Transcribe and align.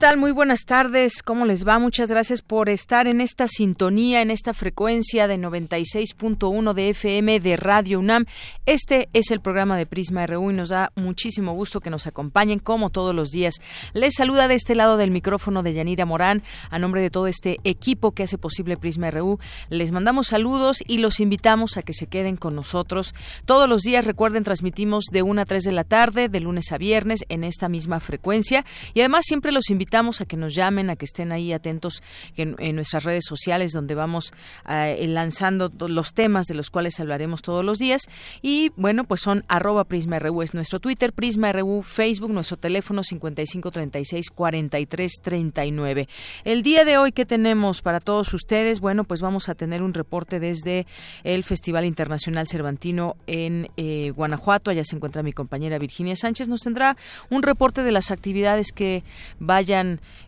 Tal? 0.00 0.16
Muy 0.16 0.32
buenas 0.32 0.64
tardes. 0.64 1.22
¿Cómo 1.22 1.44
les 1.44 1.68
va? 1.68 1.78
Muchas 1.78 2.08
gracias 2.08 2.40
por 2.40 2.70
estar 2.70 3.06
en 3.06 3.20
esta 3.20 3.48
sintonía, 3.48 4.22
en 4.22 4.30
esta 4.30 4.54
frecuencia 4.54 5.28
de 5.28 5.36
96.1 5.36 6.72
de 6.72 6.88
FM 6.88 7.38
de 7.38 7.56
Radio 7.58 7.98
UNAM. 7.98 8.24
Este 8.64 9.10
es 9.12 9.30
el 9.30 9.42
programa 9.42 9.76
de 9.76 9.84
Prisma 9.84 10.26
RU 10.26 10.52
y 10.52 10.54
nos 10.54 10.70
da 10.70 10.90
muchísimo 10.96 11.52
gusto 11.52 11.80
que 11.80 11.90
nos 11.90 12.06
acompañen 12.06 12.60
como 12.60 12.88
todos 12.88 13.14
los 13.14 13.30
días. 13.30 13.56
Les 13.92 14.14
saluda 14.14 14.48
de 14.48 14.54
este 14.54 14.74
lado 14.74 14.96
del 14.96 15.10
micrófono 15.10 15.62
de 15.62 15.74
Yanira 15.74 16.06
Morán 16.06 16.42
a 16.70 16.78
nombre 16.78 17.02
de 17.02 17.10
todo 17.10 17.26
este 17.26 17.58
equipo 17.64 18.12
que 18.12 18.22
hace 18.22 18.38
posible 18.38 18.78
Prisma 18.78 19.10
RU. 19.10 19.38
Les 19.68 19.92
mandamos 19.92 20.28
saludos 20.28 20.78
y 20.86 20.96
los 20.96 21.20
invitamos 21.20 21.76
a 21.76 21.82
que 21.82 21.92
se 21.92 22.06
queden 22.06 22.38
con 22.38 22.54
nosotros. 22.54 23.14
Todos 23.44 23.68
los 23.68 23.82
días, 23.82 24.06
recuerden, 24.06 24.44
transmitimos 24.44 25.04
de 25.12 25.20
1 25.20 25.42
a 25.42 25.44
3 25.44 25.62
de 25.62 25.72
la 25.72 25.84
tarde, 25.84 26.30
de 26.30 26.40
lunes 26.40 26.72
a 26.72 26.78
viernes, 26.78 27.26
en 27.28 27.44
esta 27.44 27.68
misma 27.68 28.00
frecuencia. 28.00 28.64
Y 28.94 29.00
además 29.00 29.26
siempre 29.26 29.52
los 29.52 29.68
invitamos 29.68 29.89
a 29.92 30.24
que 30.26 30.36
nos 30.36 30.54
llamen, 30.54 30.88
a 30.88 30.96
que 30.96 31.04
estén 31.04 31.32
ahí 31.32 31.52
atentos 31.52 32.02
en, 32.36 32.56
nuestras 32.74 33.04
redes 33.04 33.24
sociales 33.26 33.72
donde 33.72 33.94
vamos 33.94 34.32
eh, 34.68 35.04
lanzando 35.08 35.70
los 35.88 36.14
temas 36.14 36.46
de 36.46 36.54
los 36.54 36.70
cuales 36.70 36.98
hablaremos 37.00 37.42
todos 37.42 37.64
los 37.64 37.78
días. 37.78 38.02
Y 38.40 38.72
bueno, 38.76 39.04
pues 39.04 39.20
son 39.20 39.44
arroba 39.48 39.84
Prisma 39.84 40.18
RU 40.18 40.42
es 40.42 40.54
nuestro 40.54 40.80
Twitter, 40.80 41.12
Prisma 41.12 41.52
RU, 41.52 41.82
Facebook, 41.82 42.30
nuestro 42.32 42.56
teléfono 42.56 43.02
5536 43.02 44.30
4339. 44.30 46.08
El 46.44 46.62
día 46.62 46.84
de 46.84 46.96
hoy 46.96 47.12
que 47.12 47.26
tenemos 47.26 47.82
para 47.82 48.00
todos 48.00 48.32
ustedes, 48.32 48.80
bueno, 48.80 49.04
pues 49.04 49.20
vamos 49.20 49.48
a 49.48 49.54
tener 49.54 49.82
un 49.82 49.92
reporte 49.92 50.40
desde 50.40 50.86
el 51.24 51.44
Festival 51.44 51.84
Internacional 51.84 52.46
Cervantino 52.48 53.16
en 53.26 53.68
eh, 53.76 54.12
Guanajuato. 54.14 54.70
Allá 54.70 54.84
se 54.84 54.96
encuentra 54.96 55.22
mi 55.22 55.32
compañera 55.32 55.78
Virginia 55.78 56.16
Sánchez. 56.16 56.48
Nos 56.48 56.60
tendrá 56.60 56.96
un 57.28 57.42
reporte 57.42 57.82
de 57.82 57.92
las 57.92 58.10
actividades 58.10 58.72
que 58.72 59.02
va 59.40 59.60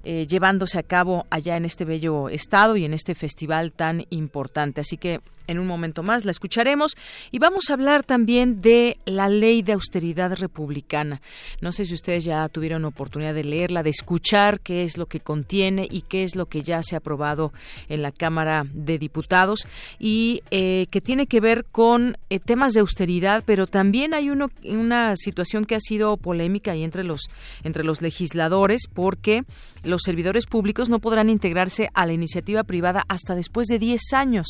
eh, 0.05 0.27
llevándose 0.27 0.78
a 0.78 0.83
cabo 0.83 1.27
allá 1.31 1.56
en 1.56 1.64
este 1.64 1.84
bello 1.84 2.28
estado 2.28 2.77
y 2.77 2.84
en 2.84 2.95
este 2.95 3.14
festival 3.14 3.72
tan 3.72 4.06
importante. 4.11 4.81
Así 4.81 4.97
que 4.97 5.20
en 5.47 5.59
un 5.59 5.67
momento 5.67 6.03
más 6.03 6.25
la 6.25 6.31
escucharemos 6.31 6.97
y 7.31 7.39
vamos 7.39 7.71
a 7.71 7.75
hablar 7.75 8.05
también 8.05 8.61
de 8.61 8.98
la 9.05 9.29
ley 9.29 9.62
de 9.62 9.73
austeridad 9.73 10.37
republicana. 10.37 11.21
No 11.61 11.73
sé 11.73 11.85
si 11.85 11.95
ustedes 11.95 12.25
ya 12.25 12.48
tuvieron 12.48 12.85
oportunidad 12.85 13.35
de 13.35 13.45
leerla, 13.45 13.83
de 13.83 13.91
escuchar 13.91 14.61
qué 14.61 14.85
es 14.85 14.97
lo 14.97 15.07
que 15.07 15.20
contiene 15.20 15.87
y 15.91 16.03
qué 16.03 16.25
es 16.25 16.37
lo 16.37 16.47
que 16.47 16.63
ya 16.63 16.83
se 16.83 16.95
ha 16.95 16.98
aprobado 16.98 17.53
en 17.89 18.03
la 18.03 18.13
Cámara 18.13 18.65
de 18.73 18.98
Diputados 18.98 19.67
y 19.98 20.43
eh, 20.51 20.87
que 20.91 21.01
tiene 21.01 21.27
que 21.27 21.41
ver 21.41 21.64
con 21.64 22.17
eh, 22.30 22.39
temas 22.39 22.73
de 22.73 22.80
austeridad, 22.80 23.42
pero 23.47 23.67
también 23.67 24.14
hay 24.14 24.30
uno, 24.30 24.51
una 24.64 25.17
situación 25.17 25.64
que 25.64 25.74
ha 25.74 25.80
sido 25.80 26.17
polémica 26.17 26.73
ahí 26.73 26.83
entre 26.85 27.05
los 27.05 27.23
entre 27.64 27.85
los 27.85 28.03
legisladores 28.03 28.83
porque 28.92 29.45
los 29.83 30.03
servidores 30.05 30.47
públicos 30.47 30.89
no 30.89 31.01
podrán 31.01 31.29
integrarse 31.29 31.91
a 31.95 32.07
la 32.07 32.13
iniciativa 32.13 32.63
privada 32.64 33.05
hasta 33.09 33.35
después 33.35 33.67
de 33.67 33.79
10 33.79 34.13
años. 34.14 34.47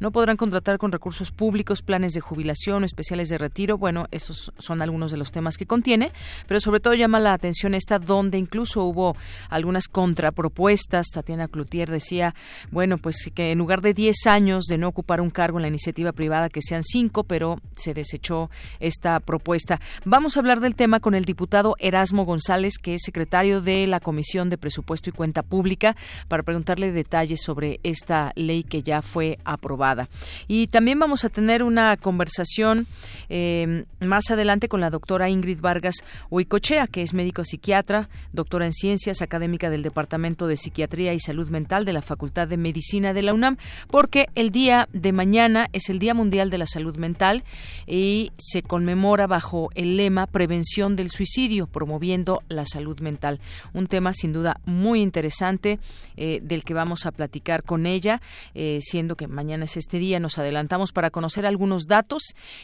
No 0.00 0.10
podrán 0.10 0.31
contratar 0.36 0.78
con 0.78 0.92
recursos 0.92 1.30
públicos 1.30 1.82
planes 1.82 2.12
de 2.12 2.20
jubilación 2.20 2.84
especiales 2.84 3.28
de 3.28 3.38
retiro. 3.38 3.78
Bueno, 3.78 4.06
estos 4.10 4.52
son 4.58 4.82
algunos 4.82 5.10
de 5.10 5.16
los 5.16 5.32
temas 5.32 5.56
que 5.56 5.66
contiene, 5.66 6.12
pero 6.46 6.60
sobre 6.60 6.80
todo 6.80 6.94
llama 6.94 7.20
la 7.20 7.32
atención 7.32 7.74
esta 7.74 7.98
donde 7.98 8.38
incluso 8.38 8.84
hubo 8.84 9.16
algunas 9.48 9.88
contrapropuestas. 9.88 11.08
Tatiana 11.08 11.48
Cloutier 11.48 11.90
decía, 11.90 12.34
bueno, 12.70 12.98
pues 12.98 13.30
que 13.34 13.52
en 13.52 13.58
lugar 13.58 13.80
de 13.80 13.94
10 13.94 14.26
años 14.26 14.64
de 14.64 14.78
no 14.78 14.88
ocupar 14.88 15.20
un 15.20 15.30
cargo 15.30 15.58
en 15.58 15.62
la 15.62 15.68
iniciativa 15.68 16.12
privada, 16.12 16.48
que 16.48 16.62
sean 16.62 16.82
5, 16.82 17.24
pero 17.24 17.58
se 17.76 17.94
desechó 17.94 18.50
esta 18.80 19.20
propuesta. 19.20 19.80
Vamos 20.04 20.36
a 20.36 20.40
hablar 20.40 20.60
del 20.60 20.74
tema 20.74 21.00
con 21.00 21.14
el 21.14 21.24
diputado 21.24 21.76
Erasmo 21.78 22.24
González, 22.24 22.74
que 22.78 22.94
es 22.94 23.02
secretario 23.04 23.60
de 23.60 23.86
la 23.86 24.00
Comisión 24.00 24.50
de 24.50 24.58
Presupuesto 24.58 25.10
y 25.10 25.12
Cuenta 25.12 25.42
Pública, 25.42 25.96
para 26.28 26.42
preguntarle 26.42 26.92
detalles 26.92 27.42
sobre 27.42 27.80
esta 27.82 28.32
ley 28.36 28.64
que 28.64 28.82
ya 28.82 29.02
fue 29.02 29.38
aprobada. 29.44 30.08
Y 30.48 30.66
también 30.68 30.98
vamos 30.98 31.24
a 31.24 31.28
tener 31.28 31.62
una 31.62 31.96
conversación 31.96 32.86
eh, 33.28 33.84
más 34.00 34.30
adelante 34.30 34.68
con 34.68 34.80
la 34.80 34.90
doctora 34.90 35.28
Ingrid 35.28 35.60
Vargas 35.60 35.96
Huicochea, 36.30 36.86
que 36.86 37.02
es 37.02 37.14
médico 37.14 37.44
psiquiatra, 37.44 38.08
doctora 38.32 38.66
en 38.66 38.72
ciencias, 38.72 39.22
académica 39.22 39.70
del 39.70 39.82
Departamento 39.82 40.46
de 40.46 40.56
Psiquiatría 40.56 41.14
y 41.14 41.20
Salud 41.20 41.48
Mental 41.48 41.84
de 41.84 41.92
la 41.92 42.02
Facultad 42.02 42.48
de 42.48 42.56
Medicina 42.56 43.14
de 43.14 43.22
la 43.22 43.34
UNAM, 43.34 43.56
porque 43.90 44.26
el 44.34 44.50
día 44.50 44.88
de 44.92 45.12
mañana 45.12 45.68
es 45.72 45.88
el 45.88 45.98
Día 45.98 46.14
Mundial 46.14 46.50
de 46.50 46.58
la 46.58 46.66
Salud 46.66 46.96
Mental 46.96 47.44
y 47.86 48.32
se 48.38 48.62
conmemora 48.62 49.26
bajo 49.26 49.70
el 49.74 49.96
lema 49.96 50.26
Prevención 50.26 50.96
del 50.96 51.10
Suicidio, 51.10 51.66
promoviendo 51.66 52.42
la 52.48 52.66
salud 52.66 53.00
mental. 53.00 53.40
Un 53.72 53.86
tema 53.86 54.12
sin 54.12 54.32
duda 54.32 54.60
muy 54.64 55.00
interesante 55.00 55.78
eh, 56.16 56.40
del 56.42 56.64
que 56.64 56.74
vamos 56.74 57.06
a 57.06 57.12
platicar 57.12 57.62
con 57.62 57.86
ella, 57.86 58.20
eh, 58.54 58.78
siendo 58.82 59.16
que 59.16 59.28
mañana 59.28 59.64
es 59.64 59.76
este 59.76 59.98
día 59.98 60.11
nos 60.20 60.38
adelantamos 60.38 60.92
para 60.92 61.10
conocer 61.10 61.46
algunos 61.46 61.86
datos 61.86 62.22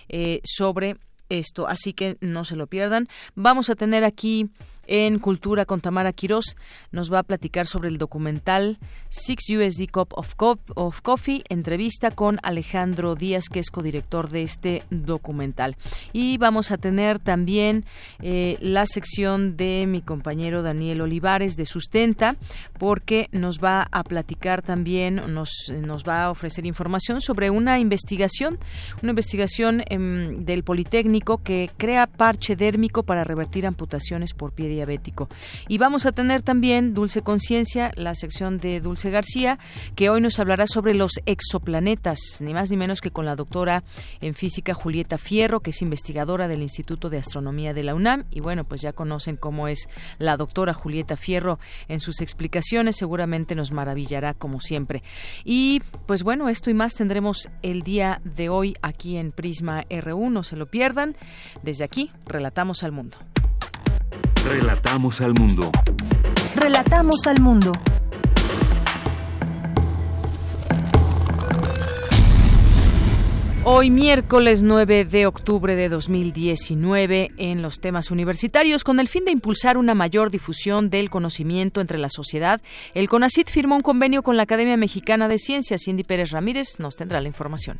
eh, 0.08 0.40
sobre 0.44 0.96
esto, 1.28 1.68
así 1.68 1.92
que 1.92 2.16
no 2.20 2.44
se 2.44 2.56
lo 2.56 2.66
pierdan. 2.66 3.08
Vamos 3.34 3.70
a 3.70 3.74
tener 3.74 4.04
aquí 4.04 4.48
en 4.88 5.18
Cultura 5.18 5.64
con 5.64 5.80
Tamara 5.80 6.12
Quirós. 6.12 6.56
Nos 6.90 7.12
va 7.12 7.20
a 7.20 7.22
platicar 7.22 7.66
sobre 7.66 7.88
el 7.88 7.98
documental 7.98 8.78
Six 9.10 9.44
USD 9.50 9.90
Cup 9.90 10.14
of, 10.14 11.00
Coffee, 11.02 11.44
entrevista 11.48 12.10
con 12.10 12.38
Alejandro 12.42 13.14
Díaz, 13.14 13.48
que 13.48 13.60
es 13.60 13.70
codirector 13.70 14.30
de 14.30 14.42
este 14.42 14.82
documental. 14.90 15.76
Y 16.12 16.38
vamos 16.38 16.70
a 16.70 16.78
tener 16.78 17.18
también 17.18 17.84
eh, 18.20 18.56
la 18.60 18.86
sección 18.86 19.56
de 19.56 19.84
mi 19.86 20.02
compañero 20.02 20.62
Daniel 20.62 21.02
Olivares 21.02 21.54
de 21.56 21.66
Sustenta, 21.66 22.36
porque 22.78 23.28
nos 23.32 23.58
va 23.58 23.86
a 23.90 24.02
platicar 24.04 24.62
también, 24.62 25.16
nos, 25.32 25.50
nos 25.84 26.04
va 26.04 26.24
a 26.24 26.30
ofrecer 26.30 26.66
información 26.66 27.20
sobre 27.20 27.50
una 27.50 27.78
investigación, 27.78 28.58
una 29.02 29.10
investigación 29.10 29.82
em, 29.88 30.44
del 30.44 30.64
Politécnico 30.64 31.38
que 31.42 31.70
crea 31.76 32.06
parche 32.06 32.56
dérmico 32.56 33.02
para 33.02 33.24
revertir 33.24 33.66
amputaciones 33.66 34.32
por 34.34 34.52
pie 34.52 34.68
diabético. 34.78 35.28
Y 35.66 35.78
vamos 35.78 36.06
a 36.06 36.12
tener 36.12 36.42
también 36.42 36.94
Dulce 36.94 37.22
Conciencia, 37.22 37.90
la 37.96 38.14
sección 38.14 38.58
de 38.58 38.80
Dulce 38.80 39.10
García, 39.10 39.58
que 39.96 40.08
hoy 40.08 40.20
nos 40.20 40.38
hablará 40.38 40.68
sobre 40.68 40.94
los 40.94 41.14
exoplanetas, 41.26 42.18
ni 42.40 42.54
más 42.54 42.70
ni 42.70 42.76
menos 42.76 43.00
que 43.00 43.10
con 43.10 43.26
la 43.26 43.34
doctora 43.34 43.82
en 44.20 44.34
física 44.34 44.74
Julieta 44.74 45.18
Fierro, 45.18 45.60
que 45.60 45.70
es 45.70 45.82
investigadora 45.82 46.46
del 46.46 46.62
Instituto 46.62 47.10
de 47.10 47.18
Astronomía 47.18 47.74
de 47.74 47.82
la 47.82 47.96
UNAM. 47.96 48.24
Y 48.30 48.40
bueno, 48.40 48.62
pues 48.64 48.80
ya 48.80 48.92
conocen 48.92 49.36
cómo 49.36 49.66
es 49.66 49.88
la 50.18 50.36
doctora 50.36 50.74
Julieta 50.74 51.16
Fierro 51.16 51.58
en 51.88 51.98
sus 51.98 52.20
explicaciones, 52.20 52.94
seguramente 52.94 53.56
nos 53.56 53.72
maravillará 53.72 54.34
como 54.34 54.60
siempre. 54.60 55.02
Y 55.44 55.82
pues 56.06 56.22
bueno, 56.22 56.48
esto 56.48 56.70
y 56.70 56.74
más 56.74 56.94
tendremos 56.94 57.48
el 57.62 57.82
día 57.82 58.20
de 58.24 58.48
hoy 58.48 58.76
aquí 58.82 59.16
en 59.16 59.32
Prisma 59.32 59.84
R1, 59.88 60.30
no 60.30 60.44
se 60.44 60.56
lo 60.56 60.66
pierdan. 60.66 61.16
Desde 61.64 61.82
aquí, 61.82 62.12
relatamos 62.26 62.84
al 62.84 62.92
mundo. 62.92 63.18
Relatamos 64.48 65.20
al 65.20 65.34
mundo. 65.34 65.70
Relatamos 66.56 67.26
al 67.26 67.38
mundo. 67.42 67.72
Hoy 73.64 73.90
miércoles 73.90 74.62
9 74.62 75.04
de 75.04 75.26
octubre 75.26 75.76
de 75.76 75.90
2019 75.90 77.32
en 77.36 77.60
los 77.60 77.78
temas 77.78 78.10
universitarios 78.10 78.84
con 78.84 79.00
el 79.00 79.08
fin 79.08 79.26
de 79.26 79.32
impulsar 79.32 79.76
una 79.76 79.94
mayor 79.94 80.30
difusión 80.30 80.88
del 80.88 81.10
conocimiento 81.10 81.82
entre 81.82 81.98
la 81.98 82.08
sociedad, 82.08 82.62
el 82.94 83.10
CONACIT 83.10 83.50
firmó 83.50 83.76
un 83.76 83.82
convenio 83.82 84.22
con 84.22 84.38
la 84.38 84.44
Academia 84.44 84.78
Mexicana 84.78 85.28
de 85.28 85.36
Ciencias. 85.36 85.82
Cindy 85.84 86.04
Pérez 86.04 86.30
Ramírez 86.30 86.78
nos 86.78 86.96
tendrá 86.96 87.20
la 87.20 87.28
información. 87.28 87.78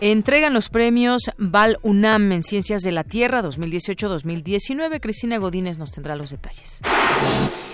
Entregan 0.00 0.54
los 0.54 0.68
premios 0.68 1.22
Val 1.38 1.76
UNAM 1.82 2.30
en 2.30 2.44
Ciencias 2.44 2.82
de 2.82 2.92
la 2.92 3.02
Tierra 3.02 3.42
2018-2019. 3.42 5.00
Cristina 5.00 5.38
Godínez 5.38 5.76
nos 5.78 5.90
tendrá 5.90 6.14
los 6.14 6.30
detalles. 6.30 6.80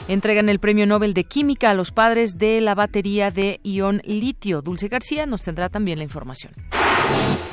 Entregan 0.08 0.48
el 0.48 0.58
Premio 0.58 0.86
Nobel 0.86 1.12
de 1.12 1.24
Química 1.24 1.68
a 1.68 1.74
los 1.74 1.92
padres 1.92 2.38
de 2.38 2.62
la 2.62 2.74
batería 2.74 3.30
de 3.30 3.60
ion 3.62 4.00
litio. 4.06 4.62
Dulce 4.62 4.88
García 4.88 5.26
nos 5.26 5.42
tendrá 5.42 5.68
también 5.68 5.98
la 5.98 6.04
información. 6.04 6.54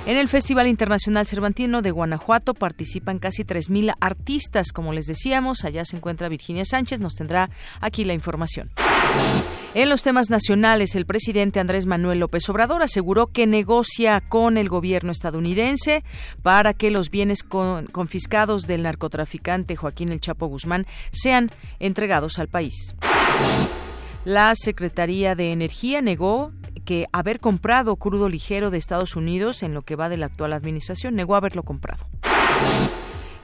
En 0.05 0.15
el 0.15 0.29
Festival 0.29 0.67
Internacional 0.67 1.27
Cervantino 1.27 1.81
de 1.81 1.91
Guanajuato 1.91 2.53
participan 2.53 3.19
casi 3.19 3.43
3.000 3.43 3.93
artistas. 3.99 4.71
Como 4.71 4.93
les 4.93 5.05
decíamos, 5.05 5.65
allá 5.65 5.83
se 5.83 5.97
encuentra 5.97 6.29
Virginia 6.29 6.63
Sánchez, 6.63 7.01
nos 7.01 7.15
tendrá 7.15 7.49
aquí 7.81 8.05
la 8.05 8.13
información. 8.13 8.71
En 9.73 9.87
los 9.87 10.03
temas 10.03 10.29
nacionales, 10.29 10.95
el 10.95 11.05
presidente 11.05 11.61
Andrés 11.61 11.85
Manuel 11.85 12.19
López 12.19 12.49
Obrador 12.49 12.83
aseguró 12.83 13.27
que 13.27 13.47
negocia 13.47 14.19
con 14.19 14.57
el 14.57 14.67
gobierno 14.67 15.13
estadounidense 15.13 16.03
para 16.41 16.73
que 16.73 16.91
los 16.91 17.09
bienes 17.09 17.43
confiscados 17.43 18.67
del 18.67 18.83
narcotraficante 18.83 19.77
Joaquín 19.77 20.11
El 20.11 20.19
Chapo 20.19 20.47
Guzmán 20.47 20.85
sean 21.11 21.51
entregados 21.79 22.37
al 22.37 22.49
país. 22.49 22.95
La 24.25 24.53
Secretaría 24.55 25.35
de 25.35 25.53
Energía 25.53 26.01
negó 26.01 26.51
que 26.83 27.07
haber 27.13 27.39
comprado 27.39 27.95
crudo 27.95 28.27
ligero 28.27 28.71
de 28.71 28.77
Estados 28.77 29.15
Unidos 29.15 29.63
en 29.63 29.73
lo 29.73 29.83
que 29.83 29.95
va 29.95 30.09
de 30.09 30.17
la 30.17 30.25
actual 30.25 30.51
administración, 30.51 31.15
negó 31.15 31.35
haberlo 31.37 31.63
comprado. 31.63 32.05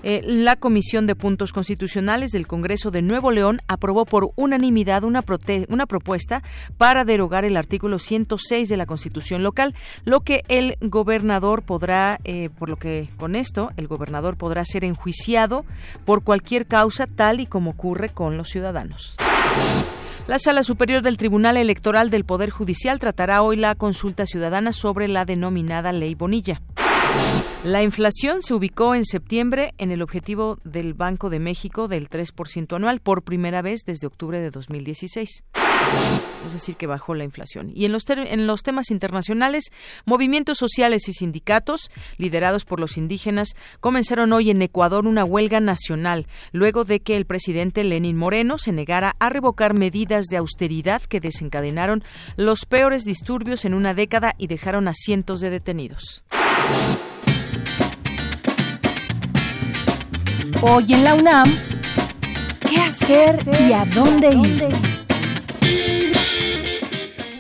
Eh, 0.09 0.21
la 0.23 0.55
Comisión 0.55 1.05
de 1.05 1.17
Puntos 1.17 1.51
Constitucionales 1.51 2.31
del 2.31 2.47
Congreso 2.47 2.91
de 2.91 3.01
Nuevo 3.01 3.29
León 3.29 3.59
aprobó 3.67 4.05
por 4.05 4.31
unanimidad 4.37 5.03
una, 5.03 5.21
propuesta 5.21 6.43
para 6.77 7.03
derogar 7.03 7.43
el 7.43 7.57
artículo 7.57 7.99
106 7.99 8.69
de 8.69 8.77
la 8.77 8.85
Constitución 8.85 9.43
local, 9.43 9.75
lo 10.05 10.21
que 10.21 10.45
el 10.47 10.77
gobernador 10.79 11.63
podrá, 11.63 12.21
eh, 12.23 12.49
por 12.57 12.69
lo 12.69 12.77
que 12.77 13.09
con 13.17 13.35
esto, 13.35 13.71
el 13.75 13.89
gobernador 13.89 14.37
podrá 14.37 14.63
ser 14.63 14.85
enjuiciado 14.85 15.65
por 16.05 16.23
cualquier 16.23 16.67
causa 16.67 17.05
tal 17.05 17.41
y 17.41 17.45
como 17.45 17.71
ocurre 17.71 18.07
con 18.07 18.37
los 18.37 18.47
ciudadanos. 18.47 19.17
La 20.25 20.39
Sala 20.39 20.63
Superior 20.63 21.01
del 21.01 21.17
Tribunal 21.17 21.57
Electoral 21.57 22.09
del 22.11 22.23
Poder 22.23 22.49
Judicial 22.49 22.99
tratará 22.99 23.41
hoy 23.41 23.57
la 23.57 23.75
consulta 23.75 24.25
ciudadana 24.25 24.71
sobre 24.71 25.09
la 25.09 25.25
denominada 25.25 25.91
Ley 25.91 26.15
Bonilla. 26.15 26.61
La 27.63 27.83
inflación 27.83 28.41
se 28.43 28.53
ubicó 28.53 28.95
en 28.95 29.03
septiembre 29.03 29.73
en 29.77 29.91
el 29.91 30.01
objetivo 30.01 30.57
del 30.63 30.93
Banco 30.93 31.29
de 31.29 31.39
México 31.39 31.89
del 31.89 32.09
3% 32.09 32.73
anual 32.75 33.01
por 33.01 33.23
primera 33.23 33.61
vez 33.61 33.81
desde 33.85 34.07
octubre 34.07 34.39
de 34.39 34.51
2016. 34.51 35.43
Es 36.45 36.53
decir, 36.53 36.75
que 36.75 36.87
bajó 36.87 37.13
la 37.13 37.25
inflación. 37.25 37.71
Y 37.75 37.83
en 37.83 37.91
los, 37.91 38.63
temas 38.63 38.89
internacionales, 38.89 39.65
movimientos 40.05 40.57
sociales 40.57 41.09
y 41.09 41.13
sindicatos, 41.13 41.91
liderados 42.17 42.63
por 42.63 42.79
los 42.79 42.95
indígenas, 42.97 43.49
comenzaron 43.81 44.31
hoy 44.31 44.49
en 44.49 44.61
Ecuador 44.61 45.05
una 45.05 45.25
huelga 45.25 45.59
nacional, 45.59 46.27
luego 46.53 46.85
de 46.85 47.01
que 47.01 47.17
el 47.17 47.25
presidente 47.25 47.83
Lenín 47.83 48.15
Moreno 48.15 48.57
se 48.57 48.71
negara 48.71 49.15
a 49.19 49.27
revocar 49.27 49.73
medidas 49.73 50.27
de 50.27 50.37
austeridad 50.37 51.01
que 51.01 51.19
desencadenaron 51.19 52.03
los 52.37 52.65
peores 52.65 53.03
disturbios 53.03 53.65
en 53.65 53.73
una 53.73 53.93
década 53.93 54.35
y 54.37 54.47
dejaron 54.47 54.87
a 54.87 54.93
cientos 54.93 55.41
de 55.41 55.49
detenidos. 55.49 56.23
Hoy 60.61 60.93
en 60.93 61.03
la 61.03 61.13
UNAM, 61.13 61.55
¿qué 62.69 62.77
hacer 62.77 63.39
y 63.67 63.73
a 63.73 63.85
dónde 63.85 64.33
ir? 64.33 64.67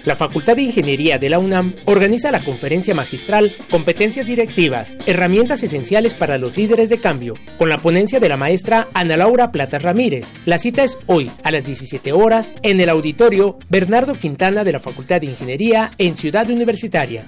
La 0.07 0.15
Facultad 0.15 0.55
de 0.55 0.61
Ingeniería 0.61 1.17
de 1.17 1.27
la 1.27 1.37
UNAM 1.37 1.75
organiza 1.83 2.31
la 2.31 2.39
conferencia 2.39 2.95
magistral 2.95 3.53
Competencias 3.69 4.27
directivas, 4.27 4.95
herramientas 5.05 5.63
esenciales 5.63 6.13
para 6.13 6.37
los 6.37 6.55
líderes 6.55 6.87
de 6.87 7.01
cambio, 7.01 7.33
con 7.57 7.67
la 7.67 7.77
ponencia 7.77 8.21
de 8.21 8.29
la 8.29 8.37
maestra 8.37 8.87
Ana 8.93 9.17
Laura 9.17 9.51
Plata 9.51 9.79
Ramírez. 9.79 10.31
La 10.45 10.59
cita 10.59 10.83
es 10.83 10.97
hoy 11.07 11.29
a 11.43 11.51
las 11.51 11.65
17 11.65 12.13
horas 12.13 12.55
en 12.61 12.79
el 12.79 12.87
auditorio 12.87 13.59
Bernardo 13.67 14.13
Quintana 14.13 14.63
de 14.63 14.71
la 14.71 14.79
Facultad 14.79 15.19
de 15.19 15.27
Ingeniería 15.27 15.91
en 15.97 16.15
Ciudad 16.15 16.49
Universitaria. 16.49 17.25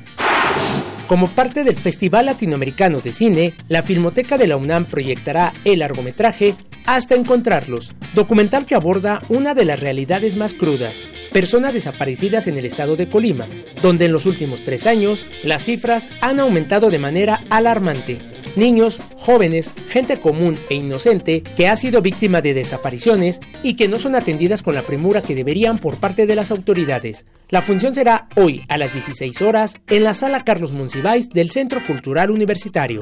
Como 1.09 1.27
parte 1.27 1.63
del 1.63 1.75
Festival 1.75 2.27
Latinoamericano 2.27 2.99
de 2.99 3.13
Cine, 3.13 3.55
la 3.67 3.81
Filmoteca 3.81 4.37
de 4.37 4.45
la 4.45 4.57
UNAM 4.57 4.85
proyectará 4.85 5.53
el 5.65 5.79
largometraje 5.79 6.53
Hasta 6.85 7.15
Encontrarlos, 7.15 7.95
documental 8.13 8.67
que 8.67 8.75
aborda 8.75 9.19
una 9.27 9.55
de 9.55 9.65
las 9.65 9.79
realidades 9.79 10.35
más 10.35 10.53
crudas, 10.53 11.01
personas 11.33 11.73
desaparecidas 11.73 12.45
en 12.45 12.59
el 12.59 12.65
estado 12.65 12.95
de 12.95 13.09
Colima, 13.09 13.47
donde 13.81 14.05
en 14.05 14.11
los 14.11 14.27
últimos 14.27 14.61
tres 14.61 14.85
años 14.85 15.25
las 15.43 15.63
cifras 15.63 16.09
han 16.21 16.39
aumentado 16.39 16.91
de 16.91 16.99
manera 16.99 17.41
alarmante 17.49 18.19
niños, 18.55 18.99
jóvenes, 19.17 19.71
gente 19.87 20.19
común 20.19 20.57
e 20.69 20.75
inocente 20.75 21.41
que 21.41 21.67
ha 21.67 21.75
sido 21.75 22.01
víctima 22.01 22.41
de 22.41 22.53
desapariciones 22.53 23.39
y 23.63 23.75
que 23.75 23.87
no 23.87 23.99
son 23.99 24.15
atendidas 24.15 24.61
con 24.61 24.75
la 24.75 24.83
premura 24.83 25.21
que 25.21 25.35
deberían 25.35 25.77
por 25.77 25.97
parte 25.97 26.25
de 26.25 26.35
las 26.35 26.51
autoridades. 26.51 27.25
La 27.49 27.61
función 27.61 27.95
será 27.95 28.27
hoy 28.35 28.63
a 28.67 28.77
las 28.77 28.93
16 28.93 29.41
horas 29.41 29.77
en 29.87 30.03
la 30.03 30.13
sala 30.13 30.43
Carlos 30.43 30.71
Del 31.01 31.49
Centro 31.49 31.81
Cultural 31.85 32.29
Universitario. 32.29 32.99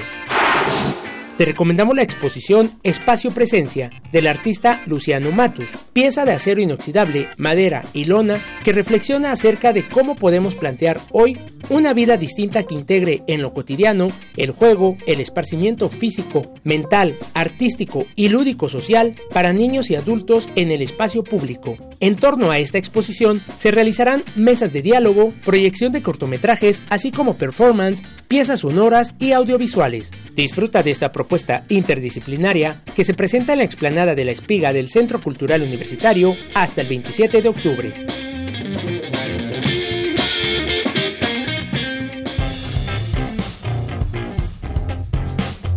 Te 1.38 1.44
recomendamos 1.44 1.94
la 1.94 2.02
exposición 2.02 2.72
Espacio 2.82 3.30
Presencia 3.30 3.90
del 4.10 4.26
artista 4.26 4.82
Luciano 4.86 5.30
Matus, 5.30 5.68
pieza 5.92 6.24
de 6.24 6.32
acero 6.32 6.60
inoxidable, 6.60 7.28
madera 7.36 7.84
y 7.92 8.06
lona 8.06 8.44
que 8.64 8.72
reflexiona 8.72 9.30
acerca 9.30 9.72
de 9.72 9.88
cómo 9.88 10.16
podemos 10.16 10.56
plantear 10.56 10.98
hoy 11.12 11.38
una 11.70 11.94
vida 11.94 12.16
distinta 12.16 12.64
que 12.64 12.74
integre 12.74 13.22
en 13.28 13.40
lo 13.40 13.54
cotidiano 13.54 14.08
el 14.36 14.50
juego, 14.50 14.96
el 15.06 15.20
esparcimiento 15.20 15.88
físico, 15.88 16.54
mental, 16.64 17.16
artístico 17.34 18.06
y 18.16 18.30
lúdico 18.30 18.68
social 18.68 19.14
para 19.32 19.52
niños 19.52 19.90
y 19.90 19.94
adultos 19.94 20.48
en 20.56 20.72
el 20.72 20.82
espacio 20.82 21.22
público. 21.22 21.76
En 22.00 22.16
torno 22.16 22.50
a 22.50 22.58
esta 22.58 22.78
exposición 22.78 23.42
se 23.56 23.70
realizarán 23.70 24.24
mesas 24.34 24.72
de 24.72 24.82
diálogo, 24.82 25.32
proyección 25.44 25.92
de 25.92 26.02
cortometrajes, 26.02 26.82
así 26.90 27.12
como 27.12 27.34
performance, 27.34 28.02
piezas 28.26 28.60
sonoras 28.60 29.14
y 29.20 29.32
audiovisuales. 29.32 30.10
Disfruta 30.34 30.84
de 30.84 30.92
esta 30.92 31.10
propuesta 31.10 31.27
interdisciplinaria 31.68 32.82
que 32.96 33.04
se 33.04 33.14
presenta 33.14 33.52
en 33.52 33.58
la 33.58 33.64
explanada 33.64 34.14
de 34.14 34.24
la 34.24 34.32
Espiga 34.32 34.72
del 34.72 34.88
Centro 34.88 35.20
Cultural 35.20 35.62
Universitario 35.62 36.34
hasta 36.54 36.80
el 36.80 36.88
27 36.88 37.42
de 37.42 37.48
octubre. 37.48 37.94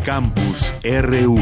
Campus 0.03 0.73
RU. 0.83 1.39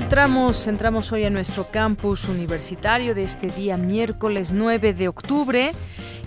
Entramos, 0.00 0.66
entramos 0.66 1.12
hoy 1.12 1.24
a 1.24 1.30
nuestro 1.30 1.70
campus 1.70 2.28
universitario 2.28 3.14
de 3.14 3.22
este 3.22 3.48
día 3.48 3.76
miércoles 3.76 4.52
9 4.52 4.92
de 4.92 5.08
octubre 5.08 5.72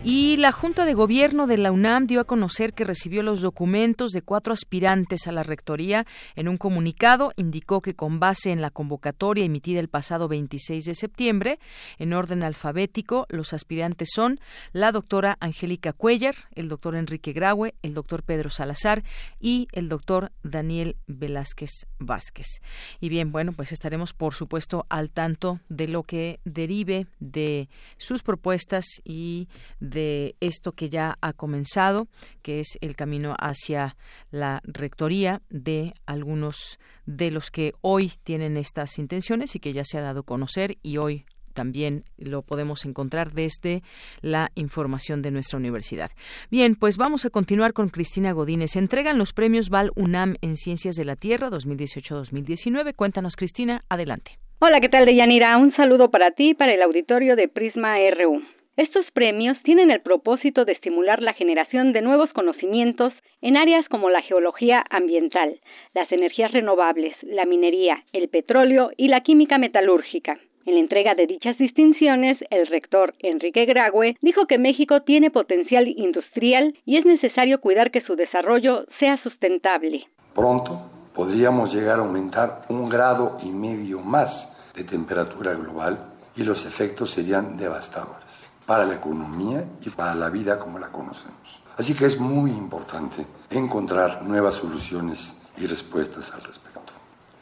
y 0.04 0.38
la 0.38 0.52
Junta 0.52 0.86
de 0.86 0.96
Gobierno 0.96 1.46
de 1.46 1.58
la 1.58 1.72
UNAM 1.72 2.08
dio 2.08 2.22
a 2.22 2.26
conocer 2.26 2.74
que 2.74 2.84
recibió 2.84 3.22
los 3.22 3.42
documentos 3.42 4.12
de 4.12 4.24
cuatro 4.24 4.52
aspirantes 4.52 5.28
a 5.28 5.32
la 5.32 5.44
rectoría. 5.44 6.08
En 6.36 6.48
un 6.48 6.58
comunicado 6.58 7.34
indicó 7.36 7.82
que 7.82 7.94
con 7.94 8.20
base 8.20 8.52
en 8.52 8.62
la 8.62 8.72
convocatoria 8.72 9.46
emitida 9.46 9.80
el 9.80 9.90
pasado 9.90 10.28
26 10.28 10.86
de 10.86 10.96
septiembre, 10.96 11.60
en 12.00 12.14
orden 12.14 12.44
alfabético, 12.44 13.28
los 13.30 13.54
aspirantes 13.54 14.10
son 14.12 14.40
la 14.74 14.92
doctora 14.92 15.38
Angélica 15.40 15.94
Cuellar, 15.94 16.36
el 16.56 16.68
doctor 16.68 16.96
Enrique 16.96 17.32
Graue, 17.32 17.76
el 17.84 17.94
doctor 17.94 18.24
Pedro 18.24 18.50
Salazar 18.50 19.04
y 19.40 19.68
el 19.72 19.88
doctor 19.88 20.32
Daniel 20.42 20.98
Velázquez 21.06 21.86
Vázquez. 22.02 22.62
Y 23.00 23.10
bien, 23.10 23.32
bueno, 23.32 23.54
pues 23.54 23.72
estaremos 23.72 24.14
por 24.14 24.34
supuesto 24.34 24.86
al 24.90 25.10
tanto 25.10 25.60
de 25.70 25.88
lo 25.88 26.04
que 26.04 26.40
derive 26.44 27.08
de 27.20 27.70
sus 27.98 28.24
propuestas 28.24 28.86
y 29.04 29.48
de 29.80 30.36
esto 30.40 30.74
que 30.74 30.90
ya 30.90 31.18
ha 31.22 31.34
comenzado, 31.34 32.08
que 32.42 32.60
es 32.60 32.78
el 32.82 32.96
camino 32.96 33.36
hacia 33.40 33.96
la 34.32 34.62
rectoría 34.64 35.42
de 35.50 35.94
algunos 36.06 36.80
de 37.06 37.32
los 37.32 37.52
que 37.52 37.74
hoy 37.82 38.12
tienen 38.24 38.58
estas 38.58 38.98
intenciones 38.98 39.56
y 39.56 39.60
que 39.60 39.74
ya 39.74 39.84
se 39.86 39.98
ha 39.98 40.02
dado 40.02 40.22
a 40.22 40.24
conocer 40.24 40.78
y 40.82 40.98
hoy 40.98 41.26
también 41.52 42.04
lo 42.18 42.42
podemos 42.42 42.86
encontrar 42.86 43.32
desde 43.32 43.82
la 44.22 44.50
información 44.56 45.22
de 45.22 45.32
nuestra 45.32 45.60
universidad. 45.60 46.12
Bien, 46.50 46.76
pues 46.76 46.98
vamos 46.98 47.26
a 47.26 47.30
continuar 47.30 47.74
con 47.74 47.90
Cristina 47.90 48.32
Godínez. 48.32 48.76
Entregan 48.76 49.18
los 49.18 49.34
premios 49.34 49.70
Val 49.70 49.92
UNAM 49.96 50.36
en 50.42 50.56
Ciencias 50.56 50.96
de 50.96 51.06
la 51.06 51.16
Tierra 51.16 51.50
2018-2019. 51.50 52.96
Cuéntanos, 52.96 53.36
Cristina, 53.36 53.82
adelante. 53.90 54.32
Hola, 54.60 54.80
¿qué 54.80 54.90
tal, 54.90 55.06
Deyanira? 55.06 55.58
Un 55.58 55.76
saludo 55.76 56.12
para 56.12 56.32
ti 56.32 56.52
y 56.52 56.54
para 56.54 56.74
el 56.74 56.82
auditorio 56.84 57.36
de 57.36 57.48
Prisma 57.48 57.96
RU. 58.12 58.44
Estos 58.78 59.06
premios 59.12 59.58
tienen 59.64 59.92
el 59.92 60.02
propósito 60.02 60.64
de 60.66 60.72
estimular 60.72 61.22
la 61.22 61.34
generación 61.34 61.92
de 61.92 62.02
nuevos 62.02 62.32
conocimientos 62.32 63.12
en 63.42 63.58
áreas 63.58 63.88
como 63.90 64.10
la 64.10 64.22
geología 64.22 64.84
ambiental, 64.90 65.60
las 65.94 66.12
energías 66.12 66.52
renovables, 66.52 67.16
la 67.22 67.46
minería, 67.46 68.04
el 68.14 68.30
petróleo 68.30 68.92
y 68.96 69.10
la 69.10 69.22
química 69.22 69.58
metalúrgica. 69.58 70.40
En 70.66 70.76
la 70.76 70.80
entrega 70.80 71.16
de 71.16 71.26
dichas 71.26 71.58
distinciones, 71.58 72.38
el 72.52 72.68
rector 72.68 73.16
Enrique 73.20 73.66
Graue 73.66 74.16
dijo 74.22 74.46
que 74.46 74.60
México 74.60 75.02
tiene 75.02 75.32
potencial 75.32 75.88
industrial 75.88 76.78
y 76.86 76.98
es 76.98 77.06
necesario 77.06 77.60
cuidar 77.60 77.90
que 77.90 78.02
su 78.02 78.16
desarrollo 78.16 78.86
sea 79.00 79.22
sustentable. 79.24 80.08
Pronto 80.36 80.80
podríamos 81.16 81.74
llegar 81.74 82.00
a 82.00 82.04
aumentar 82.04 82.66
un 82.70 82.88
grado 82.90 83.38
y 83.44 83.50
medio 83.50 84.00
más 84.02 84.72
de 84.76 84.84
temperatura 84.84 85.54
global 85.54 85.98
y 86.36 86.44
los 86.44 86.66
efectos 86.66 87.10
serían 87.10 87.58
devastadores 87.58 88.52
para 88.66 88.86
la 88.86 88.96
economía 88.96 89.66
y 89.84 89.90
para 89.90 90.14
la 90.14 90.30
vida 90.30 90.60
como 90.60 90.78
la 90.78 90.90
conocemos. 90.90 91.60
Así 91.78 91.96
que 91.96 92.06
es 92.06 92.20
muy 92.20 92.52
importante 92.52 93.26
encontrar 93.50 94.24
nuevas 94.24 94.56
soluciones 94.56 95.36
y 95.58 95.66
respuestas 95.66 96.32
al 96.32 96.44
respecto. 96.44 96.94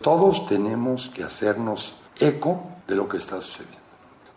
Todos 0.02 0.48
tenemos 0.48 1.10
que 1.10 1.24
hacernos 1.24 1.94
eco 2.20 2.79
de 2.90 2.96
lo 2.96 3.08
que 3.08 3.18
está 3.18 3.40
sucediendo. 3.40 3.78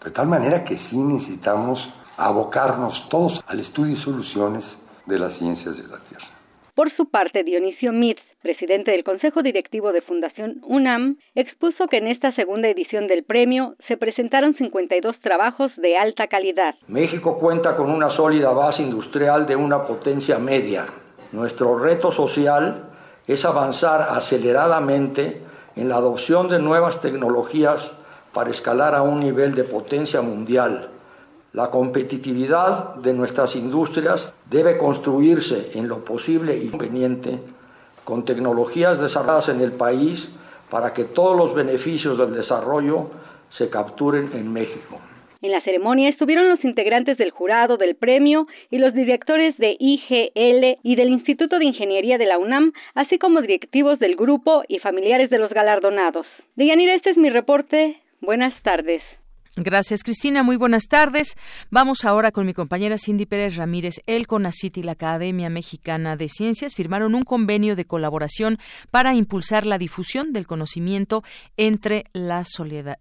De 0.05 0.11
tal 0.11 0.29
manera 0.29 0.63
que 0.63 0.77
sí 0.77 0.99
necesitamos 0.99 1.91
abocarnos 2.19 3.09
todos 3.09 3.43
al 3.47 3.59
estudio 3.59 3.95
y 3.95 3.97
soluciones 3.97 4.79
de 5.07 5.19
las 5.19 5.35
ciencias 5.35 5.79
de 5.79 5.89
la 5.89 5.99
Tierra. 5.99 6.27
Por 6.75 6.95
su 6.97 7.07
parte, 7.07 7.45
Dionisio 7.45 7.93
Mitz, 7.93 8.21
presidente 8.43 8.91
del 8.91 9.05
Consejo 9.05 9.43
Directivo 9.43 9.93
de 9.93 10.01
Fundación 10.03 10.61
UNAM, 10.65 11.19
expuso 11.35 11.87
que 11.87 11.99
en 11.99 12.09
esta 12.09 12.35
segunda 12.35 12.69
edición 12.69 13.07
del 13.07 13.25
premio 13.25 13.77
se 13.89 13.97
presentaron 13.97 14.55
52 14.57 15.17
trabajos 15.21 15.71
de 15.77 15.97
alta 15.97 16.29
calidad. 16.29 16.75
México 16.89 17.39
cuenta 17.39 17.75
con 17.75 17.91
una 17.91 18.09
sólida 18.09 18.53
base 18.53 18.83
industrial 18.83 19.47
de 19.47 19.57
una 19.57 19.83
potencia 19.83 20.39
media. 20.39 20.87
Nuestro 21.33 21.79
reto 21.79 22.11
social 22.11 22.87
es 23.27 23.45
avanzar 23.45 24.03
aceleradamente 24.11 25.41
en 25.77 25.89
la 25.89 25.97
adopción 25.97 26.49
de 26.49 26.59
nuevas 26.59 27.01
tecnologías 27.01 27.93
para 28.33 28.51
escalar 28.51 28.95
a 28.95 29.03
un 29.03 29.21
nivel 29.21 29.55
de 29.55 29.65
potencia 29.65 30.23
mundial. 30.23 30.89
La 31.53 31.71
competitividad 31.71 32.95
de 32.97 33.13
nuestras 33.13 33.57
industrias 33.57 34.33
debe 34.51 34.79
construirse 34.79 35.73
en 35.75 35.89
lo 35.89 36.05
posible 36.05 36.57
y 36.57 36.69
conveniente 36.69 37.39
con 38.05 38.25
tecnologías 38.25 38.99
desarrolladas 38.99 39.49
en 39.51 39.61
el 39.61 39.73
país 39.73 40.31
para 40.71 40.93
que 40.93 41.05
todos 41.05 41.37
los 41.37 41.55
beneficios 41.55 42.17
del 42.17 42.33
desarrollo 42.33 43.11
se 43.51 43.69
capturen 43.69 44.31
en 44.35 44.53
México. 44.53 44.99
En 45.43 45.51
la 45.51 45.61
ceremonia 45.61 46.09
estuvieron 46.09 46.49
los 46.49 46.65
integrantes 46.65 47.19
del 47.19 47.33
jurado 47.33 47.77
del 47.77 47.97
premio 47.97 48.47
y 48.71 48.79
los 48.79 48.95
directores 48.95 49.59
de 49.59 49.77
IGL 49.79 50.79
y 50.85 50.95
del 50.95 51.09
Instituto 51.09 51.59
de 51.59 51.65
Ingeniería 51.65 52.17
de 52.17 52.27
la 52.27 52.39
UNAM, 52.39 52.73
así 52.95 53.19
como 53.19 53.41
directivos 53.43 53.99
del 53.99 54.15
grupo 54.15 54.63
y 54.69 54.79
familiares 54.79 55.31
de 55.31 55.39
los 55.39 55.51
galardonados. 55.51 56.27
Deyanira, 56.55 56.95
este 56.95 57.11
es 57.11 57.17
mi 57.17 57.29
reporte. 57.29 58.01
Buenas 58.23 58.55
tardes. 58.63 59.03
Gracias, 59.57 60.03
Cristina. 60.03 60.43
Muy 60.43 60.57
buenas 60.57 60.85
tardes. 60.89 61.35
Vamos 61.71 62.07
ahora 62.07 62.33
con 62.33 62.47
mi 62.47 62.55
compañera 62.55 62.97
Cindy 62.97 63.27
Pérez 63.27 63.57
Ramírez. 63.57 63.97
El 64.07 64.27
CONACIT 64.27 64.79
y 64.79 64.83
la 64.83 64.93
Academia 64.93 65.51
Mexicana 65.51 66.17
de 66.17 66.31
Ciencias 66.31 66.75
firmaron 66.75 67.15
un 67.15 67.23
convenio 67.23 67.77
de 67.77 67.85
colaboración 67.85 68.57
para 68.91 69.13
impulsar 69.13 69.67
la 69.67 69.77
difusión 69.77 70.33
del 70.33 70.47
conocimiento 70.47 71.23
entre 71.59 72.05
la, 72.15 72.45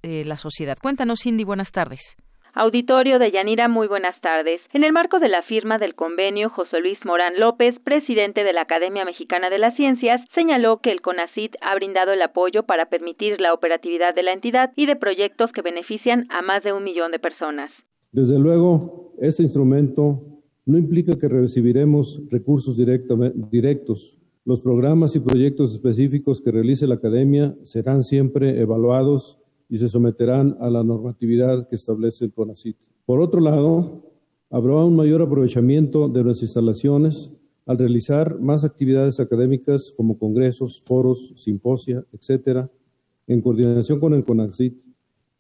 eh, 0.02 0.26
la 0.26 0.38
sociedad. 0.38 0.78
Cuéntanos, 0.82 1.22
Cindy. 1.22 1.46
Buenas 1.46 1.72
tardes. 1.72 2.18
Auditorio 2.54 3.18
de 3.18 3.32
Yanira, 3.32 3.70
muy 3.70 3.88
buenas 3.88 4.20
tardes. 4.20 4.60
En 4.74 4.84
el 4.84 4.92
marco 4.92 5.20
de 5.20 5.30
la 5.30 5.42
firma 5.44 5.78
del 5.78 5.96
convenio, 5.96 6.50
José 6.50 6.82
Luis 6.82 6.98
Morán 7.06 7.40
López, 7.40 7.76
presidente 7.82 8.44
de 8.44 8.52
la 8.52 8.64
Academia 8.64 9.06
Mexicana 9.06 9.50
de 9.50 9.58
las 9.58 9.74
Ciencias, 9.78 10.20
señaló 10.36 10.82
que 10.82 10.92
el 10.92 11.00
CONACIT 11.00 11.56
ha 11.62 11.74
brindado 11.76 12.12
el 12.12 12.22
apoyo 12.22 12.64
para 12.64 12.88
permitir 12.88 13.40
la 13.40 13.54
operatividad 13.54 14.14
de 14.14 14.24
la 14.24 14.34
entidad 14.34 14.74
y 14.76 14.86
de 14.86 14.98
proyectos 14.98 15.50
que 15.54 15.62
benefician 15.62 16.28
a 16.30 16.42
más 16.42 16.62
de 16.64 16.74
un 16.74 16.84
millón 16.84 17.12
de 17.12 17.20
personas. 17.20 17.72
Desde 18.12 18.38
luego, 18.38 19.14
este 19.22 19.44
instrumento 19.44 20.20
no 20.66 20.78
implica 20.78 21.18
que 21.18 21.30
recibiremos 21.30 22.22
recursos 22.30 22.78
directos. 23.50 24.18
Los 24.44 24.60
programas 24.60 25.16
y 25.16 25.22
proyectos 25.22 25.72
específicos 25.72 26.42
que 26.42 26.52
realice 26.52 26.86
la 26.86 26.96
Academia 26.96 27.56
serán 27.64 28.04
siempre 28.04 28.60
evaluados 28.60 29.38
y 29.72 29.78
se 29.78 29.88
someterán 29.88 30.58
a 30.60 30.70
la 30.70 30.84
normatividad 30.84 31.66
que 31.70 31.76
establece 31.76 32.26
el 32.26 32.34
CONACIT. 32.34 32.76
Por 33.06 33.22
otro 33.22 33.40
lado, 33.40 34.04
habrá 34.50 34.76
un 34.76 34.98
mayor 34.98 35.22
aprovechamiento 35.22 36.10
de 36.10 36.26
nuestras 36.26 36.50
instalaciones 36.50 37.32
al 37.66 37.78
realizar 37.78 38.38
más 38.38 38.66
actividades 38.66 39.22
académicas 39.22 39.94
como 39.96 40.20
congresos, 40.20 40.84
foros, 40.86 41.32
simposia, 41.38 42.04
etcétera, 42.12 42.70
en 43.28 43.40
coordinación 43.40 44.02
con 44.02 44.14
el 44.14 44.26
CONACIT 44.26 44.76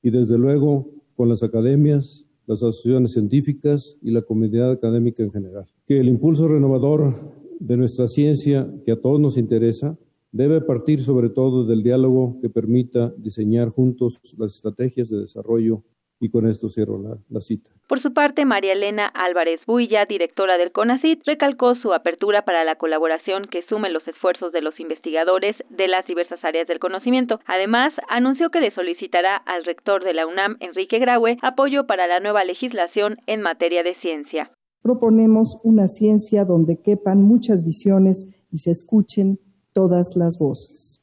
y 0.01 0.09
desde 0.09 0.38
luego 0.38 0.88
con 1.17 1.27
las 1.27 1.43
academias, 1.43 2.25
las 2.47 2.63
asociaciones 2.63 3.11
científicas 3.11 3.97
y 4.01 4.11
la 4.11 4.21
comunidad 4.21 4.71
académica 4.71 5.23
en 5.23 5.33
general. 5.33 5.65
Que 5.85 6.00
el 6.00 6.07
impulso 6.07 6.47
renovador 6.47 7.13
de 7.59 7.75
nuestra 7.75 8.07
ciencia, 8.07 8.73
que 8.85 8.93
a 8.93 9.01
todos 9.01 9.19
nos 9.19 9.38
interesa, 9.38 9.97
debe 10.31 10.61
partir 10.61 11.01
sobre 11.01 11.29
todo 11.29 11.65
del 11.65 11.83
diálogo 11.83 12.39
que 12.41 12.50
permita 12.50 13.13
diseñar 13.17 13.69
juntos 13.69 14.35
las 14.38 14.55
estrategias 14.55 15.09
de 15.09 15.19
desarrollo 15.19 15.83
y 16.21 16.29
con 16.29 16.47
esto 16.47 16.69
cierro 16.69 17.01
la, 17.29 17.41
cita. 17.41 17.71
Por 17.89 18.00
su 18.00 18.13
parte, 18.13 18.45
María 18.45 18.73
Elena 18.73 19.07
Álvarez 19.07 19.59
Builla, 19.65 20.05
directora 20.05 20.59
del 20.59 20.71
CONACIT, 20.71 21.23
recalcó 21.25 21.73
su 21.75 21.93
apertura 21.93 22.45
para 22.45 22.63
la 22.63 22.75
colaboración 22.75 23.47
que 23.50 23.63
sume 23.63 23.89
los 23.89 24.07
esfuerzos 24.07 24.53
de 24.53 24.61
los 24.61 24.79
investigadores 24.79 25.55
de 25.71 25.88
las 25.88 26.05
diversas 26.05 26.43
áreas 26.43 26.67
del 26.67 26.77
conocimiento. 26.77 27.39
Además, 27.47 27.91
anunció 28.07 28.51
que 28.51 28.59
le 28.59 28.69
solicitará 28.69 29.35
al 29.35 29.65
rector 29.65 30.03
de 30.03 30.13
la 30.13 30.27
UNAM, 30.27 30.57
Enrique 30.59 31.00
Graue, 31.00 31.38
apoyo 31.41 31.88
para 31.88 32.05
la 32.05 32.19
nueva 32.19 32.43
legislación 32.43 33.17
en 33.25 33.41
materia 33.41 33.81
de 33.81 33.95
ciencia. 33.95 34.51
Proponemos 34.83 35.59
una 35.63 35.88
ciencia 35.88 36.45
donde 36.45 36.81
quepan 36.83 37.23
muchas 37.23 37.65
visiones 37.65 38.27
y 38.51 38.59
se 38.59 38.69
escuchen 38.69 39.39
todas 39.73 40.15
las 40.15 40.37
voces. 40.37 41.01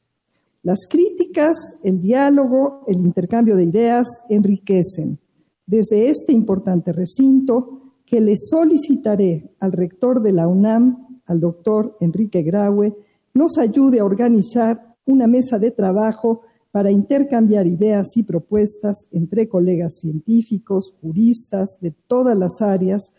Las 0.61 0.79
críticas, 0.89 1.57
el 1.83 1.99
diálogo, 2.01 2.83
el 2.87 2.97
intercambio 2.97 3.55
de 3.55 3.63
ideas 3.63 4.07
enriquecen. 4.29 5.19
Desde 5.65 6.09
este 6.09 6.33
importante 6.33 6.91
recinto, 6.91 7.93
que 8.05 8.19
le 8.19 8.35
solicitaré 8.37 9.55
al 9.59 9.71
rector 9.71 10.21
de 10.21 10.33
la 10.33 10.47
UNAM, 10.47 11.21
al 11.25 11.39
doctor 11.39 11.95
Enrique 12.01 12.41
Graue, 12.41 12.95
nos 13.33 13.57
ayude 13.57 13.99
a 13.99 14.05
organizar 14.05 14.95
una 15.05 15.27
mesa 15.27 15.59
de 15.59 15.71
trabajo 15.71 16.41
para 16.71 16.91
intercambiar 16.91 17.67
ideas 17.67 18.15
y 18.15 18.23
propuestas 18.23 19.05
entre 19.11 19.47
colegas 19.47 19.99
científicos, 19.99 20.93
juristas 21.01 21.77
de 21.81 21.91
todas 21.91 22.37
las 22.37 22.61
áreas 22.61 23.11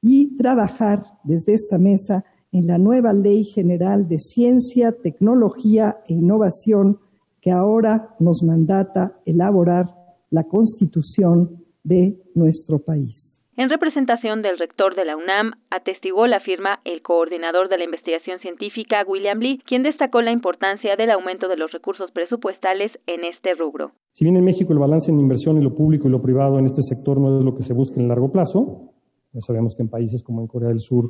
y 0.00 0.36
trabajar 0.36 1.04
desde 1.24 1.54
esta 1.54 1.78
mesa 1.78 2.24
en 2.52 2.66
la 2.66 2.78
nueva 2.78 3.12
Ley 3.12 3.44
General 3.44 4.08
de 4.08 4.18
Ciencia, 4.18 4.92
Tecnología 4.92 5.98
e 6.08 6.14
Innovación 6.14 6.98
que 7.40 7.50
ahora 7.50 8.14
nos 8.18 8.42
mandata 8.42 9.12
elaborar 9.24 9.86
la 10.30 10.44
Constitución 10.44 11.64
de 11.82 12.18
nuestro 12.34 12.78
país. 12.78 13.36
En 13.56 13.68
representación 13.68 14.40
del 14.40 14.58
rector 14.58 14.94
de 14.94 15.04
la 15.04 15.16
UNAM, 15.16 15.52
atestiguó 15.70 16.26
la 16.26 16.40
firma 16.40 16.80
el 16.84 17.02
coordinador 17.02 17.68
de 17.68 17.76
la 17.76 17.84
investigación 17.84 18.38
científica, 18.40 19.04
William 19.06 19.38
Lee, 19.38 19.60
quien 19.66 19.82
destacó 19.82 20.22
la 20.22 20.32
importancia 20.32 20.96
del 20.96 21.10
aumento 21.10 21.46
de 21.46 21.56
los 21.56 21.70
recursos 21.70 22.10
presupuestales 22.10 22.90
en 23.06 23.24
este 23.24 23.54
rubro. 23.54 23.92
Si 24.12 24.24
bien 24.24 24.36
en 24.36 24.44
México 24.44 24.72
el 24.72 24.78
balance 24.78 25.10
en 25.10 25.20
inversión 25.20 25.58
en 25.58 25.64
lo 25.64 25.74
público 25.74 26.08
y 26.08 26.10
lo 26.10 26.22
privado 26.22 26.58
en 26.58 26.64
este 26.64 26.80
sector 26.80 27.20
no 27.20 27.38
es 27.38 27.44
lo 27.44 27.54
que 27.54 27.62
se 27.62 27.74
busca 27.74 27.96
en 27.96 28.02
el 28.02 28.08
largo 28.08 28.32
plazo, 28.32 28.92
ya 29.32 29.40
sabemos 29.40 29.74
que 29.76 29.82
en 29.82 29.90
países 29.90 30.22
como 30.22 30.40
en 30.40 30.46
Corea 30.46 30.70
del 30.70 30.80
Sur 30.80 31.04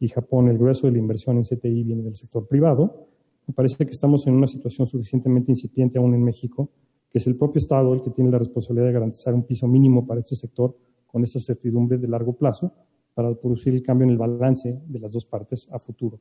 y 0.00 0.08
Japón 0.08 0.48
el 0.48 0.58
grueso 0.58 0.86
de 0.86 0.92
la 0.92 0.98
inversión 0.98 1.36
en 1.36 1.44
CTI 1.44 1.84
viene 1.84 2.02
del 2.02 2.14
sector 2.14 2.46
privado, 2.46 3.08
me 3.46 3.54
parece 3.54 3.84
que 3.84 3.92
estamos 3.92 4.26
en 4.26 4.34
una 4.34 4.46
situación 4.46 4.86
suficientemente 4.86 5.52
incipiente 5.52 5.98
aún 5.98 6.14
en 6.14 6.22
México, 6.22 6.70
que 7.10 7.18
es 7.18 7.26
el 7.26 7.36
propio 7.36 7.58
Estado 7.58 7.92
el 7.92 8.02
que 8.02 8.10
tiene 8.10 8.30
la 8.30 8.38
responsabilidad 8.38 8.86
de 8.86 8.92
garantizar 8.92 9.34
un 9.34 9.44
piso 9.44 9.68
mínimo 9.68 10.06
para 10.06 10.20
este 10.20 10.34
sector 10.34 10.76
con 11.06 11.22
esa 11.22 11.38
certidumbre 11.40 11.98
de 11.98 12.08
largo 12.08 12.32
plazo 12.32 12.72
para 13.14 13.32
producir 13.34 13.74
el 13.74 13.82
cambio 13.82 14.04
en 14.04 14.10
el 14.10 14.18
balance 14.18 14.80
de 14.86 14.98
las 14.98 15.12
dos 15.12 15.24
partes 15.24 15.68
a 15.70 15.78
futuro, 15.78 16.18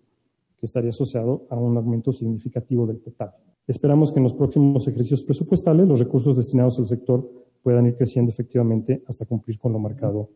que 0.59 0.65
estaría 0.65 0.89
asociado 0.89 1.47
a 1.49 1.55
un 1.55 1.75
aumento 1.75 2.13
significativo 2.13 2.85
del 2.85 2.99
total. 2.99 3.31
Esperamos 3.65 4.11
que 4.11 4.19
en 4.19 4.23
los 4.23 4.33
próximos 4.33 4.87
ejercicios 4.87 5.23
presupuestales 5.23 5.87
los 5.87 5.99
recursos 5.99 6.37
destinados 6.37 6.77
al 6.77 6.87
sector 6.87 7.27
puedan 7.63 7.87
ir 7.87 7.95
creciendo 7.95 8.29
efectivamente 8.29 9.03
hasta 9.07 9.25
cumplir 9.25 9.57
con 9.57 9.71
lo 9.71 9.79
marcado 9.79 10.29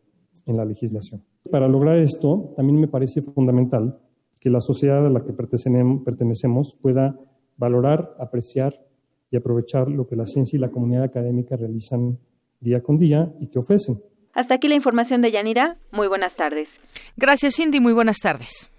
en 0.48 0.56
la 0.56 0.64
legislación. 0.64 1.22
Para 1.50 1.68
lograr 1.68 1.98
esto, 1.98 2.52
también 2.56 2.80
me 2.80 2.88
parece 2.88 3.22
fundamental 3.22 3.98
que 4.40 4.50
la 4.50 4.60
sociedad 4.60 5.06
a 5.06 5.10
la 5.10 5.24
que 5.24 5.32
pertenecemos 5.32 6.76
pueda 6.80 7.18
valorar, 7.56 8.14
apreciar 8.18 8.74
y 9.30 9.36
aprovechar 9.36 9.88
lo 9.88 10.06
que 10.06 10.16
la 10.16 10.26
ciencia 10.26 10.56
y 10.56 10.60
la 10.60 10.70
comunidad 10.70 11.04
académica 11.04 11.56
realizan 11.56 12.18
día 12.60 12.82
con 12.82 12.98
día 12.98 13.32
y 13.40 13.48
que 13.48 13.58
ofrecen. 13.58 14.00
Hasta 14.34 14.54
aquí 14.54 14.68
la 14.68 14.76
información 14.76 15.20
de 15.20 15.32
Yanira. 15.32 15.76
Muy 15.92 16.06
buenas 16.06 16.34
tardes. 16.36 16.68
Gracias, 17.16 17.56
Cindy. 17.56 17.80
Muy 17.80 17.92
buenas 17.92 18.18
tardes. 18.18 18.70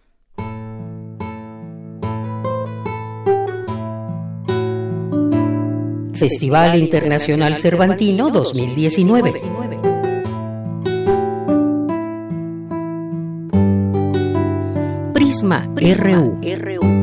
Festival 6.20 6.78
Internacional 6.78 7.56
Cervantino 7.56 8.30
2019. 8.30 9.89
Prisma 15.30 15.62
RU 15.78 16.99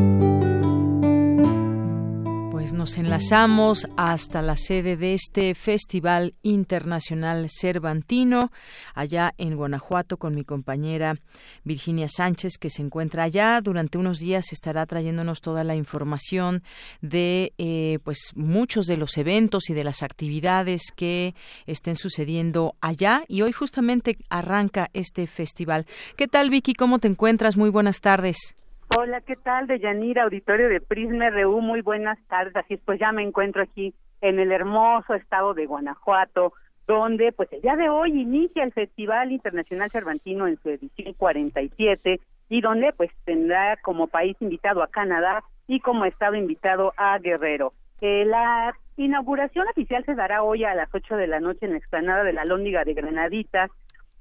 nos 2.86 2.98
enlazamos 2.98 3.88
hasta 3.96 4.42
la 4.42 4.56
sede 4.56 4.96
de 4.96 5.14
este 5.14 5.56
Festival 5.56 6.34
Internacional 6.42 7.48
Cervantino, 7.50 8.52
allá 8.94 9.34
en 9.38 9.56
Guanajuato, 9.56 10.18
con 10.18 10.36
mi 10.36 10.44
compañera 10.44 11.16
Virginia 11.64 12.06
Sánchez, 12.06 12.58
que 12.60 12.70
se 12.70 12.82
encuentra 12.82 13.24
allá. 13.24 13.60
Durante 13.60 13.98
unos 13.98 14.20
días 14.20 14.52
estará 14.52 14.86
trayéndonos 14.86 15.40
toda 15.40 15.64
la 15.64 15.74
información 15.74 16.62
de 17.00 17.52
eh, 17.58 17.98
pues 18.04 18.30
muchos 18.36 18.86
de 18.86 18.98
los 18.98 19.18
eventos 19.18 19.68
y 19.68 19.74
de 19.74 19.82
las 19.82 20.04
actividades 20.04 20.92
que 20.94 21.34
estén 21.66 21.96
sucediendo 21.96 22.76
allá. 22.80 23.24
Y 23.26 23.42
hoy 23.42 23.50
justamente 23.50 24.16
arranca 24.30 24.90
este 24.92 25.26
festival. 25.26 25.86
¿Qué 26.16 26.28
tal, 26.28 26.50
Vicky? 26.50 26.74
¿Cómo 26.74 27.00
te 27.00 27.08
encuentras? 27.08 27.56
Muy 27.56 27.70
buenas 27.70 28.00
tardes. 28.00 28.54
Hola, 28.88 29.20
¿qué 29.20 29.34
tal? 29.34 29.66
De 29.66 29.80
Yanira, 29.80 30.22
auditorio 30.22 30.68
de 30.68 30.80
Prisma 30.80 31.28
RU, 31.30 31.60
muy 31.60 31.80
buenas 31.80 32.18
tardes. 32.28 32.54
Así 32.54 32.74
es, 32.74 32.80
pues 32.84 33.00
ya 33.00 33.10
me 33.10 33.22
encuentro 33.22 33.62
aquí 33.62 33.92
en 34.20 34.38
el 34.38 34.52
hermoso 34.52 35.14
estado 35.14 35.54
de 35.54 35.66
Guanajuato, 35.66 36.52
donde 36.86 37.32
pues 37.32 37.52
el 37.52 37.62
día 37.62 37.74
de 37.74 37.88
hoy 37.88 38.12
inicia 38.12 38.62
el 38.62 38.72
Festival 38.72 39.32
Internacional 39.32 39.90
Cervantino 39.90 40.46
en 40.46 40.56
su 40.62 40.70
edición 40.70 41.14
47 41.14 42.20
y 42.48 42.60
donde 42.60 42.92
pues 42.92 43.10
tendrá 43.24 43.76
como 43.78 44.06
país 44.06 44.36
invitado 44.40 44.82
a 44.84 44.88
Canadá 44.88 45.42
y 45.66 45.80
como 45.80 46.04
estado 46.04 46.36
invitado 46.36 46.94
a 46.96 47.18
Guerrero. 47.18 47.72
Eh, 48.00 48.24
la 48.24 48.72
inauguración 48.96 49.66
oficial 49.68 50.04
se 50.04 50.14
dará 50.14 50.44
hoy 50.44 50.62
a 50.62 50.76
las 50.76 50.88
8 50.94 51.16
de 51.16 51.26
la 51.26 51.40
noche 51.40 51.66
en 51.66 51.72
la 51.72 51.78
explanada 51.78 52.22
de 52.22 52.32
la 52.32 52.44
Lóndiga 52.44 52.84
de 52.84 52.94
Granaditas 52.94 53.70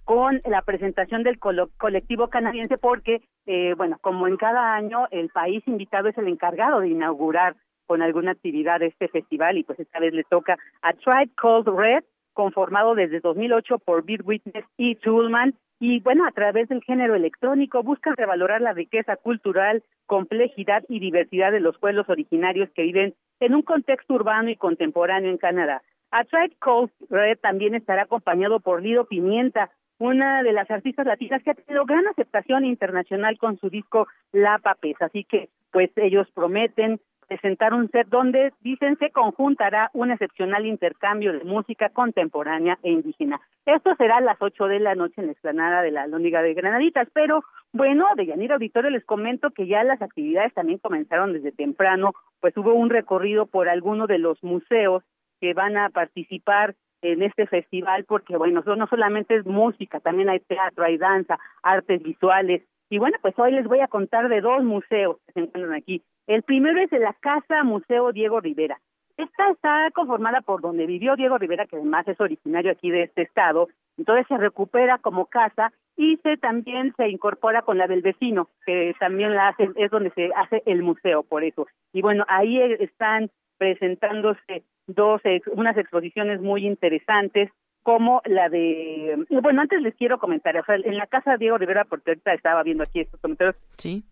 con 0.05 0.39
la 0.45 0.61
presentación 0.61 1.23
del 1.23 1.39
colectivo 1.39 2.29
canadiense 2.29 2.77
porque, 2.77 3.21
eh, 3.47 3.73
bueno, 3.75 3.97
como 4.01 4.27
en 4.27 4.37
cada 4.37 4.75
año, 4.75 5.07
el 5.11 5.29
país 5.29 5.67
invitado 5.67 6.07
es 6.07 6.17
el 6.17 6.27
encargado 6.27 6.79
de 6.79 6.89
inaugurar 6.89 7.55
con 7.87 8.01
alguna 8.01 8.31
actividad 8.31 8.81
este 8.83 9.07
festival 9.07 9.57
y 9.57 9.63
pues 9.63 9.79
esta 9.79 9.99
vez 9.99 10.13
le 10.13 10.23
toca 10.23 10.57
a 10.81 10.93
Tribe 10.93 11.31
Called 11.35 11.67
Red, 11.67 12.03
conformado 12.33 12.95
desde 12.95 13.19
2008 13.19 13.79
por 13.79 14.05
Beat 14.05 14.21
Witness 14.23 14.65
y 14.77 14.95
Toolman, 14.95 15.55
y 15.79 15.99
bueno, 15.99 16.25
a 16.25 16.31
través 16.31 16.69
del 16.69 16.83
género 16.83 17.15
electrónico 17.15 17.83
buscan 17.83 18.15
revalorar 18.15 18.61
la 18.61 18.73
riqueza 18.73 19.17
cultural, 19.17 19.83
complejidad 20.05 20.83
y 20.87 20.99
diversidad 20.99 21.51
de 21.51 21.59
los 21.59 21.77
pueblos 21.77 22.07
originarios 22.09 22.69
que 22.73 22.83
viven 22.83 23.13
en 23.39 23.55
un 23.55 23.61
contexto 23.61 24.13
urbano 24.13 24.49
y 24.49 24.55
contemporáneo 24.55 25.31
en 25.31 25.37
Canadá. 25.37 25.81
A 26.11 26.23
Tribe 26.23 26.55
Called 26.59 26.91
Red 27.09 27.39
también 27.39 27.75
estará 27.75 28.03
acompañado 28.03 28.61
por 28.61 28.81
Lido 28.81 29.05
Pimienta, 29.05 29.71
una 29.97 30.43
de 30.43 30.53
las 30.53 30.69
artistas 30.69 31.05
latinas 31.05 31.41
que 31.43 31.51
ha 31.51 31.55
tenido 31.55 31.85
gran 31.85 32.07
aceptación 32.07 32.65
internacional 32.65 33.37
con 33.37 33.57
su 33.59 33.69
disco 33.69 34.07
La 34.31 34.59
Papes. 34.59 35.01
Así 35.01 35.23
que, 35.23 35.49
pues 35.71 35.89
ellos 35.95 36.27
prometen 36.33 36.99
presentar 37.27 37.73
un 37.73 37.89
set 37.89 38.07
donde, 38.07 38.53
dicen, 38.61 38.97
se 38.97 39.09
conjuntará 39.09 39.89
un 39.93 40.11
excepcional 40.11 40.65
intercambio 40.65 41.33
de 41.33 41.43
música 41.43 41.89
contemporánea 41.89 42.77
e 42.83 42.91
indígena. 42.91 43.41
Esto 43.65 43.95
será 43.95 44.17
a 44.17 44.21
las 44.21 44.39
ocho 44.41 44.65
de 44.67 44.79
la 44.79 44.95
noche 44.95 45.15
en 45.17 45.27
la 45.27 45.31
explanada 45.31 45.81
de 45.81 45.91
la 45.91 46.07
Lóndiga 46.07 46.41
de 46.41 46.53
Granaditas, 46.53 47.07
pero 47.13 47.43
bueno, 47.73 48.05
de 48.15 48.27
Yanira 48.27 48.55
Auditorio 48.55 48.91
les 48.91 49.03
comento 49.05 49.49
que 49.51 49.67
ya 49.67 49.83
las 49.83 50.01
actividades 50.01 50.53
también 50.53 50.79
comenzaron 50.79 51.33
desde 51.33 51.51
temprano, 51.51 52.13
pues 52.41 52.55
hubo 52.57 52.73
un 52.73 52.89
recorrido 52.89 53.47
por 53.47 53.69
algunos 53.69 54.07
de 54.07 54.19
los 54.19 54.41
museos 54.43 55.03
que 55.41 55.53
van 55.53 55.77
a 55.77 55.89
participar 55.89 56.75
en 57.11 57.23
este 57.23 57.47
festival 57.47 58.05
porque 58.05 58.37
bueno, 58.37 58.61
no 58.65 58.87
solamente 58.87 59.35
es 59.35 59.45
música, 59.45 59.99
también 59.99 60.29
hay 60.29 60.39
teatro, 60.39 60.83
hay 60.83 60.97
danza, 60.97 61.39
artes 61.63 62.01
visuales 62.01 62.63
y 62.89 62.99
bueno, 62.99 63.17
pues 63.21 63.37
hoy 63.37 63.51
les 63.51 63.65
voy 63.65 63.79
a 63.79 63.87
contar 63.87 64.29
de 64.29 64.41
dos 64.41 64.63
museos 64.63 65.17
que 65.25 65.33
se 65.33 65.39
encuentran 65.41 65.73
aquí. 65.73 66.03
El 66.27 66.43
primero 66.43 66.79
es 66.79 66.91
la 66.91 67.13
Casa 67.13 67.63
Museo 67.63 68.11
Diego 68.11 68.39
Rivera. 68.39 68.79
Esta 69.17 69.49
está 69.49 69.89
conformada 69.91 70.41
por 70.41 70.61
donde 70.61 70.85
vivió 70.85 71.15
Diego 71.15 71.37
Rivera, 71.37 71.65
que 71.65 71.77
además 71.77 72.07
es 72.07 72.19
originario 72.19 72.71
aquí 72.71 72.91
de 72.91 73.03
este 73.03 73.21
estado, 73.21 73.69
entonces 73.97 74.27
se 74.27 74.37
recupera 74.37 74.97
como 74.97 75.27
casa 75.27 75.71
y 75.95 76.17
se 76.17 76.35
también 76.35 76.93
se 76.97 77.07
incorpora 77.07 77.61
con 77.61 77.77
la 77.77 77.87
del 77.87 78.01
vecino, 78.01 78.49
que 78.65 78.93
también 78.99 79.33
la 79.33 79.49
hace, 79.49 79.69
es 79.75 79.89
donde 79.89 80.11
se 80.11 80.31
hace 80.35 80.61
el 80.65 80.83
museo, 80.83 81.23
por 81.23 81.45
eso. 81.45 81.67
Y 81.93 82.01
bueno, 82.01 82.25
ahí 82.27 82.59
están 82.79 83.29
presentándose 83.57 84.63
dos 84.87 85.21
unas 85.53 85.77
exposiciones 85.77 86.41
muy 86.41 86.65
interesantes 86.65 87.49
como 87.85 88.23
la 88.25 88.49
de 88.49 89.15
bueno 89.29 89.61
antes 89.61 89.79
les 89.79 89.93
quiero 89.93 90.17
comentar 90.17 90.57
o 90.57 90.65
sea, 90.65 90.75
en 90.75 90.97
la 90.97 91.05
casa 91.05 91.33
de 91.33 91.37
Diego 91.37 91.59
Rivera 91.59 91.85
porque 91.85 92.11
ahorita 92.11 92.33
estaba 92.33 92.63
viendo 92.63 92.83
aquí 92.83 93.01
estos 93.01 93.19
comentarios 93.19 93.55
sí. 93.77 94.03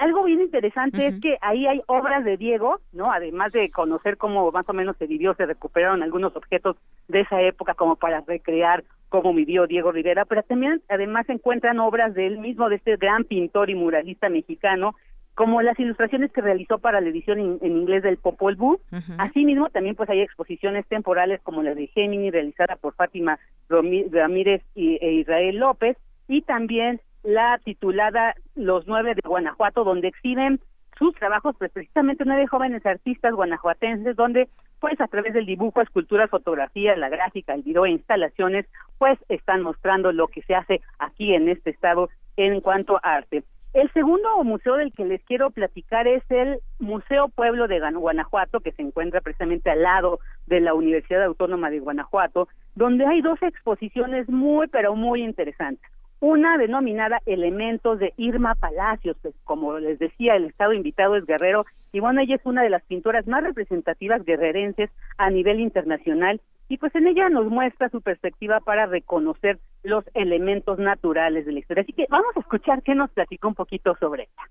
algo 0.00 0.24
bien 0.24 0.42
interesante 0.42 1.06
es 1.06 1.18
que 1.18 1.38
ahí 1.40 1.66
hay 1.66 1.80
obras 1.86 2.26
de 2.26 2.36
Diego 2.36 2.80
no 2.92 3.10
además 3.10 3.52
de 3.52 3.70
conocer 3.70 4.18
cómo 4.18 4.52
más 4.52 4.68
o 4.68 4.74
menos 4.74 4.98
se 4.98 5.06
vivió 5.06 5.32
se 5.32 5.46
recuperaron 5.46 6.02
algunos 6.02 6.36
objetos 6.36 6.76
de 7.08 7.20
esa 7.20 7.40
época 7.40 7.72
como 7.72 7.96
para 7.96 8.20
recrear 8.20 8.84
cómo 9.08 9.32
vivió 9.32 9.66
Diego 9.66 9.92
Rivera 9.92 10.26
pero 10.26 10.42
también 10.42 10.82
además 10.90 11.24
se 11.24 11.32
encuentran 11.32 11.78
obras 11.80 12.12
de 12.12 12.26
él 12.26 12.36
mismo 12.36 12.68
de 12.68 12.76
este 12.76 12.96
gran 12.98 13.24
pintor 13.24 13.70
y 13.70 13.74
muralista 13.74 14.28
mexicano 14.28 14.94
como 15.34 15.62
las 15.62 15.78
ilustraciones 15.78 16.30
que 16.32 16.42
realizó 16.42 16.78
para 16.78 17.00
la 17.00 17.08
edición 17.08 17.38
en, 17.38 17.76
inglés 17.76 18.02
del 18.02 18.18
Popol 18.18 18.56
Vuh. 18.56 18.78
Asimismo, 19.18 19.70
también 19.70 19.96
pues 19.96 20.10
hay 20.10 20.20
exposiciones 20.20 20.86
temporales 20.86 21.40
como 21.42 21.62
la 21.62 21.74
de 21.74 21.86
Gemini 21.88 22.30
realizada 22.30 22.76
por 22.76 22.94
Fátima 22.94 23.38
Ramírez 23.68 24.62
y, 24.74 24.98
e 25.00 25.12
Israel 25.12 25.56
López 25.56 25.96
y 26.28 26.42
también 26.42 27.00
la 27.22 27.58
titulada 27.64 28.34
Los 28.54 28.86
Nueve 28.86 29.14
de 29.14 29.26
Guanajuato, 29.26 29.84
donde 29.84 30.08
exhiben 30.08 30.60
sus 30.98 31.14
trabajos, 31.14 31.56
pues 31.58 31.70
precisamente 31.72 32.24
nueve 32.26 32.46
jóvenes 32.46 32.84
artistas 32.84 33.34
guanajuatenses, 33.34 34.14
donde 34.14 34.48
pues 34.80 35.00
a 35.00 35.06
través 35.06 35.32
del 35.32 35.46
dibujo, 35.46 35.80
escultura, 35.80 36.26
fotografía, 36.26 36.96
la 36.96 37.08
gráfica, 37.08 37.54
el 37.54 37.62
video 37.62 37.86
e 37.86 37.90
instalaciones, 37.90 38.66
pues 38.98 39.18
están 39.28 39.62
mostrando 39.62 40.12
lo 40.12 40.26
que 40.26 40.42
se 40.42 40.56
hace 40.56 40.80
aquí 40.98 41.34
en 41.34 41.48
este 41.48 41.70
estado 41.70 42.10
en 42.36 42.60
cuanto 42.60 42.96
a 42.96 43.14
arte. 43.14 43.44
El 43.72 43.90
segundo 43.92 44.28
museo 44.44 44.76
del 44.76 44.92
que 44.92 45.06
les 45.06 45.22
quiero 45.24 45.50
platicar 45.50 46.06
es 46.06 46.22
el 46.28 46.58
Museo 46.78 47.28
Pueblo 47.28 47.68
de 47.68 47.80
Guanajuato, 47.80 48.60
que 48.60 48.72
se 48.72 48.82
encuentra 48.82 49.22
precisamente 49.22 49.70
al 49.70 49.82
lado 49.82 50.20
de 50.46 50.60
la 50.60 50.74
Universidad 50.74 51.24
Autónoma 51.24 51.70
de 51.70 51.80
Guanajuato, 51.80 52.48
donde 52.74 53.06
hay 53.06 53.22
dos 53.22 53.42
exposiciones 53.42 54.28
muy, 54.28 54.66
pero 54.68 54.94
muy 54.94 55.22
interesantes. 55.22 55.90
Una 56.20 56.58
denominada 56.58 57.20
Elementos 57.24 57.98
de 57.98 58.12
Irma 58.18 58.54
Palacios, 58.56 59.16
pues 59.22 59.34
como 59.44 59.78
les 59.78 59.98
decía, 59.98 60.36
el 60.36 60.44
estado 60.44 60.74
invitado 60.74 61.16
es 61.16 61.24
Guerrero, 61.24 61.64
y 61.92 62.00
bueno, 62.00 62.20
ella 62.20 62.36
es 62.36 62.44
una 62.44 62.62
de 62.62 62.70
las 62.70 62.82
pintoras 62.82 63.26
más 63.26 63.42
representativas 63.42 64.22
guerrerenses 64.24 64.90
a 65.16 65.30
nivel 65.30 65.60
internacional 65.60 66.42
y 66.72 66.78
pues 66.78 66.94
en 66.94 67.06
ella 67.06 67.28
nos 67.28 67.50
muestra 67.50 67.90
su 67.90 68.00
perspectiva 68.00 68.58
para 68.60 68.86
reconocer 68.86 69.58
los 69.82 70.06
elementos 70.14 70.78
naturales 70.78 71.44
de 71.44 71.52
la 71.52 71.58
historia. 71.58 71.82
Así 71.82 71.92
que 71.92 72.06
vamos 72.08 72.34
a 72.34 72.40
escuchar 72.40 72.82
qué 72.82 72.94
nos 72.94 73.10
platicó 73.10 73.48
un 73.48 73.54
poquito 73.54 73.94
sobre 74.00 74.22
ella. 74.22 74.48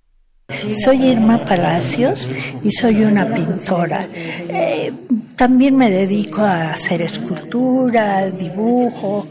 Soy 0.83 1.03
Irma 1.05 1.43
Palacios 1.43 2.29
y 2.61 2.71
soy 2.71 3.03
una 3.03 3.25
pintora. 3.25 4.05
Eh, 4.13 4.91
también 5.35 5.75
me 5.75 5.89
dedico 5.89 6.41
a 6.41 6.73
hacer 6.73 7.01
escultura, 7.01 8.29
dibujo, 8.29 9.23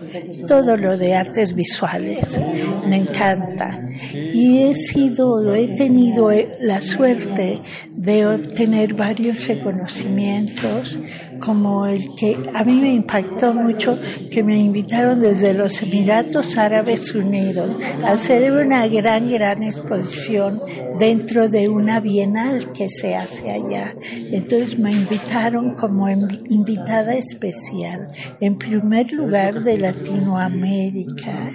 todo 0.49 0.77
lo 0.77 0.97
de 0.97 1.15
artes 1.15 1.55
visuales. 1.55 2.43
Me 2.89 2.97
encanta. 2.97 3.81
Y 4.13 4.65
he 4.65 4.75
sido, 4.75 5.55
he 5.55 5.69
tenido 5.77 6.31
la 6.61 6.81
suerte 6.81 7.61
de 8.01 8.27
obtener 8.27 8.95
varios 8.95 9.47
reconocimientos, 9.47 10.99
como 11.39 11.85
el 11.85 12.03
que 12.19 12.35
a 12.55 12.65
mí 12.65 12.81
me 12.81 12.95
impactó 12.95 13.53
mucho, 13.53 13.99
que 14.33 14.43
me 14.43 14.57
invitaron 14.57 15.21
desde 15.21 15.53
los 15.53 15.83
Emiratos 15.83 16.57
Árabes 16.57 17.15
Unidos 17.15 17.79
a 18.03 18.13
hacer 18.13 18.53
una 18.53 18.87
gran, 18.87 19.31
gran 19.31 19.63
exposición 19.63 20.59
dentro 20.99 21.51
de 21.51 21.69
una 21.69 22.01
bienal 22.01 22.73
que 22.73 22.89
se 22.89 23.17
hace 23.17 23.51
allá. 23.51 23.95
Entonces 24.33 24.79
me 24.79 24.93
invitaron 24.93 25.75
como 25.75 26.09
invitada 26.09 27.15
especial, 27.15 28.09
en 28.41 28.57
primer 28.57 29.13
lugar 29.13 29.63
de 29.63 29.77
Latinoamérica. 29.77 31.53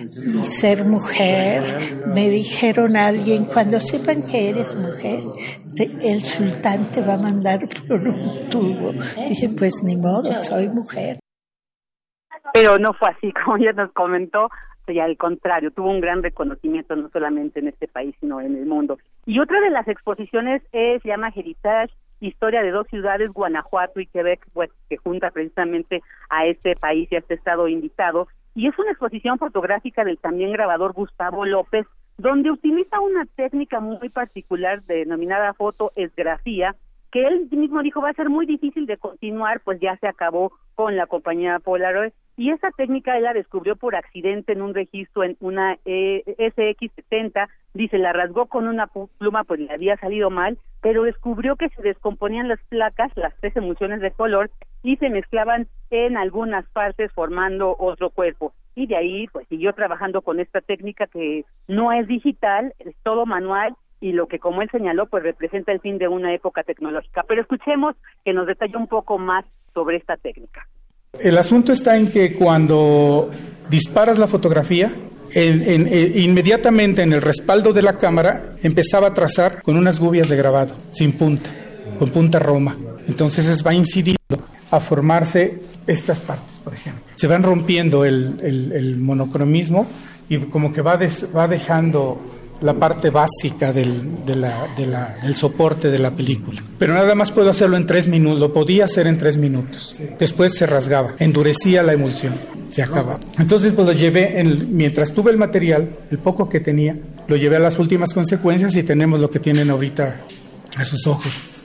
Y 0.00 0.42
ser 0.42 0.84
mujer, 0.84 1.62
me 2.12 2.30
dijeron 2.30 2.96
alguien, 2.96 3.44
cuando 3.44 3.78
sepan 3.78 4.22
que 4.22 4.50
eres 4.50 4.74
mujer, 4.74 5.20
el 5.76 6.20
sultán 6.22 6.90
te 6.90 7.00
va 7.02 7.14
a 7.14 7.18
mandar 7.18 7.60
por 7.86 8.00
un 8.00 8.48
tubo. 8.50 8.92
Dije, 9.28 9.48
pues 9.56 9.82
ni 9.84 9.96
modo, 9.96 10.34
soy 10.36 10.68
mujer. 10.68 11.18
Pero 12.52 12.78
no 12.78 12.92
fue 12.94 13.10
así, 13.10 13.32
como 13.44 13.58
ya 13.58 13.72
nos 13.72 13.92
comentó, 13.92 14.48
y 14.86 15.00
al 15.00 15.16
contrario, 15.18 15.70
tuvo 15.70 15.90
un 15.90 16.00
gran 16.00 16.22
reconocimiento 16.22 16.96
no 16.96 17.10
solamente 17.10 17.60
en 17.60 17.68
este 17.68 17.88
país, 17.88 18.14
sino 18.20 18.40
en 18.40 18.56
el 18.56 18.66
mundo. 18.66 18.98
Y 19.26 19.38
otra 19.38 19.60
de 19.60 19.70
las 19.70 19.86
exposiciones 19.86 20.62
es, 20.72 21.02
se 21.02 21.08
llama 21.08 21.32
Heritage 21.34 21.92
historia 22.20 22.62
de 22.62 22.70
dos 22.70 22.86
ciudades, 22.88 23.30
Guanajuato 23.30 24.00
y 24.00 24.06
Quebec, 24.06 24.44
pues 24.52 24.70
que 24.88 24.96
junta 24.96 25.30
precisamente 25.30 26.02
a 26.30 26.46
este 26.46 26.74
país 26.74 27.10
y 27.10 27.16
a 27.16 27.18
este 27.18 27.34
estado 27.34 27.68
invitado. 27.68 28.28
Y 28.54 28.66
es 28.66 28.78
una 28.78 28.90
exposición 28.90 29.38
fotográfica 29.38 30.04
del 30.04 30.18
también 30.18 30.52
grabador 30.52 30.92
Gustavo 30.92 31.44
López, 31.44 31.86
donde 32.18 32.50
utiliza 32.50 33.00
una 33.00 33.24
técnica 33.36 33.80
muy 33.80 34.08
particular 34.08 34.82
denominada 34.82 35.54
fotoesgrafía, 35.54 36.74
que 37.12 37.26
él 37.26 37.48
mismo 37.50 37.82
dijo 37.82 38.02
va 38.02 38.10
a 38.10 38.14
ser 38.14 38.28
muy 38.28 38.44
difícil 38.44 38.86
de 38.86 38.98
continuar, 38.98 39.60
pues 39.60 39.80
ya 39.80 39.96
se 39.96 40.08
acabó 40.08 40.52
con 40.74 40.96
la 40.96 41.06
compañía 41.06 41.58
Polaroid. 41.60 42.12
Y 42.36 42.50
esa 42.50 42.70
técnica 42.72 43.16
él 43.16 43.24
la 43.24 43.32
descubrió 43.32 43.76
por 43.76 43.96
accidente 43.96 44.52
en 44.52 44.62
un 44.62 44.74
registro 44.74 45.24
en 45.24 45.36
una 45.40 45.78
eh, 45.84 46.22
SX70. 46.38 47.48
Dice, 47.74 47.98
la 47.98 48.12
rasgó 48.12 48.46
con 48.46 48.68
una 48.68 48.88
pluma, 49.18 49.44
pues 49.44 49.60
le 49.60 49.72
había 49.72 49.96
salido 49.96 50.30
mal, 50.30 50.58
pero 50.80 51.02
descubrió 51.02 51.56
que 51.56 51.68
se 51.70 51.82
descomponían 51.82 52.48
las 52.48 52.60
placas, 52.68 53.10
las 53.16 53.34
tres 53.40 53.56
emulsiones 53.56 54.00
de 54.00 54.12
color, 54.12 54.50
y 54.82 54.96
se 54.96 55.10
mezclaban 55.10 55.66
en 55.90 56.16
algunas 56.16 56.64
partes 56.70 57.10
formando 57.12 57.74
otro 57.78 58.10
cuerpo. 58.10 58.52
Y 58.78 58.86
de 58.86 58.96
ahí, 58.96 59.26
pues 59.32 59.44
siguió 59.48 59.72
trabajando 59.72 60.22
con 60.22 60.38
esta 60.38 60.60
técnica 60.60 61.08
que 61.08 61.44
no 61.66 61.92
es 61.92 62.06
digital, 62.06 62.72
es 62.78 62.94
todo 63.02 63.26
manual 63.26 63.74
y 64.00 64.12
lo 64.12 64.28
que 64.28 64.38
como 64.38 64.62
él 64.62 64.68
señaló 64.70 65.06
pues 65.06 65.24
representa 65.24 65.72
el 65.72 65.80
fin 65.80 65.98
de 65.98 66.06
una 66.06 66.32
época 66.32 66.62
tecnológica. 66.62 67.24
Pero 67.26 67.42
escuchemos 67.42 67.96
que 68.24 68.32
nos 68.32 68.46
detalla 68.46 68.78
un 68.78 68.86
poco 68.86 69.18
más 69.18 69.44
sobre 69.74 69.96
esta 69.96 70.16
técnica. 70.16 70.68
El 71.18 71.36
asunto 71.38 71.72
está 71.72 71.96
en 71.96 72.08
que 72.12 72.36
cuando 72.36 73.28
disparas 73.68 74.16
la 74.16 74.28
fotografía, 74.28 74.92
eh, 75.34 76.12
inmediatamente 76.14 77.02
en 77.02 77.12
el 77.12 77.20
respaldo 77.20 77.72
de 77.72 77.82
la 77.82 77.98
cámara 77.98 78.52
empezaba 78.62 79.08
a 79.08 79.14
trazar 79.14 79.60
con 79.62 79.76
unas 79.76 79.98
gubias 79.98 80.28
de 80.28 80.36
grabado, 80.36 80.76
sin 80.90 81.18
punta, 81.18 81.50
con 81.98 82.10
punta 82.10 82.38
roma. 82.38 82.76
Entonces 83.08 83.66
va 83.66 83.74
incidiendo 83.74 84.18
a 84.70 84.78
formarse 84.78 85.62
estas 85.88 86.20
partes, 86.20 86.57
por 86.68 86.76
ejemplo. 86.76 87.02
Se 87.14 87.26
van 87.26 87.42
rompiendo 87.42 88.04
el, 88.04 88.96
monocromismo 88.98 89.86
y 90.28 90.36
como 90.36 90.70
que 90.70 90.82
va, 90.82 90.98
va 91.34 91.48
dejando 91.48 92.20
la 92.60 92.74
parte 92.74 93.08
básica 93.08 93.72
del, 93.72 94.26
del 94.26 95.34
soporte 95.34 95.90
de 95.90 95.98
la 95.98 96.10
película. 96.10 96.62
Pero 96.78 96.92
nada 96.92 97.14
más 97.14 97.30
puedo 97.30 97.48
hacerlo 97.48 97.78
en 97.78 97.86
tres 97.86 98.06
minutos, 98.06 98.38
lo 98.38 98.52
podía 98.52 98.84
hacer 98.84 99.06
en 99.06 99.16
tres 99.16 99.38
minutos. 99.38 99.98
Después 100.18 100.54
se 100.54 100.66
rasgaba, 100.66 101.14
endurecía 101.20 101.82
la 101.82 101.94
emulsión, 101.94 102.34
se 102.68 102.82
acaba. 102.82 103.18
Entonces 103.38 103.72
pues 103.72 103.86
lo 103.86 103.94
llevé, 103.94 104.44
mientras 104.68 105.14
tuve 105.14 105.30
el 105.30 105.38
material, 105.38 105.88
el 106.10 106.18
poco 106.18 106.50
que 106.50 106.60
tenía, 106.60 106.98
lo 107.28 107.36
llevé 107.36 107.56
a 107.56 107.60
las 107.60 107.78
últimas 107.78 108.12
consecuencias 108.12 108.76
y 108.76 108.82
tenemos 108.82 109.20
lo 109.20 109.30
que 109.30 109.38
tienen 109.38 109.70
ahorita 109.70 110.20
a 110.76 110.84
sus 110.84 111.06
ojos. 111.06 111.57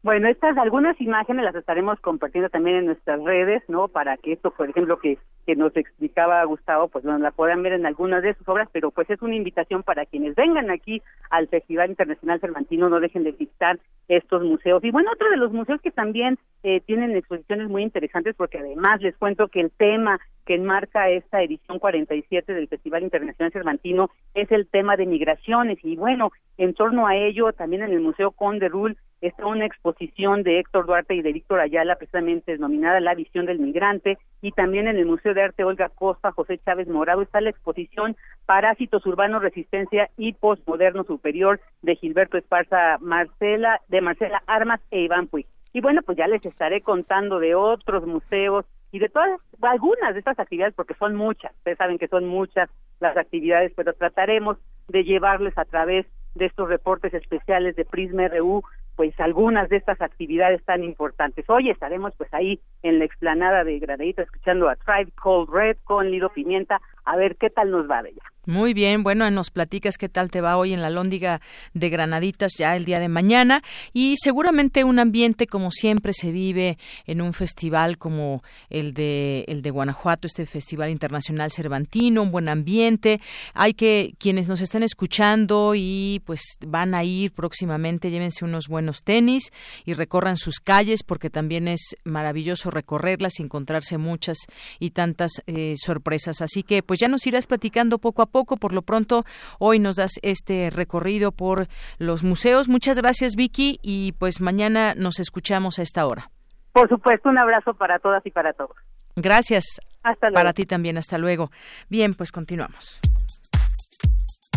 Bueno, 0.00 0.28
estas 0.28 0.56
algunas 0.56 1.00
imágenes 1.00 1.44
las 1.44 1.56
estaremos 1.56 1.98
compartiendo 2.00 2.48
también 2.48 2.76
en 2.76 2.86
nuestras 2.86 3.20
redes, 3.24 3.64
¿no? 3.68 3.88
Para 3.88 4.16
que 4.16 4.32
esto, 4.32 4.52
por 4.52 4.70
ejemplo, 4.70 5.00
que, 5.00 5.18
que 5.44 5.56
nos 5.56 5.76
explicaba 5.76 6.44
Gustavo, 6.44 6.86
pues 6.86 7.04
bueno, 7.04 7.18
la 7.18 7.32
puedan 7.32 7.64
ver 7.64 7.72
en 7.72 7.84
algunas 7.84 8.22
de 8.22 8.34
sus 8.34 8.48
obras, 8.48 8.68
pero 8.72 8.92
pues 8.92 9.10
es 9.10 9.20
una 9.22 9.34
invitación 9.34 9.82
para 9.82 10.06
quienes 10.06 10.36
vengan 10.36 10.70
aquí 10.70 11.02
al 11.30 11.48
Festival 11.48 11.90
Internacional 11.90 12.40
Cervantino, 12.40 12.88
no 12.88 13.00
dejen 13.00 13.24
de 13.24 13.32
visitar 13.32 13.80
estos 14.06 14.42
museos. 14.44 14.84
Y 14.84 14.92
bueno, 14.92 15.10
otro 15.12 15.30
de 15.30 15.36
los 15.36 15.52
museos 15.52 15.80
que 15.82 15.90
también 15.90 16.38
eh, 16.62 16.80
tienen 16.80 17.16
exposiciones 17.16 17.68
muy 17.68 17.82
interesantes, 17.82 18.36
porque 18.36 18.58
además 18.58 19.00
les 19.00 19.16
cuento 19.16 19.48
que 19.48 19.60
el 19.60 19.72
tema 19.72 20.20
que 20.46 20.54
enmarca 20.54 21.10
esta 21.10 21.42
edición 21.42 21.80
47 21.80 22.54
del 22.54 22.68
Festival 22.68 23.02
Internacional 23.02 23.52
Cervantino 23.52 24.10
es 24.32 24.50
el 24.52 24.68
tema 24.68 24.96
de 24.96 25.06
migraciones. 25.06 25.78
Y 25.84 25.96
bueno, 25.96 26.30
en 26.56 26.72
torno 26.72 27.06
a 27.06 27.16
ello, 27.16 27.52
también 27.52 27.82
en 27.82 27.92
el 27.92 28.00
Museo 28.00 28.30
Conde 28.30 28.68
Rul 28.68 28.96
está 29.20 29.46
una 29.46 29.66
exposición 29.66 30.42
de 30.42 30.60
Héctor 30.60 30.86
Duarte 30.86 31.14
y 31.14 31.22
de 31.22 31.32
Víctor 31.32 31.60
Ayala, 31.60 31.96
precisamente 31.96 32.52
denominada 32.52 33.00
La 33.00 33.14
visión 33.14 33.46
del 33.46 33.58
migrante, 33.58 34.18
y 34.40 34.52
también 34.52 34.86
en 34.86 34.96
el 34.96 35.06
Museo 35.06 35.34
de 35.34 35.42
Arte 35.42 35.64
Olga 35.64 35.88
Costa, 35.88 36.32
José 36.32 36.58
Chávez 36.64 36.88
Morado, 36.88 37.22
está 37.22 37.40
la 37.40 37.50
exposición 37.50 38.16
Parásitos 38.46 39.04
Urbanos, 39.06 39.42
Resistencia 39.42 40.10
y 40.16 40.32
Postmoderno 40.34 41.04
Superior 41.04 41.60
de 41.82 41.96
Gilberto 41.96 42.38
Esparza 42.38 42.98
Marcela, 43.00 43.80
de 43.88 44.00
Marcela 44.00 44.42
Armas 44.46 44.80
e 44.90 45.00
Iván 45.00 45.26
Puig. 45.26 45.46
Y 45.72 45.80
bueno, 45.80 46.02
pues 46.02 46.16
ya 46.16 46.26
les 46.26 46.44
estaré 46.44 46.80
contando 46.80 47.40
de 47.40 47.54
otros 47.54 48.06
museos 48.06 48.64
y 48.90 48.98
de 48.98 49.08
todas, 49.08 49.40
algunas 49.60 50.14
de 50.14 50.20
estas 50.20 50.38
actividades, 50.38 50.74
porque 50.74 50.94
son 50.94 51.14
muchas, 51.14 51.52
ustedes 51.56 51.76
saben 51.76 51.98
que 51.98 52.08
son 52.08 52.26
muchas 52.26 52.70
las 53.00 53.16
actividades, 53.16 53.72
pero 53.76 53.92
trataremos 53.92 54.56
de 54.88 55.04
llevarles 55.04 55.56
a 55.58 55.64
través 55.64 56.06
de 56.34 56.46
estos 56.46 56.68
reportes 56.68 57.12
especiales 57.12 57.76
de 57.76 57.84
Prisma 57.84 58.28
RU, 58.28 58.62
pues 58.98 59.14
algunas 59.20 59.68
de 59.68 59.76
estas 59.76 60.02
actividades 60.02 60.60
tan 60.64 60.82
importantes. 60.82 61.48
Hoy 61.48 61.70
estaremos 61.70 62.12
pues 62.18 62.34
ahí 62.34 62.58
en 62.82 62.98
la 62.98 63.04
explanada 63.04 63.62
de 63.62 63.78
Granadita 63.78 64.22
escuchando 64.22 64.68
a 64.68 64.74
Tribe 64.74 65.12
Cold 65.22 65.48
Red 65.48 65.76
con 65.84 66.10
Lido 66.10 66.30
Pimienta, 66.30 66.80
a 67.08 67.16
ver 67.16 67.36
qué 67.36 67.48
tal 67.48 67.70
nos 67.70 67.90
va 67.90 68.02
de 68.02 68.10
ella. 68.10 68.22
Muy 68.48 68.72
bien, 68.72 69.02
bueno, 69.02 69.30
nos 69.30 69.50
platicas 69.50 69.98
qué 69.98 70.08
tal 70.08 70.30
te 70.30 70.40
va 70.40 70.56
hoy 70.56 70.72
en 70.72 70.80
la 70.80 70.88
Lóndiga 70.88 71.42
de 71.74 71.90
Granaditas 71.90 72.52
ya 72.56 72.76
el 72.76 72.86
día 72.86 72.98
de 72.98 73.10
mañana 73.10 73.60
y 73.92 74.16
seguramente 74.16 74.84
un 74.84 74.98
ambiente 74.98 75.46
como 75.46 75.70
siempre 75.70 76.14
se 76.14 76.32
vive 76.32 76.78
en 77.04 77.20
un 77.20 77.34
festival 77.34 77.98
como 77.98 78.42
el 78.70 78.94
de 78.94 79.44
el 79.48 79.60
de 79.60 79.70
Guanajuato, 79.70 80.26
este 80.26 80.46
Festival 80.46 80.88
Internacional 80.88 81.52
Cervantino, 81.52 82.22
un 82.22 82.30
buen 82.30 82.48
ambiente. 82.48 83.20
Hay 83.52 83.74
que 83.74 84.14
quienes 84.18 84.48
nos 84.48 84.62
están 84.62 84.82
escuchando 84.82 85.74
y 85.76 86.22
pues 86.24 86.40
van 86.66 86.94
a 86.94 87.04
ir 87.04 87.32
próximamente, 87.32 88.10
llévense 88.10 88.46
unos 88.46 88.66
buenos 88.66 89.02
tenis 89.02 89.52
y 89.84 89.92
recorran 89.92 90.38
sus 90.38 90.60
calles 90.60 91.02
porque 91.02 91.28
también 91.28 91.68
es 91.68 91.96
maravilloso 92.04 92.70
recorrerlas 92.70 93.40
y 93.40 93.42
encontrarse 93.42 93.98
muchas 93.98 94.38
y 94.78 94.92
tantas 94.92 95.32
eh, 95.46 95.74
sorpresas. 95.76 96.40
Así 96.40 96.62
que 96.62 96.82
pues 96.82 96.97
ya 96.98 97.08
nos 97.08 97.26
irás 97.26 97.46
platicando 97.46 97.98
poco 97.98 98.22
a 98.22 98.26
poco 98.26 98.38
poco. 98.38 98.56
Por 98.56 98.72
lo 98.72 98.82
pronto, 98.82 99.24
hoy 99.58 99.80
nos 99.80 99.96
das 99.96 100.12
este 100.22 100.70
recorrido 100.70 101.32
por 101.32 101.66
los 101.98 102.22
museos. 102.22 102.68
Muchas 102.68 102.98
gracias, 102.98 103.34
Vicky, 103.34 103.80
y 103.82 104.12
pues 104.12 104.40
mañana 104.40 104.94
nos 104.94 105.18
escuchamos 105.18 105.80
a 105.80 105.82
esta 105.82 106.06
hora. 106.06 106.30
Por 106.72 106.88
supuesto, 106.88 107.28
un 107.28 107.36
abrazo 107.38 107.74
para 107.74 107.98
todas 107.98 108.24
y 108.24 108.30
para 108.30 108.52
todos. 108.52 108.76
Gracias. 109.16 109.80
Hasta 110.04 110.28
luego. 110.28 110.36
Para 110.36 110.52
ti 110.52 110.66
también, 110.66 110.98
hasta 110.98 111.18
luego. 111.18 111.50
Bien, 111.88 112.14
pues 112.14 112.30
continuamos. 112.30 113.00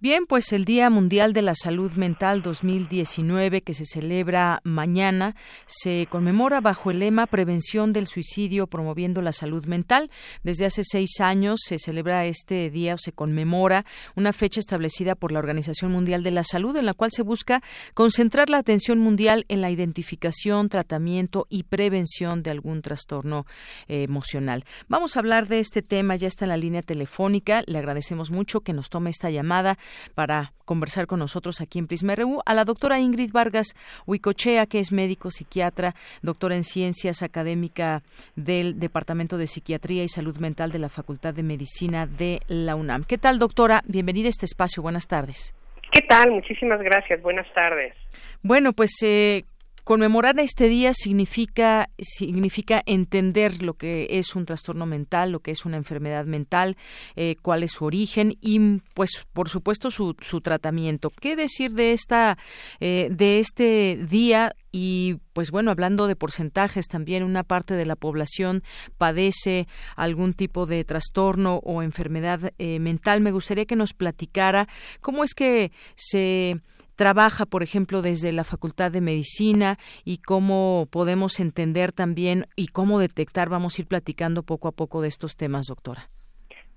Bien, 0.00 0.26
pues 0.26 0.52
el 0.52 0.64
Día 0.64 0.90
Mundial 0.90 1.32
de 1.32 1.42
la 1.42 1.56
Salud 1.56 1.90
Mental 1.94 2.40
2019 2.40 3.62
que 3.62 3.74
se 3.74 3.84
celebra 3.84 4.60
mañana 4.62 5.34
se 5.66 6.06
conmemora 6.08 6.60
bajo 6.60 6.92
el 6.92 7.00
lema 7.00 7.26
Prevención 7.26 7.92
del 7.92 8.06
Suicidio 8.06 8.68
promoviendo 8.68 9.22
la 9.22 9.32
salud 9.32 9.66
mental. 9.66 10.08
Desde 10.44 10.66
hace 10.66 10.84
seis 10.84 11.18
años 11.18 11.62
se 11.66 11.80
celebra 11.80 12.26
este 12.26 12.70
día 12.70 12.94
o 12.94 12.98
se 12.98 13.10
conmemora 13.10 13.84
una 14.14 14.32
fecha 14.32 14.60
establecida 14.60 15.16
por 15.16 15.32
la 15.32 15.40
Organización 15.40 15.90
Mundial 15.90 16.22
de 16.22 16.30
la 16.30 16.44
Salud 16.44 16.76
en 16.76 16.86
la 16.86 16.94
cual 16.94 17.10
se 17.10 17.22
busca 17.24 17.60
concentrar 17.94 18.50
la 18.50 18.58
atención 18.58 19.00
mundial 19.00 19.46
en 19.48 19.60
la 19.60 19.72
identificación, 19.72 20.68
tratamiento 20.68 21.48
y 21.50 21.64
prevención 21.64 22.44
de 22.44 22.52
algún 22.52 22.82
trastorno 22.82 23.46
eh, 23.88 24.04
emocional. 24.04 24.64
Vamos 24.86 25.16
a 25.16 25.18
hablar 25.18 25.48
de 25.48 25.58
este 25.58 25.82
tema, 25.82 26.14
ya 26.14 26.28
está 26.28 26.44
en 26.44 26.50
la 26.50 26.56
línea 26.56 26.82
telefónica. 26.82 27.64
Le 27.66 27.78
agradecemos 27.78 28.30
mucho 28.30 28.60
que 28.60 28.72
nos 28.72 28.90
tome 28.90 29.10
esta 29.10 29.30
llamada 29.30 29.76
para 30.14 30.52
conversar 30.64 31.06
con 31.06 31.18
nosotros 31.18 31.60
aquí 31.60 31.78
en 31.78 31.86
Prisma 31.86 32.14
RU 32.14 32.40
a 32.44 32.54
la 32.54 32.64
doctora 32.64 33.00
Ingrid 33.00 33.32
Vargas 33.32 33.74
Huicochea, 34.06 34.66
que 34.66 34.80
es 34.80 34.92
médico 34.92 35.30
psiquiatra, 35.30 35.94
doctora 36.22 36.56
en 36.56 36.64
ciencias 36.64 37.22
académica 37.22 38.02
del 38.36 38.78
Departamento 38.78 39.38
de 39.38 39.46
Psiquiatría 39.46 40.04
y 40.04 40.08
Salud 40.08 40.36
Mental 40.38 40.70
de 40.70 40.78
la 40.78 40.88
Facultad 40.88 41.34
de 41.34 41.42
Medicina 41.42 42.06
de 42.06 42.40
la 42.48 42.76
UNAM. 42.76 43.04
¿Qué 43.04 43.18
tal, 43.18 43.38
doctora? 43.38 43.82
Bienvenida 43.86 44.26
a 44.26 44.30
este 44.30 44.46
espacio. 44.46 44.82
Buenas 44.82 45.06
tardes. 45.06 45.54
¿Qué 45.90 46.02
tal? 46.02 46.30
Muchísimas 46.30 46.80
gracias. 46.80 47.22
Buenas 47.22 47.46
tardes. 47.54 47.94
Bueno, 48.42 48.72
pues 48.72 48.92
eh, 49.02 49.44
conmemorar 49.88 50.38
este 50.38 50.68
día 50.68 50.92
significa 50.92 51.88
significa 51.98 52.82
entender 52.84 53.62
lo 53.62 53.72
que 53.72 54.06
es 54.10 54.36
un 54.36 54.44
trastorno 54.44 54.84
mental, 54.84 55.32
lo 55.32 55.40
que 55.40 55.50
es 55.50 55.64
una 55.64 55.78
enfermedad 55.78 56.26
mental, 56.26 56.76
eh, 57.16 57.36
cuál 57.40 57.62
es 57.62 57.72
su 57.72 57.86
origen 57.86 58.36
y, 58.42 58.82
pues, 58.92 59.26
por 59.32 59.48
supuesto, 59.48 59.90
su, 59.90 60.14
su 60.20 60.42
tratamiento. 60.42 61.08
¿Qué 61.08 61.36
decir 61.36 61.72
de 61.72 61.94
esta 61.94 62.36
eh, 62.80 63.08
de 63.10 63.38
este 63.38 63.98
día 64.06 64.52
y 64.70 65.16
pues 65.32 65.50
bueno, 65.50 65.70
hablando 65.70 66.06
de 66.06 66.16
porcentajes, 66.16 66.86
también 66.86 67.22
una 67.22 67.42
parte 67.42 67.72
de 67.72 67.86
la 67.86 67.96
población 67.96 68.62
padece 68.98 69.68
algún 69.96 70.34
tipo 70.34 70.66
de 70.66 70.84
trastorno 70.84 71.60
o 71.64 71.82
enfermedad 71.82 72.52
eh, 72.58 72.78
mental. 72.78 73.22
Me 73.22 73.32
gustaría 73.32 73.64
que 73.64 73.74
nos 73.74 73.94
platicara 73.94 74.68
cómo 75.00 75.24
es 75.24 75.32
que 75.32 75.72
se 75.96 76.60
trabaja, 76.98 77.46
por 77.46 77.62
ejemplo, 77.62 78.02
desde 78.02 78.32
la 78.32 78.42
Facultad 78.42 78.90
de 78.90 79.00
Medicina 79.00 79.76
y 80.04 80.18
cómo 80.18 80.88
podemos 80.90 81.38
entender 81.38 81.92
también 81.92 82.46
y 82.56 82.66
cómo 82.68 82.98
detectar. 82.98 83.48
Vamos 83.48 83.78
a 83.78 83.82
ir 83.82 83.88
platicando 83.88 84.42
poco 84.42 84.66
a 84.66 84.72
poco 84.72 85.00
de 85.00 85.08
estos 85.08 85.36
temas, 85.36 85.66
doctora. 85.68 86.08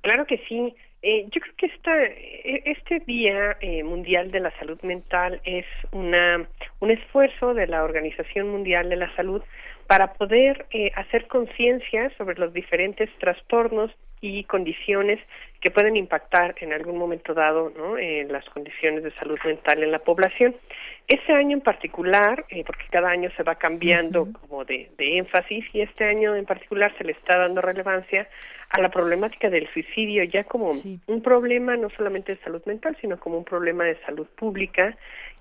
Claro 0.02 0.26
que 0.28 0.38
sí. 0.48 0.76
Eh, 1.02 1.26
yo 1.32 1.42
creo 1.42 1.56
que 1.58 1.66
esta, 1.66 2.04
e, 2.04 2.62
este 2.66 3.00
Día 3.00 3.58
eh, 3.62 3.84
Mundial 3.84 4.30
de 4.30 4.42
la 4.42 4.52
Salud 4.60 4.80
Mental 4.84 5.42
es 5.44 5.66
una, 5.92 6.48
un 6.80 6.92
esfuerzo 6.92 7.56
de 7.56 7.66
la 7.66 7.84
Organización 7.84 8.50
Mundial 8.50 8.90
de 8.90 8.98
la 8.98 9.16
Salud 9.16 9.42
para 9.92 10.14
poder 10.14 10.68
eh, 10.72 10.90
hacer 10.96 11.28
conciencia 11.28 12.10
sobre 12.18 12.40
los 12.40 12.54
diferentes 12.54 13.10
trastornos 13.20 13.92
y 14.22 14.46
condiciones 14.46 15.20
que 15.60 15.70
pueden 15.70 15.98
impactar 15.98 16.56
en 16.62 16.72
algún 16.72 16.98
momento 16.98 17.34
dado 17.34 17.74
¿no? 17.76 17.98
en 17.98 18.32
las 18.32 18.46
condiciones 18.46 19.04
de 19.04 19.12
salud 19.16 19.38
mental 19.44 19.84
en 19.84 19.92
la 19.92 20.00
población. 20.00 20.56
Este 21.12 21.34
año 21.34 21.58
en 21.58 21.62
particular, 21.62 22.46
eh, 22.48 22.64
porque 22.66 22.86
cada 22.90 23.10
año 23.10 23.30
se 23.36 23.44
va 23.44 23.56
cambiando 23.56 24.30
como 24.32 24.64
de, 24.64 24.90
énfasis, 24.98 25.66
y 25.74 25.82
este 25.82 26.06
año 26.06 26.38
en 26.38 26.46
particular 26.46 26.94
se 26.98 27.04
le 27.04 27.12
está 27.12 27.38
dando 27.38 27.60
relevancia 27.60 28.30
a 28.70 28.80
la 28.80 28.88
problemática 28.88 29.50
del 29.50 29.68
suicidio 29.74 30.24
ya 30.24 30.46
como 30.46 30.70
un 31.08 31.22
problema 31.22 31.76
no 31.76 31.90
solamente 31.90 32.36
de 32.36 32.42
salud 32.42 32.62
mental, 32.66 32.96
sino 33.02 33.20
como 33.20 33.38
un 33.38 33.44
problema 33.44 33.84
de 33.84 33.98
salud 34.06 34.26
pública. 34.38 34.96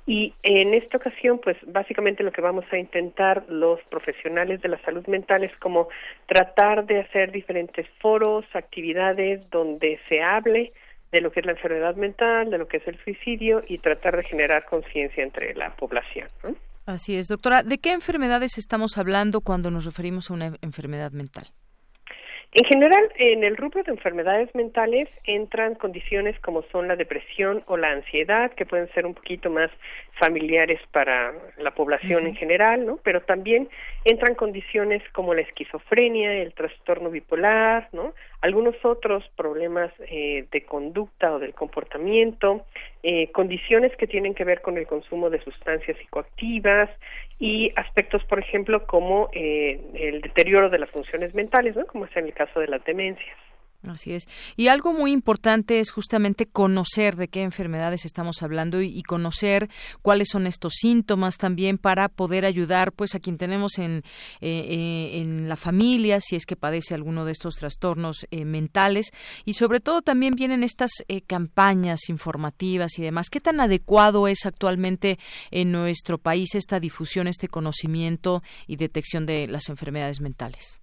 Y 0.08 0.34
en 0.42 0.74
esta 0.74 0.96
ocasión, 0.96 1.38
pues 1.38 1.56
básicamente 1.64 2.24
lo 2.24 2.32
que 2.32 2.40
vamos 2.40 2.64
a 2.72 2.76
intentar 2.76 3.44
los 3.48 3.80
profesionales 3.82 4.60
de 4.62 4.70
la 4.70 4.78
salud 4.82 5.06
mental 5.06 5.44
es 5.44 5.56
como 5.58 5.86
tratar 6.26 6.84
de 6.84 6.98
hacer 6.98 7.30
diferentes 7.30 7.86
foros, 8.00 8.44
actividades 8.54 9.48
donde 9.50 10.00
se 10.08 10.20
hable 10.20 10.72
de 11.12 11.20
lo 11.20 11.32
que 11.32 11.40
es 11.40 11.46
la 11.46 11.52
enfermedad 11.52 11.96
mental, 11.96 12.50
de 12.50 12.58
lo 12.58 12.68
que 12.68 12.78
es 12.78 12.86
el 12.86 12.98
suicidio 13.02 13.62
y 13.66 13.78
tratar 13.78 14.16
de 14.16 14.24
generar 14.24 14.64
conciencia 14.64 15.22
entre 15.22 15.54
la 15.54 15.74
población. 15.74 16.28
Así 16.86 17.16
es, 17.16 17.28
doctora. 17.28 17.62
¿De 17.62 17.78
qué 17.78 17.92
enfermedades 17.92 18.58
estamos 18.58 18.98
hablando 18.98 19.40
cuando 19.40 19.70
nos 19.70 19.84
referimos 19.84 20.30
a 20.30 20.34
una 20.34 20.52
enfermedad 20.62 21.12
mental? 21.12 21.46
En 22.52 22.64
general, 22.64 23.12
en 23.14 23.44
el 23.44 23.56
rubro 23.56 23.84
de 23.84 23.92
enfermedades 23.92 24.52
mentales 24.56 25.08
entran 25.22 25.76
condiciones 25.76 26.36
como 26.40 26.62
son 26.72 26.88
la 26.88 26.96
depresión 26.96 27.62
o 27.66 27.76
la 27.76 27.92
ansiedad, 27.92 28.50
que 28.54 28.66
pueden 28.66 28.92
ser 28.92 29.06
un 29.06 29.14
poquito 29.14 29.50
más 29.50 29.70
familiares 30.18 30.80
para 30.90 31.32
la 31.58 31.70
población 31.70 32.26
en 32.26 32.34
general, 32.34 32.84
¿no? 32.84 32.98
Pero 33.04 33.20
también 33.20 33.68
entran 34.04 34.34
condiciones 34.34 35.00
como 35.12 35.32
la 35.32 35.42
esquizofrenia, 35.42 36.42
el 36.42 36.52
trastorno 36.52 37.08
bipolar, 37.08 37.88
¿no? 37.92 38.14
Algunos 38.42 38.74
otros 38.84 39.22
problemas 39.36 39.92
eh, 40.00 40.46
de 40.50 40.64
conducta 40.64 41.34
o 41.34 41.38
del 41.38 41.52
comportamiento, 41.52 42.64
eh, 43.02 43.30
condiciones 43.32 43.94
que 43.96 44.06
tienen 44.06 44.34
que 44.34 44.44
ver 44.44 44.62
con 44.62 44.78
el 44.78 44.86
consumo 44.86 45.28
de 45.28 45.42
sustancias 45.42 45.98
psicoactivas 45.98 46.88
y 47.38 47.70
aspectos, 47.76 48.24
por 48.24 48.38
ejemplo, 48.38 48.86
como 48.86 49.28
eh, 49.34 49.78
el 49.94 50.22
deterioro 50.22 50.70
de 50.70 50.78
las 50.78 50.90
funciones 50.90 51.34
mentales, 51.34 51.76
¿no? 51.76 51.86
Como 51.86 52.06
es 52.06 52.16
en 52.16 52.26
el 52.26 52.32
caso 52.32 52.60
de 52.60 52.68
las 52.68 52.82
demencias. 52.84 53.36
Así 53.88 54.12
es. 54.12 54.28
Y 54.56 54.68
algo 54.68 54.92
muy 54.92 55.10
importante 55.10 55.80
es 55.80 55.90
justamente 55.90 56.44
conocer 56.44 57.16
de 57.16 57.28
qué 57.28 57.42
enfermedades 57.42 58.04
estamos 58.04 58.42
hablando 58.42 58.82
y, 58.82 59.02
conocer 59.02 59.70
cuáles 60.02 60.28
son 60.28 60.46
estos 60.46 60.74
síntomas 60.76 61.38
también 61.38 61.78
para 61.78 62.08
poder 62.08 62.44
ayudar 62.44 62.92
pues 62.92 63.14
a 63.14 63.20
quien 63.20 63.38
tenemos 63.38 63.78
en, 63.78 64.04
eh, 64.40 64.66
eh, 64.68 65.20
en 65.20 65.48
la 65.48 65.56
familia 65.56 66.20
si 66.20 66.36
es 66.36 66.44
que 66.44 66.54
padece 66.54 66.94
alguno 66.94 67.24
de 67.24 67.32
estos 67.32 67.56
trastornos 67.56 68.26
eh, 68.30 68.44
mentales 68.44 69.10
y 69.46 69.54
sobre 69.54 69.80
todo 69.80 70.02
también 70.02 70.34
vienen 70.34 70.62
estas 70.62 70.90
campañas 71.26 72.08
informativas 72.08 72.98
y 72.98 73.02
demás. 73.02 73.30
¿Qué 73.30 73.40
tan 73.40 73.60
adecuado 73.60 74.28
es 74.28 74.44
actualmente 74.44 75.18
en 75.50 75.72
nuestro 75.72 76.18
país 76.18 76.54
esta 76.54 76.78
difusión, 76.78 77.26
este 77.26 77.48
conocimiento 77.48 78.42
y 78.66 78.76
detección 78.76 79.24
de 79.24 79.46
las 79.48 79.70
enfermedades 79.70 80.20
mentales? 80.20 80.80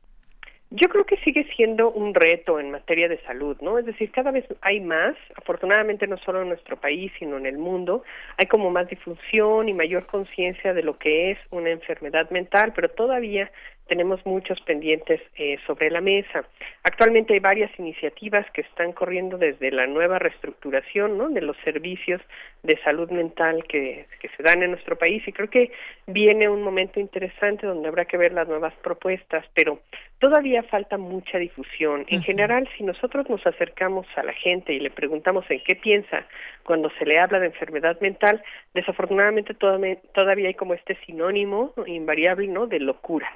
Yo 0.70 0.90
creo 0.90 1.06
que 1.06 1.16
sigue 1.18 1.46
siendo 1.56 1.92
un 1.92 2.14
reto 2.14 2.60
en 2.60 2.72
materia 2.72 3.08
de 3.08 3.22
salud, 3.22 3.56
¿no? 3.62 3.80
Es 3.80 3.86
decir, 3.86 4.12
cada 4.12 4.32
vez 4.32 4.44
hay 4.60 4.82
más, 4.82 5.16
afortunadamente 5.36 6.08
no 6.08 6.18
solo 6.18 6.42
en 6.42 6.50
nuestro 6.50 6.76
país, 6.76 7.10
sino 7.18 7.38
en 7.38 7.46
el 7.46 7.58
mundo, 7.58 8.04
hay 8.38 8.48
como 8.48 8.70
más 8.70 8.90
difusión 8.90 9.70
y 9.70 9.74
mayor 9.74 10.06
conciencia 10.06 10.74
de 10.74 10.84
lo 10.84 10.98
que 10.98 11.32
es 11.32 11.38
una 11.52 11.70
enfermedad 11.70 12.30
mental, 12.32 12.74
pero 12.76 12.90
todavía 12.90 13.50
tenemos 13.88 14.26
muchos 14.26 14.60
pendientes 14.62 15.22
eh, 15.36 15.58
sobre 15.66 15.90
la 15.90 16.02
mesa. 16.02 16.46
Actualmente 16.84 17.34
hay 17.34 17.40
varias 17.40 17.72
iniciativas 17.80 18.46
que 18.52 18.62
están 18.62 18.92
corriendo 18.94 19.38
desde 19.38 19.72
la 19.72 19.88
nueva 19.88 20.20
reestructuración 20.20 21.18
¿no? 21.18 21.30
de 21.30 21.42
los 21.42 21.58
servicios 21.64 22.22
de 22.64 22.78
salud 22.84 23.10
mental 23.10 23.64
que, 23.68 24.06
que 24.20 24.30
se 24.30 24.44
dan 24.44 24.64
en 24.64 24.72
nuestro 24.72 24.98
país 24.98 25.28
y 25.28 25.32
creo 25.32 25.50
que 25.50 25.72
viene 26.06 26.50
un 26.50 26.64
momento 26.64 27.00
interesante 27.00 27.66
donde 27.66 27.88
habrá 27.88 28.06
que 28.06 28.18
ver 28.18 28.34
las 28.34 28.48
nuevas 28.48 28.74
propuestas, 28.84 29.46
pero 29.54 29.80
todavía 30.20 30.64
falta 30.64 30.98
mucha 30.98 31.38
difusión. 31.38 32.06
En 32.08 32.24
general, 32.24 32.68
si 32.78 32.84
nosotros 32.84 33.30
nos 33.30 33.46
acercamos 33.46 34.06
a 34.16 34.24
la 34.24 34.34
gente 34.34 34.74
y 34.74 34.80
le 34.80 34.90
preguntamos 34.90 35.46
en 35.50 35.62
qué 35.64 35.76
piensa 35.76 36.26
cuando 36.64 36.90
se 36.98 37.06
le 37.06 37.20
habla 37.20 37.40
de 37.40 37.48
enfermedad 37.48 38.00
mental, 38.02 38.44
desafortunadamente 38.74 39.54
todavía 39.54 40.48
hay 40.48 40.54
como 40.54 40.74
este 40.74 40.96
sinónimo 41.06 41.74
invariable 41.86 42.48
¿no? 42.48 42.68
de 42.68 42.80
locura 42.80 43.32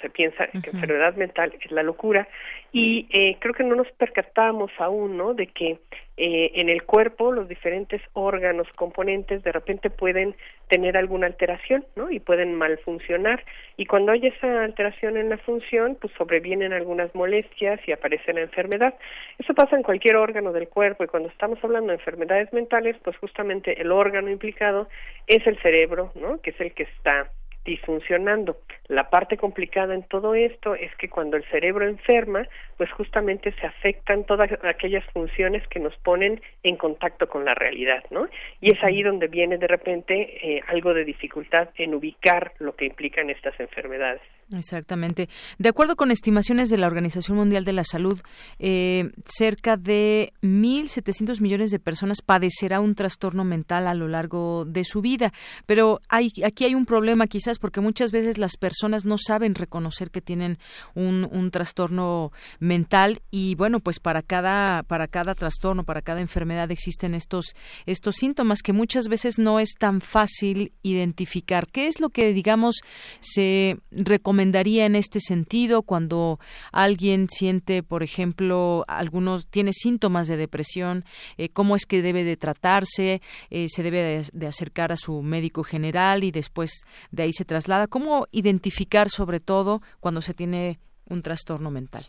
se 0.00 0.10
piensa 0.10 0.46
que 0.46 0.70
enfermedad 0.70 1.14
mental 1.16 1.54
es 1.60 1.70
la 1.70 1.82
locura. 1.82 2.28
Y 2.72 3.06
eh, 3.10 3.36
creo 3.40 3.54
que 3.54 3.64
no 3.64 3.76
nos 3.76 3.90
percatamos 3.92 4.70
aún 4.78 5.16
no 5.16 5.34
de 5.34 5.46
que 5.48 5.78
eh, 6.18 6.52
en 6.54 6.68
el 6.68 6.84
cuerpo 6.84 7.30
los 7.30 7.46
diferentes 7.46 8.00
órganos 8.14 8.66
componentes 8.74 9.42
de 9.42 9.52
repente 9.52 9.90
pueden 9.90 10.34
tener 10.68 10.96
alguna 10.96 11.26
alteración 11.26 11.84
no 11.94 12.10
y 12.10 12.20
pueden 12.20 12.54
mal 12.54 12.78
funcionar 12.78 13.44
y 13.76 13.84
cuando 13.84 14.12
hay 14.12 14.26
esa 14.26 14.64
alteración 14.64 15.18
en 15.18 15.28
la 15.28 15.36
función 15.36 15.98
pues 16.00 16.12
sobrevienen 16.16 16.72
algunas 16.72 17.14
molestias 17.14 17.80
y 17.86 17.92
aparece 17.92 18.32
la 18.32 18.40
enfermedad. 18.40 18.94
Eso 19.38 19.52
pasa 19.54 19.76
en 19.76 19.82
cualquier 19.82 20.16
órgano 20.16 20.52
del 20.52 20.68
cuerpo 20.68 21.04
y 21.04 21.08
cuando 21.08 21.28
estamos 21.28 21.62
hablando 21.62 21.88
de 21.88 21.98
enfermedades 21.98 22.50
mentales 22.52 22.96
pues 23.04 23.16
justamente 23.18 23.80
el 23.80 23.92
órgano 23.92 24.30
implicado 24.30 24.88
es 25.26 25.46
el 25.46 25.58
cerebro 25.60 26.12
no 26.14 26.40
que 26.40 26.50
es 26.50 26.60
el 26.60 26.72
que 26.72 26.84
está 26.84 27.30
disfuncionando. 27.66 28.58
La 28.88 29.10
parte 29.10 29.36
complicada 29.36 29.94
en 29.94 30.04
todo 30.04 30.34
esto 30.34 30.74
es 30.74 30.94
que 30.96 31.08
cuando 31.08 31.36
el 31.36 31.44
cerebro 31.50 31.86
enferma, 31.86 32.46
pues 32.76 32.90
justamente 32.92 33.52
se 33.60 33.66
afectan 33.66 34.24
todas 34.24 34.50
aquellas 34.62 35.04
funciones 35.12 35.66
que 35.68 35.80
nos 35.80 35.96
ponen 35.96 36.40
en 36.62 36.76
contacto 36.76 37.28
con 37.28 37.44
la 37.44 37.54
realidad, 37.54 38.04
¿no? 38.10 38.28
Y 38.60 38.72
es 38.72 38.82
ahí 38.84 39.02
donde 39.02 39.26
viene 39.26 39.58
de 39.58 39.66
repente 39.66 40.14
eh, 40.14 40.62
algo 40.68 40.94
de 40.94 41.04
dificultad 41.04 41.68
en 41.76 41.94
ubicar 41.94 42.52
lo 42.58 42.76
que 42.76 42.86
implican 42.86 43.28
estas 43.30 43.58
enfermedades. 43.58 44.22
Exactamente. 44.56 45.28
De 45.58 45.68
acuerdo 45.68 45.96
con 45.96 46.12
estimaciones 46.12 46.70
de 46.70 46.78
la 46.78 46.86
Organización 46.86 47.36
Mundial 47.36 47.64
de 47.64 47.72
la 47.72 47.82
Salud, 47.82 48.20
eh, 48.60 49.10
cerca 49.24 49.76
de 49.76 50.32
1.700 50.42 51.40
millones 51.40 51.70
de 51.70 51.80
personas 51.80 52.22
padecerá 52.22 52.78
un 52.78 52.94
trastorno 52.94 53.44
mental 53.44 53.88
a 53.88 53.94
lo 53.94 54.06
largo 54.06 54.64
de 54.64 54.84
su 54.84 55.02
vida. 55.02 55.32
Pero 55.66 56.00
hay, 56.08 56.30
aquí 56.44 56.64
hay 56.64 56.74
un 56.74 56.86
problema 56.86 57.26
quizás 57.26 57.55
porque 57.58 57.80
muchas 57.80 58.12
veces 58.12 58.38
las 58.38 58.56
personas 58.56 59.04
no 59.04 59.16
saben 59.18 59.54
reconocer 59.54 60.10
que 60.10 60.20
tienen 60.20 60.58
un, 60.94 61.26
trastorno 61.50 62.32
mental 62.58 63.22
y 63.30 63.54
bueno, 63.54 63.80
pues 63.80 64.00
para 64.00 64.20
cada, 64.20 64.82
para 64.82 65.06
cada 65.06 65.34
trastorno, 65.34 65.84
para 65.84 66.02
cada 66.02 66.20
enfermedad 66.20 66.70
existen 66.70 67.14
estos, 67.14 67.54
estos 67.86 68.16
síntomas 68.16 68.62
que 68.62 68.72
muchas 68.72 69.08
veces 69.08 69.38
no 69.38 69.60
es 69.60 69.74
tan 69.78 70.00
fácil 70.00 70.72
identificar. 70.82 71.68
¿Qué 71.68 71.86
es 71.86 72.00
lo 72.00 72.10
que, 72.10 72.32
digamos, 72.32 72.76
se 73.20 73.78
recomendaría 73.90 74.86
en 74.86 74.96
este 74.96 75.20
sentido 75.20 75.82
cuando 75.82 76.40
alguien 76.72 77.28
siente, 77.30 77.82
por 77.82 78.02
ejemplo, 78.02 78.84
algunos 78.88 79.46
tiene 79.48 79.72
síntomas 79.72 80.28
de 80.28 80.36
depresión, 80.36 81.04
eh, 81.38 81.48
cómo 81.48 81.76
es 81.76 81.86
que 81.86 82.02
debe 82.02 82.24
de 82.24 82.36
tratarse, 82.36 83.22
eh, 83.50 83.66
se 83.68 83.82
debe 83.82 84.22
de, 84.32 84.46
acercar 84.46 84.92
a 84.92 84.96
su 84.96 85.22
médico 85.22 85.64
general 85.64 86.24
y 86.24 86.30
después 86.30 86.84
de 87.10 87.24
ahí 87.24 87.32
se 87.32 87.44
traslada, 87.46 87.86
cómo 87.86 88.26
identificar 88.32 89.08
sobre 89.08 89.40
todo 89.40 89.80
cuando 90.00 90.20
se 90.20 90.34
tiene 90.34 90.78
un 91.08 91.22
trastorno 91.22 91.70
mental. 91.70 92.04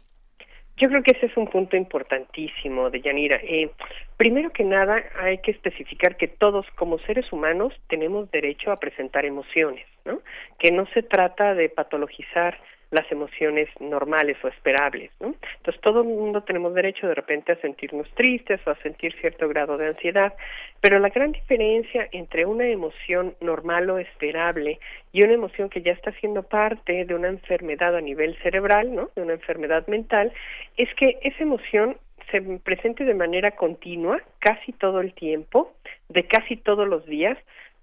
Yo 0.80 0.90
creo 0.90 1.02
que 1.02 1.12
ese 1.18 1.26
es 1.26 1.36
un 1.38 1.48
punto 1.48 1.76
importantísimo 1.76 2.92
de 2.92 3.02
Yanira. 3.02 3.38
Eh, 3.38 3.72
primero 4.16 4.52
que 4.52 4.64
nada, 4.64 5.04
hay 5.20 5.40
que 5.40 5.50
especificar 5.50 6.18
que 6.18 6.28
todos 6.28 6.70
como 6.72 7.00
seres 7.00 7.34
humanos 7.34 7.74
tenemos 7.88 8.30
derecho 8.30 8.72
a 8.72 8.80
presentar 8.80 9.26
emociones, 9.26 9.88
¿no? 10.06 10.20
que 10.60 10.72
no 10.72 10.86
se 10.94 11.02
trata 11.02 11.56
de 11.56 11.70
patologizar 11.70 12.60
las 12.92 13.12
emociones 13.12 13.70
normales 13.80 14.38
o 14.44 14.48
esperables, 14.48 15.12
¿no? 15.20 15.36
Entonces 15.58 15.82
todo 15.82 16.02
el 16.02 16.08
mundo 16.08 16.42
tenemos 16.44 16.74
derecho 16.74 17.08
de 17.08 17.16
repente 17.16 17.52
a 17.52 17.62
sentirnos 17.62 18.10
tristes 18.16 18.60
o 18.66 18.72
a 18.72 18.76
sentir 18.78 19.14
cierto 19.20 19.48
grado 19.50 19.78
de 19.78 19.88
ansiedad, 19.88 20.34
pero 20.82 21.00
la 21.00 21.10
gran 21.10 21.32
diferencia 21.32 22.08
entre 22.12 22.46
una 22.46 22.68
emoción 22.68 23.36
normal 23.42 23.90
o 23.90 23.98
esperable 23.98 24.80
y 25.12 25.24
una 25.24 25.34
emoción 25.34 25.70
que 25.70 25.82
ya 25.82 25.92
está 25.92 26.12
siendo 26.14 26.44
parte 26.44 27.06
de 27.06 27.16
una 27.16 27.28
enfermedad 27.28 27.96
a 27.96 28.02
nivel 28.02 28.38
cerebral, 28.44 28.94
¿no? 28.94 29.10
De 29.16 29.22
una 29.22 29.34
enfermedad 29.34 29.86
mental, 29.88 30.32
es 30.78 30.94
que 30.96 31.20
esa 31.22 31.44
emoción 31.44 31.98
se 32.32 32.42
presente 32.64 33.06
de 33.06 33.14
manera 33.14 33.52
continua, 33.52 34.20
casi 34.40 34.74
todo 34.74 35.02
el 35.02 35.14
tiempo, 35.14 35.74
de 36.10 36.26
casi 36.28 36.58
todos 36.58 36.88
los 36.88 37.06
días, 37.06 37.38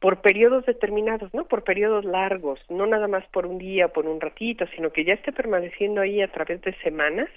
por 0.04 0.20
periodos 0.20 0.66
determinados, 0.66 1.32
¿no? 1.32 1.46
Por 1.46 1.64
periodos 1.64 2.04
largos, 2.04 2.60
no 2.68 2.84
nada 2.84 3.08
más 3.08 3.24
por 3.28 3.46
un 3.46 3.56
día, 3.56 3.88
por 3.88 4.04
un 4.04 4.20
ratito, 4.20 4.66
sino 4.76 4.92
que 4.92 5.02
ya 5.02 5.14
esté 5.14 5.32
permaneciendo 5.32 6.02
ahí 6.02 6.20
a 6.20 6.28
través 6.28 6.60
de 6.60 6.74
semanas 6.82 7.30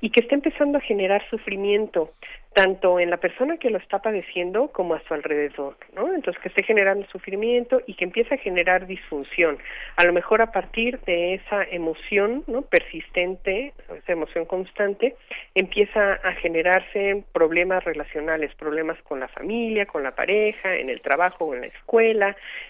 y 0.00 0.10
que 0.10 0.20
esté 0.20 0.36
empezando 0.36 0.78
a 0.78 0.80
generar 0.82 1.28
sufrimiento, 1.30 2.12
tanto 2.54 3.00
en 3.00 3.10
la 3.10 3.16
persona 3.16 3.56
que 3.56 3.70
lo 3.70 3.78
está 3.78 4.00
padeciendo 4.00 4.68
como 4.68 4.94
a 4.94 5.02
su 5.02 5.14
alrededor, 5.14 5.76
¿no? 5.94 6.14
Entonces 6.14 6.40
que 6.42 6.48
esté 6.48 6.62
generando 6.62 7.06
sufrimiento 7.06 7.80
y 7.86 7.94
que 7.94 8.04
empiece 8.04 8.34
a 8.34 8.38
generar 8.38 8.86
disfunción, 8.86 9.58
a 9.96 10.04
lo 10.04 10.12
mejor 10.12 10.42
a 10.42 10.52
partir 10.52 11.00
de 11.00 11.34
esa 11.34 11.64
emoción, 11.64 12.44
¿no? 12.46 12.62
persistente, 12.62 13.72
esa 13.96 14.12
emoción 14.12 14.44
constante, 14.44 15.16
empieza 15.54 16.14
a 16.14 16.32
generarse 16.34 17.24
problemas 17.32 17.82
relacionales, 17.84 18.54
problemas 18.54 19.00
con 19.02 19.20
la 19.20 19.28
familia, 19.28 19.86
con 19.86 20.02
la 20.02 20.14
pareja, 20.14 20.76
en 20.76 20.90
el 20.90 21.00
trabajo 21.00 21.46
o 21.46 21.54
en 21.54 21.62
la 21.62 21.66
escuela, 21.68 22.11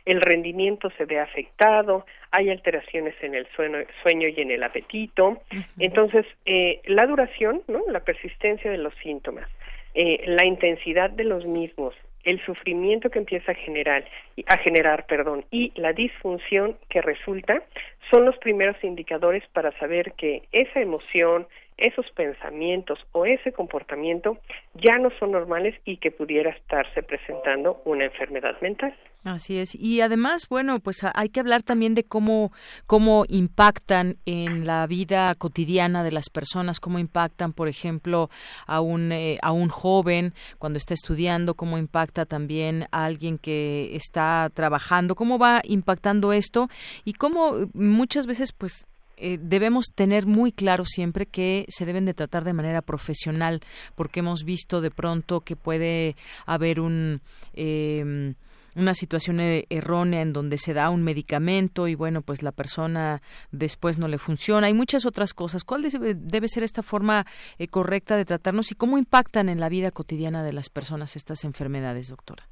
el 0.05 0.21
rendimiento 0.21 0.91
se 0.97 1.05
ve 1.05 1.21
afectado, 1.21 2.07
hay 2.31 2.51
alteraciones 2.51 3.15
en 3.23 3.35
el 3.35 3.47
sueño, 3.55 4.29
y 4.29 4.41
en 4.41 4.51
el 4.51 4.63
apetito. 4.63 5.43
Entonces, 5.79 6.27
eh, 6.47 6.81
la 6.87 7.07
duración, 7.07 7.63
¿no? 7.69 7.83
la 7.89 8.01
persistencia 8.01 8.71
de 8.71 8.79
los 8.79 8.95
síntomas, 9.03 9.49
eh, 9.95 10.23
la 10.27 10.47
intensidad 10.47 11.11
de 11.11 11.25
los 11.25 11.45
mismos, 11.45 11.95
el 12.25 12.45
sufrimiento 12.45 13.11
que 13.11 13.19
empieza 13.19 13.53
a 13.53 13.55
generar, 13.55 14.05
a 14.47 14.57
generar, 14.59 15.07
perdón, 15.07 15.45
y 15.51 15.73
la 15.75 15.93
disfunción 15.93 16.77
que 16.89 17.03
resulta 17.03 17.63
son 18.11 18.25
los 18.25 18.37
primeros 18.39 18.77
indicadores 18.83 19.43
para 19.53 19.77
saber 19.79 20.13
que 20.13 20.43
esa 20.53 20.81
emoción, 20.81 21.47
esos 21.79 22.09
pensamientos 22.13 22.99
o 23.13 23.27
ese 23.27 23.53
comportamiento 23.53 24.39
ya 24.75 24.99
no 24.99 25.11
son 25.19 25.33
normales 25.33 25.75
y 25.85 25.97
que 25.97 26.11
pudiera 26.11 26.51
estarse 26.51 27.03
presentando 27.03 27.81
una 27.85 28.05
enfermedad 28.05 28.61
mental. 28.61 28.95
Así 29.25 29.57
es. 29.57 29.77
Y 29.77 30.01
además, 30.01 30.49
bueno, 30.49 30.81
pues 30.81 31.05
hay 31.15 31.29
que 31.29 31.39
hablar 31.39 31.63
también 31.63 31.95
de 31.95 32.03
cómo, 32.03 32.51
cómo 32.87 33.25
impactan 33.29 34.17
en 34.27 34.67
la 34.67 34.85
vida 34.89 35.33
cotidiana 35.37 36.03
de 36.03 36.11
las 36.11 36.29
personas, 36.29 36.81
cómo 36.81 36.99
impactan, 36.99 37.53
por 37.53 37.69
ejemplo, 37.69 38.31
a 38.67 38.81
un, 38.81 39.13
eh, 39.13 39.39
a 39.41 39.53
un 39.53 39.69
joven 39.69 40.35
cuando 40.59 40.77
está 40.77 40.95
estudiando, 40.95 41.55
cómo 41.55 41.79
impacta 41.79 42.27
también 42.27 42.87
a 42.91 43.05
alguien 43.05 43.39
que 43.39 43.95
está 43.95 44.51
trabajando, 44.53 45.15
cómo 45.15 45.39
va 45.39 45.63
impactando 45.65 46.33
esto 46.33 46.69
y 47.05 47.13
cómo 47.13 47.69
muchas 47.75 48.27
veces, 48.27 48.51
pues, 48.51 48.87
eh, 49.19 49.39
debemos 49.41 49.87
tener 49.95 50.27
muy 50.27 50.51
claro 50.51 50.85
siempre 50.85 51.27
que 51.27 51.65
se 51.69 51.87
deben 51.87 52.07
de 52.07 52.15
tratar 52.15 52.43
de 52.43 52.55
manera 52.55 52.83
profesional, 52.83 53.61
porque 53.95 54.19
hemos 54.19 54.43
visto 54.43 54.81
de 54.81 54.91
pronto 54.91 55.43
que 55.43 55.55
puede 55.55 56.17
haber 56.45 56.81
un 56.81 57.21
eh, 57.55 58.35
una 58.77 58.95
situación 58.95 59.41
e-, 59.41 59.65
errónea 59.71 60.23
en 60.23 60.33
donde 60.33 60.59
se 60.59 60.75
da 60.75 60.91
un 60.91 61.03
medicamento 61.03 61.89
y 61.89 61.95
bueno, 61.95 62.23
pues 62.23 62.43
la 62.43 62.53
persona 62.53 63.21
después 63.51 63.99
no 63.99 64.09
le 64.09 64.19
funciona. 64.19 64.67
Hay 64.67 64.75
muchas 64.75 65.07
otras 65.07 65.35
cosas. 65.35 65.65
¿Cuál 65.65 65.83
debe, 65.83 66.49
ser 66.49 66.63
esta 66.63 66.83
forma 66.83 67.25
eh, 67.59 67.69
correcta 67.69 68.17
de 68.17 68.25
tratarnos 68.25 68.71
y 68.73 68.75
cómo 68.75 68.99
impactan 68.99 69.49
en 69.49 69.61
la 69.61 69.69
vida 69.69 69.91
cotidiana 69.91 70.43
de 70.43 70.53
las 70.53 70.69
personas 70.71 71.17
estas 71.17 71.45
enfermedades, 71.45 72.09
doctora? 72.09 72.45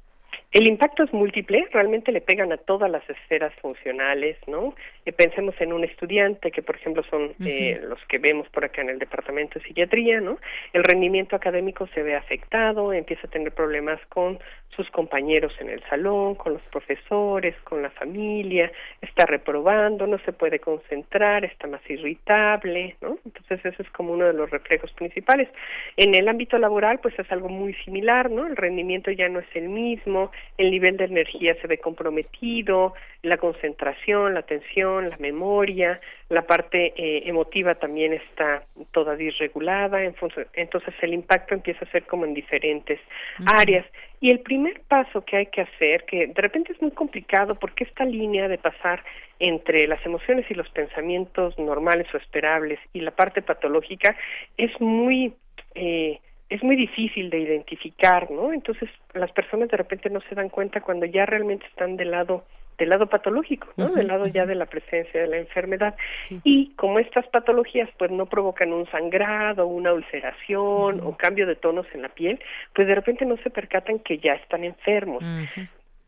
El 0.51 0.67
impacto 0.67 1.03
es 1.03 1.13
múltiple, 1.13 1.65
realmente 1.71 2.11
le 2.11 2.19
pegan 2.19 2.51
a 2.51 2.57
todas 2.57 2.91
las 2.91 3.09
esferas 3.09 3.53
funcionales, 3.61 4.37
¿no? 4.47 4.75
Eh, 5.05 5.11
pensemos 5.11 5.55
en 5.59 5.73
un 5.73 5.83
estudiante 5.83 6.51
que, 6.51 6.61
por 6.61 6.75
ejemplo, 6.75 7.03
son 7.09 7.33
eh, 7.43 7.79
los 7.83 7.99
que 8.07 8.19
vemos 8.19 8.47
por 8.49 8.65
acá 8.65 8.81
en 8.81 8.89
el 8.89 8.99
departamento 8.99 9.57
de 9.57 9.65
psiquiatría, 9.65 10.21
¿no? 10.21 10.37
El 10.73 10.83
rendimiento 10.83 11.35
académico 11.35 11.87
se 11.87 12.03
ve 12.03 12.15
afectado, 12.15 12.93
empieza 12.93 13.25
a 13.25 13.29
tener 13.29 13.51
problemas 13.51 13.99
con 14.09 14.39
sus 14.75 14.89
compañeros 14.91 15.53
en 15.59 15.69
el 15.69 15.83
salón, 15.89 16.35
con 16.35 16.53
los 16.53 16.61
profesores, 16.63 17.55
con 17.63 17.81
la 17.81 17.89
familia, 17.89 18.71
está 19.01 19.25
reprobando, 19.25 20.07
no 20.07 20.17
se 20.19 20.31
puede 20.31 20.59
concentrar, 20.59 21.43
está 21.43 21.67
más 21.67 21.81
irritable, 21.89 22.95
¿no? 23.01 23.17
Entonces 23.25 23.65
ese 23.65 23.83
es 23.83 23.89
como 23.89 24.13
uno 24.13 24.25
de 24.25 24.33
los 24.33 24.49
reflejos 24.49 24.91
principales. 24.93 25.49
En 25.97 26.15
el 26.15 26.27
ámbito 26.27 26.57
laboral, 26.57 26.99
pues 26.99 27.17
es 27.19 27.29
algo 27.31 27.49
muy 27.49 27.73
similar, 27.85 28.31
¿no? 28.31 28.47
El 28.47 28.55
rendimiento 28.55 29.11
ya 29.11 29.27
no 29.27 29.39
es 29.39 29.55
el 29.55 29.67
mismo, 29.67 30.31
el 30.57 30.71
nivel 30.71 30.95
de 30.97 31.05
energía 31.05 31.55
se 31.61 31.67
ve 31.67 31.79
comprometido, 31.79 32.93
la 33.23 33.37
concentración, 33.37 34.33
la 34.33 34.39
atención, 34.39 34.90
la 34.99 35.15
memoria, 35.17 36.01
la 36.29 36.41
parte 36.41 36.93
eh, 36.97 37.23
emotiva 37.25 37.75
también 37.75 38.13
está 38.13 38.65
toda 38.91 39.15
disregulada, 39.15 40.03
entonces 40.03 40.93
el 41.01 41.13
impacto 41.13 41.53
empieza 41.53 41.85
a 41.85 41.91
ser 41.91 42.03
como 42.03 42.25
en 42.25 42.33
diferentes 42.33 42.99
áreas. 43.45 43.85
Y 44.19 44.29
el 44.29 44.39
primer 44.39 44.81
paso 44.81 45.23
que 45.23 45.37
hay 45.37 45.45
que 45.47 45.61
hacer, 45.61 46.03
que 46.05 46.27
de 46.27 46.41
repente 46.41 46.73
es 46.73 46.81
muy 46.81 46.91
complicado 46.91 47.55
porque 47.55 47.85
esta 47.85 48.05
línea 48.05 48.47
de 48.47 48.57
pasar 48.57 49.03
entre 49.39 49.87
las 49.87 50.05
emociones 50.05 50.45
y 50.49 50.53
los 50.53 50.69
pensamientos 50.69 51.57
normales 51.57 52.07
o 52.13 52.17
esperables 52.17 52.79
y 52.93 53.01
la 53.01 53.11
parte 53.11 53.41
patológica 53.41 54.15
es 54.57 54.71
muy 54.79 55.33
eh, 55.75 56.19
es 56.51 56.61
muy 56.63 56.75
difícil 56.75 57.29
de 57.29 57.39
identificar, 57.39 58.29
¿no? 58.29 58.51
Entonces 58.51 58.89
las 59.13 59.31
personas 59.31 59.69
de 59.69 59.77
repente 59.77 60.09
no 60.09 60.19
se 60.27 60.35
dan 60.35 60.49
cuenta 60.49 60.81
cuando 60.81 61.05
ya 61.05 61.25
realmente 61.25 61.65
están 61.67 61.95
del 61.95 62.11
lado 62.11 62.43
del 62.81 62.89
lado 62.89 63.05
patológico, 63.05 63.67
¿no? 63.77 63.89
del 63.89 64.07
lado 64.07 64.25
ya 64.25 64.47
de 64.47 64.55
la 64.55 64.65
presencia 64.65 65.21
de 65.21 65.27
la 65.27 65.37
enfermedad. 65.37 65.95
Y 66.43 66.71
como 66.77 66.97
estas 66.97 67.27
patologías 67.27 67.87
pues 67.99 68.09
no 68.09 68.25
provocan 68.25 68.73
un 68.73 68.89
sangrado, 68.89 69.67
una 69.67 69.93
ulceración 69.93 70.99
o 71.01 71.15
cambio 71.15 71.45
de 71.45 71.55
tonos 71.55 71.85
en 71.93 72.01
la 72.01 72.09
piel, 72.09 72.39
pues 72.73 72.87
de 72.87 72.95
repente 72.95 73.23
no 73.23 73.37
se 73.37 73.51
percatan 73.51 73.99
que 73.99 74.17
ya 74.17 74.33
están 74.33 74.63
enfermos. 74.63 75.23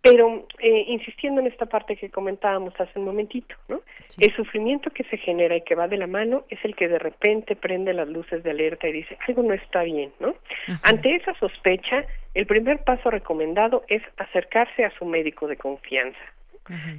Pero 0.01 0.47
eh, 0.59 0.85
insistiendo 0.87 1.41
en 1.41 1.47
esta 1.47 1.67
parte 1.67 1.95
que 1.95 2.09
comentábamos 2.09 2.73
hace 2.79 2.97
un 2.97 3.05
momentito, 3.05 3.55
¿no? 3.69 3.81
El 4.17 4.35
sufrimiento 4.35 4.89
que 4.89 5.03
se 5.03 5.17
genera 5.17 5.55
y 5.55 5.61
que 5.61 5.75
va 5.75 5.87
de 5.87 5.97
la 5.97 6.07
mano 6.07 6.43
es 6.49 6.59
el 6.65 6.75
que 6.75 6.87
de 6.87 6.97
repente 6.97 7.55
prende 7.55 7.93
las 7.93 8.09
luces 8.09 8.43
de 8.43 8.49
alerta 8.49 8.87
y 8.87 8.93
dice 8.93 9.15
algo 9.27 9.43
no 9.43 9.53
está 9.53 9.83
bien, 9.83 10.11
¿no? 10.19 10.33
Ante 10.81 11.15
esa 11.15 11.35
sospecha, 11.35 12.03
el 12.33 12.47
primer 12.47 12.83
paso 12.83 13.11
recomendado 13.11 13.83
es 13.87 14.01
acercarse 14.17 14.83
a 14.83 14.91
su 14.97 15.05
médico 15.05 15.47
de 15.47 15.55
confianza. 15.55 16.19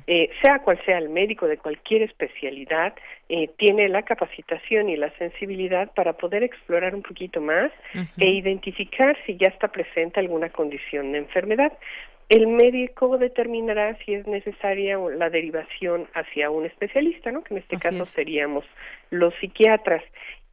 Eh, 0.07 0.31
sea 0.42 0.59
cual 0.59 0.79
sea 0.85 0.98
el 0.98 1.09
médico 1.09 1.46
de 1.46 1.57
cualquier 1.57 2.03
especialidad, 2.03 2.94
eh, 3.29 3.48
tiene 3.57 3.88
la 3.88 4.03
capacitación 4.03 4.90
y 4.90 4.96
la 4.96 5.11
sensibilidad 5.16 5.90
para 5.94 6.12
poder 6.14 6.42
explorar 6.42 6.94
un 6.94 7.03
poquito 7.03 7.40
más 7.40 7.72
e 8.18 8.29
identificar 8.29 9.16
si 9.24 9.37
ya 9.37 9.48
está 9.48 9.68
presente 9.68 10.20
alguna 10.20 10.50
condición 10.50 11.12
de 11.12 11.18
enfermedad. 11.18 11.72
El 12.29 12.46
médico 12.46 13.18
determinará 13.18 13.98
si 14.05 14.14
es 14.14 14.27
necesaria 14.27 14.98
la 14.98 15.29
derivación 15.29 16.09
hacia 16.14 16.50
un 16.50 16.64
especialista, 16.64 17.31
¿no? 17.31 17.44
Que 17.44 17.55
en 17.55 17.61
este 17.61 17.77
caso 17.77 18.05
seríamos 18.07 18.64
los 19.11 19.35
psiquiatras. 19.40 20.03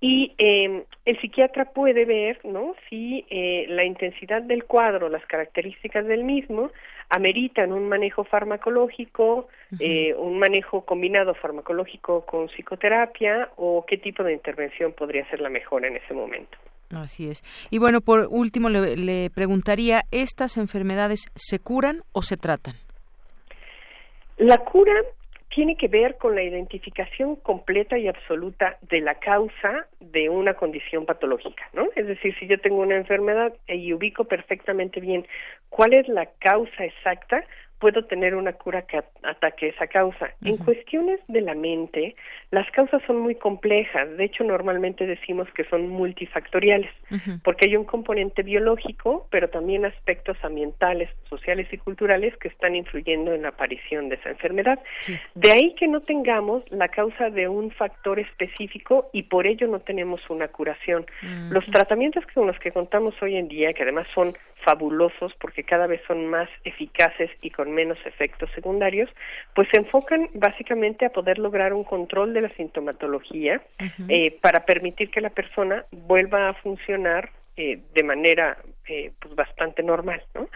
Y 0.04 0.34
eh, 0.40 0.84
el 1.06 1.22
psiquiatra 1.22 1.66
puede 1.66 2.06
ver, 2.06 2.40
¿no? 2.44 2.74
Si 2.90 3.24
eh, 3.30 3.68
la 3.70 3.86
intensidad 3.86 4.42
del 4.42 4.64
cuadro, 4.64 5.10
las 5.10 5.24
características 5.28 6.08
del 6.08 6.24
mismo, 6.24 6.72
ameritan 7.10 7.72
un 7.72 7.88
manejo 7.88 8.24
farmacológico, 8.24 9.48
eh, 9.80 10.16
un 10.16 10.40
manejo 10.40 10.86
combinado 10.86 11.36
farmacológico 11.36 12.26
con 12.26 12.48
psicoterapia 12.48 13.50
o 13.58 13.86
qué 13.86 13.98
tipo 13.98 14.24
de 14.24 14.34
intervención 14.34 14.92
podría 14.94 15.30
ser 15.30 15.40
la 15.40 15.50
mejor 15.50 15.86
en 15.86 15.98
ese 15.98 16.16
momento. 16.16 16.58
Así 16.96 17.30
es. 17.30 17.44
Y 17.70 17.78
bueno, 17.78 18.02
por 18.02 18.28
último 18.32 18.70
le, 18.70 19.30
preguntaría, 19.30 20.02
¿estas 20.12 20.58
enfermedades 20.58 21.30
se 21.36 21.60
curan 21.60 22.02
o 22.12 22.24
se 22.24 22.38
tratan? 22.38 22.74
La 24.38 24.58
cura 24.58 24.94
tiene 25.54 25.76
que 25.76 25.88
ver 25.88 26.18
con 26.18 26.36
la 26.36 26.44
identificación 26.44 27.36
completa 27.36 27.98
y 27.98 28.08
absoluta 28.08 28.78
de 28.82 29.02
la 29.02 29.16
causa 29.16 29.88
de 30.00 30.30
una 30.30 30.54
condición 30.54 31.06
patológica, 31.06 31.70
¿no? 31.74 31.88
Es 31.96 32.08
decir, 32.08 32.34
si 32.40 32.48
yo 32.48 32.60
tengo 32.60 32.78
una 32.78 32.96
enfermedad 32.96 33.54
y 33.68 33.94
ubico 33.94 34.24
perfectamente 34.26 35.00
bien 35.00 35.28
cuál 35.70 35.94
es 35.94 36.08
la 36.08 36.28
causa 36.40 36.86
exacta, 36.86 37.44
puedo 37.82 38.06
tener 38.06 38.36
una 38.36 38.54
cura 38.54 38.84
que 38.84 39.02
ataque 39.24 39.70
esa 39.70 39.88
causa. 39.88 40.30
En 40.46 40.58
cuestiones 40.58 41.20
de 41.28 41.42
la 41.42 41.56
mente, 41.56 42.16
las 42.52 42.70
causas 42.72 43.02
son 43.08 43.18
muy 43.18 43.36
complejas. 43.36 44.08
De 44.18 44.24
hecho, 44.24 44.44
normalmente 44.44 45.08
decimos 45.08 45.48
que 45.56 45.64
son 45.66 45.90
multifactoriales, 45.90 46.92
porque 47.44 47.68
hay 47.68 47.76
un 47.76 47.86
componente 47.86 48.44
biológico, 48.44 49.28
pero 49.32 49.50
también 49.50 49.84
aspectos 49.86 50.38
ambientales, 50.44 51.10
sociales 51.28 51.68
y 51.72 51.78
culturales 51.78 52.38
que 52.38 52.50
están 52.50 52.76
influyendo 52.76 53.34
en 53.34 53.42
la 53.42 53.50
aparición 53.50 54.10
de 54.10 54.16
esa 54.16 54.30
enfermedad. 54.30 54.80
De 55.34 55.52
ahí 55.52 55.74
que 55.74 55.88
no 55.88 56.02
tengamos 56.02 56.64
la 56.70 56.90
causa 56.90 57.32
de 57.32 57.48
un 57.48 57.72
factor 57.72 58.20
específico 58.20 59.10
y 59.12 59.24
por 59.24 59.48
ello 59.48 59.68
no 59.68 59.80
tenemos 59.80 60.22
una 60.30 60.50
curación. 60.50 61.08
Los 61.50 61.66
tratamientos 61.66 62.24
con 62.34 62.46
los 62.46 62.60
que 62.60 62.72
contamos 62.72 63.20
hoy 63.24 63.38
en 63.38 63.48
día, 63.48 63.74
que 63.74 63.82
además 63.82 64.06
son 64.14 64.34
fabulosos 64.64 65.34
porque 65.40 65.64
cada 65.64 65.88
vez 65.88 66.02
son 66.08 66.28
más 66.28 66.48
eficaces 66.64 67.32
y 67.42 67.50
con 67.50 67.71
menos 67.72 67.98
efectos 68.06 68.50
secundarios, 68.54 69.10
pues 69.56 69.68
se 69.72 69.80
enfocan 69.80 70.30
básicamente 70.34 71.06
a 71.06 71.10
poder 71.10 71.40
lograr 71.40 71.74
un 71.74 71.84
control 71.84 72.34
de 72.34 72.42
la 72.42 72.50
sintomatología 72.50 73.62
eh, 74.08 74.38
para 74.42 74.66
permitir 74.66 75.10
que 75.10 75.22
la 75.22 75.30
persona 75.30 75.86
vuelva 75.92 76.50
a 76.50 76.54
funcionar 76.54 77.32
eh, 77.58 77.80
de 77.94 78.04
manera 78.04 78.58
eh, 78.88 79.12
pues 79.20 79.36
bastante 79.36 79.84
normal, 79.84 80.24
¿no? 80.34 80.48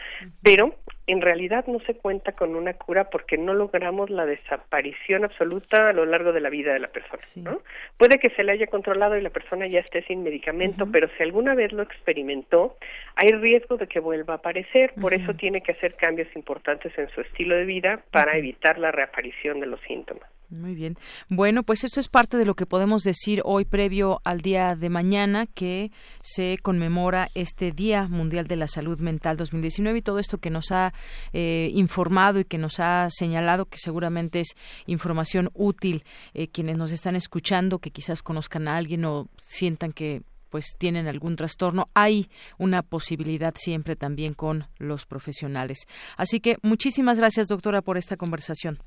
Pero 0.41 0.75
en 1.07 1.21
realidad 1.21 1.65
no 1.67 1.79
se 1.81 1.95
cuenta 1.95 2.31
con 2.31 2.55
una 2.55 2.73
cura 2.73 3.09
porque 3.09 3.37
no 3.37 3.53
logramos 3.53 4.09
la 4.09 4.25
desaparición 4.25 5.23
absoluta 5.23 5.89
a 5.89 5.93
lo 5.93 6.05
largo 6.05 6.33
de 6.33 6.41
la 6.41 6.49
vida 6.49 6.73
de 6.73 6.79
la 6.79 6.87
persona, 6.87 7.21
¿no? 7.35 7.61
Puede 7.97 8.17
que 8.17 8.31
se 8.31 8.43
le 8.43 8.53
haya 8.53 8.67
controlado 8.67 9.17
y 9.17 9.21
la 9.21 9.29
persona 9.29 9.67
ya 9.67 9.79
esté 9.79 10.01
sin 10.03 10.23
medicamento, 10.23 10.87
pero 10.91 11.07
si 11.15 11.23
alguna 11.23 11.53
vez 11.53 11.71
lo 11.71 11.83
experimentó, 11.83 12.77
hay 13.15 13.29
riesgo 13.29 13.77
de 13.77 13.87
que 13.87 13.99
vuelva 13.99 14.35
a 14.35 14.37
aparecer, 14.37 14.93
por 14.99 15.13
eso 15.13 15.33
tiene 15.35 15.61
que 15.61 15.73
hacer 15.73 15.95
cambios 15.95 16.27
importantes 16.35 16.97
en 16.97 17.09
su 17.09 17.21
estilo 17.21 17.55
de 17.55 17.65
vida 17.65 18.03
para 18.11 18.37
evitar 18.37 18.79
la 18.79 18.91
reaparición 18.91 19.59
de 19.59 19.67
los 19.67 19.79
síntomas. 19.81 20.27
Muy 20.55 20.73
bien. 20.73 20.97
Bueno, 21.29 21.63
pues 21.63 21.83
esto 21.83 21.99
es 21.99 22.07
parte 22.07 22.37
de 22.37 22.45
lo 22.45 22.55
que 22.55 22.65
podemos 22.65 23.03
decir 23.03 23.41
hoy 23.43 23.65
previo 23.65 24.21
al 24.23 24.41
día 24.41 24.75
de 24.75 24.89
mañana 24.89 25.47
que 25.47 25.91
se 26.21 26.57
conmemora 26.61 27.29
este 27.35 27.71
Día 27.71 28.07
Mundial 28.07 28.47
de 28.47 28.55
la 28.55 28.67
Salud 28.67 28.99
Mental 28.99 29.37
2019 29.37 29.99
y 29.99 30.01
todo 30.01 30.19
esto 30.19 30.37
que 30.37 30.49
nos 30.49 30.71
ha 30.71 30.93
eh, 31.33 31.71
informado 31.73 32.39
y 32.39 32.45
que 32.45 32.57
nos 32.57 32.79
ha 32.79 33.09
señalado 33.09 33.65
que 33.65 33.77
seguramente 33.77 34.39
es 34.39 34.55
información 34.85 35.49
útil 35.53 36.03
eh, 36.33 36.47
quienes 36.47 36.77
nos 36.77 36.91
están 36.91 37.15
escuchando, 37.15 37.79
que 37.79 37.91
quizás 37.91 38.23
conozcan 38.23 38.67
a 38.67 38.77
alguien 38.77 39.03
o 39.05 39.27
sientan 39.37 39.91
que 39.91 40.23
pues 40.49 40.75
tienen 40.77 41.07
algún 41.07 41.35
trastorno, 41.35 41.89
hay 41.93 42.29
una 42.57 42.81
posibilidad 42.81 43.53
siempre 43.57 43.97
también 43.97 44.33
con 44.33 44.67
los 44.77 45.05
profesionales. 45.05 45.79
Así 46.15 46.39
que 46.39 46.57
muchísimas 46.61 47.19
gracias, 47.19 47.49
doctora, 47.49 47.81
por 47.81 47.97
esta 47.97 48.15
conversación. 48.15 48.79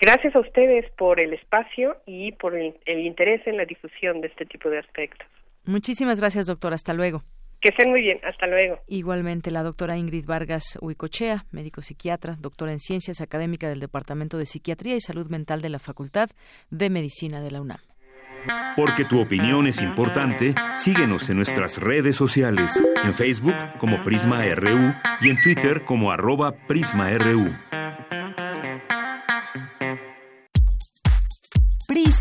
Gracias 0.00 0.34
a 0.34 0.40
ustedes 0.40 0.90
por 0.96 1.20
el 1.20 1.34
espacio 1.34 1.96
y 2.06 2.32
por 2.32 2.56
el, 2.56 2.74
interés 2.86 3.46
en 3.46 3.58
la 3.58 3.66
difusión 3.66 4.22
de 4.22 4.28
este 4.28 4.46
tipo 4.46 4.70
de 4.70 4.78
aspectos. 4.78 5.26
Muchísimas 5.66 6.18
gracias, 6.18 6.46
doctora. 6.46 6.74
Hasta 6.74 6.94
luego. 6.94 7.22
Que 7.60 7.68
estén 7.68 7.90
muy 7.90 8.00
bien. 8.00 8.18
Hasta 8.24 8.46
luego. 8.46 8.78
Igualmente, 8.86 9.50
la 9.50 9.62
doctora 9.62 9.98
Ingrid 9.98 10.24
Vargas 10.24 10.78
Huicochea, 10.80 11.44
médico 11.50 11.82
psiquiatra, 11.82 12.36
doctora 12.40 12.72
en 12.72 12.80
ciencias 12.80 13.20
académica 13.20 13.68
del 13.68 13.80
Departamento 13.80 14.38
de 14.38 14.46
Psiquiatría 14.46 14.96
y 14.96 15.00
Salud 15.00 15.28
Mental 15.28 15.60
de 15.60 15.68
la 15.68 15.78
Facultad 15.78 16.30
de 16.70 16.88
Medicina 16.88 17.42
de 17.42 17.50
la 17.50 17.60
UNAM. 17.60 17.80
Porque 18.74 19.04
tu 19.04 19.20
opinión 19.20 19.66
es 19.66 19.82
importante, 19.82 20.54
síguenos 20.74 21.28
en 21.28 21.36
nuestras 21.36 21.76
redes 21.76 22.16
sociales, 22.16 22.82
en 23.04 23.12
Facebook 23.12 23.54
como 23.78 24.02
Prisma 24.02 24.42
RU 24.54 24.94
y 25.20 25.28
en 25.28 25.38
Twitter 25.42 25.84
como 25.84 26.10
arroba 26.10 26.52
PrismaRU. 26.66 27.50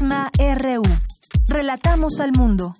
RU. 0.01 0.81
Relatamos 1.47 2.21
al 2.21 2.31
mundo. 2.31 2.73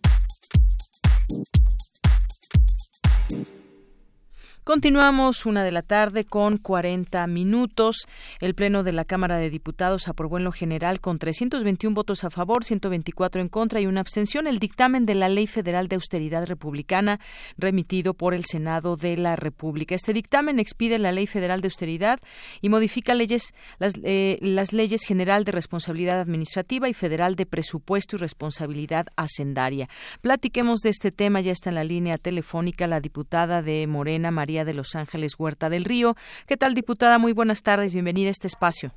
Continuamos 4.70 5.48
una 5.48 5.64
de 5.64 5.72
la 5.72 5.82
tarde 5.82 6.26
con 6.26 6.58
40 6.58 7.26
minutos. 7.26 8.08
El 8.40 8.54
Pleno 8.54 8.84
de 8.84 8.92
la 8.92 9.04
Cámara 9.04 9.38
de 9.38 9.50
Diputados 9.50 10.08
aprobó 10.08 10.38
en 10.38 10.44
lo 10.44 10.52
general 10.52 11.02
con 11.02 11.18
321 11.18 11.96
votos 11.96 12.24
a 12.24 12.30
favor, 12.30 12.64
124 12.64 13.42
en 13.42 13.50
contra 13.50 13.82
y 13.82 13.88
una 13.88 14.02
abstención 14.02 14.46
el 14.46 14.60
dictamen 14.60 15.08
de 15.08 15.16
la 15.16 15.28
Ley 15.28 15.48
Federal 15.48 15.88
de 15.88 15.96
Austeridad 15.96 16.46
Republicana 16.46 17.20
remitido 17.58 18.14
por 18.14 18.36
el 18.36 18.46
Senado 18.46 18.96
de 18.96 19.18
la 19.18 19.36
República. 19.36 19.96
Este 19.96 20.14
dictamen 20.14 20.60
expide 20.60 21.00
la 21.00 21.14
Ley 21.14 21.26
Federal 21.26 21.62
de 21.62 21.66
Austeridad 21.66 22.20
y 22.62 22.70
modifica 22.70 23.16
leyes, 23.16 23.56
las, 23.80 23.94
eh, 24.04 24.38
las 24.40 24.72
leyes 24.72 25.02
General 25.04 25.46
de 25.46 25.52
Responsabilidad 25.52 26.20
Administrativa 26.20 26.88
y 26.88 26.94
Federal 26.94 27.36
de 27.36 27.48
Presupuesto 27.48 28.18
y 28.18 28.20
Responsabilidad 28.20 29.08
Hacendaria. 29.16 29.90
Platiquemos 30.22 30.82
de 30.82 30.92
este 30.92 31.12
tema. 31.12 31.42
Ya 31.42 31.54
está 31.54 31.70
en 31.70 31.76
la 31.76 31.84
línea 31.84 32.20
telefónica 32.20 32.86
la 32.86 33.00
diputada 33.00 33.64
de 33.64 33.88
Morena, 33.88 34.30
María 34.30 34.59
de 34.66 34.74
Los 34.74 34.96
Ángeles 34.96 35.36
Huerta 35.38 35.70
del 35.70 35.86
Río. 35.86 36.16
¿Qué 36.48 36.58
tal, 36.58 36.74
diputada? 36.74 37.18
Muy 37.18 37.34
buenas 37.34 37.64
tardes. 37.64 37.94
Bienvenida 37.94 38.30
a 38.30 38.32
este 38.32 38.48
espacio. 38.48 38.94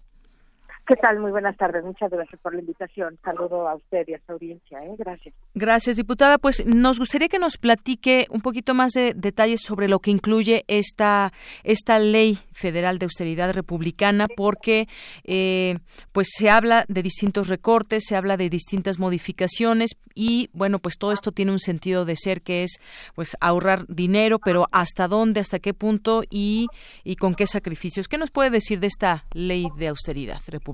¿Qué 0.85 0.97
tal? 0.97 1.21
Muy 1.21 1.31
buenas 1.31 1.57
tardes. 1.57 1.85
Muchas 1.85 2.11
gracias 2.11 2.41
por 2.41 2.55
la 2.55 2.61
invitación. 2.61 3.17
Saludo 3.25 3.69
a 3.69 3.77
usted 3.77 4.05
y 4.09 4.15
a 4.15 4.21
su 4.27 4.33
audiencia. 4.33 4.79
¿eh? 4.85 4.97
Gracias. 4.99 5.33
Gracias, 5.55 5.97
diputada. 5.97 6.39
Pues 6.39 6.67
nos 6.67 6.99
gustaría 6.99 7.29
que 7.29 7.39
nos 7.39 7.57
platique 7.57 8.27
un 8.31 8.41
poquito 8.41 8.75
más 8.75 8.91
de 8.93 9.13
detalles 9.15 9.61
sobre 9.61 9.87
lo 9.87 10.01
que 10.01 10.11
incluye 10.11 10.65
esta, 10.67 11.33
esta 11.63 12.01
ley 12.01 12.41
federal 12.51 12.99
de 12.99 13.05
austeridad 13.05 13.53
republicana, 13.53 14.27
porque 14.37 14.89
eh, 15.23 15.77
pues 16.11 16.31
se 16.37 16.51
habla 16.51 16.85
de 16.89 17.03
distintos 17.05 17.47
recortes, 17.47 18.05
se 18.09 18.17
habla 18.17 18.37
de 18.37 18.51
distintas 18.51 18.99
modificaciones 18.99 19.91
y 20.17 20.51
bueno, 20.53 20.81
pues 20.81 20.99
todo 20.99 21.13
esto 21.13 21.31
tiene 21.31 21.53
un 21.53 21.61
sentido 21.61 22.05
de 22.05 22.17
ser 22.17 22.43
que 22.43 22.65
es 22.65 22.81
pues 23.15 23.37
ahorrar 23.41 23.87
dinero, 23.87 24.41
pero 24.41 24.67
hasta 24.73 25.07
dónde, 25.07 25.39
hasta 25.39 25.61
qué 25.61 25.75
punto 25.75 26.25
y, 26.29 26.67
y 27.05 27.15
con 27.17 27.37
qué 27.37 27.47
sacrificios. 27.47 28.09
¿Qué 28.09 28.19
nos 28.19 28.33
puede 28.33 28.51
decir 28.51 28.81
de 28.81 28.89
esta 28.89 29.27
ley 29.33 29.69
de 29.77 29.87
austeridad 29.87 30.41
republicana? 30.49 30.72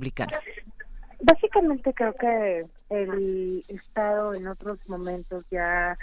Básicamente 1.21 1.93
creo 1.95 2.15
que 2.15 2.67
el 2.91 3.65
Estado 3.69 4.35
en 4.35 4.47
otros 4.47 4.79
momentos 4.87 5.45
ya 5.51 5.97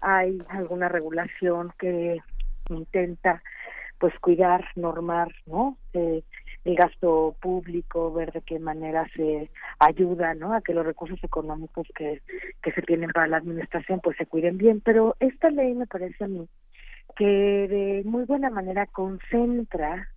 hay 0.00 0.42
alguna 0.48 0.88
regulación 0.88 1.72
que 1.78 2.18
intenta 2.70 3.42
pues 3.98 4.18
cuidar, 4.18 4.64
normar, 4.74 5.28
¿no? 5.46 5.76
Eh, 5.92 6.22
el 6.64 6.76
gasto 6.76 7.36
público, 7.40 8.12
ver 8.12 8.32
de 8.32 8.40
qué 8.40 8.58
manera 8.58 9.06
se 9.14 9.50
ayuda, 9.78 10.34
¿no? 10.34 10.54
A 10.54 10.60
que 10.60 10.74
los 10.74 10.86
recursos 10.86 11.22
económicos 11.22 11.86
que, 11.94 12.22
que 12.62 12.72
se 12.72 12.82
tienen 12.82 13.10
para 13.10 13.26
la 13.26 13.36
administración 13.36 14.00
pues 14.00 14.16
se 14.16 14.26
cuiden 14.26 14.58
bien, 14.58 14.80
pero 14.80 15.16
esta 15.20 15.50
ley 15.50 15.74
me 15.74 15.86
parece 15.86 16.24
a 16.24 16.28
mí 16.28 16.48
que 17.16 17.24
de 17.24 18.02
muy 18.04 18.24
buena 18.24 18.50
manera 18.50 18.86
concentra, 18.86 20.08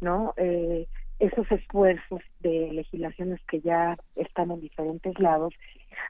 ¿no? 0.00 0.34
Eh, 0.36 0.86
esos 1.20 1.50
esfuerzos 1.52 2.20
de 2.40 2.70
legislaciones 2.72 3.40
que 3.48 3.60
ya 3.60 3.96
están 4.16 4.50
en 4.50 4.60
diferentes 4.60 5.18
lados 5.20 5.54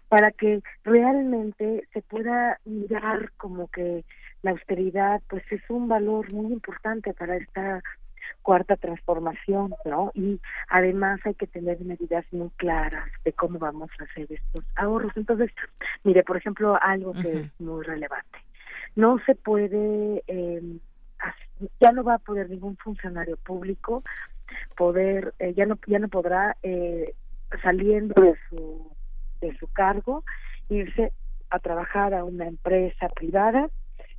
para 0.09 0.31
que 0.31 0.63
realmente 0.85 1.87
se 1.93 2.01
pueda 2.03 2.59
mirar 2.65 3.33
como 3.37 3.69
que 3.69 4.05
la 4.43 4.53
austeridad 4.53 5.21
pues 5.29 5.43
es 5.51 5.63
un 5.69 5.89
valor 5.89 6.33
muy 6.33 6.53
importante 6.53 7.13
para 7.13 7.37
esta 7.37 7.83
cuarta 8.43 8.77
transformación, 8.77 9.75
¿no? 9.85 10.13
Y 10.15 10.41
además 10.69 11.21
hay 11.25 11.35
que 11.35 11.47
tener 11.47 11.81
medidas 11.81 12.25
muy 12.33 12.51
claras 12.57 13.09
de 13.25 13.33
cómo 13.33 13.59
vamos 13.59 13.91
a 13.99 14.05
hacer 14.05 14.27
estos 14.31 14.65
ahorros. 14.77 15.13
Entonces, 15.17 15.51
mire, 16.05 16.23
por 16.23 16.37
ejemplo, 16.37 16.79
algo 16.81 17.13
que 17.13 17.41
es 17.41 17.61
muy 17.61 17.85
relevante. 17.85 18.39
No 18.97 19.19
se 19.27 19.35
puede, 19.35 20.23
eh, 20.27 20.63
ya 21.81 21.93
no 21.93 22.05
va 22.05 22.15
a 22.15 22.19
poder 22.19 22.49
ningún 22.49 22.77
funcionario 22.77 23.37
público 23.37 24.03
poder 24.77 25.35
eh, 25.39 25.55
ya 25.55 25.67
no 25.67 25.79
ya 25.87 25.99
no 25.99 26.09
podrá 26.09 26.57
eh, 26.63 27.15
saliendo 27.63 28.15
de 28.21 28.35
su 28.49 28.91
de 29.41 29.57
su 29.59 29.69
cargo 29.69 30.25
irse 30.69 31.13
a 31.51 31.59
trabajar 31.59 32.15
a 32.15 32.25
una 32.25 32.47
empresa 32.47 33.09
privada 33.09 33.69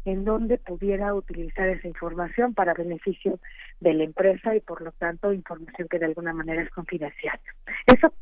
en 0.05 0.25
donde 0.25 0.57
pudiera 0.57 1.13
utilizar 1.13 1.67
esa 1.69 1.87
información 1.87 2.53
para 2.53 2.73
beneficio 2.73 3.39
de 3.79 3.93
la 3.93 4.03
empresa 4.03 4.55
y 4.55 4.59
por 4.59 4.81
lo 4.81 4.91
tanto 4.93 5.33
información 5.33 5.87
que 5.87 5.99
de 5.99 6.05
alguna 6.05 6.33
manera 6.33 6.61
es 6.61 6.69
confidencial. 6.69 7.39
Eso 7.85 8.13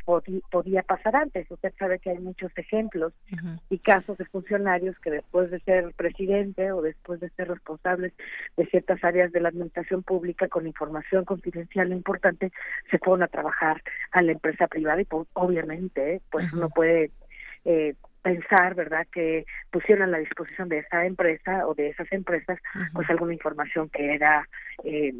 podía 0.50 0.84
pasar 0.84 1.16
antes. 1.16 1.50
Usted 1.50 1.74
sabe 1.78 2.00
que 2.00 2.12
hay 2.12 2.20
muchos 2.20 2.52
ejemplos 2.58 3.14
y 3.70 3.78
casos 3.80 4.18
de 4.18 4.26
funcionarios 4.26 4.98
que 5.00 5.12
después 5.12 5.52
de 5.52 5.60
ser 5.62 5.94
presidente 5.94 6.72
o 6.72 6.82
después 6.82 7.20
de 7.20 7.30
ser 7.32 7.48
responsables 7.50 8.14
de 8.58 8.66
ciertas 8.68 9.04
áreas 9.04 9.32
de 9.32 9.42
la 9.42 9.50
administración 9.50 10.04
pública 10.04 10.48
con 10.48 10.68
información 10.68 11.26
confidencial 11.26 11.92
importante 11.92 12.52
se 12.90 12.98
fueron 13.00 13.24
a 13.24 13.28
trabajar 13.28 13.82
a 14.12 14.22
la 14.22 14.32
empresa 14.32 14.68
privada 14.68 15.02
y 15.02 15.06
pues, 15.06 15.28
obviamente 15.34 16.22
pues 16.32 16.52
uno 16.54 16.70
puede 16.70 17.12
eh, 17.66 17.96
pensar, 18.22 18.76
¿verdad?, 18.76 19.08
que 19.12 19.46
pusieron 19.72 20.10
a 20.10 20.12
la 20.12 20.18
disposición 20.20 20.70
de 20.70 20.80
esa 20.80 21.06
empresa 21.06 21.68
o 21.68 21.74
de 21.74 21.90
esas 21.90 22.12
empresas, 22.12 22.60
pues 22.94 23.10
alguna 23.10 23.34
información 23.34 23.90
que 23.90 24.14
era, 24.14 24.48
eh, 24.84 25.14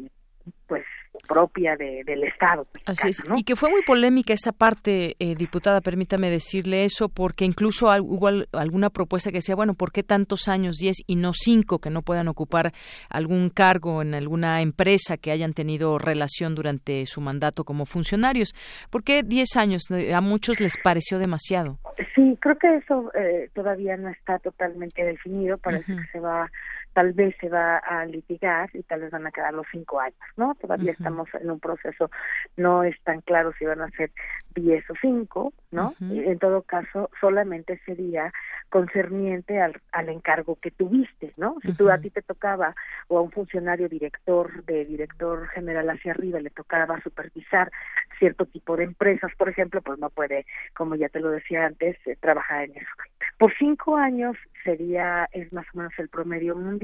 pues, 0.66 0.84
propia 1.28 1.76
del 1.76 2.24
Estado. 2.24 2.66
Así 2.86 3.08
es. 3.08 3.22
Y 3.36 3.44
que 3.44 3.56
fue 3.56 3.70
muy 3.70 3.82
polémica 3.82 4.32
esta 4.32 4.52
parte, 4.52 5.16
eh, 5.18 5.34
diputada, 5.34 5.80
permítame 5.80 6.30
decirle 6.30 6.84
eso, 6.84 7.08
porque 7.08 7.44
incluso 7.44 7.86
hubo 8.02 8.28
alguna 8.52 8.90
propuesta 8.90 9.30
que 9.30 9.38
decía, 9.38 9.54
bueno, 9.54 9.74
¿por 9.74 9.92
qué 9.92 10.02
tantos 10.02 10.48
años, 10.48 10.76
10 10.76 10.96
y 11.06 11.16
no 11.16 11.32
5, 11.34 11.78
que 11.78 11.90
no 11.90 12.02
puedan 12.02 12.28
ocupar 12.28 12.72
algún 13.08 13.50
cargo 13.50 14.02
en 14.02 14.14
alguna 14.14 14.62
empresa 14.62 15.16
que 15.16 15.30
hayan 15.30 15.52
tenido 15.52 15.98
relación 15.98 16.54
durante 16.54 17.04
su 17.06 17.20
mandato 17.20 17.64
como 17.64 17.86
funcionarios? 17.86 18.54
¿Por 18.90 19.04
qué 19.04 19.22
10 19.22 19.56
años? 19.56 19.82
A 20.14 20.20
muchos 20.20 20.60
les 20.60 20.76
pareció 20.82 21.18
demasiado. 21.18 21.78
Sí, 22.14 22.38
creo 22.40 22.56
que 22.56 22.76
eso 22.76 23.10
eh, 23.14 23.50
todavía 23.54 23.96
no 23.96 24.08
está 24.08 24.38
totalmente 24.38 25.04
definido, 25.04 25.58
parece 25.58 25.84
que 25.84 26.06
se 26.12 26.20
va 26.20 26.50
tal 26.92 27.12
vez 27.12 27.34
se 27.40 27.48
va 27.48 27.78
a 27.78 28.04
litigar 28.04 28.70
y 28.74 28.82
tal 28.82 29.00
vez 29.02 29.10
van 29.10 29.26
a 29.26 29.30
quedar 29.30 29.54
los 29.54 29.66
cinco 29.70 30.00
años, 30.00 30.18
¿no? 30.36 30.54
Todavía 30.56 30.92
estamos 30.92 31.28
en 31.34 31.50
un 31.50 31.60
proceso, 31.60 32.10
no 32.56 32.82
es 32.82 33.00
tan 33.02 33.20
claro 33.20 33.52
si 33.58 33.64
van 33.64 33.80
a 33.80 33.90
ser 33.90 34.10
diez 34.54 34.88
o 34.90 34.94
cinco, 35.00 35.52
¿no? 35.70 35.94
En 36.00 36.38
todo 36.38 36.62
caso, 36.62 37.10
solamente 37.20 37.80
sería 37.86 38.32
concerniente 38.68 39.60
al, 39.60 39.80
al 39.92 40.08
encargo 40.08 40.56
que 40.56 40.70
tuviste, 40.70 41.32
¿no? 41.36 41.56
Si 41.62 41.72
tú 41.74 41.90
a 41.90 41.98
ti 41.98 42.10
te 42.10 42.22
tocaba 42.22 42.74
o 43.08 43.18
a 43.18 43.22
un 43.22 43.30
funcionario 43.30 43.88
director 43.88 44.64
de 44.64 44.84
director 44.84 45.48
general 45.48 45.88
hacia 45.90 46.12
arriba 46.12 46.40
le 46.40 46.50
tocaba 46.50 47.00
supervisar 47.02 47.70
cierto 48.18 48.46
tipo 48.46 48.76
de 48.76 48.84
empresas, 48.84 49.30
por 49.36 49.48
ejemplo, 49.48 49.80
pues 49.82 49.98
no 49.98 50.10
puede, 50.10 50.46
como 50.74 50.94
ya 50.94 51.08
te 51.08 51.20
lo 51.20 51.30
decía 51.30 51.66
antes, 51.66 51.96
eh, 52.06 52.16
trabajar 52.20 52.64
en 52.64 52.76
eso. 52.76 52.90
Por 53.38 53.52
cinco 53.56 53.96
años 53.96 54.36
sería, 54.64 55.28
es 55.32 55.52
más 55.52 55.66
o 55.72 55.78
menos 55.78 55.92
el 55.98 56.08
promedio 56.08 56.54
mundial, 56.54 56.79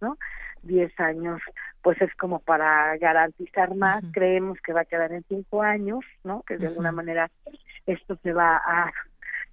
¿no? 0.00 0.16
Diez 0.62 0.98
años, 0.98 1.40
pues 1.82 2.00
es 2.00 2.14
como 2.16 2.38
para 2.38 2.96
garantizar 2.96 3.74
más, 3.74 4.02
creemos 4.12 4.58
que 4.60 4.72
va 4.72 4.82
a 4.82 4.86
quedar 4.86 5.12
en 5.12 5.24
cinco 5.28 5.62
años, 5.62 6.00
¿no? 6.22 6.42
Que 6.42 6.56
de 6.56 6.68
alguna 6.68 6.92
manera 6.92 7.30
esto 7.86 8.18
se 8.22 8.32
va 8.32 8.56
a 8.56 8.92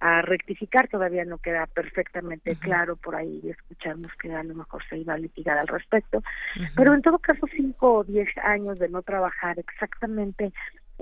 a 0.02 0.20
rectificar, 0.20 0.88
todavía 0.88 1.24
no 1.24 1.38
queda 1.38 1.64
perfectamente 1.68 2.56
claro 2.56 2.96
por 2.96 3.14
ahí, 3.14 3.40
escuchamos 3.48 4.10
que 4.20 4.34
a 4.34 4.42
lo 4.42 4.52
mejor 4.56 4.82
se 4.88 4.98
iba 4.98 5.14
a 5.14 5.18
litigar 5.18 5.56
al 5.58 5.68
respecto, 5.68 6.24
pero 6.74 6.92
en 6.92 7.02
todo 7.02 7.20
caso 7.20 7.46
cinco 7.54 7.98
o 7.98 8.04
diez 8.04 8.28
años 8.42 8.80
de 8.80 8.88
no 8.88 9.02
trabajar 9.02 9.60
exactamente 9.60 10.52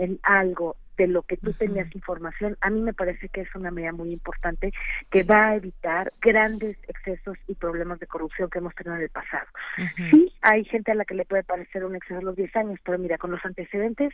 en 0.01 0.19
algo 0.23 0.77
de 0.97 1.07
lo 1.07 1.23
que 1.23 1.37
tú 1.37 1.53
tenías 1.53 1.95
información, 1.95 2.57
a 2.61 2.69
mí 2.69 2.81
me 2.81 2.93
parece 2.93 3.29
que 3.29 3.43
es 3.43 3.55
una 3.55 3.71
medida 3.71 3.93
muy 3.93 4.13
importante 4.13 4.73
que 5.11 5.23
va 5.23 5.49
a 5.49 5.57
evitar 5.57 6.13
grandes 6.21 6.77
excesos 6.89 7.39
y 7.47 7.55
problemas 7.55 8.01
de 8.01 8.07
corrupción 8.07 8.51
que 8.51 8.59
hemos 8.59 8.75
tenido 8.75 8.97
en 8.97 9.03
el 9.03 9.09
pasado. 9.09 9.47
Sí, 10.11 10.33
hay 10.43 10.65
gente 10.65 10.93
a 10.93 10.95
la 10.95 11.05
que 11.05 11.15
le 11.15 11.25
puede 11.25 11.43
parecer 11.43 11.85
un 11.85 11.97
exceso 11.97 12.21
los 12.21 12.37
10 12.37 12.55
años, 12.57 12.81
pero 12.85 12.99
mira, 12.99 13.17
con 13.17 13.31
los 13.31 13.45
antecedentes 13.45 14.13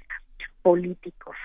políticos, 0.63 1.37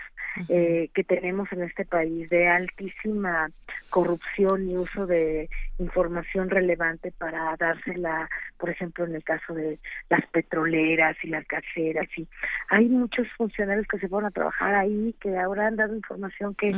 eh, 0.50 0.90
que 0.94 1.04
tenemos 1.04 1.52
en 1.52 1.64
este 1.64 1.86
país 1.86 2.30
de 2.30 2.48
altísima 2.48 3.50
corrupción 3.90 4.70
y 4.70 4.76
uso 4.76 5.06
de 5.06 5.50
información 5.80 6.50
relevante 6.50 7.12
para 7.12 7.56
dársela, 7.58 8.30
por 8.58 8.70
ejemplo, 8.70 9.06
en 9.06 9.16
el 9.16 9.24
caso 9.24 9.54
de 9.54 9.80
las 10.10 10.26
petroleras 10.28 11.18
y 11.24 11.28
las 11.28 11.46
gaseras. 11.48 12.08
Y 12.18 12.28
hay 12.70 12.88
muchos 12.88 13.28
funcionarios 13.38 13.88
que 13.88 14.00
se 14.00 14.08
fueron 14.08 14.30
a 14.30 14.32
trabajar 14.32 14.76
ahí 14.76 15.16
que 15.20 15.38
ahora 15.38 15.68
han 15.68 15.76
dado 15.76 15.96
información 15.96 16.56
que, 16.56 16.74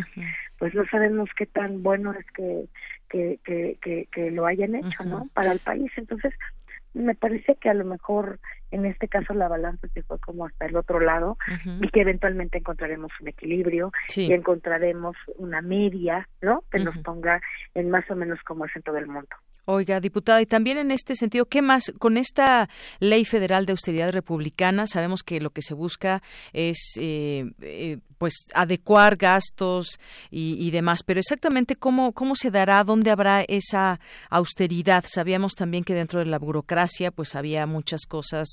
pues, 0.58 0.74
no 0.74 0.86
sabemos 0.88 1.30
qué 1.36 1.46
tan 1.46 1.84
bueno 1.84 2.14
es 2.14 2.26
que 2.32 2.66
que, 3.10 3.40
que, 3.80 4.08
que, 4.12 4.32
lo 4.32 4.48
hayan 4.48 4.74
hecho, 4.74 5.04
¿no? 5.04 5.30
Para 5.36 5.52
el 5.52 5.60
país. 5.60 5.92
Entonces, 5.98 6.34
me 6.94 7.16
parece 7.16 7.56
que 7.56 7.70
a 7.70 7.74
lo 7.74 7.86
mejor 7.86 8.40
en 8.74 8.86
este 8.86 9.08
caso 9.08 9.34
la 9.34 9.48
balanza 9.48 9.88
se 9.94 10.02
fue 10.04 10.20
como 10.20 10.48
hasta 10.48 10.66
el 10.66 10.76
otro 10.76 11.00
lado 11.00 11.38
y 11.80 11.88
que 11.90 12.02
eventualmente 12.02 12.58
encontraremos 12.58 13.12
un 13.22 13.28
equilibrio 13.28 13.92
y 14.16 14.34
encontraremos 14.34 15.16
una 15.38 15.62
media, 15.62 16.28
¿no? 16.42 16.64
Que 16.72 16.80
nos 16.80 16.98
ponga 17.00 17.40
en 17.76 17.92
más 17.92 18.10
o 18.10 18.16
menos 18.16 18.40
como 18.42 18.66
es 18.66 18.76
en 18.76 18.82
todo 18.82 18.98
el 18.98 19.08
mundo. 19.08 19.36
Oiga, 19.66 20.02
diputada, 20.02 20.42
y 20.42 20.46
también 20.46 20.78
en 20.78 20.92
este 20.92 21.16
sentido, 21.16 21.46
¿qué 21.46 21.62
más 21.62 21.94
con 21.98 22.18
esta 22.18 22.68
ley 23.00 23.24
federal 23.24 23.66
de 23.66 23.72
austeridad 23.72 24.12
republicana? 24.12 24.88
Sabemos 24.88 25.24
que 25.24 25.40
lo 25.40 25.52
que 25.52 25.62
se 25.62 25.74
busca 25.74 26.22
es, 26.52 26.98
eh, 27.00 27.50
eh, 27.62 28.00
pues, 28.18 28.48
adecuar 28.54 29.16
gastos 29.16 30.02
y, 30.30 30.70
demás, 30.72 31.04
pero 31.04 31.22
exactamente 31.22 31.78
cómo 31.78 32.12
cómo 32.12 32.36
se 32.36 32.52
dará, 32.52 32.84
dónde 32.84 33.10
habrá 33.12 33.42
esa 33.48 34.02
austeridad. 34.30 35.06
Sabíamos 35.08 35.54
también 35.54 35.86
que 35.86 35.94
dentro 35.94 36.20
de 36.20 36.26
la 36.26 36.40
burocracia, 36.40 37.12
pues, 37.12 37.34
había 37.34 37.66
muchas 37.66 38.06
cosas, 38.06 38.50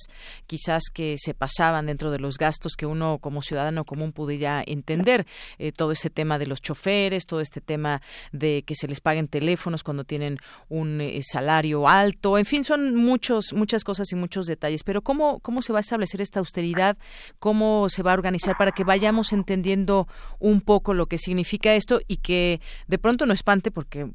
quizás 0.47 0.85
que 0.93 1.17
se 1.19 1.35
pasaban 1.35 1.87
dentro 1.87 2.11
de 2.11 2.19
los 2.19 2.39
gastos 2.39 2.77
que 2.77 2.87
uno 2.87 3.19
como 3.19 3.43
ciudadano 3.43 3.85
común 3.85 4.13
pudiera 4.13 4.63
entender. 4.67 5.27
Eh, 5.59 5.73
todo 5.73 5.93
ese 5.93 6.11
tema 6.11 6.39
de 6.39 6.47
los 6.47 6.61
choferes, 6.61 7.27
todo 7.27 7.41
este 7.41 7.61
tema 7.61 8.03
de 8.33 8.63
que 8.67 8.75
se 8.75 8.89
les 8.89 9.01
paguen 9.01 9.29
teléfonos 9.29 9.83
cuando 9.83 10.05
tienen 10.05 10.39
un 10.69 11.01
eh, 11.01 11.21
salario 11.23 11.89
alto, 11.89 12.39
en 12.39 12.45
fin, 12.45 12.65
son 12.65 12.95
muchos, 12.95 13.53
muchas 13.53 13.85
cosas 13.85 14.11
y 14.13 14.17
muchos 14.17 14.47
detalles. 14.47 14.85
Pero 14.85 15.03
¿cómo, 15.03 15.41
¿cómo 15.41 15.63
se 15.63 15.73
va 15.73 15.79
a 15.79 15.81
establecer 15.81 16.21
esta 16.21 16.41
austeridad? 16.41 16.97
¿Cómo 17.39 17.89
se 17.89 18.03
va 18.03 18.13
a 18.13 18.15
organizar 18.15 18.57
para 18.57 18.73
que 18.73 18.85
vayamos 18.85 19.33
entendiendo 19.33 20.09
un 20.39 20.61
poco 20.61 20.95
lo 20.95 21.07
que 21.07 21.19
significa 21.19 21.75
esto 21.75 22.01
y 22.07 22.19
que 22.19 22.61
de 22.87 22.99
pronto 22.99 23.27
no 23.27 23.33
espante 23.33 23.71
porque 23.71 24.11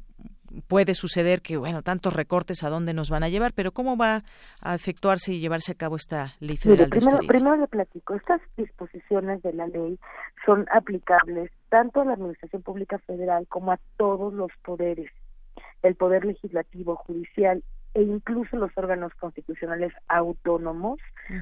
puede 0.68 0.94
suceder 0.94 1.42
que, 1.42 1.56
bueno, 1.56 1.82
tantos 1.82 2.12
recortes 2.12 2.62
a 2.64 2.70
dónde 2.70 2.94
nos 2.94 3.10
van 3.10 3.22
a 3.22 3.28
llevar, 3.28 3.52
pero 3.54 3.72
¿cómo 3.72 3.96
va 3.96 4.22
a 4.60 4.74
efectuarse 4.74 5.32
y 5.32 5.40
llevarse 5.40 5.72
a 5.72 5.76
cabo 5.76 5.96
esta 5.96 6.34
ley 6.40 6.56
federal 6.56 6.90
primero, 6.90 7.18
Primero 7.26 7.56
le 7.56 7.68
platico, 7.68 8.14
estas 8.14 8.40
disposiciones 8.56 9.42
de 9.42 9.52
la 9.52 9.66
ley 9.66 9.98
son 10.44 10.66
aplicables 10.72 11.50
tanto 11.68 12.00
a 12.00 12.04
la 12.04 12.14
Administración 12.14 12.62
Pública 12.62 12.98
Federal 12.98 13.46
como 13.48 13.72
a 13.72 13.78
todos 13.96 14.32
los 14.32 14.50
poderes 14.64 15.10
el 15.82 15.94
poder 15.94 16.24
legislativo, 16.24 16.96
judicial 16.96 17.62
e 17.96 18.02
incluso 18.02 18.58
los 18.58 18.70
órganos 18.76 19.14
constitucionales 19.14 19.90
autónomos 20.08 21.00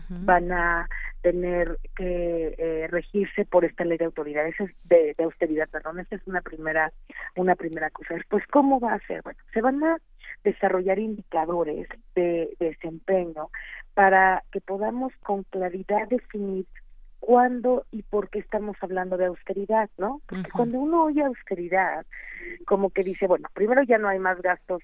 van 0.08 0.52
a 0.52 0.88
tener 1.20 1.80
que 1.96 2.54
eh, 2.56 2.86
regirse 2.86 3.44
por 3.44 3.64
esta 3.64 3.84
ley 3.84 3.98
de 3.98 4.04
autoridad, 4.04 4.44
de, 4.84 5.14
de, 5.18 5.24
austeridad, 5.24 5.68
perdón, 5.68 5.98
esa 5.98 6.14
es 6.14 6.24
una 6.26 6.42
primera 6.42 6.92
una 7.34 7.56
primera 7.56 7.90
cosa. 7.90 8.14
Después, 8.14 8.46
¿cómo 8.52 8.78
va 8.78 8.94
a 8.94 9.06
ser? 9.08 9.22
Bueno, 9.22 9.40
se 9.52 9.60
van 9.62 9.82
a 9.82 9.96
desarrollar 10.44 11.00
indicadores 11.00 11.88
de 12.14 12.54
desempeño 12.60 13.50
para 13.94 14.44
que 14.52 14.60
podamos 14.60 15.12
con 15.24 15.42
claridad 15.42 16.06
definir 16.08 16.66
cuándo 17.18 17.84
y 17.90 18.02
por 18.02 18.30
qué 18.30 18.38
estamos 18.38 18.76
hablando 18.80 19.16
de 19.16 19.26
austeridad, 19.26 19.90
¿no? 19.98 20.20
Porque 20.28 20.50
cuando 20.52 20.78
uno 20.78 21.04
oye 21.06 21.24
austeridad, 21.24 22.06
como 22.64 22.90
que 22.90 23.02
dice, 23.02 23.26
bueno, 23.26 23.48
primero 23.54 23.82
ya 23.82 23.98
no 23.98 24.06
hay 24.06 24.20
más 24.20 24.40
gastos 24.40 24.82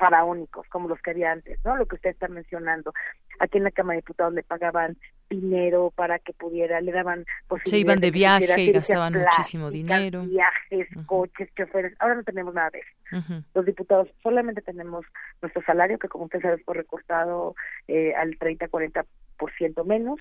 faraónicos 0.00 0.66
como 0.68 0.88
los 0.88 1.00
que 1.02 1.10
había 1.10 1.30
antes, 1.30 1.58
¿no? 1.62 1.76
Lo 1.76 1.86
que 1.86 1.96
usted 1.96 2.10
está 2.10 2.26
mencionando. 2.26 2.94
Aquí 3.38 3.58
en 3.58 3.64
la 3.64 3.70
Cámara 3.70 3.96
de 3.96 4.00
Diputados 4.00 4.32
le 4.32 4.42
pagaban 4.42 4.96
dinero 5.28 5.92
para 5.94 6.18
que 6.18 6.32
pudiera, 6.32 6.80
le 6.80 6.90
daban 6.90 7.26
Se 7.64 7.78
iban 7.78 8.00
de 8.00 8.10
viaje 8.10 8.62
y 8.62 8.72
gastaban 8.72 9.12
muchísimo 9.12 9.70
dinero. 9.70 10.22
Viajes, 10.24 10.88
coches, 11.04 11.50
choferes. 11.54 11.94
Ahora 11.98 12.14
no 12.14 12.24
tenemos 12.24 12.54
nada 12.54 12.70
de 12.70 12.78
eso. 12.80 13.44
Los 13.54 13.66
diputados 13.66 14.08
solamente 14.22 14.62
tenemos 14.62 15.04
nuestro 15.42 15.62
salario, 15.62 15.98
que 15.98 16.08
como 16.08 16.24
usted 16.24 16.40
sabe 16.40 16.58
fue 16.64 16.74
recortado 16.74 17.54
eh, 17.86 18.14
al 18.14 18.38
30-40% 18.38 19.84
menos, 19.84 20.18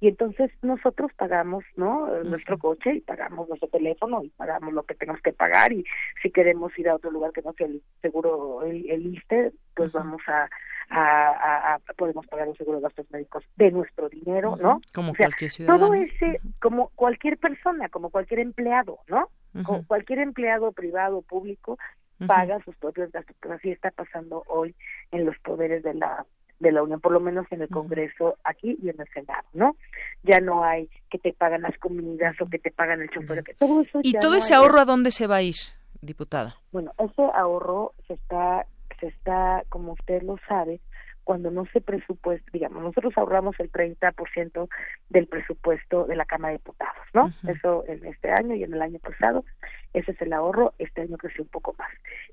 y 0.00 0.08
entonces 0.08 0.50
nosotros 0.62 1.10
pagamos 1.16 1.64
no 1.76 2.22
nuestro 2.22 2.58
coche 2.58 2.94
y 2.96 3.00
pagamos 3.00 3.48
nuestro 3.48 3.68
teléfono 3.68 4.22
y 4.22 4.28
pagamos 4.30 4.72
lo 4.72 4.84
que 4.84 4.94
tenemos 4.94 5.20
que 5.22 5.32
pagar. 5.32 5.72
Y 5.72 5.84
si 6.22 6.30
queremos 6.30 6.76
ir 6.78 6.88
a 6.88 6.94
otro 6.94 7.10
lugar 7.10 7.32
que 7.32 7.42
no 7.42 7.52
sea 7.54 7.66
el 7.66 7.82
seguro 8.00 8.62
el, 8.62 8.88
el 8.90 9.14
ISTE 9.14 9.52
pues 9.74 9.92
vamos 9.92 10.20
a, 10.28 10.48
a, 10.90 11.78
podemos 11.96 12.26
pagar 12.26 12.48
un 12.48 12.56
seguro 12.56 12.78
de 12.78 12.84
gastos 12.84 13.10
médicos 13.10 13.44
de 13.56 13.70
nuestro 13.70 14.08
dinero 14.08 14.56
no 14.56 14.80
como 14.94 15.14
cualquier 15.14 15.50
ciudadano. 15.50 15.86
todo 15.86 15.94
ese 15.94 16.40
como 16.60 16.88
cualquier 16.94 17.36
persona 17.36 17.88
como 17.88 18.10
cualquier 18.10 18.40
empleado 18.40 18.98
no 19.08 19.28
como 19.64 19.86
cualquier 19.86 20.20
empleado 20.20 20.72
privado 20.72 21.22
público 21.22 21.78
paga 22.26 22.62
sus 22.64 22.76
propios 22.76 23.12
gastos. 23.12 23.36
Pero 23.40 23.54
así 23.54 23.70
está 23.70 23.90
pasando 23.90 24.42
hoy 24.48 24.74
en 25.12 25.24
los 25.24 25.38
poderes 25.38 25.82
de 25.82 25.94
la 25.94 26.26
de 26.60 26.72
la 26.72 26.82
Unión, 26.82 27.00
por 27.00 27.12
lo 27.12 27.20
menos 27.20 27.46
en 27.50 27.62
el 27.62 27.68
Congreso 27.68 28.36
aquí 28.44 28.78
y 28.82 28.88
en 28.88 29.00
el 29.00 29.08
Senado, 29.12 29.46
¿no? 29.52 29.76
Ya 30.22 30.40
no 30.40 30.64
hay 30.64 30.88
que 31.10 31.18
te 31.18 31.32
pagan 31.32 31.62
las 31.62 31.76
comidas 31.78 32.40
o 32.40 32.46
que 32.46 32.58
te 32.58 32.70
pagan 32.70 33.00
el 33.00 33.10
chofer. 33.10 33.44
todo 33.58 33.82
eso 33.82 34.00
¿Y 34.02 34.12
todo 34.14 34.36
ese 34.36 34.54
ahorro 34.54 34.80
a 34.80 34.84
dónde 34.84 35.10
se 35.10 35.26
va 35.26 35.36
a 35.36 35.42
ir, 35.42 35.56
diputada? 36.00 36.56
Bueno, 36.72 36.92
ese 36.98 37.22
ahorro 37.34 37.92
se 38.06 38.14
está, 38.14 38.66
se 39.00 39.06
está, 39.06 39.62
como 39.68 39.92
usted 39.92 40.22
lo 40.22 40.36
sabe, 40.48 40.80
cuando 41.28 41.50
no 41.50 41.66
se 41.74 41.82
presupuesta, 41.82 42.48
digamos, 42.54 42.82
nosotros 42.82 43.12
ahorramos 43.18 43.54
el 43.60 43.70
30% 43.70 44.66
del 45.10 45.26
presupuesto 45.26 46.06
de 46.06 46.16
la 46.16 46.24
Cámara 46.24 46.52
de 46.52 46.58
Diputados, 46.58 47.04
¿no? 47.12 47.30
Eso 47.46 47.84
en 47.86 48.02
este 48.06 48.30
año 48.30 48.54
y 48.54 48.62
en 48.62 48.72
el 48.72 48.80
año 48.80 48.98
pasado, 48.98 49.44
ese 49.92 50.12
es 50.12 50.22
el 50.22 50.32
ahorro, 50.32 50.72
este 50.78 51.02
año 51.02 51.18
creció 51.18 51.42
un 51.42 51.50
poco 51.50 51.74
más. 51.78 51.90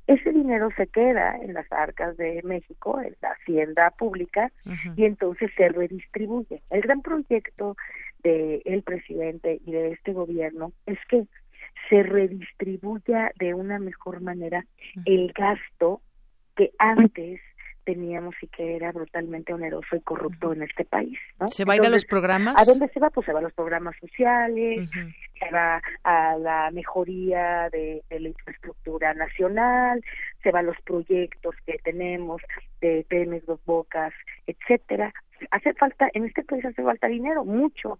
Ese 0.07 0.31
dinero 0.31 0.69
se 0.77 0.87
queda 0.87 1.35
en 1.35 1.53
las 1.53 1.69
arcas 1.73 2.15
de 2.15 2.39
México, 2.45 3.01
en 3.01 3.17
la 3.21 3.31
hacienda 3.31 3.91
pública, 3.91 4.49
y 4.95 5.03
entonces 5.03 5.51
se 5.57 5.67
redistribuye. 5.67 6.61
El 6.69 6.79
gran 6.79 7.01
proyecto 7.01 7.75
del 8.23 8.81
presidente 8.83 9.59
y 9.65 9.73
de 9.73 9.91
este 9.91 10.13
gobierno 10.13 10.71
es 10.85 10.99
que 11.09 11.25
se 11.89 12.01
redistribuya 12.01 13.33
de 13.39 13.55
una 13.55 13.77
mejor 13.77 14.21
manera 14.21 14.65
el 15.03 15.33
gasto 15.33 15.99
que 16.55 16.71
antes 16.79 17.41
teníamos 17.85 18.35
y 18.41 18.47
que 18.47 18.75
era 18.75 18.91
brutalmente 18.91 19.53
oneroso 19.53 19.95
y 19.95 20.01
corrupto 20.01 20.51
en 20.51 20.63
este 20.63 20.83
país. 20.83 21.17
¿no? 21.39 21.47
¿Se 21.47 21.63
va 21.63 21.73
a 21.73 21.75
ir 21.77 21.85
a 21.85 21.89
los 21.89 22.05
programas? 22.05 22.55
¿A 22.59 22.65
dónde 22.65 22.89
se 22.89 22.99
va? 22.99 23.09
Pues 23.09 23.25
se 23.25 23.31
va 23.31 23.39
a 23.39 23.43
los 23.43 23.53
programas 23.53 23.95
sociales, 24.01 24.89
se 25.39 25.51
va 25.51 25.81
a 26.03 26.37
la 26.37 26.71
mejoría 26.71 27.69
de, 27.69 28.03
la 28.09 28.27
infraestructura 28.27 29.13
nacional, 29.13 30.03
se 30.43 30.51
va 30.51 30.59
a 30.59 30.63
los 30.63 30.77
proyectos 30.81 31.55
que 31.65 31.77
tenemos 31.83 32.41
de 32.81 33.05
Pemex, 33.07 33.45
Dos 33.45 33.63
Bocas, 33.65 34.13
etcétera. 34.47 35.13
Hace 35.51 35.73
falta, 35.73 36.09
en 36.13 36.25
este 36.25 36.43
país 36.43 36.65
hace 36.65 36.81
falta 36.81 37.07
dinero, 37.07 37.45
mucho. 37.45 37.99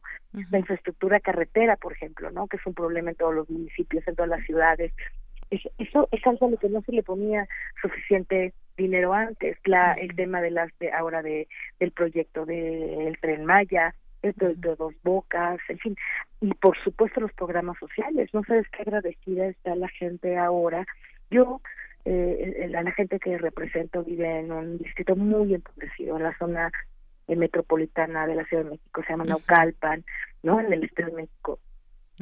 La 0.52 0.60
infraestructura 0.60 1.20
carretera, 1.20 1.76
por 1.76 1.94
ejemplo, 1.94 2.32
¿no? 2.32 2.48
Que 2.48 2.58
es 2.58 2.66
un 2.66 2.74
problema 2.74 3.12
en 3.12 3.18
todos 3.18 3.36
los 3.36 3.50
municipios, 3.50 4.08
en 4.08 4.16
todas 4.16 4.30
las 4.30 4.46
ciudades. 4.46 4.94
Eso 5.50 6.08
es 6.12 6.28
algo 6.28 6.48
a 6.48 6.50
lo 6.52 6.58
que 6.58 6.70
no 6.70 6.82
se 6.82 6.92
le 6.92 7.04
ponía 7.04 7.48
suficiente 7.82 8.54
dinero 8.78 9.14
antes, 9.14 9.58
la, 9.66 9.94
el 9.94 10.16
tema 10.16 10.42
de 10.42 10.52
las 10.52 10.72
de 10.80 10.92
ahora 10.92 11.22
de 11.22 11.48
del 11.80 11.92
proyecto 11.92 12.46
del 12.46 13.18
tren 13.22 13.46
Maya, 13.46 13.96
el 14.22 14.34
proyecto 14.34 14.70
de 14.70 14.76
dos 14.76 14.94
bocas, 15.04 15.60
en 15.70 15.78
fin, 15.80 15.96
y 16.42 16.54
por 16.56 16.78
supuesto 16.84 17.22
los 17.22 17.34
programas 17.34 17.78
sociales. 17.80 18.30
No 18.34 18.44
sabes 18.44 18.68
qué 18.70 18.82
agradecida 18.82 19.48
está 19.48 19.76
la 19.76 19.88
gente 19.90 20.38
ahora. 20.38 20.86
Yo 21.30 21.62
eh, 22.06 22.68
la, 22.70 22.92
gente 22.92 23.20
que 23.20 23.38
represento 23.38 24.04
vive 24.04 24.40
en 24.40 24.52
un 24.52 24.78
distrito 24.78 25.16
muy 25.16 25.54
empobrecido, 25.54 26.18
en 26.18 26.24
la 26.24 26.38
zona 26.38 26.72
eh, 27.28 27.36
metropolitana 27.36 28.28
de 28.28 28.36
la 28.36 28.46
Ciudad 28.46 28.64
de 28.64 28.72
México, 28.72 29.02
se 29.04 29.10
llama 29.10 29.26
Naucalpan, 29.26 30.04
¿no? 30.44 30.60
En 30.60 30.72
el 30.72 30.84
Estado 30.84 31.10
de 31.10 31.24
México. 31.24 31.60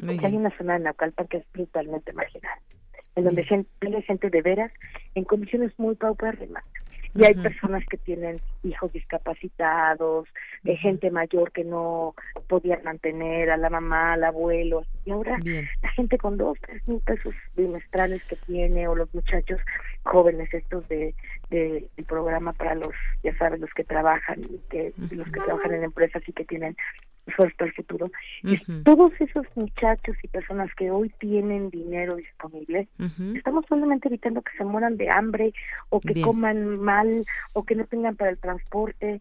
hay 0.06 0.36
una 0.36 0.56
zona 0.56 0.74
de 0.74 0.84
Naucalpan 0.84 1.26
que 1.26 1.38
es 1.38 1.52
brutalmente 1.52 2.12
marginal 2.12 2.58
en 3.16 3.24
donde 3.24 3.42
hay 3.42 4.02
gente 4.02 4.30
de 4.30 4.42
veras 4.42 4.72
en 5.14 5.24
condiciones 5.24 5.72
muy 5.78 5.94
paupérrimas. 5.94 6.64
Y 7.16 7.24
hay 7.24 7.34
personas 7.34 7.84
que 7.88 7.96
tienen 7.96 8.40
hijos 8.64 8.92
discapacitados, 8.92 10.26
de 10.64 10.76
gente 10.76 11.12
mayor 11.12 11.52
que 11.52 11.62
no 11.62 12.14
podían 12.48 12.82
mantener 12.82 13.50
a 13.50 13.56
la 13.56 13.70
mamá, 13.70 14.14
al 14.14 14.24
abuelo. 14.24 14.84
Y 15.04 15.12
ahora 15.12 15.38
la 15.44 15.88
gente 15.90 16.18
con 16.18 16.36
dos, 16.36 16.58
tres 16.60 16.82
mil 16.88 17.00
pesos 17.00 17.32
bimestrales 17.56 18.20
que 18.24 18.34
tiene, 18.46 18.88
o 18.88 18.96
los 18.96 19.14
muchachos 19.14 19.60
jóvenes 20.02 20.52
estos 20.52 20.88
de, 20.88 21.14
de 21.54 21.88
del 21.96 22.04
programa 22.06 22.52
para 22.52 22.74
los, 22.74 22.94
ya 23.22 23.36
sabes, 23.36 23.60
los 23.60 23.72
que 23.74 23.84
trabajan, 23.84 24.42
que, 24.70 24.92
los 25.10 25.26
que 25.28 25.40
trabajan 25.40 25.74
en 25.74 25.84
empresas 25.84 26.22
y 26.26 26.32
que 26.32 26.44
tienen 26.44 26.76
suerte 27.34 27.64
al 27.64 27.72
futuro. 27.72 28.10
Todos 28.84 29.12
esos 29.20 29.46
muchachos 29.54 30.16
y 30.22 30.28
personas 30.28 30.74
que 30.74 30.90
hoy 30.90 31.10
tienen 31.18 31.70
dinero 31.70 32.16
disponible, 32.16 32.88
estamos 33.34 33.64
solamente 33.68 34.08
evitando 34.08 34.42
que 34.42 34.56
se 34.56 34.64
mueran 34.64 34.96
de 34.96 35.08
hambre 35.10 35.52
o 35.88 36.00
que 36.00 36.20
coman 36.20 36.78
mal 36.78 37.24
o 37.52 37.64
que 37.64 37.74
no 37.74 37.84
tengan 37.86 38.16
para 38.16 38.30
el 38.30 38.38
transporte. 38.38 39.20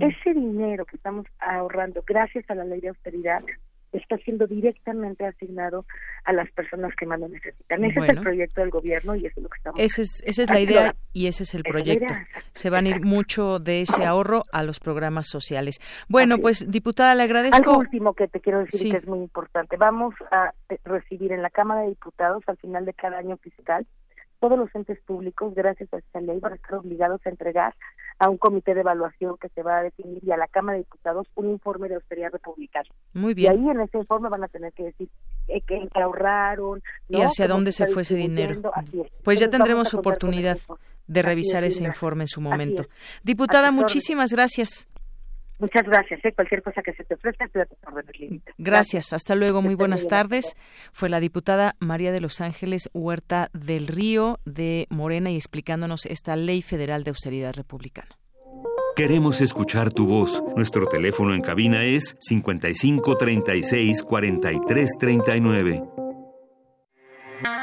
Ese 0.00 0.34
dinero 0.34 0.86
que 0.86 0.96
estamos 0.96 1.26
ahorrando 1.38 2.02
gracias 2.06 2.48
a 2.50 2.54
la 2.54 2.64
ley 2.64 2.80
de 2.80 2.88
austeridad 2.88 3.42
está 3.92 4.16
siendo 4.18 4.46
directamente 4.46 5.24
asignado 5.24 5.84
a 6.24 6.32
las 6.32 6.50
personas 6.52 6.94
que 6.96 7.06
más 7.06 7.20
lo 7.20 7.28
necesitan. 7.28 7.84
Ese 7.84 8.00
es 8.00 8.08
el 8.10 8.20
proyecto 8.20 8.60
del 8.60 8.70
gobierno 8.70 9.14
y 9.14 9.26
eso 9.26 9.34
es 9.36 9.42
lo 9.42 9.48
que 9.48 9.56
estamos 9.58 9.80
Ese 9.80 10.02
es, 10.02 10.22
esa 10.26 10.42
es 10.42 10.50
la 10.50 10.60
idea 10.60 10.94
y 11.12 11.26
ese 11.26 11.44
es 11.44 11.54
el 11.54 11.62
proyecto. 11.62 12.14
Se 12.52 12.70
van 12.70 12.86
a 12.86 12.88
ir 12.90 13.00
mucho 13.02 13.58
de 13.58 13.82
ese 13.82 14.04
ahorro 14.04 14.42
a 14.52 14.62
los 14.62 14.80
programas 14.80 15.28
sociales. 15.28 15.78
Bueno, 16.08 16.38
pues 16.38 16.70
diputada, 16.70 17.14
le 17.14 17.22
agradezco. 17.22 17.56
Algo 17.56 17.78
último 17.78 18.14
que 18.14 18.28
te 18.28 18.40
quiero 18.40 18.60
decir 18.60 18.90
que 18.90 18.98
es 18.98 19.06
muy 19.06 19.20
importante. 19.20 19.76
Vamos 19.76 20.14
a 20.30 20.52
recibir 20.84 21.32
en 21.32 21.42
la 21.42 21.50
Cámara 21.50 21.82
de 21.82 21.88
Diputados 21.88 22.42
al 22.46 22.56
final 22.58 22.84
de 22.84 22.94
cada 22.94 23.18
año 23.18 23.36
fiscal 23.38 23.86
todos 24.46 24.60
los 24.60 24.72
entes 24.76 25.00
públicos, 25.00 25.52
gracias 25.56 25.92
a 25.92 25.98
esta 25.98 26.20
ley, 26.20 26.38
van 26.38 26.52
a 26.52 26.54
estar 26.54 26.74
obligados 26.76 27.20
a 27.24 27.30
entregar 27.30 27.74
a 28.20 28.30
un 28.30 28.38
comité 28.38 28.74
de 28.74 28.80
evaluación 28.82 29.36
que 29.40 29.48
se 29.48 29.62
va 29.64 29.78
a 29.78 29.82
definir 29.82 30.22
y 30.24 30.30
a 30.30 30.36
la 30.36 30.46
Cámara 30.46 30.78
de 30.78 30.84
Diputados 30.84 31.26
un 31.34 31.50
informe 31.50 31.88
de 31.88 31.96
austeridad 31.96 32.30
republicana. 32.30 32.88
Muy 33.12 33.34
bien. 33.34 33.52
Y 33.52 33.56
ahí 33.56 33.70
en 33.70 33.80
ese 33.80 33.98
informe 33.98 34.28
van 34.28 34.44
a 34.44 34.48
tener 34.48 34.72
que 34.72 34.84
decir 34.84 35.08
eh, 35.48 35.60
que, 35.62 35.88
ahorraron. 35.94 36.80
Y 37.08 37.20
hacia 37.22 37.48
dónde 37.48 37.72
se 37.72 37.88
fue 37.88 38.02
ese 38.02 38.14
dinero. 38.14 38.62
Pues 39.24 39.40
ya 39.40 39.50
tendremos 39.50 39.92
oportunidad 39.94 40.58
de 41.08 41.22
revisar 41.22 41.64
ese 41.64 41.82
informe 41.82 42.22
en 42.22 42.28
su 42.28 42.40
momento. 42.40 42.84
Diputada, 43.24 43.72
muchísimas 43.72 44.30
gracias. 44.30 44.86
Muchas 45.58 45.84
gracias. 45.84 46.24
¿eh? 46.24 46.32
Cualquier 46.32 46.62
cosa 46.62 46.82
que 46.82 46.92
se 46.92 47.04
te 47.04 47.14
ofrezca, 47.14 47.48
Gracias. 48.58 49.12
Hasta 49.12 49.34
luego. 49.34 49.62
Muy 49.62 49.74
buenas 49.74 50.06
tardes. 50.06 50.54
Fue 50.92 51.08
la 51.08 51.20
diputada 51.20 51.76
María 51.80 52.12
de 52.12 52.20
los 52.20 52.40
Ángeles 52.40 52.90
Huerta 52.92 53.48
del 53.52 53.86
Río 53.86 54.38
de 54.44 54.86
Morena 54.90 55.30
y 55.30 55.36
explicándonos 55.36 56.06
esta 56.06 56.36
ley 56.36 56.62
federal 56.62 57.04
de 57.04 57.10
austeridad 57.10 57.54
republicana. 57.54 58.16
Queremos 58.96 59.40
escuchar 59.42 59.92
tu 59.92 60.06
voz. 60.06 60.42
Nuestro 60.56 60.86
teléfono 60.86 61.34
en 61.34 61.42
cabina 61.42 61.84
es 61.84 62.16
55 62.20 63.16
36 63.16 64.02
43 64.02 64.90
39. 64.98 65.95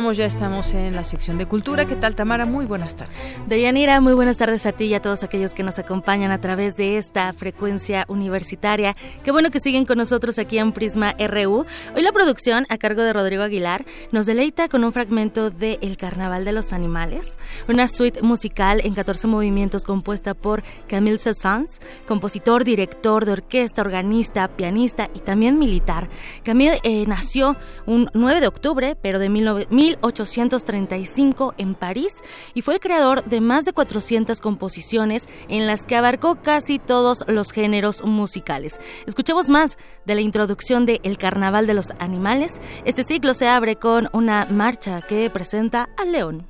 Ya 0.00 0.24
estamos 0.24 0.72
en 0.72 0.96
la 0.96 1.04
sección 1.04 1.36
de 1.36 1.46
cultura. 1.46 1.84
¿Qué 1.84 1.94
tal, 1.94 2.16
Tamara? 2.16 2.46
Muy 2.46 2.64
buenas 2.64 2.96
tardes. 2.96 3.40
Deyanira, 3.46 4.00
muy 4.00 4.14
buenas 4.14 4.38
tardes 4.38 4.64
a 4.64 4.72
ti 4.72 4.86
y 4.86 4.94
a 4.94 5.02
todos 5.02 5.22
aquellos 5.22 5.52
que 5.52 5.62
nos 5.62 5.78
acompañan 5.78 6.30
a 6.30 6.40
través 6.40 6.76
de 6.76 6.96
esta 6.96 7.32
frecuencia 7.34 8.06
universitaria. 8.08 8.96
Qué 9.22 9.30
bueno 9.30 9.50
que 9.50 9.60
siguen 9.60 9.84
con 9.84 9.98
nosotros 9.98 10.38
aquí 10.38 10.58
en 10.58 10.72
Prisma 10.72 11.14
RU. 11.18 11.66
Hoy 11.94 12.02
la 12.02 12.12
producción, 12.12 12.64
a 12.70 12.78
cargo 12.78 13.02
de 13.02 13.12
Rodrigo 13.12 13.42
Aguilar, 13.42 13.84
nos 14.10 14.24
deleita 14.24 14.68
con 14.68 14.84
un 14.84 14.92
fragmento 14.92 15.50
de 15.50 15.78
El 15.82 15.98
Carnaval 15.98 16.46
de 16.46 16.52
los 16.52 16.72
Animales, 16.72 17.38
una 17.68 17.86
suite 17.86 18.22
musical 18.22 18.80
en 18.82 18.94
14 18.94 19.26
movimientos 19.26 19.84
compuesta 19.84 20.32
por 20.32 20.64
Camille 20.88 21.18
Saint-Saëns, 21.18 21.78
compositor, 22.08 22.64
director 22.64 23.26
de 23.26 23.32
orquesta, 23.32 23.82
organista, 23.82 24.48
pianista 24.48 25.10
y 25.14 25.20
también 25.20 25.58
militar. 25.58 26.08
Camille 26.42 26.80
eh, 26.84 27.04
nació 27.06 27.56
un 27.84 28.10
9 28.14 28.40
de 28.40 28.46
octubre, 28.46 28.96
pero 29.00 29.18
de 29.18 29.28
19, 29.28 29.66
1835 29.98 31.54
en 31.58 31.74
París 31.74 32.22
y 32.54 32.62
fue 32.62 32.74
el 32.74 32.80
creador 32.80 33.24
de 33.24 33.40
más 33.40 33.64
de 33.64 33.72
400 33.72 34.40
composiciones 34.40 35.28
en 35.48 35.66
las 35.66 35.86
que 35.86 35.96
abarcó 35.96 36.36
casi 36.36 36.78
todos 36.78 37.24
los 37.26 37.52
géneros 37.52 38.04
musicales. 38.04 38.80
Escuchemos 39.06 39.48
más 39.48 39.78
de 40.06 40.14
la 40.14 40.20
introducción 40.20 40.86
de 40.86 41.00
El 41.02 41.18
Carnaval 41.18 41.66
de 41.66 41.74
los 41.74 41.92
Animales. 41.98 42.60
Este 42.84 43.04
ciclo 43.04 43.34
se 43.34 43.48
abre 43.48 43.76
con 43.76 44.08
una 44.12 44.46
marcha 44.46 45.02
que 45.02 45.28
presenta 45.30 45.88
al 45.98 46.12
león. 46.12 46.46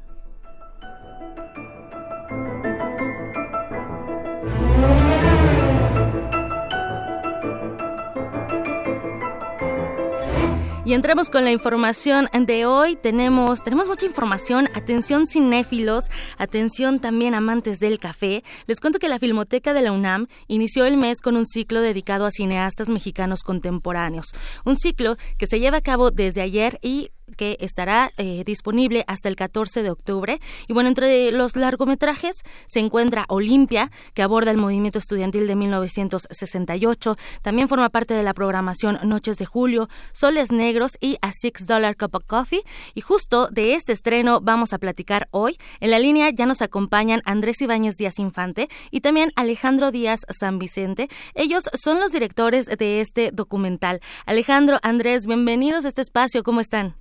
Y 10.82 10.94
entramos 10.94 11.28
con 11.28 11.44
la 11.44 11.52
información 11.52 12.30
de 12.32 12.64
hoy. 12.64 12.96
Tenemos, 12.96 13.62
tenemos 13.62 13.86
mucha 13.86 14.06
información. 14.06 14.66
Atención 14.74 15.26
cinéfilos, 15.26 16.04
atención 16.38 17.00
también 17.00 17.34
amantes 17.34 17.80
del 17.80 17.98
café. 17.98 18.42
Les 18.66 18.80
cuento 18.80 18.98
que 18.98 19.10
la 19.10 19.18
Filmoteca 19.18 19.74
de 19.74 19.82
la 19.82 19.92
UNAM 19.92 20.26
inició 20.48 20.86
el 20.86 20.96
mes 20.96 21.20
con 21.20 21.36
un 21.36 21.44
ciclo 21.44 21.82
dedicado 21.82 22.24
a 22.24 22.30
cineastas 22.30 22.88
mexicanos 22.88 23.40
contemporáneos. 23.42 24.28
Un 24.64 24.76
ciclo 24.76 25.16
que 25.38 25.46
se 25.46 25.60
lleva 25.60 25.76
a 25.76 25.82
cabo 25.82 26.10
desde 26.10 26.40
ayer 26.40 26.78
y 26.80 27.10
que 27.40 27.56
estará 27.60 28.12
eh, 28.18 28.42
disponible 28.44 29.02
hasta 29.06 29.30
el 29.30 29.34
14 29.34 29.82
de 29.82 29.90
octubre. 29.90 30.40
Y 30.68 30.74
bueno, 30.74 30.90
entre 30.90 31.32
los 31.32 31.56
largometrajes 31.56 32.36
se 32.66 32.80
encuentra 32.80 33.24
Olimpia, 33.30 33.90
que 34.12 34.20
aborda 34.20 34.50
el 34.50 34.58
movimiento 34.58 34.98
estudiantil 34.98 35.46
de 35.46 35.56
1968. 35.56 37.16
También 37.40 37.66
forma 37.66 37.88
parte 37.88 38.12
de 38.12 38.22
la 38.22 38.34
programación 38.34 38.98
Noches 39.04 39.38
de 39.38 39.46
Julio, 39.46 39.88
Soles 40.12 40.52
Negros 40.52 40.98
y 41.00 41.16
A 41.22 41.32
Six 41.32 41.66
Dollar 41.66 41.96
Cup 41.96 42.14
of 42.14 42.26
Coffee. 42.26 42.60
Y 42.92 43.00
justo 43.00 43.48
de 43.50 43.72
este 43.72 43.94
estreno 43.94 44.42
vamos 44.42 44.74
a 44.74 44.78
platicar 44.78 45.26
hoy. 45.30 45.56
En 45.80 45.92
la 45.92 45.98
línea 45.98 46.28
ya 46.28 46.44
nos 46.44 46.60
acompañan 46.60 47.22
Andrés 47.24 47.62
Ibáñez 47.62 47.96
Díaz 47.96 48.18
Infante 48.18 48.68
y 48.90 49.00
también 49.00 49.32
Alejandro 49.34 49.92
Díaz 49.92 50.20
San 50.28 50.58
Vicente. 50.58 51.08
Ellos 51.34 51.64
son 51.72 52.00
los 52.00 52.12
directores 52.12 52.66
de 52.66 53.00
este 53.00 53.30
documental. 53.32 54.00
Alejandro, 54.26 54.78
Andrés, 54.82 55.24
bienvenidos 55.26 55.86
a 55.86 55.88
este 55.88 56.02
espacio. 56.02 56.42
¿Cómo 56.42 56.60
están? 56.60 56.99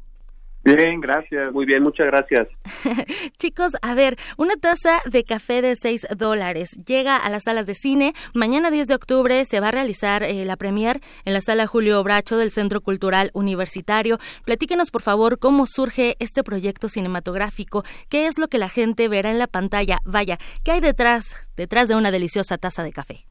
Bien, 0.63 0.99
gracias. 0.99 1.53
Muy 1.53 1.65
bien, 1.65 1.81
muchas 1.81 2.07
gracias. 2.07 2.47
Chicos, 3.37 3.77
a 3.81 3.93
ver, 3.93 4.17
una 4.37 4.55
taza 4.57 4.99
de 5.05 5.23
café 5.23 5.61
de 5.61 5.75
6 5.75 6.07
dólares 6.17 6.71
llega 6.85 7.15
a 7.15 7.29
las 7.29 7.43
salas 7.43 7.65
de 7.65 7.73
cine. 7.73 8.13
Mañana 8.33 8.69
10 8.69 8.87
de 8.87 8.95
octubre 8.95 9.45
se 9.45 9.61
va 9.61 9.69
a 9.69 9.71
realizar 9.71 10.21
eh, 10.23 10.43
la 10.43 10.57
premier 10.57 10.99
en 11.23 11.33
la 11.33 11.41
sala 11.41 11.65
Julio 11.65 12.03
Bracho 12.03 12.37
del 12.37 12.51
Centro 12.51 12.81
Cultural 12.81 13.31
Universitario. 13.33 14.19
Platíquenos, 14.43 14.91
por 14.91 15.01
favor, 15.01 15.39
cómo 15.39 15.65
surge 15.65 16.17
este 16.19 16.43
proyecto 16.43 16.89
cinematográfico. 16.89 17.83
¿Qué 18.09 18.27
es 18.27 18.37
lo 18.37 18.49
que 18.49 18.57
la 18.57 18.69
gente 18.69 19.07
verá 19.07 19.31
en 19.31 19.39
la 19.39 19.47
pantalla? 19.47 19.99
Vaya, 20.03 20.37
¿qué 20.65 20.71
hay 20.73 20.81
detrás, 20.81 21.35
detrás 21.55 21.87
de 21.87 21.95
una 21.95 22.11
deliciosa 22.11 22.57
taza 22.57 22.83
de 22.83 22.91
café? 22.91 23.25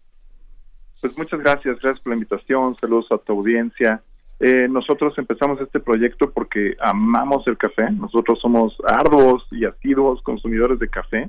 Pues 1.01 1.17
muchas 1.17 1.39
gracias, 1.41 1.79
gracias 1.79 2.01
por 2.01 2.11
la 2.11 2.17
invitación. 2.17 2.75
Saludos 2.81 3.07
a 3.13 3.19
tu 3.19 3.33
audiencia. 3.35 4.03
Eh, 4.41 4.69
nosotros 4.69 5.19
empezamos 5.19 5.61
este 5.61 5.81
proyecto 5.81 6.31
porque 6.31 6.77
amamos 6.81 7.47
el 7.49 7.57
café, 7.57 7.91
nosotros 7.91 8.39
somos 8.41 8.77
arduos 8.87 9.45
y 9.51 9.65
asiduos 9.65 10.23
consumidores 10.23 10.79
de 10.79 10.89
café, 10.89 11.29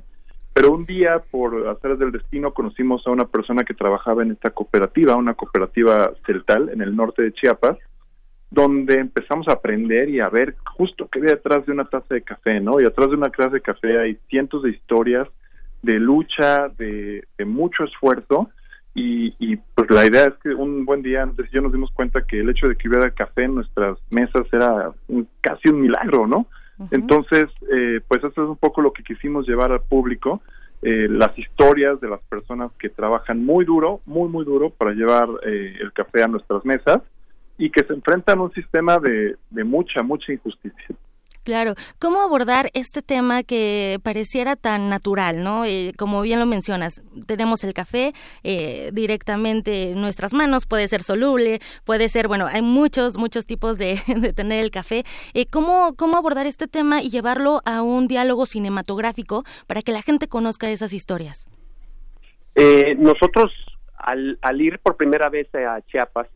pero 0.52 0.72
un 0.72 0.86
día 0.86 1.20
por 1.30 1.68
hacer 1.68 1.96
del 1.96 2.12
destino 2.12 2.54
conocimos 2.54 3.04
a 3.06 3.10
una 3.10 3.24
persona 3.24 3.64
que 3.64 3.74
trabajaba 3.74 4.22
en 4.22 4.30
esta 4.30 4.50
cooperativa, 4.50 5.16
una 5.16 5.34
cooperativa 5.34 6.12
celtal 6.24 6.68
en 6.68 6.82
el 6.82 6.94
norte 6.94 7.22
de 7.22 7.32
Chiapas, 7.32 7.78
donde 8.48 8.94
empezamos 8.94 9.48
a 9.48 9.52
aprender 9.52 10.08
y 10.08 10.20
a 10.20 10.28
ver 10.28 10.56
justo 10.76 11.08
qué 11.10 11.18
había 11.18 11.34
detrás 11.34 11.66
de 11.66 11.72
una 11.72 11.88
taza 11.88 12.14
de 12.14 12.22
café, 12.22 12.60
¿no? 12.60 12.80
Y 12.80 12.84
atrás 12.84 13.10
de 13.10 13.16
una 13.16 13.30
taza 13.30 13.50
de 13.50 13.60
café 13.60 13.98
hay 13.98 14.18
cientos 14.28 14.62
de 14.62 14.70
historias 14.70 15.28
de 15.82 15.98
lucha, 15.98 16.68
de 16.68 17.24
mucho 17.44 17.84
esfuerzo, 17.84 18.50
y, 18.94 19.56
pues 19.74 19.90
la 19.90 20.04
idea 20.04 20.26
es 20.26 20.34
que 20.42 20.50
un 20.50 20.84
buen 20.84 21.02
día 21.02 21.22
antes 21.22 21.50
yo 21.52 21.60
nos 21.62 21.72
dimos 21.72 21.90
cuenta 21.92 22.22
que 22.26 22.40
el 22.40 22.50
hecho 22.50 22.68
de 22.68 22.76
que 22.76 22.88
hubiera 22.88 23.10
café 23.10 23.44
en 23.44 23.54
nuestras 23.54 23.98
mesas 24.10 24.46
era 24.52 24.92
casi 25.40 25.68
un 25.68 25.80
milagro, 25.80 26.26
¿no? 26.26 26.46
Entonces, 26.90 27.46
eh, 27.70 28.00
pues 28.08 28.24
eso 28.24 28.42
es 28.42 28.48
un 28.48 28.56
poco 28.56 28.80
lo 28.80 28.92
que 28.92 29.02
quisimos 29.02 29.46
llevar 29.46 29.70
al 29.70 29.82
público, 29.82 30.40
eh, 30.82 31.08
las 31.10 31.38
historias 31.38 32.00
de 32.00 32.08
las 32.08 32.20
personas 32.22 32.72
que 32.78 32.88
trabajan 32.88 33.44
muy 33.44 33.66
duro, 33.66 34.00
muy, 34.06 34.30
muy 34.30 34.46
duro 34.46 34.70
para 34.70 34.92
llevar 34.92 35.28
eh, 35.44 35.76
el 35.78 35.92
café 35.92 36.22
a 36.22 36.28
nuestras 36.28 36.64
mesas 36.64 37.00
y 37.58 37.70
que 37.70 37.84
se 37.84 37.92
enfrentan 37.92 38.38
a 38.38 38.42
un 38.42 38.52
sistema 38.52 38.98
de, 38.98 39.36
de 39.50 39.64
mucha, 39.64 40.02
mucha 40.02 40.32
injusticia. 40.32 40.96
Claro, 41.50 41.74
¿cómo 41.98 42.20
abordar 42.20 42.70
este 42.74 43.02
tema 43.02 43.42
que 43.42 43.98
pareciera 44.04 44.54
tan 44.54 44.88
natural, 44.88 45.42
no? 45.42 45.64
Eh, 45.64 45.94
como 45.98 46.22
bien 46.22 46.38
lo 46.38 46.46
mencionas, 46.46 47.02
tenemos 47.26 47.64
el 47.64 47.74
café 47.74 48.12
eh, 48.44 48.90
directamente 48.92 49.90
en 49.90 50.00
nuestras 50.00 50.32
manos, 50.32 50.66
puede 50.66 50.86
ser 50.86 51.02
soluble, 51.02 51.58
puede 51.84 52.08
ser, 52.08 52.28
bueno, 52.28 52.46
hay 52.46 52.62
muchos, 52.62 53.18
muchos 53.18 53.46
tipos 53.46 53.78
de, 53.78 53.96
tener 54.36 54.60
el 54.60 54.70
café. 54.70 55.02
Eh, 55.34 55.46
¿cómo, 55.50 55.96
¿Cómo 55.96 56.18
abordar 56.18 56.46
este 56.46 56.68
tema 56.68 57.02
y 57.02 57.10
llevarlo 57.10 57.62
a 57.64 57.82
un 57.82 58.06
diálogo 58.06 58.46
cinematográfico 58.46 59.42
para 59.66 59.82
que 59.82 59.90
la 59.90 60.02
gente 60.02 60.28
conozca 60.28 60.70
esas 60.70 60.92
historias? 60.92 61.48
nosotros, 62.96 63.50
al, 63.96 64.38
al, 64.42 64.60
ir 64.60 64.78
por 64.78 64.96
primera 64.96 65.28
vez 65.30 65.52
a 65.52 65.80
Chiapas, 65.80 66.28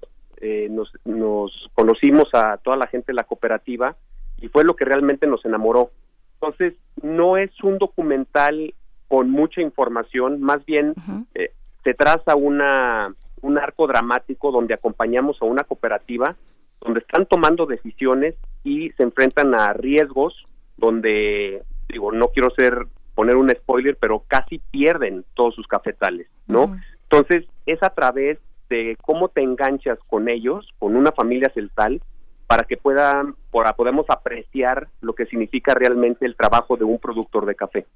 nos, 0.71 0.91
nos 1.05 1.71
conocimos 1.75 2.25
a 2.33 2.57
toda 2.57 2.77
la 2.77 2.89
gente 2.89 3.13
de 3.13 3.15
la 3.15 3.23
cooperativa, 3.23 3.97
y 4.45 4.49
fue 4.49 4.63
lo 4.63 4.77
que 4.77 4.85
realmente 4.85 5.27
nos 5.27 5.43
enamoró. 5.47 5.91
Entonces, 6.35 6.75
no 7.03 7.39
es 7.39 7.51
un 7.63 7.79
documental 7.79 8.75
con 9.09 9.31
mucha 9.31 9.63
información, 9.63 10.43
más 10.43 10.65
bien 10.67 10.95
eh, 11.35 11.53
se 11.83 11.95
traza 11.95 12.37
una, 12.37 13.15
un 13.41 13.59
arco 13.59 13.87
dramático 13.87 14.53
donde 14.53 14.75
acompañamos 14.75 15.41
a 15.41 15.47
una 15.47 15.65
cooperativa 15.65 16.37
donde 16.81 17.01
están 17.01 17.25
tomando 17.25 17.65
decisiones 17.65 18.35
y 18.65 18.91
se 18.91 19.03
enfrentan 19.03 19.55
a 19.55 19.73
riesgos 19.73 20.47
donde, 20.77 21.63
digo, 21.89 22.13
no 22.13 22.29
quiero 22.29 22.51
ser 22.51 22.87
poner 23.15 23.37
un 23.37 23.49
spoiler, 23.49 23.97
pero 23.99 24.25
casi 24.29 24.59
pierden 24.71 25.25
todos 25.33 25.55
sus 25.55 25.67
cafetales, 25.67 26.27
¿no? 26.47 26.77
Entonces, 27.05 27.47
es 27.65 27.83
a 27.83 27.91
través 27.91 28.39
de 28.69 28.99
cómo 29.01 29.29
te 29.29 29.41
enganchas 29.41 29.99
con 30.07 30.29
ellos, 30.29 30.69
con 30.79 30.97
una 30.97 31.13
familia 31.13 31.51
celtal, 31.55 32.03
para 32.47 32.65
que 32.65 32.77
puedan, 32.77 33.35
para 33.51 33.75
podamos 33.75 34.07
apreciar 34.09 34.89
lo 35.01 35.15
que 35.15 35.27
significa 35.27 35.75
realmente 35.75 36.27
el 36.27 36.37
trabajo 36.37 36.77
de 36.77 36.85
un 36.85 36.99
productor 36.99 37.47
de 37.47 37.55
café. 37.55 37.87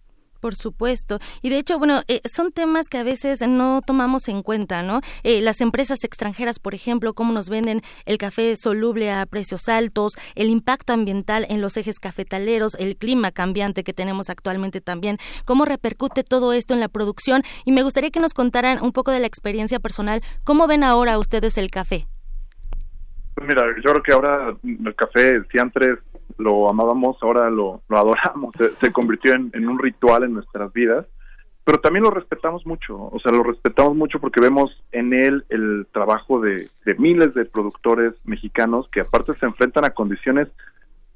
Por 0.41 0.55
supuesto. 0.55 1.19
Y 1.43 1.49
de 1.49 1.59
hecho, 1.59 1.79
bueno, 1.79 2.03
eh, 2.07 2.21
son 2.33 2.53
temas 2.53 2.89
que 2.89 2.99
a 2.99 3.03
veces 3.03 3.41
no 3.47 3.81
tomamos 3.85 4.29
en 4.29 4.43
cuenta, 4.43 4.83
¿no? 4.83 5.01
Eh, 5.25 5.41
las 5.41 5.61
empresas 5.61 6.05
extranjeras, 6.05 6.61
por 6.61 6.75
ejemplo, 6.75 7.13
cómo 7.13 7.33
nos 7.33 7.49
venden 7.49 7.83
el 8.07 8.19
café 8.19 8.55
soluble 8.57 9.11
a 9.11 9.27
precios 9.27 9.69
altos, 9.69 10.13
el 10.37 10.49
impacto 10.49 10.93
ambiental 10.93 11.45
en 11.49 11.61
los 11.61 11.77
ejes 11.77 11.99
cafetaleros, 11.99 12.77
el 12.77 12.97
clima 12.97 13.33
cambiante 13.33 13.83
que 13.83 13.93
tenemos 13.93 14.31
actualmente 14.31 14.81
también, 14.81 15.19
cómo 15.45 15.65
repercute 15.65 16.23
todo 16.23 16.53
esto 16.53 16.73
en 16.73 16.81
la 16.81 16.89
producción. 16.89 17.43
Y 17.65 17.73
me 17.73 17.83
gustaría 17.83 18.11
que 18.11 18.21
nos 18.21 18.33
contaran 18.33 18.81
un 18.81 18.93
poco 18.93 19.11
de 19.11 19.19
la 19.19 19.27
experiencia 19.27 19.81
personal. 19.81 20.23
¿Cómo 20.45 20.69
ven 20.69 20.85
ahora 20.85 21.19
ustedes 21.19 21.59
el 21.59 21.69
café? 21.71 22.07
Pues 23.39 23.51
mira, 23.51 23.67
yo 23.77 23.93
creo 23.93 24.03
que 24.03 24.13
ahora 24.13 24.57
el 24.65 24.95
café, 24.97 25.41
si 25.53 25.61
antes 25.61 26.01
lo 26.39 26.69
amábamos, 26.69 27.19
ahora 27.23 27.49
lo, 27.51 27.83
adoramos, 27.89 28.53
se, 28.81 28.91
convirtió 28.91 29.33
en, 29.33 29.69
un 29.69 29.79
ritual 29.79 30.25
en 30.25 30.35
nuestras 30.35 30.73
vidas, 30.73 31.07
pero 31.63 31.79
también 31.79 32.03
lo 32.03 32.11
respetamos 32.11 32.67
mucho, 32.67 32.97
o 32.97 33.21
sea, 33.21 33.31
lo 33.31 33.45
respetamos 33.45 33.95
mucho 33.95 34.19
porque 34.19 34.41
vemos 34.41 34.83
en 34.91 35.13
él 35.13 35.45
el 35.51 35.87
trabajo 35.93 36.41
de, 36.41 36.69
miles 36.99 37.33
de 37.35 37.45
productores 37.45 38.15
mexicanos 38.25 38.89
que 38.91 39.03
aparte 39.03 39.35
se 39.39 39.47
enfrentan 39.47 39.85
a 39.85 39.91
condiciones 39.91 40.49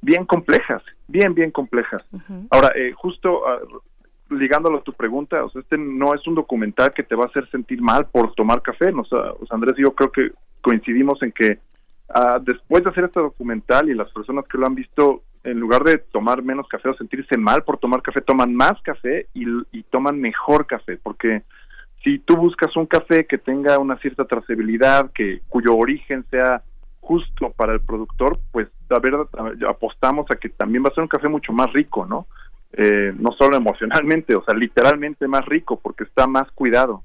bien 0.00 0.24
complejas, 0.24 0.80
bien, 1.08 1.34
bien 1.34 1.50
complejas. 1.50 2.04
Ahora, 2.50 2.70
eh, 2.76 2.92
justo 2.92 3.48
ah, 3.48 3.58
ligándolo 4.30 4.78
a 4.78 4.82
tu 4.82 4.92
pregunta, 4.92 5.44
o 5.44 5.50
sea, 5.50 5.60
este 5.60 5.76
no 5.76 6.14
es 6.14 6.24
un 6.28 6.36
documental 6.36 6.92
que 6.94 7.02
te 7.02 7.16
va 7.16 7.24
a 7.24 7.28
hacer 7.28 7.50
sentir 7.50 7.82
mal 7.82 8.06
por 8.06 8.32
tomar 8.34 8.62
café, 8.62 8.92
o 8.92 9.04
sea, 9.04 9.32
Andrés 9.50 9.74
y 9.76 9.82
yo 9.82 9.92
creo 9.92 10.12
que 10.12 10.30
coincidimos 10.60 11.20
en 11.24 11.32
que 11.32 11.58
Ah, 12.14 12.38
después 12.42 12.84
de 12.84 12.90
hacer 12.90 13.04
este 13.04 13.20
documental 13.20 13.88
y 13.88 13.94
las 13.94 14.10
personas 14.12 14.44
que 14.46 14.58
lo 14.58 14.66
han 14.66 14.74
visto, 14.74 15.22
en 15.44 15.58
lugar 15.58 15.82
de 15.82 15.96
tomar 15.96 16.42
menos 16.42 16.68
café 16.68 16.90
o 16.90 16.94
sentirse 16.94 17.38
mal 17.38 17.64
por 17.64 17.78
tomar 17.78 18.02
café, 18.02 18.20
toman 18.20 18.54
más 18.54 18.80
café 18.82 19.28
y, 19.32 19.82
toman 19.84 20.20
mejor 20.20 20.66
café, 20.66 20.98
porque 21.02 21.42
si 22.04 22.18
tú 22.18 22.36
buscas 22.36 22.76
un 22.76 22.86
café 22.86 23.26
que 23.26 23.38
tenga 23.38 23.78
una 23.78 23.96
cierta 23.98 24.26
trazabilidad, 24.26 25.10
que 25.12 25.40
cuyo 25.48 25.74
origen 25.74 26.24
sea 26.30 26.62
justo 27.00 27.50
para 27.56 27.72
el 27.72 27.80
productor, 27.80 28.38
pues 28.52 28.68
a 28.90 28.98
ver, 28.98 29.14
apostamos 29.68 30.26
a 30.30 30.36
que 30.36 30.50
también 30.50 30.84
va 30.84 30.88
a 30.88 30.94
ser 30.94 31.02
un 31.02 31.08
café 31.08 31.28
mucho 31.28 31.52
más 31.52 31.72
rico, 31.72 32.04
¿no? 32.04 32.26
Eh, 32.74 33.12
no 33.18 33.32
solo 33.32 33.56
emocionalmente, 33.56 34.34
o 34.34 34.44
sea, 34.44 34.54
literalmente 34.54 35.28
más 35.28 35.44
rico, 35.46 35.80
porque 35.80 36.04
está 36.04 36.26
más 36.26 36.50
cuidado. 36.52 37.02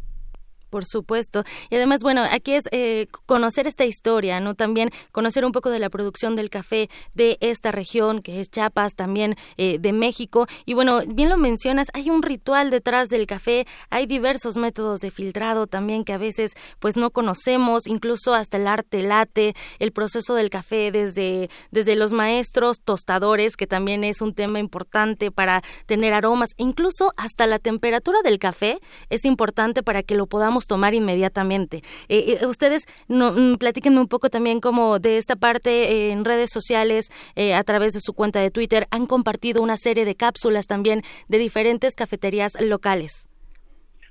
Por 0.69 0.85
supuesto. 0.85 1.43
Y 1.69 1.75
además, 1.75 2.01
bueno, 2.03 2.23
aquí 2.29 2.53
es 2.53 2.65
eh, 2.71 3.07
conocer 3.25 3.67
esta 3.67 3.85
historia, 3.85 4.39
¿no? 4.39 4.53
También 4.53 4.89
conocer 5.11 5.45
un 5.45 5.51
poco 5.51 5.69
de 5.69 5.79
la 5.79 5.89
producción 5.89 6.35
del 6.35 6.49
café 6.49 6.89
de 7.13 7.37
esta 7.39 7.71
región, 7.71 8.21
que 8.21 8.41
es 8.41 8.49
Chiapas, 8.49 8.95
también 8.95 9.35
eh, 9.57 9.77
de 9.79 9.93
México. 9.93 10.47
Y 10.65 10.73
bueno, 10.73 10.99
bien 11.07 11.29
lo 11.29 11.37
mencionas, 11.37 11.87
hay 11.93 12.09
un 12.09 12.21
ritual 12.21 12.69
detrás 12.69 13.07
del 13.09 13.27
café, 13.27 13.65
hay 13.89 14.05
diversos 14.07 14.57
métodos 14.57 14.99
de 14.99 15.11
filtrado 15.11 15.67
también 15.67 16.03
que 16.03 16.13
a 16.13 16.17
veces 16.17 16.51
pues 16.79 16.97
no 16.97 17.11
conocemos, 17.11 17.87
incluso 17.87 18.33
hasta 18.33 18.57
el 18.57 18.67
arte 18.67 19.01
late, 19.01 19.55
el 19.79 19.91
proceso 19.91 20.35
del 20.35 20.49
café 20.49 20.91
desde, 20.91 21.49
desde 21.71 21.95
los 21.95 22.11
maestros 22.11 22.81
tostadores, 22.83 23.55
que 23.55 23.67
también 23.67 24.03
es 24.03 24.21
un 24.21 24.33
tema 24.33 24.59
importante 24.59 25.31
para 25.31 25.63
tener 25.85 26.13
aromas, 26.13 26.49
incluso 26.57 27.13
hasta 27.17 27.47
la 27.47 27.59
temperatura 27.59 28.21
del 28.23 28.39
café 28.39 28.79
es 29.09 29.25
importante 29.25 29.83
para 29.83 30.03
que 30.03 30.15
lo 30.15 30.27
podamos 30.27 30.56
tomar 30.65 30.93
inmediatamente. 30.93 31.83
Eh, 32.09 32.45
ustedes, 32.47 32.87
no, 33.07 33.31
mm, 33.33 33.57
platíquenme 33.57 33.99
un 33.99 34.07
poco 34.07 34.29
también 34.29 34.59
como 34.59 34.97
de 34.97 35.17
esta 35.17 35.35
parte 35.35 36.09
en 36.11 36.25
redes 36.25 36.49
sociales, 36.51 37.11
a 37.55 37.63
través 37.63 37.93
de 37.93 37.99
su 37.99 38.13
cuenta 38.13 38.39
de 38.39 38.49
Twitter, 38.49 38.87
han 38.89 39.05
compartido 39.05 39.61
una 39.61 39.77
serie 39.77 40.05
de 40.05 40.15
cápsulas 40.15 40.65
también 40.65 41.01
de 41.27 41.37
diferentes 41.37 41.95
cafeterías 41.95 42.59
locales. 42.59 43.27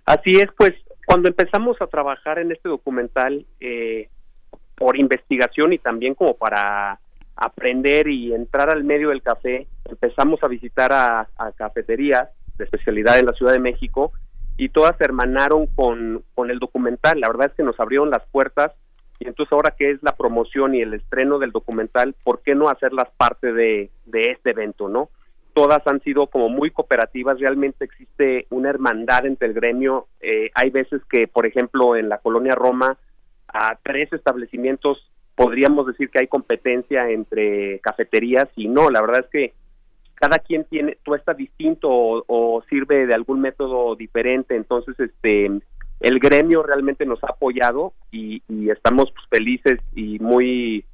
Así 0.05 0.31
es, 0.33 0.47
pues 0.57 0.75
cuando 1.07 1.29
empezamos 1.29 1.77
a 1.81 1.87
trabajar 1.87 2.39
en 2.39 2.53
este 2.53 2.69
documental, 2.69 3.47
por 4.77 4.97
investigación 4.97 5.73
y 5.73 5.79
también 5.79 6.15
como 6.15 6.35
para 6.35 7.01
aprender 7.35 8.09
y 8.09 8.33
entrar 8.33 8.71
al 8.71 8.85
medio 8.85 9.09
del 9.11 9.23
café, 9.23 9.67
empezamos 9.85 10.43
a 10.43 10.49
visitar 10.49 10.93
a, 10.93 11.29
cafeterías 11.57 12.29
de 12.57 12.65
especialidad 12.65 13.19
en 13.19 13.27
la 13.27 13.33
Ciudad 13.33 13.53
de 13.53 13.59
México 13.59 14.13
y 14.57 14.71
todas 14.71 15.01
hermanaron 15.01 15.67
con, 15.67 16.25
con 16.35 16.51
el 16.51 16.59
documental. 16.59 17.21
La 17.21 17.29
verdad 17.29 17.49
es 17.51 17.55
que 17.55 17.63
nos 17.63 17.79
abrieron 17.79 18.11
las 18.11 18.25
puertas 18.31 18.73
y 19.19 19.29
entonces 19.29 19.53
ahora 19.53 19.75
que 19.77 19.91
es 19.91 20.03
la 20.03 20.17
promoción 20.17 20.75
y 20.75 20.83
el 20.83 20.95
estreno 20.95 21.39
del 21.39 21.53
documental, 21.53 22.15
¿por 22.23 22.43
qué 22.43 22.55
no 22.55 22.69
hacerlas 22.69 23.09
parte 23.17 23.53
de, 23.53 23.91
de 24.05 24.23
este 24.33 24.51
evento, 24.51 24.89
no? 24.89 25.11
Todas 25.55 25.87
han 25.87 26.03
sido 26.03 26.27
como 26.27 26.51
muy 26.51 26.71
cooperativas, 26.71 27.41
realmente 27.41 27.87
existe 27.87 28.47
una 28.51 28.69
hermandad 28.69 29.25
entre 29.25 29.49
el 29.49 29.55
gremio. 29.55 30.07
Eh, 30.21 30.51
hay 30.55 30.69
veces 30.69 31.01
que, 31.09 31.29
por 31.29 31.47
ejemplo, 31.47 31.97
en 31.97 32.11
la 32.11 32.19
colonia 32.19 32.55
Roma, 32.55 32.99
a 33.49 33.79
tres 33.83 34.13
establecimientos 34.13 35.11
podríamos 35.35 35.87
decir 35.87 36.11
que 36.11 36.21
hay 36.21 36.27
competencia 36.27 37.11
entre 37.11 37.79
cafeterías 37.81 38.49
y 38.57 38.69
no, 38.69 38.91
la 38.91 39.01
verdad 39.03 39.21
es 39.21 39.31
que 39.31 39.55
cada 40.17 40.39
quien 40.39 40.65
tiene, 40.65 40.99
tú 41.05 41.15
estás 41.15 41.37
distinto 41.37 41.89
o, 41.91 42.63
sirve 42.69 43.07
de 43.07 43.15
algún 43.15 43.41
método 43.41 43.95
diferente, 43.95 44.57
entonces 44.57 44.99
este 44.99 45.51
el 46.01 46.19
gremio 46.19 46.63
realmente 46.63 47.07
nos 47.07 47.23
ha 47.25 47.29
apoyado 47.29 47.95
y, 48.11 48.43
estamos 48.71 49.11
pues, 49.13 49.27
felices 49.31 49.79
y 49.95 50.19
muy 50.19 50.85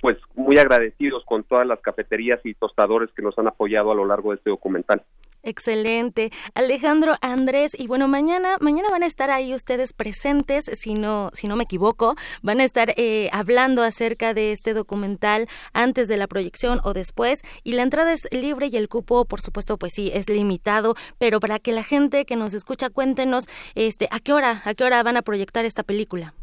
pues 0.00 0.16
muy 0.34 0.56
agradecidos 0.56 1.24
con 1.26 1.44
todas 1.44 1.66
las 1.66 1.80
cafeterías 1.80 2.40
y 2.44 2.54
tostadores 2.54 3.10
que 3.14 3.22
nos 3.22 3.38
han 3.38 3.48
apoyado 3.48 3.92
a 3.92 3.94
lo 3.94 4.06
largo 4.06 4.30
de 4.30 4.36
este 4.36 4.48
documental. 4.48 5.02
Excelente. 5.42 6.30
Alejandro, 6.54 7.14
Andrés, 7.22 7.72
y 7.78 7.86
bueno, 7.86 8.08
mañana, 8.08 8.58
mañana 8.60 8.88
van 8.90 9.02
a 9.02 9.06
estar 9.06 9.30
ahí 9.30 9.54
ustedes 9.54 9.94
presentes, 9.94 10.66
si 10.74 10.94
no, 10.94 11.30
si 11.32 11.48
no 11.48 11.56
me 11.56 11.64
equivoco, 11.64 12.14
van 12.42 12.60
a 12.60 12.64
estar 12.64 12.92
eh, 12.96 13.30
hablando 13.32 13.82
acerca 13.82 14.34
de 14.34 14.52
este 14.52 14.74
documental 14.74 15.48
antes 15.72 16.08
de 16.08 16.18
la 16.18 16.26
proyección 16.26 16.80
o 16.84 16.92
después, 16.92 17.40
y 17.64 17.72
la 17.72 17.82
entrada 17.82 18.12
es 18.12 18.28
libre 18.32 18.68
y 18.70 18.76
el 18.76 18.88
cupo, 18.88 19.24
por 19.24 19.40
supuesto, 19.40 19.78
pues 19.78 19.94
sí, 19.94 20.10
es 20.12 20.28
limitado, 20.28 20.94
pero 21.18 21.40
para 21.40 21.58
que 21.58 21.72
la 21.72 21.84
gente 21.84 22.26
que 22.26 22.36
nos 22.36 22.52
escucha, 22.52 22.90
cuéntenos, 22.90 23.48
este, 23.74 24.08
a 24.10 24.20
qué 24.20 24.34
hora, 24.34 24.60
a 24.64 24.74
qué 24.74 24.84
hora 24.84 25.02
van 25.02 25.16
a 25.16 25.22
proyectar 25.22 25.64
esta 25.64 25.82
película. 25.82 26.34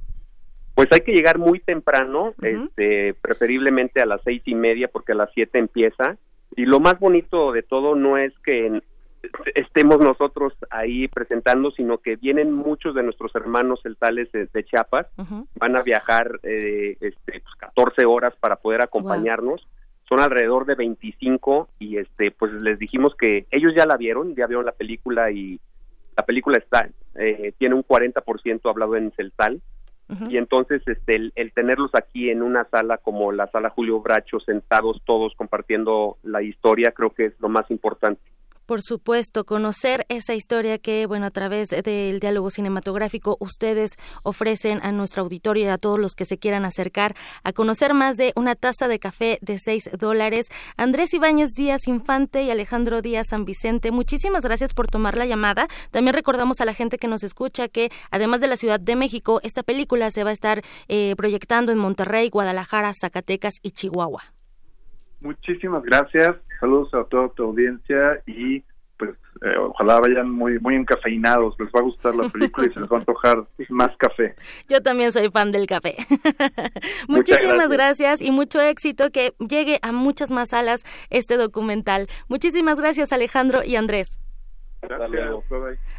Pues 0.73 0.87
hay 0.91 1.01
que 1.01 1.11
llegar 1.11 1.37
muy 1.39 1.59
temprano, 1.59 2.33
este, 2.41 3.15
preferiblemente 3.15 4.01
a 4.01 4.05
las 4.05 4.21
seis 4.23 4.41
y 4.45 4.55
media, 4.55 4.87
porque 4.87 5.11
a 5.11 5.15
las 5.15 5.31
siete 5.33 5.57
empieza 5.59 6.17
y 6.55 6.65
lo 6.65 6.79
más 6.79 6.99
bonito 6.99 7.51
de 7.51 7.63
todo 7.63 7.95
no 7.95 8.17
es 8.17 8.33
que 8.39 8.81
estemos 9.55 9.99
nosotros 9.99 10.53
ahí 10.69 11.07
presentando, 11.07 11.71
sino 11.71 11.97
que 11.99 12.15
vienen 12.15 12.53
muchos 12.53 12.95
de 12.95 13.03
nuestros 13.03 13.35
hermanos 13.35 13.81
celtales 13.83 14.31
de, 14.31 14.63
Chiapas, 14.63 15.07
van 15.55 15.75
a 15.75 15.81
viajar 15.81 16.39
eh, 16.43 16.97
este, 17.01 17.41
14 17.59 17.95
pues, 17.95 18.07
horas 18.07 18.33
para 18.39 18.57
poder 18.57 18.81
acompañarnos. 18.81 19.67
Son 20.07 20.19
alrededor 20.19 20.65
de 20.65 20.75
25 20.75 21.67
y 21.79 21.97
este 21.97 22.31
pues 22.31 22.53
les 22.61 22.79
dijimos 22.79 23.13
que 23.15 23.45
ellos 23.51 23.73
ya 23.75 23.85
la 23.85 23.97
vieron, 23.97 24.35
ya 24.35 24.47
vieron 24.47 24.65
la 24.65 24.71
película 24.71 25.31
y 25.31 25.59
la 26.15 26.25
película 26.25 26.57
está 26.57 26.89
eh, 27.15 27.53
tiene 27.57 27.75
un 27.75 27.83
40% 27.83 28.69
hablado 28.69 28.95
en 28.95 29.11
celtal 29.11 29.61
y 30.29 30.37
entonces 30.37 30.81
este 30.85 31.15
el, 31.15 31.51
tenerlos 31.53 31.91
aquí 31.93 32.29
en 32.29 32.41
una 32.41 32.63
sala 32.65 32.97
como 32.97 33.31
la 33.31 33.47
sala 33.47 33.69
Julio 33.69 33.99
Bracho 33.99 34.39
sentados 34.39 35.01
todos 35.05 35.33
compartiendo 35.35 36.17
la 36.23 36.41
historia 36.41 36.91
creo 36.93 37.09
que 37.09 37.25
es 37.25 37.39
lo 37.39 37.49
más 37.49 37.69
importante 37.71 38.21
por 38.67 38.81
supuesto, 38.83 39.45
conocer 39.45 40.05
esa 40.09 40.35
historia 40.35 40.77
que, 40.77 41.05
bueno, 41.07 41.25
a 41.25 41.31
través 41.31 41.69
del 41.69 42.19
diálogo 42.19 42.49
cinematográfico 42.49 43.37
ustedes 43.39 43.91
ofrecen 44.23 44.79
a 44.83 44.91
nuestro 44.91 45.23
auditorio 45.23 45.65
y 45.65 45.69
a 45.69 45.77
todos 45.77 45.97
los 45.99 46.13
que 46.13 46.25
se 46.25 46.37
quieran 46.37 46.65
acercar 46.65 47.15
a 47.43 47.53
conocer 47.53 47.93
más 47.93 48.17
de 48.17 48.33
una 48.35 48.55
taza 48.55 48.87
de 48.87 48.99
café 48.99 49.39
de 49.41 49.57
seis 49.57 49.89
dólares. 49.97 50.47
Andrés 50.75 51.13
Ibáñez 51.13 51.51
Díaz 51.55 51.87
Infante 51.87 52.43
y 52.43 52.51
Alejandro 52.51 53.01
Díaz 53.01 53.27
San 53.29 53.45
Vicente, 53.45 53.91
muchísimas 53.91 54.43
gracias 54.43 54.73
por 54.73 54.87
tomar 54.87 55.17
la 55.17 55.25
llamada. 55.25 55.67
También 55.91 56.13
recordamos 56.13 56.59
a 56.59 56.65
la 56.65 56.73
gente 56.73 56.97
que 56.97 57.07
nos 57.07 57.23
escucha 57.23 57.69
que, 57.69 57.89
además 58.11 58.41
de 58.41 58.47
la 58.47 58.57
Ciudad 58.57 58.81
de 58.81 58.97
México, 58.97 59.39
esta 59.43 59.63
película 59.63 60.11
se 60.11 60.25
va 60.25 60.31
a 60.31 60.33
estar 60.33 60.61
eh, 60.89 61.15
proyectando 61.15 61.71
en 61.71 61.77
Monterrey, 61.77 62.29
Guadalajara, 62.29 62.91
Zacatecas 62.93 63.53
y 63.63 63.71
Chihuahua. 63.71 64.23
Muchísimas 65.21 65.83
gracias. 65.83 66.35
Saludos 66.59 66.93
a 66.93 67.03
toda 67.05 67.29
tu 67.29 67.43
audiencia 67.43 68.21
y 68.25 68.63
pues 68.97 69.11
eh, 69.43 69.55
ojalá 69.59 69.99
vayan 69.99 70.31
muy 70.31 70.59
muy 70.59 70.75
encafeinados, 70.75 71.55
les 71.59 71.69
va 71.69 71.79
a 71.79 71.83
gustar 71.83 72.15
la 72.15 72.27
película 72.29 72.67
y 72.67 72.73
se 72.73 72.79
les 72.79 72.89
va 72.89 72.97
a 72.97 72.99
antojar 72.99 73.45
más 73.69 73.95
café. 73.97 74.35
Yo 74.69 74.81
también 74.81 75.11
soy 75.11 75.29
fan 75.29 75.51
del 75.51 75.67
café. 75.67 75.95
Muchísimas 77.07 77.69
gracias. 77.69 78.21
y 78.21 78.31
mucho 78.31 78.59
éxito 78.59 79.11
que 79.11 79.33
llegue 79.39 79.79
a 79.81 79.91
muchas 79.91 80.31
más 80.31 80.49
salas 80.49 80.83
este 81.09 81.37
documental. 81.37 82.07
Muchísimas 82.27 82.79
gracias 82.79 83.13
Alejandro 83.13 83.63
y 83.63 83.75
Andrés. 83.75 84.19
Hasta 84.95 85.07
luego. 85.07 85.43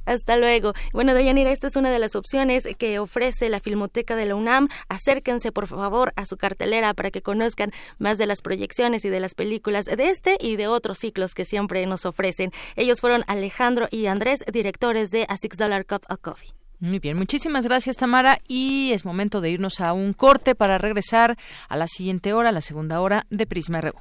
Hasta 0.04 0.36
luego. 0.36 0.72
Bueno, 0.92 1.14
Deyanira, 1.14 1.50
esta 1.50 1.66
es 1.66 1.76
una 1.76 1.90
de 1.90 1.98
las 1.98 2.16
opciones 2.16 2.68
que 2.78 2.98
ofrece 2.98 3.48
la 3.48 3.60
Filmoteca 3.60 4.16
de 4.16 4.26
la 4.26 4.34
UNAM. 4.34 4.68
Acérquense, 4.88 5.52
por 5.52 5.66
favor, 5.66 6.12
a 6.16 6.26
su 6.26 6.36
cartelera 6.36 6.94
para 6.94 7.10
que 7.10 7.22
conozcan 7.22 7.70
más 7.98 8.18
de 8.18 8.26
las 8.26 8.42
proyecciones 8.42 9.04
y 9.04 9.08
de 9.08 9.20
las 9.20 9.34
películas 9.34 9.86
de 9.86 10.08
este 10.08 10.36
y 10.40 10.56
de 10.56 10.68
otros 10.68 10.98
ciclos 10.98 11.34
que 11.34 11.44
siempre 11.44 11.84
nos 11.86 12.06
ofrecen. 12.06 12.50
Ellos 12.76 13.00
fueron 13.00 13.24
Alejandro 13.26 13.88
y 13.90 14.06
Andrés, 14.06 14.44
directores 14.52 15.10
de 15.10 15.26
A 15.28 15.36
Six 15.36 15.56
Dollar 15.56 15.84
Cup 15.86 16.02
of 16.08 16.20
Coffee. 16.20 16.52
Muy 16.80 17.00
bien, 17.00 17.16
muchísimas 17.16 17.64
gracias 17.64 17.96
Tamara 17.96 18.38
y 18.46 18.92
es 18.92 19.04
momento 19.04 19.40
de 19.40 19.50
irnos 19.50 19.80
a 19.80 19.92
un 19.92 20.12
corte 20.12 20.54
para 20.54 20.78
regresar 20.78 21.36
a 21.68 21.76
la 21.76 21.88
siguiente 21.88 22.32
hora, 22.32 22.52
la 22.52 22.60
segunda 22.60 23.00
hora 23.00 23.26
de 23.30 23.46
Prisma 23.46 23.80
RU. 23.80 23.94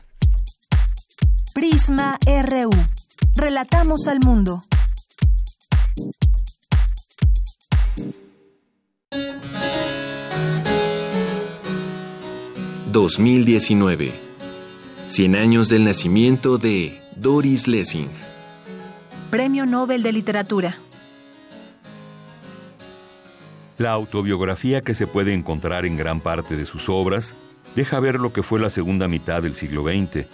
Prisma 1.56 2.20
RU. 2.24 2.70
Relatamos 3.36 4.08
al 4.08 4.20
mundo. 4.20 4.62
...2019... 12.92 14.12
...100 15.08 15.38
años 15.38 15.70
del 15.70 15.86
nacimiento 15.86 16.58
de 16.58 17.00
Doris 17.16 17.68
Lessing... 17.68 18.10
Premio 19.30 19.66
Nobel 19.66 20.04
de 20.04 20.12
Literatura... 20.12 20.78
La 23.78 23.92
autobiografía 23.92 24.82
que 24.82 24.96
se 24.96 25.06
puede 25.06 25.34
encontrar 25.34 25.86
en 25.86 25.98
gran 25.98 26.22
parte 26.22 26.56
de 26.56 26.66
sus 26.66 26.90
obras... 26.90 27.36
...deja 27.76 28.00
ver 28.00 28.20
lo 28.20 28.34
que 28.34 28.42
fue 28.44 28.60
la 28.60 28.70
segunda 28.70 29.08
mitad 29.08 29.44
del 29.44 29.56
siglo 29.56 29.84
XX 29.84 30.26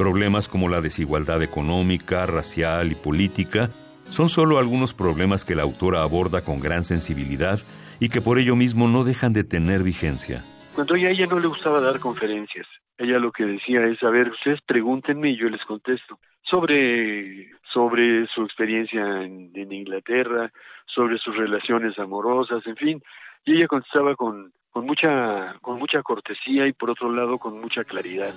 Problemas 0.00 0.48
como 0.48 0.70
la 0.70 0.80
desigualdad 0.80 1.42
económica, 1.42 2.24
racial 2.24 2.90
y 2.90 2.94
política 2.94 3.68
son 4.10 4.30
solo 4.30 4.58
algunos 4.58 4.94
problemas 4.94 5.44
que 5.44 5.54
la 5.54 5.62
autora 5.62 6.02
aborda 6.02 6.40
con 6.40 6.58
gran 6.58 6.84
sensibilidad 6.84 7.60
y 8.00 8.08
que 8.08 8.20
por 8.20 8.38
ello 8.38 8.56
mismo 8.56 8.88
no 8.88 9.04
dejan 9.04 9.32
de 9.32 9.44
tener 9.44 9.82
vigencia. 9.82 10.42
Cuando 10.74 10.94
a 10.94 10.98
ella 10.98 11.26
no 11.26 11.38
le 11.38 11.46
gustaba 11.46 11.80
dar 11.80 12.00
conferencias, 12.00 12.66
ella 12.98 13.18
lo 13.18 13.30
que 13.30 13.44
decía 13.44 13.80
es, 13.82 14.02
a 14.02 14.10
ver, 14.10 14.30
ustedes 14.30 14.60
pregúntenme 14.66 15.30
y 15.30 15.38
yo 15.38 15.48
les 15.48 15.62
contesto 15.64 16.18
sobre, 16.42 17.50
sobre 17.72 18.26
su 18.26 18.42
experiencia 18.42 19.22
en, 19.22 19.50
en 19.54 19.72
Inglaterra, 19.72 20.50
sobre 20.86 21.18
sus 21.18 21.36
relaciones 21.36 21.98
amorosas, 21.98 22.66
en 22.66 22.76
fin, 22.76 23.02
y 23.44 23.56
ella 23.56 23.68
contestaba 23.68 24.16
con, 24.16 24.52
con 24.70 24.86
mucha, 24.86 25.56
con 25.60 25.78
mucha 25.78 26.02
cortesía 26.02 26.66
y 26.66 26.72
por 26.72 26.90
otro 26.90 27.12
lado 27.12 27.38
con 27.38 27.60
mucha 27.60 27.84
claridad. 27.84 28.32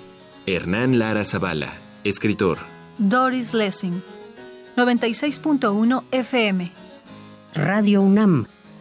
Hernán 0.46 1.00
Lara 1.00 1.24
Zavala, 1.24 1.74
escritor. 2.04 2.58
Doris 2.98 3.54
Lessing, 3.54 4.02
96.1 4.76 6.04
FM. 6.12 6.72
Radio 7.56 8.02
UNAM, 8.02 8.48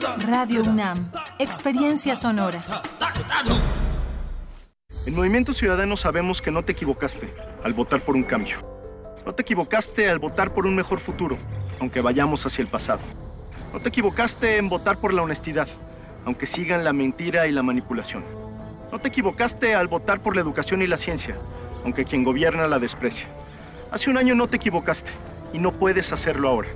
Radio 0.00 0.62
UNAM, 0.62 1.10
Experiencia 1.38 2.16
Sonora. 2.16 2.64
En 5.04 5.14
Movimiento 5.14 5.52
Ciudadano 5.52 5.94
sabemos 5.96 6.40
que 6.40 6.50
no 6.50 6.64
te 6.64 6.72
equivocaste 6.72 7.34
al 7.62 7.74
votar 7.74 8.00
por 8.00 8.16
un 8.16 8.22
cambio. 8.22 8.56
No 9.26 9.34
te 9.34 9.42
equivocaste 9.42 10.08
al 10.08 10.18
votar 10.18 10.54
por 10.54 10.66
un 10.66 10.74
mejor 10.74 11.00
futuro, 11.00 11.36
aunque 11.80 12.00
vayamos 12.00 12.46
hacia 12.46 12.62
el 12.62 12.68
pasado. 12.68 13.00
No 13.74 13.80
te 13.80 13.90
equivocaste 13.90 14.56
en 14.56 14.70
votar 14.70 14.96
por 14.96 15.12
la 15.12 15.22
honestidad, 15.22 15.68
aunque 16.24 16.46
sigan 16.46 16.82
la 16.82 16.94
mentira 16.94 17.46
y 17.46 17.52
la 17.52 17.62
manipulación. 17.62 18.24
No 18.90 19.00
te 19.00 19.08
equivocaste 19.08 19.74
al 19.74 19.88
votar 19.88 20.22
por 20.22 20.34
la 20.34 20.40
educación 20.40 20.80
y 20.80 20.86
la 20.86 20.96
ciencia, 20.96 21.36
aunque 21.84 22.06
quien 22.06 22.24
gobierna 22.24 22.66
la 22.68 22.78
desprecia. 22.78 23.26
Hace 23.90 24.08
un 24.08 24.16
año 24.16 24.34
no 24.34 24.48
te 24.48 24.56
equivocaste 24.56 25.10
y 25.52 25.58
no 25.58 25.72
puedes 25.72 26.12
hacerlo 26.12 26.48
ahora. 26.48 26.68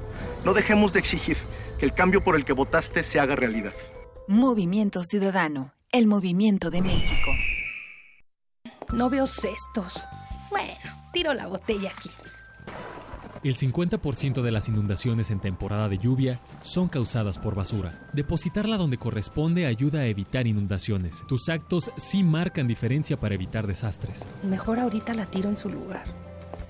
No 0.45 0.53
dejemos 0.53 0.93
de 0.93 0.99
exigir 0.99 1.39
que 1.85 1.91
el 1.91 1.95
cambio 1.95 2.25
por 2.25 2.35
el 2.35 2.47
que 2.47 2.55
votaste 2.55 3.03
se 3.03 3.21
haga 3.21 3.37
realidad. 3.37 3.75
Movimiento 4.27 5.05
Ciudadano, 5.05 5.75
el 5.93 6.07
movimiento 6.07 6.71
de 6.71 6.81
México. 6.81 7.31
No 8.95 9.11
veo 9.11 9.27
cestos. 9.27 10.03
Bueno, 10.49 10.73
tiro 11.13 11.35
la 11.35 11.47
botella 11.47 11.91
aquí. 11.95 12.09
El 13.43 13.59
50% 13.59 14.41
de 14.41 14.51
las 14.51 14.71
inundaciones 14.71 15.31
en 15.31 15.41
temporada 15.41 15.91
de 15.91 15.99
lluvia 15.99 16.41
son 16.63 16.89
causadas 16.89 17.39
por 17.39 17.55
basura. 17.55 18.09
Depositarla 18.15 18.79
donde 18.79 18.97
corresponde 18.97 19.67
ayuda 19.67 20.01
a 20.01 20.07
evitar 20.07 20.47
inundaciones. 20.47 21.23
Tus 21.29 21.51
actos 21.51 21.93
sí 21.99 22.23
marcan 22.23 22.67
diferencia 22.67 23.21
para 23.21 23.35
evitar 23.35 23.67
desastres. 23.67 24.27
Mejor 24.43 24.79
ahorita 24.79 25.13
la 25.13 25.27
tiro 25.27 25.51
en 25.51 25.59
su 25.59 25.69
lugar. 25.69 26.07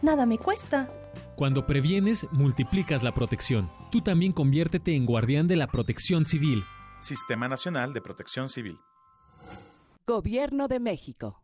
Nada 0.03 0.27
me 0.27 0.39
cuesta. 0.39 0.89
Cuando 1.37 1.67
previenes, 1.67 2.29
multiplicas 2.31 3.03
la 3.03 3.13
protección. 3.13 3.69
Tú 3.91 4.01
también 4.01 4.33
conviértete 4.33 4.95
en 4.95 5.05
guardián 5.05 5.49
de 5.49 5.57
la 5.57 5.67
protección 5.67 6.27
civil. 6.27 6.65
Sistema 7.01 7.49
Nacional 7.49 7.93
de 7.93 8.01
Protección 8.01 8.49
Civil. 8.49 8.79
Gobierno 10.07 10.69
de 10.69 10.79
México. 10.79 11.44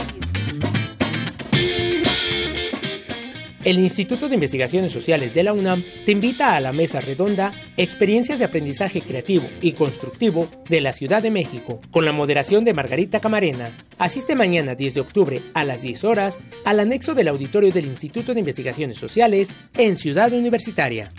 El 3.63 3.77
Instituto 3.77 4.27
de 4.27 4.33
Investigaciones 4.33 4.91
Sociales 4.91 5.35
de 5.35 5.43
la 5.43 5.53
UNAM 5.53 5.83
te 6.03 6.11
invita 6.11 6.55
a 6.55 6.59
la 6.59 6.73
mesa 6.73 6.99
redonda 6.99 7.51
Experiencias 7.77 8.39
de 8.39 8.45
Aprendizaje 8.45 9.01
Creativo 9.01 9.47
y 9.61 9.73
Constructivo 9.73 10.47
de 10.67 10.81
la 10.81 10.93
Ciudad 10.93 11.21
de 11.21 11.29
México, 11.29 11.79
con 11.91 12.03
la 12.03 12.11
moderación 12.11 12.65
de 12.65 12.73
Margarita 12.73 13.19
Camarena. 13.19 13.77
Asiste 13.99 14.33
mañana 14.33 14.73
10 14.73 14.95
de 14.95 15.01
octubre 15.01 15.41
a 15.53 15.63
las 15.63 15.83
10 15.83 16.03
horas 16.05 16.39
al 16.65 16.79
anexo 16.79 17.13
del 17.13 17.27
auditorio 17.27 17.71
del 17.71 17.85
Instituto 17.85 18.33
de 18.33 18.39
Investigaciones 18.39 18.97
Sociales 18.97 19.49
en 19.75 19.95
Ciudad 19.95 20.33
Universitaria. 20.33 21.11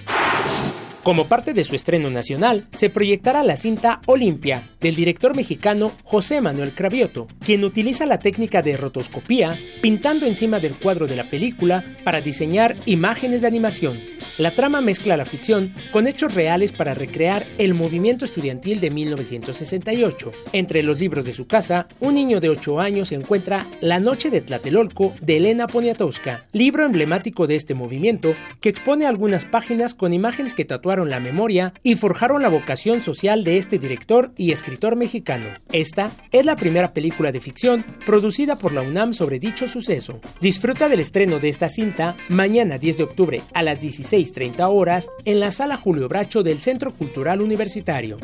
Como 1.03 1.27
parte 1.27 1.53
de 1.53 1.65
su 1.65 1.75
estreno 1.75 2.11
nacional, 2.11 2.65
se 2.75 2.89
proyectará 2.89 3.43
la 3.43 3.57
cinta 3.57 4.01
Olimpia 4.07 4.69
del 4.81 4.95
director 4.95 5.35
mexicano 5.35 5.91
José 6.05 6.41
Manuel 6.41 6.75
Cravioto, 6.75 7.27
quien 7.45 7.65
utiliza 7.65 8.07
la 8.07 8.21
técnica 8.21 8.63
de 8.63 8.77
rotoscopía 8.77 9.59
pintando 9.81 10.27
encima 10.27 10.61
del 10.61 10.77
cuadro 10.77 11.09
de 11.09 11.17
la 11.17 11.29
película 11.29 11.85
para 12.05 12.21
diseñar 12.21 12.77
imágenes 12.87 13.41
de 13.41 13.49
animación. 13.49 13.99
La 14.39 14.55
trama 14.55 14.81
mezcla 14.81 15.17
la 15.17 15.27
ficción 15.27 15.75
con 15.91 16.07
hechos 16.07 16.35
reales 16.35 16.71
para 16.71 16.95
recrear 16.95 17.45
el 17.59 17.75
movimiento 17.75 18.25
estudiantil 18.25 18.79
de 18.81 18.91
1968. 18.91 20.31
Entre 20.53 20.85
los 20.85 21.01
libros 21.01 21.25
de 21.25 21.35
su 21.35 21.49
casa, 21.49 21.89
un 21.99 22.15
niño 22.15 22.39
de 22.39 22.49
8 22.49 22.81
años 22.81 23.11
encuentra 23.11 23.67
La 23.81 23.99
Noche 23.99 24.31
de 24.31 24.41
Tlatelolco 24.41 25.15
de 25.21 25.39
Elena 25.39 25.67
Poniatowska, 25.67 26.47
libro 26.53 26.85
emblemático 26.85 27.49
de 27.49 27.57
este 27.57 27.75
movimiento 27.75 28.37
que 28.61 28.69
expone 28.69 29.07
algunas 29.07 29.45
páginas 29.45 29.95
con 29.95 30.13
imágenes 30.13 30.55
que 30.55 30.65
tatuaron 30.65 30.92
la 31.01 31.21
memoria 31.21 31.73
y 31.83 31.97
forjaron 31.97 32.43
la 32.43 32.49
vocación 32.49 33.01
social 33.01 33.45
de 33.45 33.59
este 33.59 33.79
director 33.79 34.33
y 34.37 34.53
escritor 34.53 34.97
mexicano. 34.97 35.47
Esta 35.73 36.11
es 36.31 36.45
la 36.45 36.57
primera 36.57 36.93
película 36.93 37.33
de 37.33 37.41
ficción 37.41 37.85
producida 38.05 38.57
por 38.57 38.73
la 38.73 38.83
UNAM 38.83 39.13
sobre 39.13 39.39
dicho 39.39 39.67
suceso. 39.69 40.21
Disfruta 40.41 40.89
del 40.89 41.01
estreno 41.01 41.39
de 41.39 41.49
esta 41.49 41.69
cinta 41.69 42.17
mañana 42.29 42.79
10 42.79 42.99
de 42.99 43.05
octubre 43.05 43.43
a 43.55 43.63
las 43.63 43.81
16.30 43.81 44.69
horas 44.71 45.09
en 45.25 45.41
la 45.41 45.51
sala 45.51 45.77
Julio 45.77 46.09
Bracho 46.09 46.43
del 46.43 46.59
Centro 46.59 46.93
Cultural 46.93 47.41
Universitario. 47.41 48.19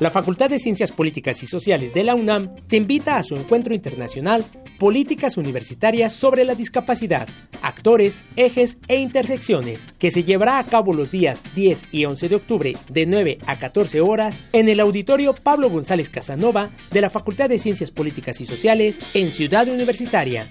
La 0.00 0.10
Facultad 0.10 0.50
de 0.50 0.58
Ciencias 0.58 0.90
Políticas 0.90 1.42
y 1.44 1.46
Sociales 1.46 1.94
de 1.94 2.02
la 2.02 2.16
UNAM 2.16 2.50
te 2.68 2.76
invita 2.76 3.18
a 3.18 3.22
su 3.22 3.36
encuentro 3.36 3.72
internacional 3.72 4.44
Políticas 4.82 5.36
Universitarias 5.36 6.12
sobre 6.12 6.44
la 6.44 6.56
Discapacidad, 6.56 7.28
Actores, 7.62 8.20
Ejes 8.34 8.78
e 8.88 8.96
Intersecciones, 8.96 9.86
que 10.00 10.10
se 10.10 10.24
llevará 10.24 10.58
a 10.58 10.66
cabo 10.66 10.92
los 10.92 11.12
días 11.12 11.40
10 11.54 11.84
y 11.92 12.04
11 12.04 12.28
de 12.28 12.34
octubre 12.34 12.76
de 12.88 13.06
9 13.06 13.38
a 13.46 13.60
14 13.60 14.00
horas 14.00 14.40
en 14.52 14.68
el 14.68 14.80
auditorio 14.80 15.36
Pablo 15.36 15.70
González 15.70 16.10
Casanova 16.10 16.70
de 16.90 17.00
la 17.00 17.10
Facultad 17.10 17.48
de 17.48 17.60
Ciencias 17.60 17.92
Políticas 17.92 18.40
y 18.40 18.44
Sociales 18.44 18.98
en 19.14 19.30
Ciudad 19.30 19.68
Universitaria. 19.68 20.50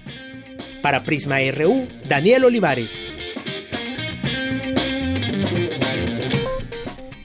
Para 0.80 1.04
Prisma 1.04 1.36
RU, 1.54 1.86
Daniel 2.08 2.46
Olivares. 2.46 3.04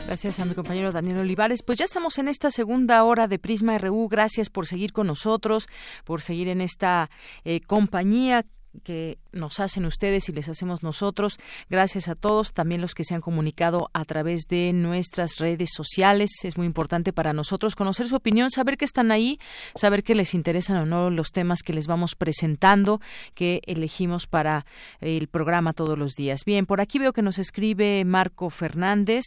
Gracias 0.08 0.40
a 0.40 0.46
mi 0.46 0.54
compañero 0.54 0.94
Daniel 0.94 1.18
Olivares. 1.18 1.64
Pues 1.64 1.80
ya 1.80 1.84
estamos 1.84 2.18
en 2.18 2.30
esta 2.30 2.50
segunda 2.50 3.04
hora 3.04 3.28
de 3.28 3.40
Prisma 3.40 3.78
RU. 3.78 4.08
Gracias 4.08 4.50
por 4.50 4.66
seguir 4.66 4.94
con 4.94 5.06
nosotros, 5.06 5.68
por 6.06 6.22
seguir 6.22 6.48
en 6.48 6.62
esta 6.62 7.10
eh, 7.44 7.60
compañía 7.60 8.46
que 8.86 9.18
nos 9.38 9.60
hacen 9.60 9.86
ustedes 9.86 10.30
y 10.30 10.34
les 10.34 10.50
hacemos 10.50 10.84
nosotros. 10.84 11.38
Gracias 11.70 12.08
a 12.08 12.16
todos, 12.16 12.54
también 12.54 12.82
los 12.82 12.94
que 12.96 13.04
se 13.04 13.16
han 13.16 13.22
comunicado 13.22 13.90
a 13.94 14.06
través 14.06 14.48
de 14.48 14.74
nuestras 14.74 15.38
redes 15.38 15.70
sociales. 15.74 16.32
Es 16.44 16.58
muy 16.58 16.66
importante 16.66 17.14
para 17.14 17.34
nosotros 17.34 17.76
conocer 17.76 18.08
su 18.08 18.16
opinión, 18.16 18.52
saber 18.52 18.78
que 18.78 18.86
están 18.86 19.12
ahí, 19.12 19.40
saber 19.76 20.04
que 20.04 20.16
les 20.16 20.34
interesan 20.34 20.78
o 20.78 20.86
no 20.86 21.10
los 21.10 21.32
temas 21.32 21.62
que 21.64 21.74
les 21.74 21.88
vamos 21.88 22.16
presentando, 22.16 23.00
que 23.34 23.62
elegimos 23.66 24.28
para 24.28 24.66
el 25.00 25.28
programa 25.28 25.74
todos 25.74 25.98
los 25.98 26.14
días. 26.14 26.44
Bien, 26.46 26.66
por 26.66 26.82
aquí 26.82 27.00
veo 27.00 27.14
que 27.14 27.22
nos 27.22 27.40
escribe 27.40 28.04
Marco 28.06 28.50
Fernández. 28.50 29.24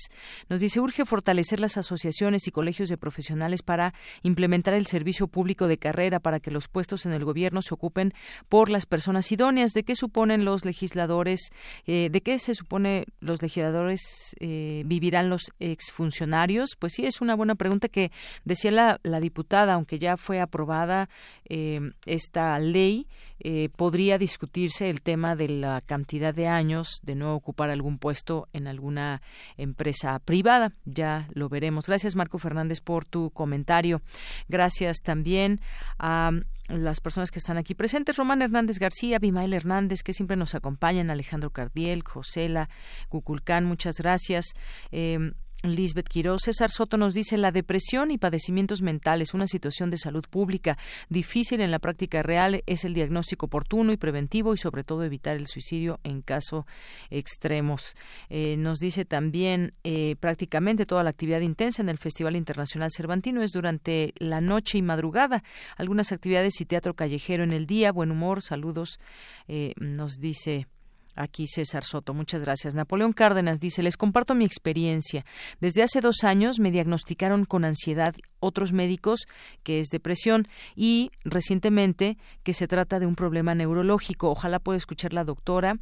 Nos 0.48 0.60
dice, 0.60 0.80
urge 0.80 1.04
fortalecer 1.04 1.60
las 1.60 1.76
asociaciones 1.76 2.46
y 2.46 2.50
colegios 2.50 2.88
de 2.88 2.96
profesionales 2.96 3.62
para 3.62 3.94
implementar 4.22 4.74
el 4.74 4.86
servicio 4.86 5.28
público 5.28 5.68
de 5.68 5.78
carrera 5.78 6.20
para 6.20 6.40
que 6.40 6.50
los 6.50 6.68
puestos 6.68 7.06
en 7.06 7.12
el 7.12 7.24
gobierno 7.24 7.62
se 7.62 7.74
ocupen 7.74 8.12
por 8.48 8.70
las 8.70 8.86
personas 8.86 9.30
idóneas. 9.32 9.72
¿De 9.72 9.84
qué 9.84 9.94
suponen 10.00 10.44
los 10.44 10.64
legisladores? 10.64 11.50
Eh, 11.86 12.08
¿De 12.10 12.20
qué 12.20 12.38
se 12.38 12.54
supone 12.54 13.04
los 13.20 13.42
legisladores 13.42 14.34
eh, 14.40 14.82
vivirán 14.86 15.28
los 15.30 15.52
exfuncionarios? 15.60 16.76
Pues 16.78 16.94
sí, 16.94 17.06
es 17.06 17.20
una 17.20 17.34
buena 17.36 17.54
pregunta 17.54 17.88
que 17.88 18.10
decía 18.44 18.70
la, 18.70 19.00
la 19.02 19.20
diputada, 19.20 19.74
aunque 19.74 19.98
ya 19.98 20.16
fue 20.16 20.40
aprobada 20.40 21.08
eh, 21.48 21.80
esta 22.06 22.58
ley. 22.58 23.06
Podría 23.74 24.18
discutirse 24.18 24.90
el 24.90 25.00
tema 25.00 25.34
de 25.34 25.48
la 25.48 25.80
cantidad 25.80 26.34
de 26.34 26.46
años 26.46 27.00
de 27.02 27.14
no 27.14 27.34
ocupar 27.34 27.70
algún 27.70 27.96
puesto 27.96 28.48
en 28.52 28.66
alguna 28.66 29.22
empresa 29.56 30.18
privada. 30.18 30.74
Ya 30.84 31.26
lo 31.32 31.48
veremos. 31.48 31.86
Gracias, 31.86 32.16
Marco 32.16 32.36
Fernández, 32.36 32.82
por 32.82 33.06
tu 33.06 33.30
comentario. 33.30 34.02
Gracias 34.48 34.98
también 34.98 35.62
a 35.98 36.32
las 36.70 37.00
personas 37.00 37.30
que 37.30 37.38
están 37.38 37.58
aquí 37.58 37.74
presentes, 37.74 38.16
Román 38.16 38.42
Hernández 38.42 38.78
García, 38.78 39.18
Bimael 39.18 39.52
Hernández, 39.52 40.02
que 40.02 40.12
siempre 40.12 40.36
nos 40.36 40.54
acompañan, 40.54 41.10
Alejandro 41.10 41.50
Cardiel, 41.50 42.02
Josela, 42.02 42.68
Cuculcán, 43.08 43.64
muchas 43.64 43.98
gracias. 43.98 44.54
Eh, 44.92 45.32
Lisbeth 45.62 46.08
Quiroz, 46.08 46.42
César 46.44 46.70
Soto 46.70 46.96
nos 46.96 47.12
dice 47.12 47.36
la 47.36 47.52
depresión 47.52 48.10
y 48.10 48.18
padecimientos 48.18 48.80
mentales, 48.80 49.34
una 49.34 49.46
situación 49.46 49.90
de 49.90 49.98
salud 49.98 50.24
pública 50.28 50.78
difícil 51.08 51.60
en 51.60 51.70
la 51.70 51.78
práctica 51.78 52.22
real, 52.22 52.62
es 52.66 52.84
el 52.84 52.94
diagnóstico 52.94 53.46
oportuno 53.46 53.92
y 53.92 53.96
preventivo 53.96 54.54
y 54.54 54.58
sobre 54.58 54.84
todo 54.84 55.04
evitar 55.04 55.36
el 55.36 55.46
suicidio 55.46 56.00
en 56.02 56.22
caso 56.22 56.66
extremos. 57.10 57.94
Eh, 58.30 58.56
nos 58.56 58.78
dice 58.78 59.04
también 59.04 59.74
eh, 59.84 60.16
prácticamente 60.16 60.86
toda 60.86 61.02
la 61.02 61.10
actividad 61.10 61.40
intensa 61.40 61.82
en 61.82 61.90
el 61.90 61.98
Festival 61.98 62.36
Internacional 62.36 62.90
Cervantino 62.90 63.42
es 63.42 63.52
durante 63.52 64.14
la 64.16 64.40
noche 64.40 64.78
y 64.78 64.82
madrugada, 64.82 65.42
algunas 65.76 66.12
actividades 66.12 66.60
y 66.60 66.64
teatro 66.64 66.94
callejero 66.94 67.44
en 67.44 67.52
el 67.52 67.66
día, 67.66 67.92
buen 67.92 68.10
humor, 68.10 68.40
saludos, 68.40 68.98
eh, 69.46 69.74
nos 69.76 70.20
dice 70.20 70.66
Aquí 71.20 71.46
César 71.46 71.84
Soto, 71.84 72.14
muchas 72.14 72.40
gracias. 72.40 72.74
Napoleón 72.74 73.12
Cárdenas 73.12 73.60
dice, 73.60 73.82
les 73.82 73.98
comparto 73.98 74.34
mi 74.34 74.46
experiencia. 74.46 75.26
Desde 75.60 75.82
hace 75.82 76.00
dos 76.00 76.24
años 76.24 76.58
me 76.58 76.70
diagnosticaron 76.70 77.44
con 77.44 77.66
ansiedad 77.66 78.14
otros 78.38 78.72
médicos 78.72 79.26
que 79.62 79.80
es 79.80 79.88
depresión 79.88 80.46
y 80.74 81.10
recientemente 81.24 82.16
que 82.42 82.54
se 82.54 82.66
trata 82.66 82.98
de 82.98 83.04
un 83.04 83.16
problema 83.16 83.54
neurológico. 83.54 84.30
Ojalá 84.30 84.60
pueda 84.60 84.78
escuchar 84.78 85.12
la 85.12 85.24
doctora 85.24 85.76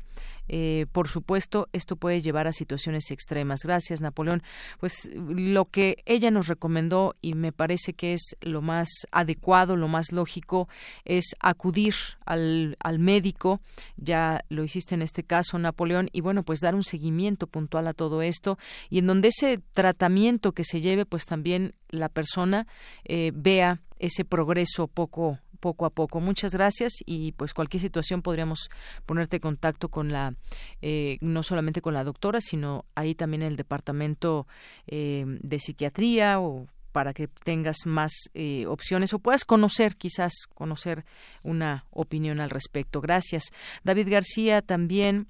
eh, 0.49 0.87
por 0.93 1.09
supuesto, 1.09 1.69
esto 1.73 1.97
puede 1.97 2.21
llevar 2.21 2.47
a 2.47 2.53
situaciones 2.53 3.11
extremas. 3.11 3.61
Gracias, 3.63 4.01
Napoleón. 4.01 4.43
Pues 4.81 5.11
lo 5.15 5.65
que 5.67 6.03
ella 6.07 6.31
nos 6.31 6.49
recomendó 6.49 7.15
y 7.21 7.35
me 7.35 7.53
parece 7.53 7.93
que 7.93 8.15
es 8.15 8.37
lo 8.41 8.63
más 8.63 8.89
adecuado, 9.13 9.77
lo 9.77 9.89
más 9.89 10.13
lógico, 10.13 10.69
es 11.05 11.35
acudir 11.41 11.95
al, 12.25 12.77
al 12.81 12.99
médico. 12.99 13.61
Ya 13.97 14.45
lo 14.49 14.65
hiciste 14.65 14.95
en 14.95 15.03
este 15.03 15.23
caso, 15.23 15.59
Napoleón, 15.59 16.09
y 16.13 16.21
bueno, 16.21 16.43
pues 16.43 16.61
dar 16.61 16.75
un 16.75 16.85
seguimiento 16.85 17.47
puntual 17.47 17.87
a 17.87 17.95
todo 17.95 18.23
esto 18.23 18.59
y 18.91 18.99
en 18.99 19.07
donde 19.07 19.29
ese 19.29 19.61
tratamiento 19.73 20.53
que 20.53 20.65
se 20.65 20.81
lleve, 20.81 21.05
pues 21.05 21.27
también 21.27 21.75
la 21.89 22.09
persona 22.09 22.67
eh, 23.05 23.33
vea 23.35 23.81
ese 23.99 24.25
progreso 24.25 24.87
poco 24.87 25.39
poco 25.61 25.87
a 25.87 25.91
poco. 25.91 26.21
Muchas 26.21 26.53
gracias 26.53 26.93
y 27.05 27.33
pues 27.33 27.55
cualquier 27.55 27.81
situación 27.81 28.23
podríamos 28.23 28.71
ponerte 29.07 29.37
en 29.37 29.43
contacto 29.43 29.89
con 29.89 30.13
la, 30.13 30.35
eh, 30.83 31.19
no 31.21 31.43
solamente 31.43 31.81
con 31.81 31.95
la 31.95 32.05
doctora, 32.05 32.41
sino 32.41 32.85
ahí 32.95 33.15
también 33.15 33.43
en 33.43 33.49
el 33.49 33.57
departamento 33.57 34.47
eh, 34.87 35.25
de 35.27 35.59
psiquiatría 35.59 36.41
o 36.41 36.67
para 36.93 37.13
que 37.13 37.29
tengas 37.29 37.77
más 37.85 38.13
eh, 38.35 38.67
opciones 38.67 39.13
o 39.13 39.19
puedas 39.19 39.45
conocer, 39.45 39.97
quizás 39.97 40.33
conocer 40.55 41.05
una 41.43 41.85
opinión 41.91 42.41
al 42.41 42.51
respecto. 42.51 43.01
Gracias. 43.01 43.45
David 43.85 44.09
García 44.11 44.63
también 44.63 45.29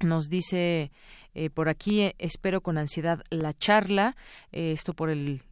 nos 0.00 0.28
dice 0.28 0.90
eh, 1.34 1.50
por 1.50 1.68
aquí 1.68 2.00
eh, 2.00 2.14
espero 2.18 2.60
con 2.60 2.78
ansiedad 2.78 3.22
la 3.30 3.54
charla. 3.54 4.16
Eh, 4.52 4.72
esto 4.72 4.92
por 4.92 5.10
el 5.10 5.42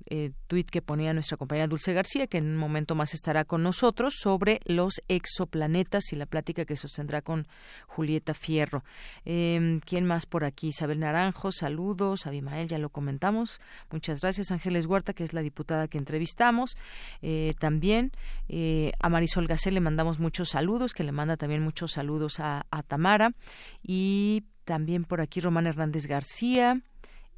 tuit 0.48 0.68
que 0.68 0.82
ponía 0.82 1.14
nuestra 1.14 1.36
compañera 1.36 1.68
Dulce 1.68 1.92
García, 1.92 2.26
que 2.26 2.38
en 2.38 2.46
un 2.46 2.56
momento 2.56 2.96
más 2.96 3.14
estará 3.14 3.44
con 3.44 3.62
nosotros, 3.62 4.14
sobre 4.18 4.60
los 4.64 4.94
exoplanetas 5.06 6.12
y 6.12 6.16
la 6.16 6.26
plática 6.26 6.64
que 6.64 6.74
sostendrá 6.74 7.22
con 7.22 7.46
Julieta 7.86 8.34
Fierro. 8.34 8.82
Em, 9.24 9.78
¿Quién 9.78 10.06
más 10.06 10.26
por 10.26 10.42
aquí? 10.42 10.68
Isabel 10.68 10.98
Naranjo, 10.98 11.52
saludos. 11.52 12.26
Abimael, 12.26 12.66
ya 12.66 12.78
lo 12.78 12.88
comentamos. 12.88 13.60
Muchas 13.92 14.20
gracias. 14.20 14.50
Ángeles 14.50 14.86
Huerta, 14.86 15.12
que 15.12 15.22
es 15.22 15.32
la 15.32 15.42
diputada 15.42 15.86
que 15.86 15.98
entrevistamos. 15.98 16.76
también 17.60 18.10
a 19.00 19.08
Marisol 19.08 19.46
Gacé 19.46 19.70
le 19.70 19.80
mandamos 19.80 20.18
muchos 20.18 20.48
saludos, 20.50 20.92
que 20.92 21.04
le 21.04 21.12
manda 21.12 21.36
también 21.36 21.62
muchos 21.62 21.92
saludos 21.92 22.40
a, 22.40 22.66
a 22.70 22.82
Tamara. 22.82 23.32
Y 23.82 24.42
también 24.70 25.02
por 25.02 25.20
aquí 25.20 25.40
Román 25.40 25.66
Hernández 25.66 26.06
García. 26.06 26.80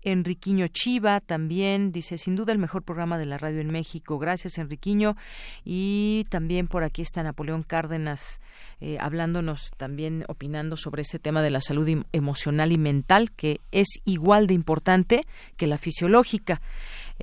Enriquiño 0.03 0.67
Chiva 0.69 1.19
también 1.21 1.91
dice, 1.91 2.19
sin 2.19 2.37
duda 2.37 2.53
el 2.53 2.59
mejor 2.59 2.83
programa 2.83 3.17
de 3.17 3.25
la 3.25 3.39
radio 3.39 3.63
en 3.63 3.69
México. 3.69 4.19
Gracias, 4.19 4.59
Enriquiño. 4.59 5.17
Y 5.65 6.25
también 6.29 6.69
por 6.69 6.85
aquí 6.85 7.01
está 7.01 7.23
Napoleón 7.23 7.63
Cárdenas 7.63 8.39
eh, 8.83 8.99
hablándonos, 9.01 9.71
también 9.79 10.27
opinando 10.29 10.77
sobre 10.77 11.01
este 11.01 11.19
tema 11.19 11.41
de 11.41 11.49
la 11.49 11.63
salud 11.63 11.89
em, 11.89 12.05
emocional 12.13 12.71
y 12.71 12.77
mental, 12.77 13.33
que 13.33 13.63
es 13.71 13.89
igual 14.05 14.47
de 14.47 14.53
importante 14.53 15.23
que 15.57 15.67
la 15.67 15.79
fisiológica. 15.79 16.61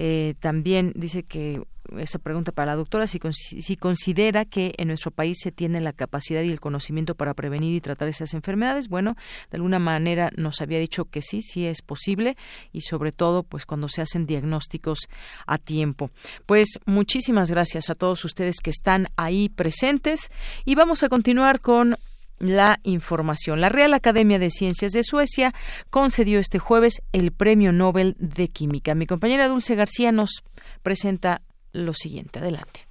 Eh, 0.01 0.35
también 0.39 0.93
dice 0.95 1.23
que 1.23 1.61
esa 1.97 2.19
pregunta 2.19 2.51
para 2.51 2.67
la 2.67 2.75
doctora, 2.75 3.05
si, 3.07 3.19
si, 3.31 3.75
considera 3.75 4.45
que 4.45 4.73
en 4.77 4.87
nuestro 4.87 5.11
país 5.11 5.37
se 5.41 5.51
tiene 5.51 5.81
la 5.81 5.91
capacidad 5.91 6.41
y 6.41 6.49
el 6.49 6.59
conocimiento 6.59 7.15
para 7.15 7.33
prevenir 7.33 7.75
y 7.75 7.81
tratar 7.81 8.07
esas 8.07 8.33
enfermedades. 8.33 8.87
Bueno, 8.87 9.15
de 9.51 9.57
alguna 9.57 9.79
manera 9.79 10.31
nos 10.37 10.61
había 10.61 10.79
dicho 10.79 11.05
que 11.05 11.21
sí, 11.21 11.41
sí 11.41 11.65
es 11.65 11.81
posible 11.81 12.37
y 12.71 12.81
sobre 12.81 13.11
todo 13.11 13.43
pues 13.43 13.65
cuando 13.65 13.89
se 13.89 14.01
hacen 14.01 14.25
diagnósticos 14.25 15.09
a 15.45 15.57
tiempo. 15.57 16.11
Pues 16.45 16.79
muchísimas 16.85 17.51
gracias 17.51 17.89
a 17.89 17.95
todos 17.95 18.23
ustedes 18.23 18.57
que 18.61 18.69
están 18.69 19.07
ahí 19.17 19.49
presentes 19.49 20.29
y 20.63 20.75
vamos 20.75 21.03
a 21.03 21.09
continuar 21.09 21.59
con 21.59 21.97
la 22.39 22.79
información. 22.83 23.61
La 23.61 23.69
Real 23.69 23.93
Academia 23.93 24.39
de 24.39 24.49
Ciencias 24.49 24.91
de 24.91 25.03
Suecia 25.03 25.53
concedió 25.89 26.39
este 26.39 26.59
jueves 26.59 27.01
el 27.11 27.31
Premio 27.31 27.71
Nobel 27.71 28.15
de 28.19 28.47
Química. 28.49 28.95
Mi 28.95 29.05
compañera 29.05 29.47
Dulce 29.47 29.75
García 29.75 30.11
nos 30.11 30.43
presenta 30.81 31.41
lo 31.71 31.93
siguiente. 31.93 32.39
Adelante. 32.39 32.87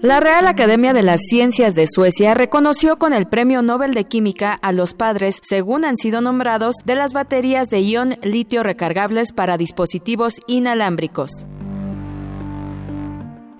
La 0.00 0.20
Real 0.20 0.46
Academia 0.46 0.92
de 0.92 1.02
las 1.02 1.20
Ciencias 1.28 1.74
de 1.74 1.88
Suecia 1.88 2.32
reconoció 2.32 2.98
con 2.98 3.12
el 3.12 3.26
Premio 3.26 3.62
Nobel 3.62 3.94
de 3.94 4.04
Química 4.04 4.52
a 4.52 4.70
los 4.70 4.94
padres, 4.94 5.40
según 5.42 5.84
han 5.84 5.96
sido 5.96 6.20
nombrados, 6.20 6.76
de 6.84 6.94
las 6.94 7.12
baterías 7.12 7.68
de 7.68 7.80
ion 7.80 8.16
litio 8.22 8.62
recargables 8.62 9.32
para 9.32 9.56
dispositivos 9.56 10.34
inalámbricos. 10.46 11.48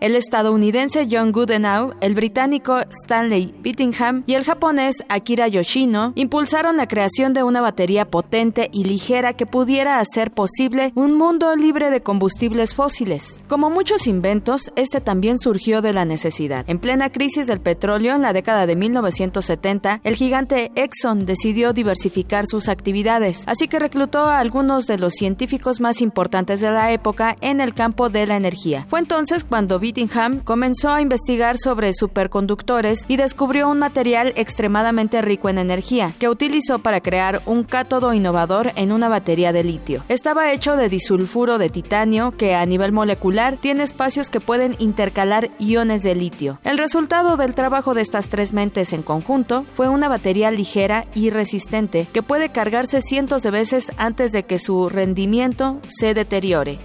El 0.00 0.14
estadounidense 0.14 1.08
John 1.10 1.32
Goodenow, 1.32 1.94
el 2.00 2.14
británico 2.14 2.78
Stanley 3.02 3.52
Whittingham 3.64 4.22
y 4.26 4.34
el 4.34 4.44
japonés 4.44 5.02
Akira 5.08 5.48
Yoshino 5.48 6.12
impulsaron 6.14 6.76
la 6.76 6.86
creación 6.86 7.32
de 7.32 7.42
una 7.42 7.60
batería 7.60 8.04
potente 8.04 8.70
y 8.72 8.84
ligera 8.84 9.32
que 9.32 9.44
pudiera 9.44 9.98
hacer 9.98 10.30
posible 10.30 10.92
un 10.94 11.14
mundo 11.14 11.56
libre 11.56 11.90
de 11.90 12.00
combustibles 12.00 12.74
fósiles. 12.74 13.42
Como 13.48 13.70
muchos 13.70 14.06
inventos, 14.06 14.70
este 14.76 15.00
también 15.00 15.40
surgió 15.40 15.82
de 15.82 15.92
la 15.92 16.04
necesidad. 16.04 16.64
En 16.68 16.78
plena 16.78 17.10
crisis 17.10 17.48
del 17.48 17.60
petróleo 17.60 18.14
en 18.14 18.22
la 18.22 18.32
década 18.32 18.66
de 18.66 18.76
1970, 18.76 20.00
el 20.04 20.14
gigante 20.14 20.70
Exxon 20.76 21.26
decidió 21.26 21.72
diversificar 21.72 22.46
sus 22.46 22.68
actividades, 22.68 23.42
así 23.46 23.66
que 23.66 23.80
reclutó 23.80 24.26
a 24.26 24.38
algunos 24.38 24.86
de 24.86 24.98
los 24.98 25.14
científicos 25.14 25.80
más 25.80 26.00
importantes 26.02 26.60
de 26.60 26.70
la 26.70 26.92
época 26.92 27.36
en 27.40 27.60
el 27.60 27.74
campo 27.74 28.10
de 28.10 28.26
la 28.28 28.36
energía. 28.36 28.86
Fue 28.88 29.00
entonces 29.00 29.42
cuando 29.42 29.80
Bittingham 29.88 30.40
comenzó 30.40 30.90
a 30.90 31.00
investigar 31.00 31.56
sobre 31.56 31.94
superconductores 31.94 33.06
y 33.08 33.16
descubrió 33.16 33.70
un 33.70 33.78
material 33.78 34.34
extremadamente 34.36 35.22
rico 35.22 35.48
en 35.48 35.56
energía 35.56 36.12
que 36.18 36.28
utilizó 36.28 36.80
para 36.80 37.00
crear 37.00 37.40
un 37.46 37.64
cátodo 37.64 38.12
innovador 38.12 38.72
en 38.76 38.92
una 38.92 39.08
batería 39.08 39.50
de 39.50 39.64
litio. 39.64 40.04
Estaba 40.10 40.52
hecho 40.52 40.76
de 40.76 40.90
disulfuro 40.90 41.56
de 41.56 41.70
titanio 41.70 42.32
que 42.32 42.54
a 42.54 42.66
nivel 42.66 42.92
molecular 42.92 43.56
tiene 43.56 43.82
espacios 43.82 44.28
que 44.28 44.40
pueden 44.40 44.76
intercalar 44.78 45.48
iones 45.58 46.02
de 46.02 46.14
litio. 46.14 46.58
El 46.64 46.76
resultado 46.76 47.38
del 47.38 47.54
trabajo 47.54 47.94
de 47.94 48.02
estas 48.02 48.28
tres 48.28 48.52
mentes 48.52 48.92
en 48.92 49.02
conjunto 49.02 49.64
fue 49.74 49.88
una 49.88 50.10
batería 50.10 50.50
ligera 50.50 51.06
y 51.14 51.30
resistente 51.30 52.06
que 52.12 52.22
puede 52.22 52.50
cargarse 52.50 53.00
cientos 53.00 53.42
de 53.42 53.52
veces 53.52 53.90
antes 53.96 54.32
de 54.32 54.42
que 54.42 54.58
su 54.58 54.90
rendimiento 54.90 55.80
se 55.88 56.12
deteriore. 56.12 56.76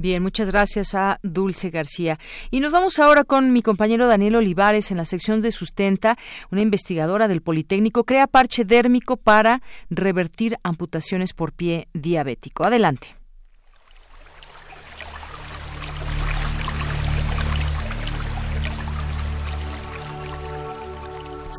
Bien, 0.00 0.22
muchas 0.22 0.48
gracias 0.52 0.94
a 0.94 1.18
Dulce 1.24 1.70
García. 1.70 2.20
Y 2.52 2.60
nos 2.60 2.70
vamos 2.70 3.00
ahora 3.00 3.24
con 3.24 3.52
mi 3.52 3.62
compañero 3.62 4.06
Daniel 4.06 4.36
Olivares 4.36 4.92
en 4.92 4.96
la 4.96 5.04
sección 5.04 5.40
de 5.40 5.50
Sustenta. 5.50 6.16
Una 6.52 6.62
investigadora 6.62 7.26
del 7.26 7.42
Politécnico 7.42 8.04
crea 8.04 8.28
parche 8.28 8.64
dérmico 8.64 9.16
para 9.16 9.60
revertir 9.90 10.56
amputaciones 10.62 11.32
por 11.34 11.52
pie 11.52 11.88
diabético. 11.94 12.62
Adelante. 12.62 13.16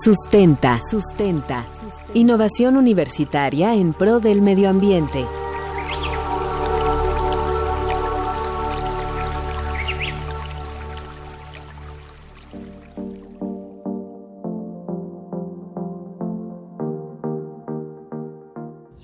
Sustenta. 0.01 0.79
Sustenta. 0.89 1.65
Innovación 2.13 2.77
universitaria 2.77 3.75
en 3.75 3.91
pro 3.91 4.21
del 4.21 4.41
medio 4.41 4.69
ambiente. 4.69 5.25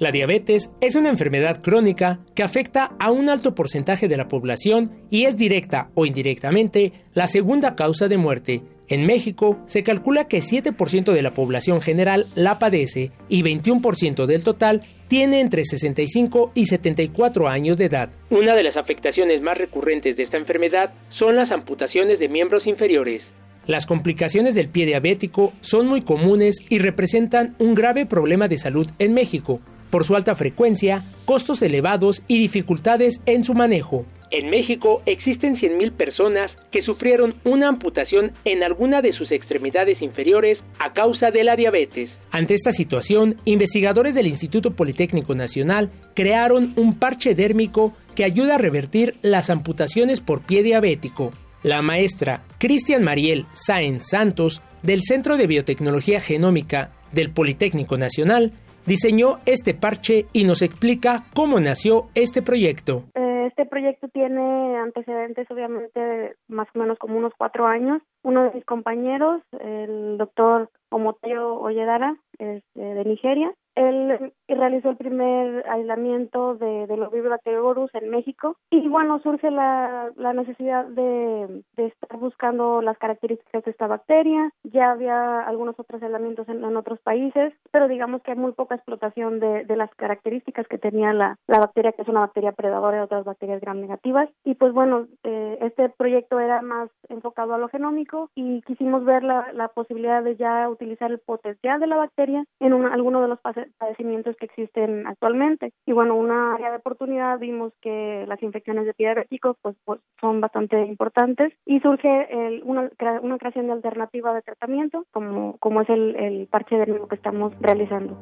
La 0.06 0.12
diabetes 0.12 0.70
es 0.82 0.94
una 0.94 1.10
enfermedad 1.10 1.64
crónica 1.64 2.20
que 2.36 2.44
afecta 2.44 2.92
a 3.00 3.10
un 3.10 3.28
alto 3.28 3.56
porcentaje 3.56 4.08
de 4.08 4.18
la 4.18 4.28
población 4.28 4.92
y 5.10 5.26
es 5.26 5.36
directa 5.36 5.90
o 5.96 6.06
indirectamente 6.06 6.94
la 7.16 7.26
segunda 7.26 7.76
causa 7.76 8.08
de 8.08 8.20
muerte. 8.20 8.62
En 8.88 9.08
México 9.08 9.58
se 9.66 9.82
calcula 9.82 10.28
que 10.28 10.44
7% 10.44 11.12
de 11.12 11.22
la 11.24 11.32
población 11.32 11.82
general 11.82 12.28
la 12.36 12.60
padece 12.60 13.14
y 13.30 13.42
21% 13.42 14.28
del 14.28 14.44
total 14.44 14.84
tiene 15.08 15.40
entre 15.40 15.66
65 15.66 16.52
y 16.54 16.68
74 16.68 17.48
años 17.48 17.80
de 17.80 17.86
edad. 17.86 18.12
Una 18.30 18.54
de 18.54 18.62
las 18.62 18.78
afectaciones 18.78 19.42
más 19.42 19.58
recurrentes 19.58 20.18
de 20.18 20.22
esta 20.26 20.38
enfermedad 20.38 20.94
son 21.18 21.36
las 21.36 21.50
amputaciones 21.52 22.20
de 22.20 22.30
miembros 22.30 22.68
inferiores. 22.68 23.24
Las 23.66 23.88
complicaciones 23.88 24.54
del 24.54 24.70
pie 24.70 24.86
diabético 24.86 25.52
son 25.62 25.88
muy 25.88 26.04
comunes 26.04 26.58
y 26.70 26.78
representan 26.78 27.56
un 27.58 27.74
grave 27.74 28.06
problema 28.06 28.48
de 28.48 28.60
salud 28.60 28.86
en 29.00 29.16
México, 29.16 29.60
por 29.96 30.04
su 30.04 30.14
alta 30.18 30.36
frecuencia, 30.36 31.06
costos 31.24 31.62
elevados 31.62 32.22
y 32.28 32.38
dificultades 32.38 33.22
en 33.26 33.46
su 33.46 33.54
manejo. 33.54 34.06
En 34.30 34.50
México 34.50 35.02
existen 35.06 35.56
100.000 35.56 35.94
personas 35.94 36.52
que 36.70 36.84
sufrieron 36.84 37.36
una 37.46 37.70
amputación 37.70 38.34
en 38.44 38.62
alguna 38.62 39.02
de 39.02 39.14
sus 39.14 39.32
extremidades 39.32 40.02
inferiores 40.02 40.58
a 40.80 40.92
causa 40.92 41.32
de 41.32 41.46
la 41.46 41.56
diabetes. 41.56 42.10
Ante 42.32 42.56
esta 42.56 42.74
situación, 42.74 43.38
investigadores 43.46 44.16
del 44.16 44.28
Instituto 44.28 44.72
Politécnico 44.72 45.34
Nacional 45.34 45.90
crearon 46.14 46.74
un 46.76 47.00
parche 47.00 47.34
dérmico 47.34 47.94
que 48.16 48.26
ayuda 48.26 48.56
a 48.56 48.58
revertir 48.58 49.16
las 49.22 49.50
amputaciones 49.50 50.20
por 50.20 50.42
pie 50.42 50.62
diabético. 50.62 51.32
La 51.64 51.82
maestra 51.82 52.42
Cristian 52.58 53.02
Mariel 53.02 53.46
Sáenz 53.54 54.10
Santos, 54.10 54.62
del 54.84 55.04
Centro 55.04 55.38
de 55.38 55.48
Biotecnología 55.48 56.20
Genómica 56.20 56.92
del 57.14 57.30
Politécnico 57.30 57.98
Nacional, 57.98 58.52
diseñó 58.86 59.40
este 59.46 59.74
parche 59.74 60.26
y 60.34 60.46
nos 60.46 60.62
explica 60.62 61.26
cómo 61.36 61.60
nació 61.60 62.08
este 62.16 62.42
proyecto. 62.42 63.04
Eh, 63.16 63.48
este 63.48 63.66
proyecto 63.66 64.08
tiene 64.10 64.78
antecedentes, 64.78 65.50
obviamente, 65.50 66.36
más 66.48 66.68
o 66.76 66.80
menos 66.80 66.98
como 66.98 67.18
unos 67.18 67.34
cuatro 67.38 67.66
años. 67.68 68.02
Uno 68.24 68.44
de 68.44 68.52
mis 68.52 68.66
compañeros, 68.66 69.42
el 69.60 70.18
doctor 70.18 70.70
Omotayo 70.90 71.60
Oyedara, 71.60 72.16
es 72.40 72.64
de 72.74 73.06
Nigeria, 73.06 73.54
él 73.76 74.34
realizó 74.48 74.90
el 74.90 74.98
primer 74.98 75.66
aislamiento 75.70 76.56
de, 76.56 76.88
de 76.88 76.98
los 76.98 77.12
Bacteriorus 77.12 77.94
en 77.94 78.10
México 78.10 78.58
y 78.70 78.88
bueno, 78.88 79.20
surge 79.20 79.52
la, 79.52 80.12
la 80.16 80.34
necesidad 80.34 80.86
de, 80.86 81.64
de, 81.76 81.86
estar 81.86 82.18
buscando 82.18 82.82
las 82.82 82.98
características 82.98 83.64
de 83.64 83.72
esta 83.72 83.88
bacteria. 83.88 84.52
Ya 84.64 84.92
había 84.92 85.42
algunos 85.42 85.80
otros 85.80 86.02
aislamientos 86.02 86.48
en, 86.50 86.64
otros 86.76 87.00
países, 87.02 87.54
pero 87.72 87.88
digamos 87.88 88.22
que 88.22 88.32
hay 88.32 88.38
muy 88.38 88.54
poca 88.54 88.76
explotación 88.76 89.40
de, 89.40 89.66
de 89.66 89.76
las 89.76 89.94
características 89.96 90.68
que 90.68 90.78
tenía 90.78 91.14
la, 91.14 91.38
la, 91.48 91.60
bacteria, 91.60 91.92
que 91.92 92.02
es 92.02 92.08
una 92.08 92.22
bacteria 92.22 92.52
predadora 92.52 92.98
de 92.98 93.04
otras 93.04 93.24
bacterias 93.24 93.62
gram 93.62 93.80
negativas. 93.80 94.30
Y 94.44 94.56
pues 94.56 94.74
bueno, 94.74 95.08
eh, 95.24 95.58
este 95.62 95.90
proyecto 95.90 96.40
era 96.40 96.62
más 96.62 96.90
enfocado 97.10 97.54
a 97.54 97.58
lo 97.58 97.70
genómico 97.70 98.30
y 98.36 98.62
quisimos 98.64 99.06
ver 99.06 99.24
la, 99.24 99.52
la 99.54 99.70
posibilidad 99.70 100.24
de 100.24 100.36
ya 100.36 100.68
utilizar 100.70 101.12
el 101.12 101.20
potencial 101.20 101.80
de 101.80 101.88
la 101.88 101.98
bacteria 101.98 102.46
en 102.60 102.74
un, 102.74 102.86
alguno 102.86 103.22
de 103.22 103.28
los 103.28 103.40
padecimientos 103.78 104.36
que 104.38 104.46
existen 104.46 105.08
actualmente. 105.08 105.72
Y 105.86 105.94
bueno, 105.94 106.16
una 106.16 106.56
área 106.56 106.72
de 106.72 106.78
oportunidad 106.78 107.40
vimos 107.40 107.74
que 107.82 108.26
las 108.28 108.42
infecciones 108.44 108.86
de 108.86 108.94
pie 108.94 109.08
diabético 109.08 109.58
pues, 109.62 109.76
pues, 109.86 110.00
son 110.20 110.42
bastante 110.42 110.82
importantes 110.86 111.54
y 111.66 111.80
surge 111.80 112.28
el, 112.30 112.64
una, 112.64 112.90
una 113.22 113.38
creación 113.38 113.68
de 113.68 113.74
alternativa 113.74 114.34
de 114.34 114.42
tratamiento 114.42 115.06
como, 115.12 115.58
como 115.58 115.82
es 115.82 115.90
el, 115.90 116.16
el 116.16 116.48
parche 116.48 116.78
mismo 116.86 117.08
que 117.08 117.16
estamos 117.16 117.54
realizando. 117.60 118.18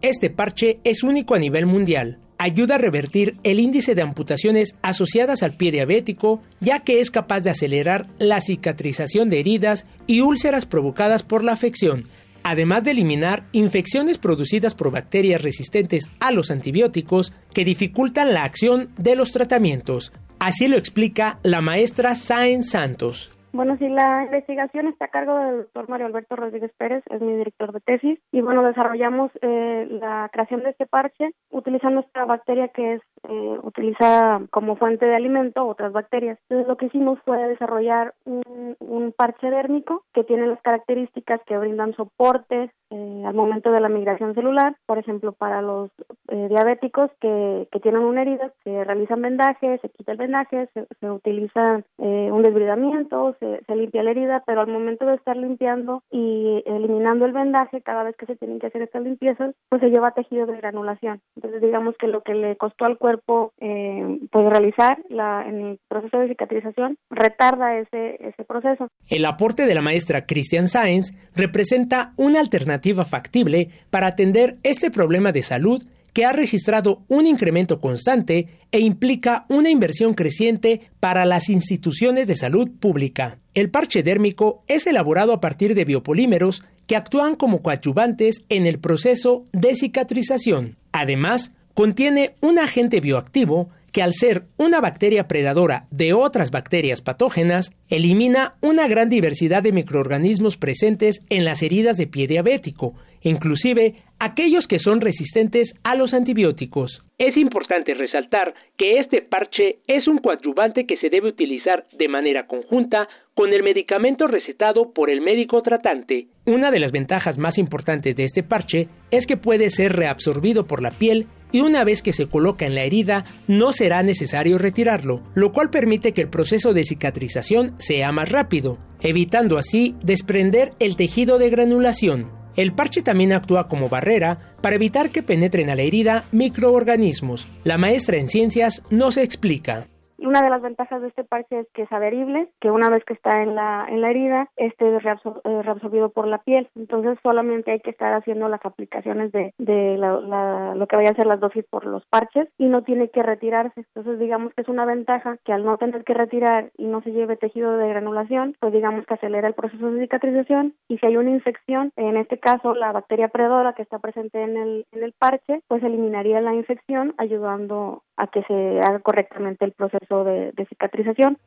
Este 0.00 0.30
parche 0.30 0.80
es 0.82 1.04
único 1.04 1.34
a 1.34 1.38
nivel 1.38 1.66
mundial 1.66 2.18
ayuda 2.42 2.74
a 2.74 2.78
revertir 2.78 3.36
el 3.44 3.60
índice 3.60 3.94
de 3.94 4.02
amputaciones 4.02 4.74
asociadas 4.82 5.44
al 5.44 5.54
pie 5.54 5.70
diabético, 5.70 6.42
ya 6.60 6.80
que 6.80 7.00
es 7.00 7.12
capaz 7.12 7.40
de 7.40 7.50
acelerar 7.50 8.08
la 8.18 8.40
cicatrización 8.40 9.30
de 9.30 9.38
heridas 9.38 9.86
y 10.08 10.22
úlceras 10.22 10.66
provocadas 10.66 11.22
por 11.22 11.44
la 11.44 11.52
afección, 11.52 12.04
además 12.42 12.82
de 12.82 12.90
eliminar 12.90 13.44
infecciones 13.52 14.18
producidas 14.18 14.74
por 14.74 14.90
bacterias 14.90 15.40
resistentes 15.40 16.10
a 16.18 16.32
los 16.32 16.50
antibióticos 16.50 17.32
que 17.54 17.64
dificultan 17.64 18.34
la 18.34 18.42
acción 18.42 18.88
de 18.98 19.14
los 19.14 19.30
tratamientos. 19.30 20.12
Así 20.40 20.66
lo 20.66 20.76
explica 20.76 21.38
la 21.44 21.60
maestra 21.60 22.16
Sáenz 22.16 22.70
Santos. 22.70 23.31
Bueno, 23.52 23.76
sí, 23.76 23.86
la 23.86 24.24
investigación 24.24 24.86
está 24.86 25.04
a 25.04 25.08
cargo 25.08 25.36
del 25.36 25.58
doctor 25.58 25.88
Mario 25.90 26.06
Alberto 26.06 26.36
Rodríguez 26.36 26.72
Pérez, 26.78 27.04
es 27.10 27.20
mi 27.20 27.36
director 27.36 27.70
de 27.72 27.80
tesis, 27.80 28.18
y 28.32 28.40
bueno, 28.40 28.62
desarrollamos 28.62 29.30
eh, 29.42 29.86
la 29.90 30.30
creación 30.32 30.62
de 30.62 30.70
este 30.70 30.86
parche 30.86 31.34
utilizando 31.50 32.00
esta 32.00 32.24
bacteria 32.24 32.68
que 32.68 32.94
es 32.94 33.02
eh, 33.28 33.58
utiliza 33.62 34.40
como 34.50 34.76
fuente 34.76 35.04
de 35.04 35.14
alimento 35.14 35.66
otras 35.66 35.92
bacterias. 35.92 36.38
Entonces, 36.48 36.66
lo 36.66 36.76
que 36.76 36.86
hicimos 36.86 37.18
fue 37.26 37.46
desarrollar 37.46 38.14
un, 38.24 38.74
un 38.80 39.12
parche 39.12 39.50
dérmico 39.50 40.04
que 40.14 40.24
tiene 40.24 40.46
las 40.46 40.60
características 40.62 41.40
que 41.46 41.58
brindan 41.58 41.94
soportes 41.94 42.70
eh, 42.90 43.22
al 43.24 43.34
momento 43.34 43.72
de 43.72 43.80
la 43.80 43.88
migración 43.88 44.34
celular, 44.34 44.76
por 44.86 44.98
ejemplo, 44.98 45.32
para 45.32 45.62
los 45.62 45.90
eh, 46.28 46.48
diabéticos 46.48 47.10
que, 47.20 47.66
que 47.72 47.80
tienen 47.80 48.02
una 48.02 48.22
herida, 48.22 48.52
se 48.64 48.84
realizan 48.84 49.22
vendajes, 49.22 49.80
se 49.80 49.88
quita 49.88 50.12
el 50.12 50.18
vendaje, 50.18 50.68
se, 50.74 50.86
se 51.00 51.10
utiliza 51.10 51.82
eh, 51.98 52.28
un 52.30 52.42
desbridamiento, 52.42 53.34
se, 53.66 53.76
limpia 53.76 54.02
la 54.02 54.10
herida, 54.10 54.42
pero 54.46 54.60
al 54.60 54.68
momento 54.68 55.06
de 55.06 55.14
estar 55.14 55.36
limpiando 55.36 56.02
y 56.10 56.62
eliminando 56.66 57.24
el 57.24 57.32
vendaje, 57.32 57.82
cada 57.82 58.02
vez 58.04 58.16
que 58.16 58.26
se 58.26 58.36
tienen 58.36 58.58
que 58.58 58.68
hacer 58.68 58.82
estas 58.82 59.02
limpiezas, 59.02 59.54
pues 59.68 59.80
se 59.80 59.88
lleva 59.88 60.12
tejido 60.12 60.46
de 60.46 60.56
granulación. 60.56 61.20
Entonces, 61.36 61.60
digamos 61.60 61.94
que 61.98 62.06
lo 62.06 62.22
que 62.22 62.34
le 62.34 62.56
costó 62.56 62.84
al 62.84 62.98
cuerpo 62.98 63.52
eh, 63.60 64.18
pues 64.30 64.50
realizar 64.50 64.98
la, 65.08 65.44
en 65.46 65.60
el 65.62 65.78
proceso 65.88 66.18
de 66.18 66.28
cicatrización 66.28 66.96
retarda 67.10 67.78
ese, 67.78 68.16
ese 68.20 68.44
proceso. 68.44 68.88
El 69.08 69.24
aporte 69.24 69.66
de 69.66 69.74
la 69.74 69.82
maestra 69.82 70.26
Christian 70.26 70.68
Sáenz 70.68 71.12
representa 71.34 72.12
una 72.16 72.40
alternativa 72.40 73.04
factible 73.04 73.68
para 73.90 74.06
atender 74.06 74.56
este 74.62 74.90
problema 74.90 75.32
de 75.32 75.42
salud 75.42 75.82
que 76.12 76.24
ha 76.24 76.32
registrado 76.32 77.02
un 77.08 77.26
incremento 77.26 77.80
constante 77.80 78.48
e 78.70 78.80
implica 78.80 79.46
una 79.48 79.70
inversión 79.70 80.14
creciente 80.14 80.82
para 81.00 81.24
las 81.24 81.48
instituciones 81.48 82.26
de 82.26 82.36
salud 82.36 82.70
pública. 82.70 83.38
El 83.54 83.70
parche 83.70 84.02
dérmico 84.02 84.62
es 84.68 84.86
elaborado 84.86 85.32
a 85.32 85.40
partir 85.40 85.74
de 85.74 85.84
biopolímeros 85.84 86.62
que 86.86 86.96
actúan 86.96 87.36
como 87.36 87.62
coadyuvantes 87.62 88.42
en 88.48 88.66
el 88.66 88.78
proceso 88.78 89.44
de 89.52 89.74
cicatrización. 89.74 90.76
Además, 90.92 91.52
contiene 91.74 92.34
un 92.40 92.58
agente 92.58 93.00
bioactivo 93.00 93.70
que 93.92 94.02
al 94.02 94.14
ser 94.14 94.46
una 94.56 94.80
bacteria 94.80 95.28
predadora 95.28 95.86
de 95.90 96.14
otras 96.14 96.50
bacterias 96.50 97.02
patógenas, 97.02 97.72
elimina 97.88 98.54
una 98.62 98.88
gran 98.88 99.10
diversidad 99.10 99.62
de 99.62 99.72
microorganismos 99.72 100.56
presentes 100.56 101.22
en 101.28 101.44
las 101.44 101.62
heridas 101.62 101.98
de 101.98 102.06
pie 102.06 102.26
diabético, 102.26 102.94
inclusive 103.22 103.94
aquellos 104.18 104.68
que 104.68 104.78
son 104.78 105.00
resistentes 105.00 105.74
a 105.82 105.96
los 105.96 106.14
antibióticos. 106.14 107.04
Es 107.18 107.36
importante 107.36 107.94
resaltar 107.94 108.54
que 108.76 108.98
este 108.98 109.20
parche 109.20 109.78
es 109.86 110.06
un 110.06 110.18
coadyuvante 110.18 110.86
que 110.86 110.96
se 110.98 111.08
debe 111.08 111.28
utilizar 111.28 111.86
de 111.92 112.08
manera 112.08 112.46
conjunta 112.46 113.08
con 113.34 113.52
el 113.52 113.62
medicamento 113.62 114.26
recetado 114.26 114.92
por 114.92 115.10
el 115.10 115.20
médico 115.22 115.62
tratante. 115.62 116.28
Una 116.46 116.70
de 116.70 116.78
las 116.78 116.92
ventajas 116.92 117.38
más 117.38 117.58
importantes 117.58 118.14
de 118.14 118.24
este 118.24 118.42
parche 118.42 118.88
es 119.10 119.26
que 119.26 119.36
puede 119.36 119.70
ser 119.70 119.96
reabsorbido 119.96 120.66
por 120.66 120.82
la 120.82 120.90
piel 120.90 121.26
y 121.50 121.60
una 121.60 121.84
vez 121.84 122.02
que 122.02 122.12
se 122.12 122.28
coloca 122.28 122.66
en 122.66 122.74
la 122.74 122.82
herida 122.82 123.24
no 123.46 123.72
será 123.72 124.02
necesario 124.02 124.58
retirarlo, 124.58 125.22
lo 125.34 125.52
cual 125.52 125.70
permite 125.70 126.12
que 126.12 126.22
el 126.22 126.28
proceso 126.28 126.72
de 126.72 126.84
cicatrización 126.84 127.74
sea 127.78 128.10
más 128.10 128.30
rápido, 128.30 128.78
evitando 129.02 129.58
así 129.58 129.94
desprender 130.02 130.72
el 130.78 130.96
tejido 130.96 131.38
de 131.38 131.50
granulación. 131.50 132.41
El 132.56 132.72
parche 132.72 133.02
también 133.02 133.32
actúa 133.32 133.68
como 133.68 133.88
barrera 133.88 134.38
para 134.60 134.76
evitar 134.76 135.10
que 135.10 135.22
penetren 135.22 135.70
a 135.70 135.74
la 135.74 135.82
herida 135.82 136.24
microorganismos. 136.32 137.46
La 137.64 137.78
maestra 137.78 138.16
en 138.18 138.28
ciencias 138.28 138.82
no 138.90 139.12
se 139.12 139.22
explica. 139.22 139.86
Una 140.22 140.40
de 140.40 140.50
las 140.50 140.62
ventajas 140.62 141.02
de 141.02 141.08
este 141.08 141.24
parche 141.24 141.60
es 141.60 141.66
que 141.74 141.82
es 141.82 141.92
adherible, 141.92 142.48
que 142.60 142.70
una 142.70 142.88
vez 142.88 143.04
que 143.04 143.14
está 143.14 143.42
en 143.42 143.54
la, 143.54 143.86
en 143.88 144.00
la 144.00 144.10
herida, 144.10 144.48
este 144.56 144.96
es 144.96 145.02
eh, 145.04 145.62
reabsorbido 145.62 146.10
por 146.10 146.28
la 146.28 146.38
piel. 146.38 146.68
Entonces 146.76 147.18
solamente 147.22 147.72
hay 147.72 147.80
que 147.80 147.90
estar 147.90 148.14
haciendo 148.14 148.48
las 148.48 148.64
aplicaciones 148.64 149.32
de, 149.32 149.52
de 149.58 149.98
lo 149.98 150.86
que 150.86 150.96
vayan 150.96 151.14
a 151.14 151.16
ser 151.16 151.26
las 151.26 151.40
dosis 151.40 151.64
por 151.68 151.86
los 151.86 152.06
parches 152.06 152.48
y 152.56 152.66
no 152.66 152.82
tiene 152.82 153.08
que 153.10 153.22
retirarse. 153.22 153.84
Entonces 153.94 154.20
digamos 154.20 154.54
que 154.54 154.62
es 154.62 154.68
una 154.68 154.84
ventaja 154.84 155.38
que 155.44 155.52
al 155.52 155.64
no 155.64 155.76
tener 155.76 156.04
que 156.04 156.14
retirar 156.14 156.70
y 156.76 156.86
no 156.86 157.02
se 157.02 157.10
lleve 157.10 157.36
tejido 157.36 157.76
de 157.76 157.88
granulación, 157.88 158.56
pues 158.60 158.72
digamos 158.72 159.04
que 159.06 159.14
acelera 159.14 159.48
el 159.48 159.54
proceso 159.54 159.90
de 159.90 160.02
cicatrización 160.02 160.74
y 160.88 160.98
si 160.98 161.06
hay 161.06 161.16
una 161.16 161.30
infección, 161.30 161.92
en 161.96 162.16
este 162.16 162.38
caso 162.38 162.74
la 162.74 162.92
bacteria 162.92 163.28
predadora 163.28 163.74
que 163.74 163.82
está 163.82 163.98
presente 163.98 164.40
en 164.40 164.56
el, 164.56 164.86
en 164.92 165.02
el 165.02 165.14
parche, 165.18 165.62
pues 165.68 165.82
eliminaría 165.82 166.40
la 166.40 166.54
infección 166.54 167.14
ayudando 167.18 168.02
a 168.16 168.26
que 168.26 168.42
se 168.42 168.80
haga 168.80 169.00
correctamente 169.00 169.64
el 169.64 169.72
proceso 169.72 170.24
de, 170.24 170.52
cicatrización. 170.68 171.38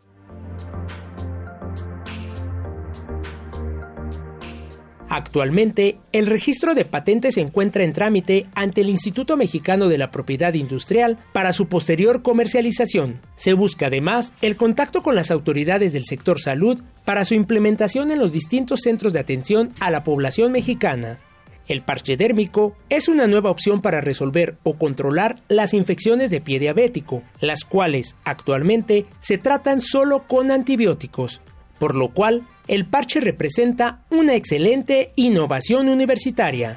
Actualmente, 5.08 5.98
el 6.12 6.26
registro 6.26 6.74
de 6.74 6.84
patentes 6.84 7.36
se 7.36 7.42
encuentra 7.42 7.84
en 7.84 7.94
trámite 7.94 8.48
ante 8.56 8.82
el 8.82 8.90
Instituto 8.90 9.38
Mexicano 9.38 9.88
de 9.88 9.98
la 9.98 10.12
Propiedad 10.12 10.54
Industrial 10.56 11.18
para 11.32 11.54
su 11.54 11.70
posterior 11.70 12.22
comercialización. 12.22 13.22
Se 13.36 13.54
busca 13.54 13.88
además 13.88 14.34
el 14.42 14.58
contacto 14.58 15.04
con 15.04 15.16
las 15.16 15.32
autoridades 15.32 15.94
del 15.94 16.06
sector 16.06 16.42
salud 16.42 16.82
para 17.06 17.24
su 17.24 17.36
implementación 17.36 18.12
en 18.12 18.20
los 18.20 18.34
distintos 18.34 18.82
centros 18.82 19.14
de 19.14 19.20
atención 19.20 19.74
a 19.80 19.92
la 19.92 20.04
población 20.04 20.52
mexicana. 20.52 21.20
El 21.68 21.82
parche 21.82 22.16
dérmico 22.16 22.76
es 22.90 23.08
una 23.08 23.26
nueva 23.26 23.50
opción 23.50 23.82
para 23.82 24.00
resolver 24.00 24.58
o 24.64 24.78
controlar 24.78 25.40
las 25.48 25.74
infecciones 25.74 26.30
de 26.30 26.42
pie 26.42 26.60
diabético, 26.60 27.24
las 27.42 27.66
cuales 27.66 28.16
actualmente 28.24 29.08
se 29.20 29.40
tratan 29.40 29.82
solo 29.82 30.28
con 30.28 30.52
antibióticos, 30.52 31.42
por 31.80 31.96
lo 31.96 32.10
cual 32.10 32.48
el 32.68 32.86
parche 32.86 33.20
representa 33.20 34.04
una 34.12 34.36
excelente 34.36 35.12
innovación 35.16 35.90
universitaria. 35.90 36.76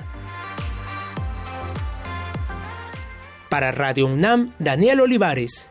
Para 3.51 3.73
Radio 3.73 4.07
UNAM, 4.07 4.53
Daniel 4.59 5.01
Olivares. 5.01 5.71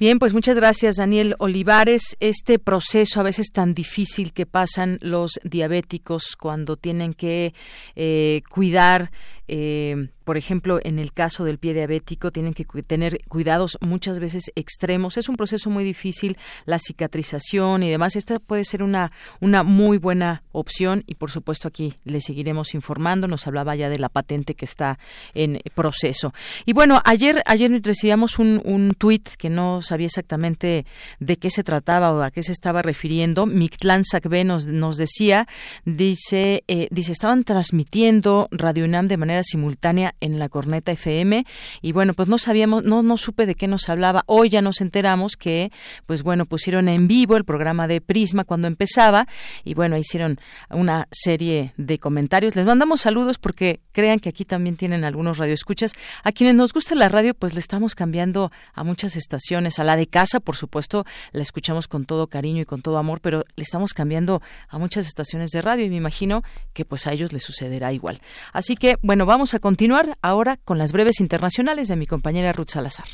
Bien, 0.00 0.18
pues 0.18 0.32
muchas 0.32 0.56
gracias, 0.56 0.96
Daniel 0.96 1.34
Olivares. 1.40 2.16
Este 2.20 2.58
proceso 2.58 3.20
a 3.20 3.22
veces 3.22 3.48
tan 3.52 3.74
difícil 3.74 4.32
que 4.32 4.46
pasan 4.46 4.96
los 5.02 5.38
diabéticos 5.44 6.36
cuando 6.40 6.78
tienen 6.78 7.12
que 7.12 7.52
eh, 7.96 8.40
cuidar 8.48 9.10
eh, 9.52 10.10
por 10.22 10.36
ejemplo, 10.36 10.78
en 10.84 11.00
el 11.00 11.12
caso 11.12 11.42
del 11.42 11.58
pie 11.58 11.74
diabético, 11.74 12.30
tienen 12.30 12.54
que 12.54 12.64
tener 12.86 13.18
cuidados 13.26 13.78
muchas 13.80 14.20
veces 14.20 14.52
extremos. 14.54 15.16
Es 15.16 15.28
un 15.28 15.34
proceso 15.34 15.70
muy 15.70 15.82
difícil, 15.82 16.38
la 16.66 16.78
cicatrización 16.78 17.82
y 17.82 17.90
demás. 17.90 18.14
Esta 18.14 18.38
puede 18.38 18.62
ser 18.62 18.84
una, 18.84 19.10
una 19.40 19.64
muy 19.64 19.98
buena 19.98 20.40
opción 20.52 21.02
y, 21.08 21.16
por 21.16 21.32
supuesto, 21.32 21.66
aquí 21.66 21.94
le 22.04 22.20
seguiremos 22.20 22.74
informando. 22.74 23.26
Nos 23.26 23.48
hablaba 23.48 23.74
ya 23.74 23.88
de 23.88 23.98
la 23.98 24.08
patente 24.08 24.54
que 24.54 24.66
está 24.66 25.00
en 25.34 25.60
proceso. 25.74 26.32
Y 26.64 26.74
bueno, 26.74 27.02
ayer, 27.04 27.42
ayer 27.44 27.68
recibíamos 27.82 28.38
un, 28.38 28.62
un 28.64 28.92
tuit 28.96 29.30
que 29.30 29.50
no 29.50 29.82
sabía 29.82 30.06
exactamente 30.06 30.86
de 31.18 31.36
qué 31.38 31.50
se 31.50 31.64
trataba 31.64 32.12
o 32.12 32.22
a 32.22 32.30
qué 32.30 32.44
se 32.44 32.52
estaba 32.52 32.82
refiriendo. 32.82 33.46
Mictlán 33.46 34.04
Sacbe 34.04 34.44
nos, 34.44 34.68
nos 34.68 34.96
decía, 34.96 35.48
dice, 35.84 36.62
eh, 36.68 36.86
dice, 36.92 37.10
estaban 37.10 37.42
transmitiendo 37.42 38.46
Radio 38.52 38.84
UNAM 38.84 39.08
de 39.08 39.16
manera 39.16 39.39
simultánea 39.42 40.14
en 40.20 40.38
la 40.38 40.48
Corneta 40.48 40.92
FM 40.92 41.44
y 41.82 41.92
bueno, 41.92 42.14
pues 42.14 42.28
no 42.28 42.38
sabíamos, 42.38 42.84
no, 42.84 43.02
no 43.02 43.16
supe 43.16 43.46
de 43.46 43.54
qué 43.54 43.68
nos 43.68 43.88
hablaba. 43.88 44.24
Hoy 44.26 44.48
ya 44.48 44.62
nos 44.62 44.80
enteramos 44.80 45.36
que, 45.36 45.72
pues 46.06 46.22
bueno, 46.22 46.46
pusieron 46.46 46.88
en 46.88 47.08
vivo 47.08 47.36
el 47.36 47.44
programa 47.44 47.86
de 47.86 48.00
Prisma 48.00 48.44
cuando 48.44 48.68
empezaba 48.68 49.26
y 49.64 49.74
bueno, 49.74 49.96
hicieron 49.96 50.40
una 50.70 51.08
serie 51.10 51.72
de 51.76 51.98
comentarios. 51.98 52.56
Les 52.56 52.64
mandamos 52.64 53.00
saludos 53.00 53.38
porque 53.38 53.80
crean 53.92 54.18
que 54.18 54.28
aquí 54.28 54.44
también 54.44 54.76
tienen 54.76 55.04
algunos 55.04 55.38
radioescuchas. 55.38 55.92
A 56.24 56.32
quienes 56.32 56.54
nos 56.54 56.72
gusta 56.72 56.94
la 56.94 57.08
radio, 57.08 57.34
pues 57.34 57.54
le 57.54 57.60
estamos 57.60 57.94
cambiando 57.94 58.50
a 58.74 58.84
muchas 58.84 59.16
estaciones. 59.16 59.78
A 59.78 59.84
la 59.84 59.96
de 59.96 60.06
casa, 60.06 60.40
por 60.40 60.56
supuesto, 60.56 61.04
la 61.32 61.42
escuchamos 61.42 61.88
con 61.88 62.04
todo 62.04 62.26
cariño 62.28 62.62
y 62.62 62.64
con 62.64 62.82
todo 62.82 62.98
amor, 62.98 63.20
pero 63.20 63.44
le 63.56 63.62
estamos 63.62 63.94
cambiando 63.94 64.42
a 64.68 64.78
muchas 64.78 65.06
estaciones 65.06 65.50
de 65.50 65.62
radio 65.62 65.84
y 65.84 65.90
me 65.90 65.96
imagino 65.96 66.42
que 66.72 66.84
pues 66.84 67.06
a 67.06 67.12
ellos 67.12 67.32
les 67.32 67.42
sucederá 67.42 67.92
igual. 67.92 68.20
Así 68.52 68.76
que, 68.76 68.96
bueno, 69.02 69.26
vamos 69.30 69.54
a 69.54 69.60
continuar 69.60 70.16
ahora 70.22 70.56
con 70.56 70.76
las 70.76 70.90
breves 70.90 71.20
internacionales 71.20 71.86
de 71.86 71.94
mi 71.94 72.04
compañera 72.04 72.52
Ruth 72.52 72.70
Salazar. 72.70 73.06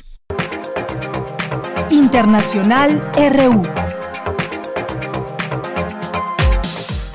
Internacional 1.90 3.02
RU. 3.14 3.60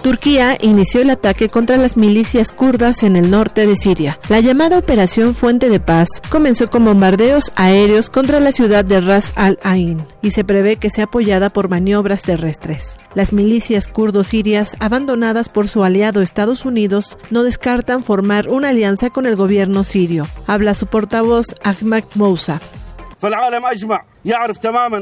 Turquía 0.02 0.58
inició 0.60 1.02
el 1.02 1.12
ataque 1.12 1.48
contra 1.48 1.78
las 1.78 1.96
milicias 1.96 2.54
kurdas 2.54 3.04
en 3.04 3.16
el 3.16 3.30
norte 3.30 3.68
de 3.68 3.76
Siria. 3.76 4.20
La 4.30 4.40
llamada 4.40 4.80
Operación 4.80 5.36
Fuente 5.36 5.70
de 5.70 5.80
Paz 5.80 6.10
comenzó 6.30 6.72
con 6.72 6.86
bombardeos 6.86 7.52
aéreos 7.56 8.10
contra 8.10 8.40
la 8.40 8.52
ciudad 8.52 8.84
de 8.84 9.00
Ras 9.00 9.32
al-Ain 9.36 10.04
y 10.24 10.32
se 10.32 10.44
prevé 10.44 10.78
que 10.78 10.90
sea 10.90 11.04
apoyada 11.04 11.52
por 11.52 11.70
maniobras 11.70 12.24
terrestres. 12.24 12.98
Las 13.14 13.32
milicias 13.32 13.88
kurdo-sirias, 13.88 14.76
abandonadas 14.80 15.50
por 15.50 15.68
su 15.68 15.84
aliado 15.84 16.24
Estados 16.24 16.66
Unidos, 16.66 17.20
no 17.30 17.44
descartan 17.44 18.04
formar 18.04 18.50
una 18.50 18.70
alianza 18.70 19.12
con 19.12 19.28
el 19.28 19.36
gobierno 19.36 19.84
sirio. 19.84 20.28
Habla 20.48 20.74
su 20.74 20.88
portavoz 20.88 21.56
Ahmad 21.64 22.06
Moussa. 22.16 22.60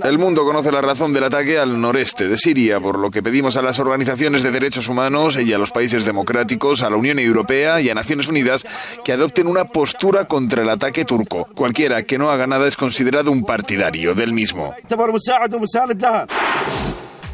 El 0.05 0.19
mundo 0.19 0.43
conoce 0.43 0.71
la 0.71 0.81
razón 0.81 1.13
del 1.13 1.23
ataque 1.23 1.57
al 1.57 1.79
noreste 1.79 2.27
de 2.27 2.37
Siria, 2.37 2.79
por 2.79 2.99
lo 2.99 3.09
que 3.09 3.23
pedimos 3.23 3.55
a 3.55 3.61
las 3.61 3.79
organizaciones 3.79 4.43
de 4.43 4.51
derechos 4.51 4.89
humanos 4.89 5.37
y 5.37 5.53
a 5.53 5.57
los 5.57 5.71
países 5.71 6.03
democráticos, 6.03 6.81
a 6.81 6.89
la 6.89 6.97
Unión 6.97 7.17
Europea 7.17 7.79
y 7.79 7.89
a 7.89 7.95
Naciones 7.95 8.27
Unidas 8.27 8.65
que 9.05 9.13
adopten 9.13 9.47
una 9.47 9.65
postura 9.65 10.25
contra 10.25 10.63
el 10.63 10.69
ataque 10.69 11.05
turco. 11.05 11.45
Cualquiera 11.55 12.03
que 12.03 12.17
no 12.17 12.29
haga 12.29 12.45
nada 12.45 12.67
es 12.67 12.75
considerado 12.75 13.31
un 13.31 13.43
partidario 13.43 14.13
del 14.13 14.33
mismo. 14.33 14.75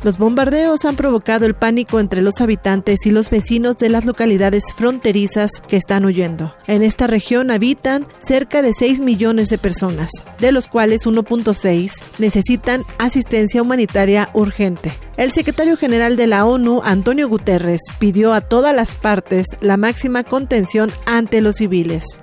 Los 0.05 0.19
bombardeos 0.19 0.85
han 0.85 0.95
provocado 0.95 1.47
el 1.47 1.55
pánico 1.55 1.99
entre 1.99 2.21
los 2.21 2.39
habitantes 2.39 3.07
y 3.07 3.09
los 3.09 3.31
vecinos 3.31 3.77
de 3.77 3.89
las 3.89 4.05
localidades 4.05 4.65
fronterizas 4.77 5.49
que 5.67 5.77
están 5.77 6.05
huyendo. 6.05 6.53
En 6.67 6.83
esta 6.83 7.07
región 7.07 7.49
habitan 7.49 8.05
cerca 8.19 8.61
de 8.61 8.71
6 8.71 8.99
millones 8.99 9.49
de 9.49 9.57
personas, 9.57 10.11
de 10.37 10.51
los 10.51 10.67
cuales 10.67 11.07
1.6 11.07 12.03
necesitan 12.19 12.83
asistencia 12.99 13.63
humanitaria 13.63 14.29
urgente. 14.33 14.91
El 15.17 15.31
secretario 15.31 15.75
general 15.75 16.17
de 16.17 16.27
la 16.27 16.45
ONU, 16.45 16.81
Antonio 16.83 17.27
Guterres, 17.27 17.81
pidió 17.97 18.33
a 18.33 18.41
todas 18.41 18.75
las 18.75 18.93
partes 18.93 19.47
la 19.59 19.75
máxima 19.75 20.23
contención 20.23 20.91
ante 21.07 21.41
los 21.41 21.55
civiles. 21.55 22.19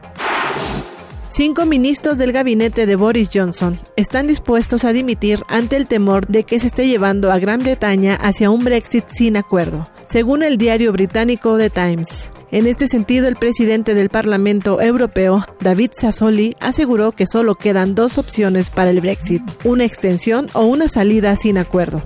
Cinco 1.34 1.64
ministros 1.64 2.18
del 2.18 2.30
gabinete 2.30 2.84
de 2.84 2.94
Boris 2.94 3.30
Johnson 3.32 3.80
están 3.96 4.26
dispuestos 4.26 4.84
a 4.84 4.92
dimitir 4.92 5.42
ante 5.48 5.76
el 5.76 5.88
temor 5.88 6.26
de 6.26 6.44
que 6.44 6.58
se 6.58 6.66
esté 6.66 6.86
llevando 6.86 7.32
a 7.32 7.38
Gran 7.38 7.62
Bretaña 7.62 8.16
hacia 8.16 8.50
un 8.50 8.62
Brexit 8.64 9.04
sin 9.06 9.38
acuerdo, 9.38 9.84
según 10.04 10.42
el 10.42 10.58
diario 10.58 10.92
británico 10.92 11.56
The 11.56 11.70
Times. 11.70 12.30
En 12.50 12.66
este 12.66 12.86
sentido, 12.86 13.28
el 13.28 13.36
presidente 13.36 13.94
del 13.94 14.10
Parlamento 14.10 14.82
Europeo, 14.82 15.46
David 15.58 15.92
Sassoli, 15.98 16.54
aseguró 16.60 17.12
que 17.12 17.26
solo 17.26 17.54
quedan 17.54 17.94
dos 17.94 18.18
opciones 18.18 18.68
para 18.68 18.90
el 18.90 19.00
Brexit, 19.00 19.42
una 19.64 19.86
extensión 19.86 20.48
o 20.52 20.66
una 20.66 20.90
salida 20.90 21.34
sin 21.36 21.56
acuerdo. 21.56 22.02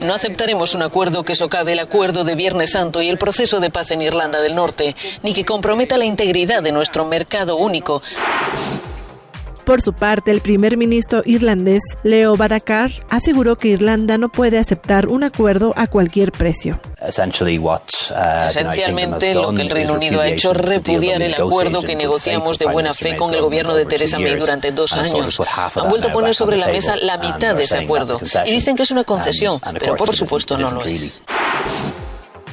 No 0.00 0.14
aceptaremos 0.14 0.74
un 0.74 0.82
acuerdo 0.82 1.24
que 1.24 1.34
socave 1.34 1.72
el 1.72 1.78
acuerdo 1.78 2.24
de 2.24 2.34
Viernes 2.34 2.72
Santo 2.72 3.02
y 3.02 3.08
el 3.08 3.18
proceso 3.18 3.60
de 3.60 3.70
paz 3.70 3.90
en 3.90 4.02
Irlanda 4.02 4.40
del 4.40 4.54
Norte, 4.54 4.96
ni 5.22 5.34
que 5.34 5.44
comprometa 5.44 5.98
la 5.98 6.04
integridad 6.04 6.62
de 6.62 6.72
nuestro 6.72 7.04
mercado 7.04 7.56
único. 7.56 8.02
Por 9.70 9.82
su 9.82 9.92
parte, 9.92 10.32
el 10.32 10.40
primer 10.40 10.76
ministro 10.76 11.22
irlandés, 11.24 11.84
Leo 12.02 12.34
Varadkar, 12.34 12.90
aseguró 13.08 13.56
que 13.56 13.68
Irlanda 13.68 14.18
no 14.18 14.28
puede 14.28 14.58
aceptar 14.58 15.06
un 15.06 15.22
acuerdo 15.22 15.74
a 15.76 15.86
cualquier 15.86 16.32
precio. 16.32 16.80
Uh, 17.00 17.06
Esencialmente, 18.48 19.32
lo 19.32 19.54
que 19.54 19.62
el 19.62 19.70
Reino 19.70 19.94
Unido 19.94 20.20
ha 20.20 20.26
hecho 20.26 20.50
es 20.50 20.56
repudiar 20.56 21.22
el 21.22 21.34
acuerdo 21.34 21.82
que 21.82 21.94
negociamos 21.94 22.58
de 22.58 22.66
buena 22.66 22.94
fe 22.94 23.14
con 23.14 23.32
el 23.32 23.42
gobierno 23.42 23.76
de 23.76 23.86
Theresa 23.86 24.18
May 24.18 24.34
durante 24.34 24.72
dos 24.72 24.92
años. 24.94 25.40
Han 25.76 25.88
vuelto 25.88 26.08
a 26.08 26.10
poner 26.10 26.34
sobre 26.34 26.56
la 26.56 26.66
mesa 26.66 26.96
la 26.96 27.18
mitad 27.18 27.54
de 27.54 27.62
ese 27.62 27.78
acuerdo 27.78 28.20
y 28.46 28.50
dicen 28.50 28.74
que 28.74 28.82
es 28.82 28.90
una 28.90 29.04
concesión, 29.04 29.60
pero 29.78 29.94
por 29.94 30.12
supuesto 30.16 30.58
no 30.58 30.68
lo 30.72 30.84
es. 30.84 31.22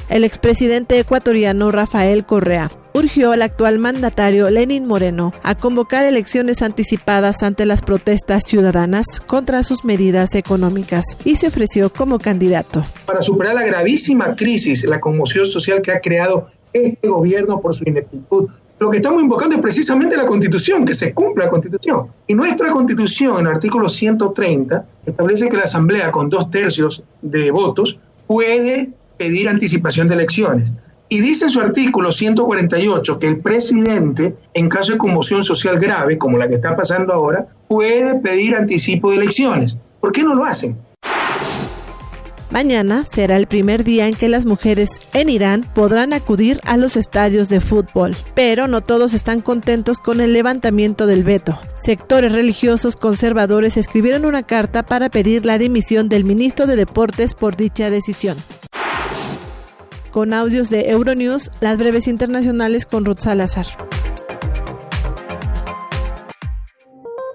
El 0.08 0.22
expresidente 0.22 1.00
ecuatoriano 1.00 1.72
Rafael 1.72 2.24
Correa 2.24 2.70
urgió 2.98 3.32
al 3.32 3.42
actual 3.42 3.78
mandatario 3.78 4.50
Lenin 4.50 4.86
Moreno 4.86 5.32
a 5.42 5.54
convocar 5.54 6.04
elecciones 6.04 6.62
anticipadas 6.62 7.42
ante 7.42 7.64
las 7.64 7.82
protestas 7.82 8.42
ciudadanas 8.44 9.06
contra 9.26 9.62
sus 9.62 9.84
medidas 9.84 10.34
económicas 10.34 11.04
y 11.24 11.36
se 11.36 11.46
ofreció 11.46 11.92
como 11.92 12.18
candidato. 12.18 12.82
Para 13.06 13.22
superar 13.22 13.54
la 13.54 13.62
gravísima 13.62 14.34
crisis, 14.34 14.84
la 14.84 15.00
conmoción 15.00 15.46
social 15.46 15.80
que 15.80 15.92
ha 15.92 16.00
creado 16.00 16.48
este 16.72 17.08
gobierno 17.08 17.60
por 17.60 17.74
su 17.74 17.84
ineptitud, 17.86 18.48
lo 18.80 18.90
que 18.90 18.98
estamos 18.98 19.22
invocando 19.22 19.56
es 19.56 19.62
precisamente 19.62 20.16
la 20.16 20.26
constitución, 20.26 20.84
que 20.84 20.94
se 20.94 21.12
cumpla 21.12 21.44
la 21.44 21.50
constitución. 21.50 22.08
Y 22.26 22.34
nuestra 22.34 22.70
constitución, 22.70 23.40
en 23.40 23.46
el 23.46 23.54
artículo 23.54 23.88
130, 23.88 24.86
establece 25.06 25.48
que 25.48 25.56
la 25.56 25.64
Asamblea, 25.64 26.10
con 26.10 26.28
dos 26.28 26.50
tercios 26.50 27.02
de 27.22 27.50
votos, 27.50 27.98
puede 28.26 28.90
pedir 29.16 29.48
anticipación 29.48 30.08
de 30.08 30.14
elecciones. 30.14 30.72
Y 31.10 31.20
dice 31.20 31.46
en 31.46 31.50
su 31.50 31.60
artículo 31.60 32.12
148 32.12 33.18
que 33.18 33.28
el 33.28 33.40
presidente, 33.40 34.36
en 34.52 34.68
caso 34.68 34.92
de 34.92 34.98
conmoción 34.98 35.42
social 35.42 35.78
grave, 35.78 36.18
como 36.18 36.36
la 36.36 36.48
que 36.48 36.56
está 36.56 36.76
pasando 36.76 37.14
ahora, 37.14 37.46
puede 37.66 38.20
pedir 38.20 38.54
anticipo 38.54 39.10
de 39.10 39.16
elecciones. 39.16 39.78
¿Por 40.00 40.12
qué 40.12 40.22
no 40.22 40.34
lo 40.34 40.44
hacen? 40.44 40.76
Mañana 42.50 43.04
será 43.04 43.36
el 43.36 43.46
primer 43.46 43.84
día 43.84 44.08
en 44.08 44.14
que 44.14 44.28
las 44.28 44.46
mujeres 44.46 44.88
en 45.12 45.28
Irán 45.28 45.66
podrán 45.74 46.14
acudir 46.14 46.60
a 46.64 46.78
los 46.78 46.96
estadios 46.96 47.48
de 47.48 47.60
fútbol, 47.60 48.16
pero 48.34 48.68
no 48.68 48.80
todos 48.80 49.12
están 49.12 49.40
contentos 49.40 49.98
con 49.98 50.20
el 50.20 50.32
levantamiento 50.32 51.06
del 51.06 51.24
veto. 51.24 51.58
Sectores 51.76 52.32
religiosos 52.32 52.96
conservadores 52.96 53.76
escribieron 53.76 54.24
una 54.24 54.42
carta 54.42 54.82
para 54.84 55.10
pedir 55.10 55.44
la 55.44 55.58
dimisión 55.58 56.08
del 56.08 56.24
ministro 56.24 56.66
de 56.66 56.76
Deportes 56.76 57.34
por 57.34 57.56
dicha 57.56 57.90
decisión 57.90 58.36
con 60.10 60.32
audios 60.32 60.70
de 60.70 60.90
Euronews, 60.90 61.50
las 61.60 61.78
breves 61.78 62.08
internacionales 62.08 62.86
con 62.86 63.04
Ruth 63.04 63.20
Salazar. 63.20 63.66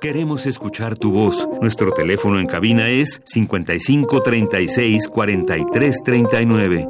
Queremos 0.03 0.45
escuchar 0.45 0.95
tu 0.97 1.11
voz. 1.13 1.47
Nuestro 1.61 1.93
teléfono 1.93 2.37
en 2.37 2.45
cabina 2.45 2.89
es 2.89 3.21
55 3.23 4.21
36 4.21 5.07
43 5.07 6.03
39. 6.03 6.89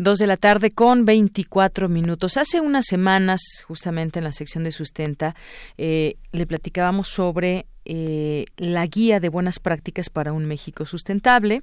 Dos 0.00 0.18
de 0.18 0.26
la 0.26 0.38
tarde 0.38 0.70
con 0.70 1.04
24 1.04 1.90
minutos. 1.90 2.38
Hace 2.38 2.58
unas 2.58 2.86
semanas, 2.86 3.42
justamente 3.68 4.18
en 4.18 4.24
la 4.24 4.32
sección 4.32 4.64
de 4.64 4.72
sustenta, 4.72 5.34
eh, 5.76 6.16
le 6.32 6.46
platicábamos 6.46 7.08
sobre 7.08 7.66
eh, 7.84 8.44
la 8.56 8.86
guía 8.86 9.20
de 9.20 9.30
buenas 9.30 9.58
prácticas 9.58 10.10
para 10.10 10.32
un 10.32 10.44
México 10.44 10.84
sustentable 10.84 11.62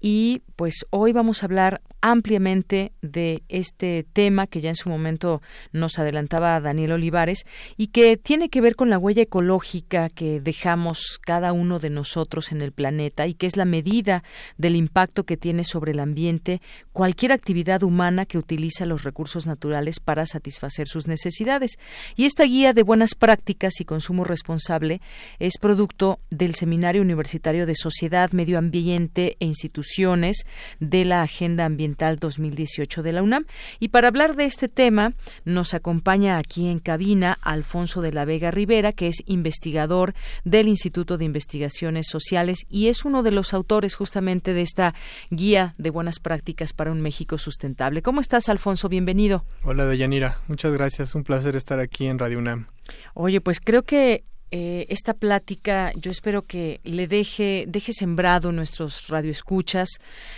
y 0.00 0.42
pues 0.54 0.86
hoy 0.90 1.12
vamos 1.12 1.42
a 1.42 1.46
hablar 1.46 1.80
ampliamente 2.02 2.92
de 3.00 3.42
este 3.48 4.06
tema 4.12 4.46
que 4.46 4.60
ya 4.60 4.68
en 4.68 4.76
su 4.76 4.90
momento 4.90 5.40
nos 5.72 5.98
adelantaba 5.98 6.60
Daniel 6.60 6.92
Olivares 6.92 7.46
y 7.76 7.88
que 7.88 8.16
tiene 8.16 8.50
que 8.50 8.60
ver 8.60 8.76
con 8.76 8.90
la 8.90 8.98
huella 8.98 9.22
ecológica 9.22 10.10
que 10.10 10.40
dejamos 10.40 11.18
cada 11.24 11.52
uno 11.52 11.78
de 11.78 11.90
nosotros 11.90 12.52
en 12.52 12.60
el 12.62 12.72
planeta 12.72 13.26
y 13.26 13.34
que 13.34 13.46
es 13.46 13.56
la 13.56 13.64
medida 13.64 14.22
del 14.58 14.76
impacto 14.76 15.24
que 15.24 15.38
tiene 15.38 15.64
sobre 15.64 15.92
el 15.92 16.00
ambiente 16.00 16.60
cualquier 16.92 17.32
actividad 17.32 17.82
humana 17.82 18.26
que 18.26 18.38
utiliza 18.38 18.86
los 18.86 19.02
recursos 19.02 19.46
naturales 19.46 19.98
para 19.98 20.26
satisfacer 20.26 20.86
sus 20.86 21.06
necesidades. 21.06 21.78
Y 22.14 22.26
esta 22.26 22.44
guía 22.44 22.74
de 22.74 22.82
buenas 22.82 23.14
prácticas 23.14 23.80
y 23.80 23.84
consumo 23.96 24.24
responsable 24.24 25.00
es 25.38 25.56
producto 25.56 26.18
del 26.28 26.54
Seminario 26.54 27.00
Universitario 27.00 27.64
de 27.64 27.74
Sociedad, 27.74 28.30
Medio 28.32 28.58
Ambiente 28.58 29.38
e 29.40 29.46
Instituciones 29.46 30.44
de 30.80 31.06
la 31.06 31.22
Agenda 31.22 31.64
Ambiental 31.64 32.18
2018 32.18 33.02
de 33.02 33.12
la 33.14 33.22
UNAM. 33.22 33.46
Y 33.80 33.88
para 33.88 34.08
hablar 34.08 34.36
de 34.36 34.44
este 34.44 34.68
tema 34.68 35.14
nos 35.46 35.72
acompaña 35.72 36.36
aquí 36.36 36.68
en 36.68 36.78
cabina 36.78 37.38
Alfonso 37.40 38.02
de 38.02 38.12
la 38.12 38.26
Vega 38.26 38.50
Rivera, 38.50 38.92
que 38.92 39.08
es 39.08 39.22
investigador 39.24 40.12
del 40.44 40.68
Instituto 40.68 41.16
de 41.16 41.24
Investigaciones 41.24 42.06
Sociales 42.06 42.66
y 42.68 42.88
es 42.88 43.06
uno 43.06 43.22
de 43.22 43.30
los 43.30 43.54
autores 43.54 43.94
justamente 43.94 44.52
de 44.52 44.60
esta 44.60 44.94
guía 45.30 45.72
de 45.78 45.88
buenas 45.88 46.20
prácticas 46.20 46.74
para 46.74 46.92
un 46.92 47.00
México 47.00 47.38
sustentable. 47.38 48.02
¿Cómo 48.02 48.20
estás, 48.20 48.50
Alfonso? 48.50 48.90
Bienvenido. 48.90 49.46
Hola, 49.64 49.86
Deyanira. 49.86 50.42
Muchas 50.48 50.74
gracias. 50.74 51.14
Un 51.14 51.24
placer 51.24 51.56
estar 51.56 51.80
aquí 51.80 52.06
en 52.06 52.18
Radio 52.18 52.40
UNAM. 52.40 52.75
Oye, 53.14 53.40
pues 53.40 53.60
creo 53.60 53.84
que 53.84 54.24
eh, 54.52 54.86
esta 54.90 55.12
plática 55.12 55.92
yo 55.96 56.12
espero 56.12 56.42
que 56.42 56.80
le 56.84 57.08
deje 57.08 57.64
deje 57.66 57.92
sembrado 57.92 58.52
nuestros 58.52 59.08
radioescuchas 59.08 59.88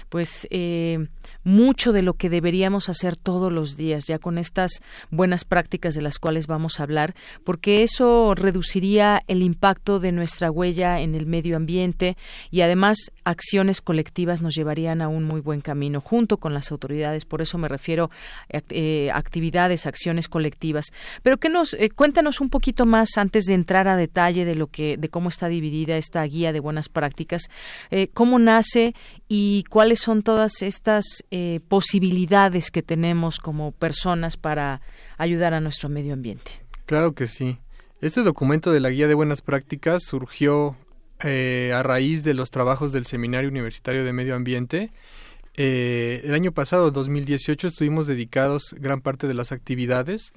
pues 0.09 0.49
eh, 0.51 1.09
mucho 1.45 1.93
de 1.93 2.01
lo 2.01 2.15
que 2.15 2.31
deberíamos 2.31 2.89
hacer 2.89 3.17
todos 3.17 3.53
los 3.53 3.77
días 3.77 4.07
ya 4.07 4.19
con 4.19 4.39
estas 4.39 4.71
buenas 5.11 5.45
prácticas 5.45 5.95
de 5.95 6.01
las 6.01 6.19
cuales 6.19 6.47
vamos 6.47 6.81
a 6.81 6.85
hablar 6.85 7.15
porque 7.45 7.83
eso 7.83 8.35
reduciría 8.35 9.23
el 9.29 9.43
impacto 9.43 10.01
de 10.01 10.13
nuestra 10.13 10.51
huella 10.51 11.01
en 11.01 11.15
el 11.15 11.27
medio 11.27 11.57
ambiente 11.57 12.17
y 12.51 12.63
además 12.63 12.97
acciones 13.25 13.83
colectivas 13.83 14.41
nos 14.41 14.55
llevarían 14.55 15.03
a 15.03 15.09
un 15.09 15.25
muy 15.25 15.43
buen 15.43 15.61
camino 15.61 16.01
junto 16.01 16.39
con 16.39 16.55
las 16.55 16.71
autoridades. 16.71 17.27
Por 17.27 17.43
eso 17.43 17.59
me 17.59 17.69
refiero 17.69 18.11
a 18.53 18.63
eh, 18.71 19.11
actividades 19.13 19.85
acciones 19.85 20.29
colectivas. 20.29 20.87
Pero 21.23 21.37
que 21.37 21.51
nos 21.51 21.77
cuéntanos 21.95 22.41
un 22.41 22.49
poquito 22.49 22.87
más 22.87 23.19
antes 23.19 23.45
de 23.45 23.55
entrar 23.55 23.87
a 23.89 23.98
detalle 23.99 24.47
de 24.47 24.55
lo 24.55 24.69
que 24.69 24.97
de 24.97 25.11
cómo 25.11 25.29
está 25.29 25.49
dividida 25.49 25.97
esta 25.99 26.23
guía 26.25 26.53
de 26.53 26.61
buenas 26.61 26.89
prácticas, 26.89 27.43
eh, 27.91 28.09
cómo 28.15 28.39
nace 28.39 28.95
y 29.29 29.65
cuáles 29.69 30.01
son 30.01 30.23
todas 30.23 30.62
estas 30.62 31.05
eh, 31.31 31.61
posibilidades 31.69 32.70
que 32.70 32.83
tenemos 32.83 33.39
como 33.39 33.73
personas 33.73 34.37
para 34.37 34.81
ayudar 35.19 35.53
a 35.53 35.61
nuestro 35.61 35.89
medio 35.89 36.15
ambiente. 36.15 36.62
Claro 36.87 37.12
que 37.12 37.27
sí. 37.27 37.59
Este 38.01 38.23
documento 38.23 38.73
de 38.73 38.81
la 38.81 38.91
guía 38.91 39.09
de 39.09 39.15
buenas 39.15 39.43
prácticas 39.43 40.05
surgió 40.05 40.77
eh, 41.25 41.73
a 41.75 41.83
raíz 41.83 42.23
de 42.23 42.33
los 42.33 42.51
trabajos 42.51 42.93
del 42.93 43.05
Seminario 43.05 43.51
Universitario 43.51 44.05
de 44.05 44.12
Medio 44.12 44.37
Ambiente 44.37 44.93
eh, 45.61 46.21
el 46.23 46.35
año 46.35 46.53
pasado, 46.53 46.93
2018, 46.93 47.67
estuvimos 47.67 48.07
dedicados 48.07 48.77
gran 48.79 49.01
parte 49.01 49.27
de 49.27 49.35
las 49.35 49.51
actividades 49.51 50.33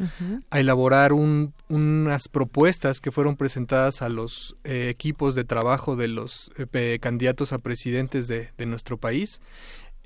a 0.49 0.60
elaborar 0.60 1.14
unas 1.14 2.27
propuestas 2.27 2.99
que 2.99 3.11
fueron 3.11 3.35
presentadas 3.35 4.02
a 4.02 4.10
los 4.10 4.56
eh, 4.64 4.88
equipos 4.89 5.35
de 5.35 5.43
trabajo 5.43 5.95
de 5.95 6.07
los 6.07 6.52
eh, 6.73 6.98
candidatos 6.99 7.53
a 7.53 7.60
presidentes 7.60 8.27
de, 8.27 8.49
de 8.57 8.65
nuestro 8.65 8.98
país. 8.98 9.41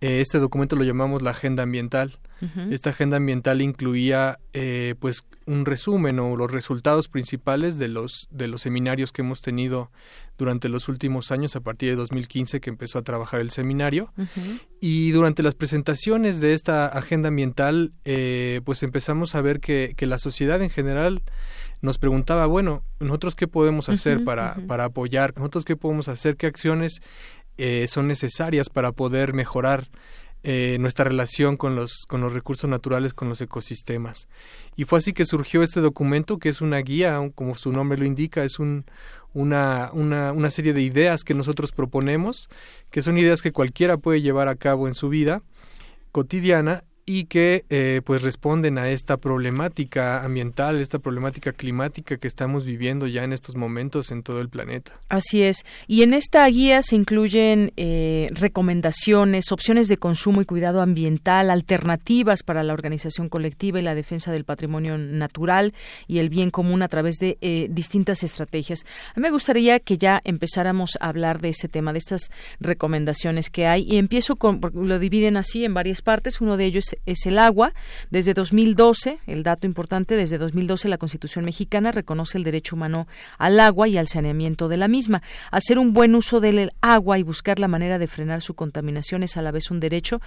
este 0.02 0.40
documento 0.40 0.76
lo 0.76 0.84
llamamos 0.84 1.22
la 1.22 1.32
Agenda 1.32 1.64
Ambiental. 1.64 2.20
Esta 2.70 2.91
agenda 2.91 3.18
ambiental 3.18 3.62
incluía 3.62 4.40
eh, 4.53 4.95
pues 4.99 5.24
un 5.45 5.66
resumen 5.66 6.20
o 6.20 6.36
los 6.36 6.52
resultados 6.52 7.07
principales 7.07 7.78
de 7.78 7.88
los 7.88 8.28
de 8.30 8.48
los 8.48 8.62
seminarios 8.62 9.12
que 9.12 9.22
hemos 9.22 9.41
tenido 9.41 9.91
durante 10.38 10.68
los 10.68 10.90
últimos 10.90 11.32
años 11.32 11.56
a 11.56 11.62
partir 11.62 11.91
de 11.91 11.95
2015 11.95 12.60
que 12.60 12.70
empezó 12.70 12.99
a 12.99 13.03
trabajar 13.03 13.40
el 13.40 13.52
seminario. 13.52 14.12
Y 14.82 15.12
durante 15.12 15.44
las 15.44 15.56
presentaciones 15.56 16.40
de 16.40 16.53
esta 16.53 16.88
agenda 16.88 17.30
ambiental 17.30 17.94
eh, 18.03 18.62
pues 18.66 18.84
empezamos 18.84 19.36
a 19.36 19.41
ver 19.41 19.60
que, 19.60 19.94
que, 19.95 20.06
la 20.06 20.20
sociedad 20.20 20.62
en 20.62 20.70
general 20.70 21.22
nos 21.82 21.98
preguntaba 21.98 22.45
bueno 22.48 22.84
nosotros 22.99 23.36
qué 23.36 23.48
podemos 23.48 23.90
hacer 23.90 24.24
para 24.24 24.56
para 24.68 24.86
apoyar 24.86 25.34
nosotros 25.38 25.66
qué 25.66 25.76
podemos 25.76 26.07
hacer 26.07 26.36
qué 26.36 26.48
acciones 26.48 27.02
eh, 27.57 27.88
son 27.88 28.07
necesarias 28.07 28.70
para 28.70 28.91
poder 28.91 29.34
mejorar 29.34 29.88
eh, 30.47 30.77
nuestra 30.80 31.05
relación 31.05 31.57
con 31.57 31.76
los, 31.76 32.05
con 32.07 32.22
los 32.22 32.31
recursos 32.31 32.69
naturales, 32.69 33.15
con 33.15 33.30
los 33.30 33.41
ecosistemas. 33.41 34.27
Y 34.76 34.84
fue 34.84 34.99
así 34.99 35.11
que 35.11 35.26
surgió 35.26 35.63
este 35.63 35.81
documento, 35.81 36.38
que 36.38 36.49
es 36.49 36.61
una 36.61 36.77
guía, 36.77 37.19
como 37.34 37.55
su 37.55 37.72
nombre 37.72 37.97
lo 37.97 38.05
indica, 38.05 38.43
es 38.43 38.59
un, 38.59 38.85
una, 39.34 39.89
una, 39.91 40.34
una 40.34 40.51
serie 40.51 40.73
de 40.73 40.84
ideas 40.84 41.23
que 41.23 41.34
nosotros 41.34 41.72
proponemos, 41.72 42.47
que 42.91 43.01
son 43.01 43.17
ideas 43.17 43.41
que 43.41 43.51
cualquiera 43.51 43.97
puede 43.97 44.22
llevar 44.22 44.47
a 44.47 44.55
cabo 44.55 44.88
en 44.88 44.93
su 44.93 45.09
vida 45.09 45.41
cotidiana 46.11 46.84
y 47.07 47.26
que 47.26 47.65
eh, 47.69 48.02
pues 48.03 48.23
responden 48.23 48.80
a 48.80 48.90
esta 48.90 49.18
problemática 49.18 50.23
ambiental, 50.23 50.82
esta 50.82 50.98
problemática 50.98 51.53
climática 51.53 52.18
que 52.18 52.27
estamos 52.27 52.65
viviendo 52.65 53.06
ya 53.06 53.23
en 53.23 53.32
estos 53.32 53.56
momentos 53.56 54.11
en 54.11 54.23
todo 54.23 54.41
el 54.41 54.49
planeta. 54.49 54.94
Así 55.07 55.44
es. 55.44 55.65
Y 55.88 56.02
en 56.02 56.15
esta 56.15 56.48
guía 56.48 56.82
se 56.82 56.95
incluyen 56.95 57.72
eh, 57.77 58.27
recomendaciones, 58.32 59.52
opciones 59.52 59.88
de 59.88 59.98
consumo 59.98 60.41
y 60.41 60.45
cuidado 60.45 60.82
ambiental, 60.82 61.52
alternativas 61.52 62.41
para 62.41 62.64
la 62.64 62.73
organización 62.73 63.30
colectiva 63.30 63.80
y 63.80 63.84
la 63.84 63.94
defensa 63.94 64.32
del 64.32 64.44
patrimonio 64.44 64.98
natural 64.98 65.76
y 66.07 66.18
el 66.18 66.30
bien 66.30 66.49
común 66.49 66.82
a 66.82 66.88
través 66.88 67.18
de 67.18 67.38
eh, 67.41 67.68
distintas 67.69 68.23
estrategias. 68.23 68.84
A 69.15 69.19
mí 69.19 69.22
me 69.22 69.32
gustaría 69.32 69.80
que 69.80 69.99
ya 69.99 70.22
empezáramos 70.23 70.98
a 70.99 71.10
hablar 71.10 71.40
de 71.40 71.49
ese 71.49 71.68
tema, 71.68 71.94
de 71.94 71.99
estas 71.99 72.32
recomendaciones 72.60 73.52
que 73.52 73.68
hay. 73.68 73.86
Y 73.88 73.98
empiezo 73.98 74.38
con, 74.38 74.60
lo 74.73 74.98
dividen 74.98 75.38
así 75.38 75.65
en 75.65 75.76
varias 75.76 76.02
partes. 76.02 76.41
Uno 76.41 76.57
de 76.57 76.65
ellos 76.65 76.94
es, 77.05 77.26
el 77.26 77.39
agua. 77.39 77.73
Desde 78.09 78.34
2012, 78.34 79.19
el 79.27 79.43
dato 79.43 79.67
importante, 79.67 80.15
desde 80.15 80.38
2012 80.38 80.89
la 80.89 80.97
Constitución 80.97 81.45
mexicana 81.45 81.91
reconoce 81.91 82.38
el 82.38 82.43
derecho 82.43 82.76
humano 82.76 83.07
al 83.38 83.59
agua 83.59 83.88
y 83.88 83.97
al 83.97 84.07
saneamiento 84.07 84.67
de 84.67 84.77
la 84.77 84.88
misma. 84.88 85.22
Hacer 85.51 85.80
un 85.80 85.93
buen 85.93 86.15
uso 86.15 86.39
del 86.39 86.72
agua 86.81 87.19
y 87.19 87.23
buscar 87.23 87.59
la 87.59 87.67
manera 87.67 87.99
de 87.99 88.07
frenar 88.07 88.41
su 88.41 88.53
contaminación 88.53 89.23
es 89.23 89.38
a 89.38 89.41
la 89.41 89.51
vez 89.51 89.72
un 89.72 89.80
derecho 89.80 90.22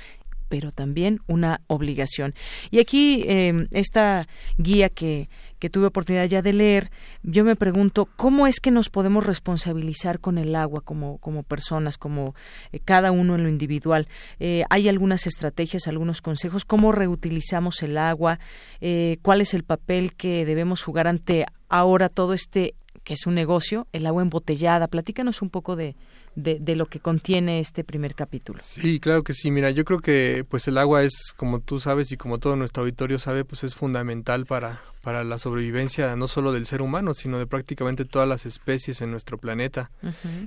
pero 0.48 0.72
también 0.72 1.20
una 1.26 1.60
obligación. 1.66 2.34
Y 2.70 2.80
aquí 2.80 3.22
eh, 3.26 3.68
esta 3.70 4.26
guía 4.56 4.88
que 4.88 5.28
que 5.58 5.70
tuve 5.70 5.86
oportunidad 5.86 6.26
ya 6.26 6.42
de 6.42 6.52
leer, 6.52 6.90
yo 7.22 7.44
me 7.44 7.56
pregunto 7.56 8.08
cómo 8.16 8.46
es 8.46 8.60
que 8.60 8.70
nos 8.70 8.90
podemos 8.90 9.26
responsabilizar 9.26 10.20
con 10.20 10.38
el 10.38 10.54
agua 10.54 10.80
como, 10.82 11.18
como 11.18 11.42
personas, 11.42 11.98
como 11.98 12.34
eh, 12.72 12.80
cada 12.80 13.12
uno 13.12 13.34
en 13.34 13.42
lo 13.42 13.48
individual. 13.48 14.08
Eh, 14.38 14.64
hay 14.70 14.88
algunas 14.88 15.26
estrategias, 15.26 15.88
algunos 15.88 16.22
consejos, 16.22 16.64
cómo 16.64 16.92
reutilizamos 16.92 17.82
el 17.82 17.98
agua, 17.98 18.38
eh, 18.80 19.18
cuál 19.22 19.40
es 19.40 19.54
el 19.54 19.64
papel 19.64 20.14
que 20.14 20.44
debemos 20.44 20.82
jugar 20.82 21.06
ante 21.06 21.46
ahora 21.68 22.08
todo 22.08 22.34
este 22.34 22.74
que 23.04 23.14
es 23.14 23.26
un 23.26 23.34
negocio, 23.34 23.86
el 23.94 24.06
agua 24.06 24.20
embotellada. 24.20 24.86
Platícanos 24.86 25.40
un 25.40 25.48
poco 25.48 25.76
de, 25.76 25.96
de, 26.34 26.58
de, 26.60 26.76
lo 26.76 26.84
que 26.84 27.00
contiene 27.00 27.58
este 27.58 27.82
primer 27.82 28.14
capítulo. 28.14 28.58
Sí, 28.62 29.00
claro 29.00 29.24
que 29.24 29.32
sí. 29.32 29.50
Mira, 29.50 29.70
yo 29.70 29.86
creo 29.86 30.00
que 30.00 30.44
pues 30.46 30.68
el 30.68 30.76
agua 30.76 31.02
es, 31.02 31.32
como 31.34 31.60
tú 31.60 31.80
sabes 31.80 32.12
y 32.12 32.18
como 32.18 32.36
todo 32.36 32.54
nuestro 32.54 32.82
auditorio 32.82 33.18
sabe, 33.18 33.46
pues 33.46 33.64
es 33.64 33.74
fundamental 33.74 34.44
para, 34.44 34.82
para 35.08 35.24
la 35.24 35.38
sobrevivencia 35.38 36.14
no 36.16 36.28
solo 36.28 36.52
del 36.52 36.66
ser 36.66 36.82
humano, 36.82 37.14
sino 37.14 37.38
de 37.38 37.46
prácticamente 37.46 38.04
todas 38.04 38.28
las 38.28 38.44
especies 38.44 39.00
en 39.00 39.10
nuestro 39.10 39.38
planeta. 39.38 39.90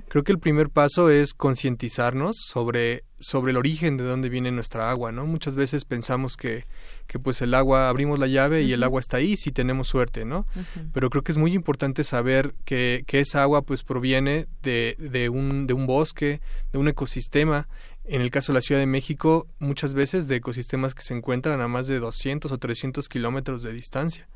Creo 0.06 0.22
que 0.22 0.30
el 0.30 0.38
primer 0.38 0.70
paso 0.70 1.10
es 1.10 1.34
concientizarnos 1.34 2.36
sobre, 2.36 3.02
sobre 3.18 3.50
el 3.50 3.56
origen 3.56 3.96
de 3.96 4.04
dónde 4.04 4.28
viene 4.28 4.52
nuestra 4.52 4.88
agua, 4.88 5.10
¿no? 5.10 5.26
Muchas 5.26 5.56
veces 5.56 5.84
pensamos 5.84 6.36
que, 6.36 6.64
que 7.08 7.18
pues 7.18 7.42
el 7.42 7.54
agua, 7.54 7.88
abrimos 7.88 8.20
la 8.20 8.28
llave 8.28 8.62
y 8.62 8.72
el 8.72 8.84
agua 8.84 9.00
está 9.00 9.16
ahí 9.16 9.36
si 9.36 9.50
tenemos 9.50 9.88
suerte, 9.88 10.24
¿no? 10.24 10.46
Pero 10.92 11.10
creo 11.10 11.24
que 11.24 11.32
es 11.32 11.38
muy 11.38 11.54
importante 11.54 12.04
saber 12.04 12.54
que, 12.64 13.02
que 13.08 13.18
esa 13.18 13.42
agua 13.42 13.62
pues 13.62 13.82
proviene 13.82 14.46
de, 14.62 14.94
de, 15.00 15.28
un, 15.28 15.66
de 15.66 15.74
un 15.74 15.88
bosque, 15.88 16.40
de 16.70 16.78
un 16.78 16.86
ecosistema, 16.86 17.66
en 18.04 18.20
el 18.20 18.30
caso 18.30 18.52
de 18.52 18.58
la 18.58 18.60
Ciudad 18.62 18.80
de 18.80 18.86
México, 18.86 19.46
muchas 19.60 19.94
veces 19.94 20.26
de 20.26 20.36
ecosistemas 20.36 20.94
que 20.94 21.02
se 21.02 21.14
encuentran 21.14 21.60
a 21.60 21.68
más 21.68 21.86
de 21.86 22.00
200 22.00 22.50
o 22.50 22.58
300 22.58 23.08
kilómetros 23.08 23.62
de 23.62 23.72
distancia. 23.72 24.26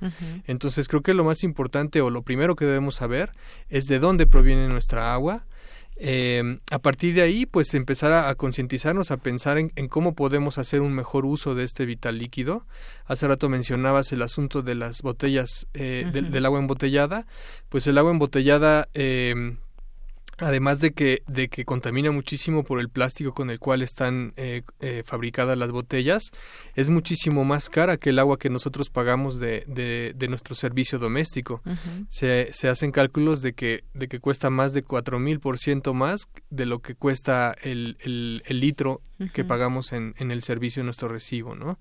Entonces 0.47 0.87
creo 0.89 1.03
que 1.03 1.15
lo 1.15 1.25
más 1.25 1.43
importante 1.43 2.01
o 2.01 2.11
lo 2.11 2.23
primero 2.23 2.55
que 2.55 2.65
debemos 2.65 2.97
saber 2.97 3.33
es 3.69 3.87
de 3.87 3.99
dónde 3.99 4.27
proviene 4.27 4.69
nuestra 4.69 5.13
agua. 5.13 5.47
Eh, 5.99 6.59
a 6.71 6.79
partir 6.79 7.15
de 7.15 7.23
ahí, 7.23 7.47
pues 7.47 7.73
empezar 7.75 8.13
a, 8.13 8.33
concientizarnos, 8.35 9.11
a 9.11 9.17
pensar 9.17 9.59
en, 9.59 9.71
cómo 9.89 10.15
podemos 10.15 10.59
hacer 10.59 10.83
un 10.83 10.93
mejor 10.93 11.25
uso 11.25 11.55
de 11.55 11.65
este 11.65 11.87
vital 11.87 12.19
líquido. 12.19 12.67
Hace 13.07 13.27
rato 13.27 13.49
mencionabas 13.49 14.13
el 14.13 14.23
asunto 14.23 14.63
de 14.63 14.75
las 14.75 15.03
botellas, 15.03 15.67
eh, 15.75 16.09
del, 16.13 16.47
agua 16.47 16.61
embotellada. 16.61 17.27
Pues 17.69 17.87
el 17.87 17.99
agua 17.99 18.13
embotellada 18.13 18.89
eh, 18.95 19.57
además 20.39 20.81
de 20.81 20.93
que, 20.93 21.23
de 21.27 21.49
que 21.49 21.65
contamina 21.65 22.11
muchísimo 22.11 22.63
por 22.65 22.81
el 22.81 22.89
plástico 22.89 23.33
con 23.33 23.51
el 23.51 23.59
cual 23.59 23.83
están 23.83 24.33
eh, 24.37 24.63
eh, 24.81 25.03
fabricadas 25.05 25.57
las 25.57 25.71
botellas, 25.71 26.31
es 26.75 26.91
muchísimo 26.91 27.45
más 27.45 27.69
cara 27.69 27.97
que 27.97 28.11
el 28.11 28.19
agua 28.19 28.39
que 28.39 28.51
nosotros 28.51 28.91
pagamos 28.91 29.39
de, 29.39 29.65
de, 29.67 30.29
nuestro 30.29 30.55
servicio 30.55 30.99
doméstico. 30.99 31.63
se, 32.09 32.53
se, 32.53 32.69
hacen 32.69 32.91
cálculos 32.91 33.43
de 33.43 33.53
que, 33.53 33.85
de 33.95 34.09
que 34.09 34.21
cuesta 34.21 34.51
más 34.51 34.73
de 34.73 34.83
cuatro 34.83 35.19
mil 35.19 35.41
por 35.41 35.59
ciento 35.59 35.95
más 35.95 36.27
de 36.51 36.67
lo 36.67 36.81
que 36.81 36.95
cuesta 36.95 37.55
el, 37.63 37.97
el, 38.01 38.43
el 38.47 38.61
litro 38.61 39.03
que 39.33 39.45
pagamos 39.45 39.93
en, 39.93 40.15
en, 40.19 40.31
el 40.31 40.43
servicio 40.43 40.83
de 40.83 40.85
nuestro 40.85 41.09
recibo, 41.09 41.55
¿no? 41.55 41.79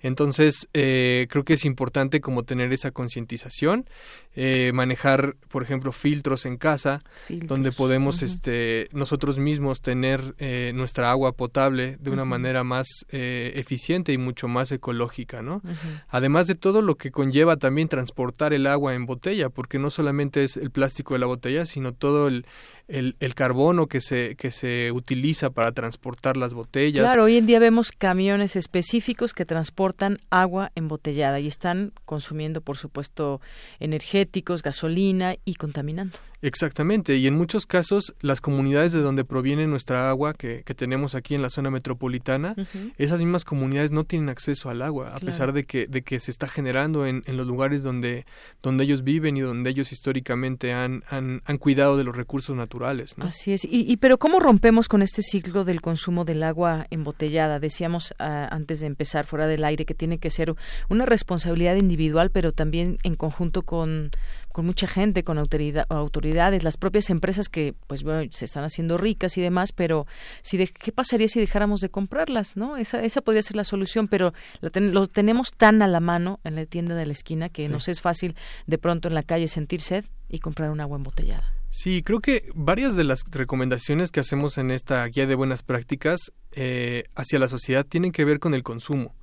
Entonces, 0.00 0.68
eh, 0.72 1.26
creo 1.30 1.44
que 1.44 1.54
es 1.54 1.64
importante 1.64 2.20
como 2.20 2.44
tener 2.44 2.72
esa 2.72 2.90
concientización, 2.90 3.86
eh, 4.34 4.70
manejar, 4.72 5.36
por 5.48 5.62
ejemplo, 5.62 5.92
filtros 5.92 6.46
en 6.46 6.56
casa, 6.56 7.02
donde 7.28 7.72
podemos 7.72 8.22
este, 8.22 8.88
nosotros 8.92 9.38
mismos 9.38 9.80
tener 9.80 10.34
eh, 10.38 10.72
nuestra 10.74 11.10
agua 11.10 11.32
potable 11.32 11.96
de 12.00 12.10
una 12.10 12.24
manera 12.24 12.64
más 12.64 12.86
eh, 13.10 13.52
eficiente 13.56 14.12
y 14.12 14.18
mucho 14.18 14.48
más 14.48 14.72
ecológica, 14.72 15.42
¿no? 15.42 15.62
Además 16.08 16.46
de 16.46 16.54
todo 16.54 16.80
lo 16.80 16.96
que 16.96 17.10
conlleva 17.10 17.56
también 17.56 17.88
transportar 17.88 18.52
el 18.52 18.66
agua 18.66 18.94
en 18.94 19.06
botella, 19.06 19.50
porque 19.50 19.78
no 19.78 19.90
solamente 19.90 20.44
es 20.44 20.56
el 20.56 20.70
plástico 20.70 21.14
de 21.14 21.20
la 21.20 21.26
botella, 21.26 21.66
sino 21.66 21.92
todo 21.92 22.28
el, 22.28 22.46
el, 22.90 23.16
el, 23.20 23.34
carbono 23.34 23.86
que 23.86 24.00
se, 24.00 24.36
que 24.36 24.50
se 24.50 24.92
utiliza 24.92 25.50
para 25.50 25.72
transportar 25.72 26.36
las 26.36 26.54
botellas. 26.54 27.04
Claro, 27.04 27.24
hoy 27.24 27.36
en 27.36 27.46
día 27.46 27.58
vemos 27.58 27.92
camiones 27.92 28.56
específicos 28.56 29.32
que 29.32 29.44
transportan 29.44 30.18
agua 30.30 30.72
embotellada 30.74 31.40
y 31.40 31.46
están 31.46 31.92
consumiendo, 32.04 32.60
por 32.60 32.76
supuesto, 32.76 33.40
energéticos, 33.78 34.62
gasolina 34.62 35.36
y 35.44 35.54
contaminando. 35.54 36.18
Exactamente, 36.42 37.16
y 37.16 37.26
en 37.26 37.34
muchos 37.34 37.66
casos 37.66 38.14
las 38.20 38.40
comunidades 38.40 38.92
de 38.92 39.00
donde 39.00 39.24
proviene 39.24 39.66
nuestra 39.66 40.08
agua 40.08 40.32
que, 40.32 40.62
que 40.64 40.74
tenemos 40.74 41.14
aquí 41.14 41.34
en 41.34 41.42
la 41.42 41.50
zona 41.50 41.70
metropolitana, 41.70 42.54
esas 42.96 43.20
mismas 43.20 43.44
comunidades 43.44 43.90
no 43.90 44.04
tienen 44.04 44.30
acceso 44.30 44.70
al 44.70 44.80
agua, 44.80 45.14
a 45.14 45.20
pesar 45.20 45.52
de 45.52 45.64
que, 45.64 45.86
de 45.86 46.02
que 46.02 46.18
se 46.18 46.30
está 46.30 46.48
generando 46.48 47.04
en, 47.06 47.22
en, 47.26 47.36
los 47.36 47.46
lugares 47.46 47.82
donde, 47.82 48.24
donde 48.62 48.84
ellos 48.84 49.04
viven 49.04 49.36
y 49.36 49.40
donde 49.40 49.68
ellos 49.68 49.92
históricamente 49.92 50.72
han, 50.72 51.04
han, 51.08 51.42
han 51.44 51.58
cuidado 51.58 51.98
de 51.98 52.04
los 52.04 52.16
recursos 52.16 52.56
naturales. 52.56 53.14
Así 53.18 53.52
es, 53.52 53.64
y, 53.64 53.90
y, 53.90 53.96
pero 53.98 54.18
¿cómo 54.18 54.40
rompemos 54.40 54.88
con 54.88 55.02
este 55.02 55.20
ciclo 55.22 55.64
del 55.64 55.82
consumo 55.82 56.24
del 56.24 56.42
agua 56.42 56.86
embotellada? 56.90 57.60
Decíamos 57.60 58.12
uh, 58.12 58.48
antes 58.50 58.80
de 58.80 58.86
empezar 58.86 59.26
fuera 59.26 59.46
del 59.46 59.64
aire 59.64 59.84
que 59.84 59.94
tiene 59.94 60.18
que 60.18 60.30
ser 60.30 60.54
una 60.88 61.04
responsabilidad 61.04 61.76
individual, 61.76 62.30
pero 62.30 62.52
también 62.52 62.96
en 63.02 63.14
conjunto 63.14 63.62
con 63.62 64.10
con 64.52 64.66
mucha 64.66 64.86
gente, 64.86 65.24
con 65.24 65.38
autoridad, 65.38 65.86
autoridades, 65.88 66.64
las 66.64 66.76
propias 66.76 67.10
empresas 67.10 67.48
que 67.48 67.74
pues 67.86 68.02
bueno, 68.02 68.30
se 68.32 68.44
están 68.44 68.64
haciendo 68.64 68.98
ricas 68.98 69.36
y 69.38 69.40
demás, 69.40 69.72
pero 69.72 70.06
si 70.42 70.56
de, 70.56 70.66
qué 70.68 70.92
pasaría 70.92 71.28
si 71.28 71.40
dejáramos 71.40 71.80
de 71.80 71.90
comprarlas, 71.90 72.56
¿no? 72.56 72.76
Esa 72.76 73.02
esa 73.02 73.20
podría 73.20 73.42
ser 73.42 73.56
la 73.56 73.64
solución, 73.64 74.08
pero 74.08 74.32
lo 74.60 75.06
tenemos 75.06 75.52
tan 75.52 75.82
a 75.82 75.88
la 75.88 76.00
mano 76.00 76.40
en 76.44 76.56
la 76.56 76.66
tienda 76.66 76.94
de 76.94 77.06
la 77.06 77.12
esquina 77.12 77.48
que 77.48 77.68
nos 77.68 77.88
es 77.88 78.00
fácil 78.00 78.34
de 78.66 78.78
pronto 78.78 79.08
en 79.08 79.14
la 79.14 79.22
calle 79.22 79.48
sentir 79.48 79.82
sed 79.82 80.04
y 80.28 80.38
comprar 80.38 80.70
un 80.70 80.80
agua 80.80 80.96
embotellada. 80.96 81.59
Sí, 81.70 82.02
creo 82.02 82.18
que 82.18 82.50
varias 82.52 82.96
de 82.96 83.04
las 83.04 83.22
recomendaciones 83.30 84.10
que 84.10 84.18
hacemos 84.18 84.58
en 84.58 84.72
esta 84.72 85.06
guía 85.06 85.28
de 85.28 85.36
buenas 85.36 85.62
prácticas 85.62 86.32
eh, 86.50 87.04
hacia 87.14 87.38
la 87.38 87.46
sociedad 87.46 87.86
tienen 87.86 88.10
que 88.10 88.24
ver 88.24 88.40
con 88.40 88.54
el 88.54 88.64
consumo. 88.64 89.14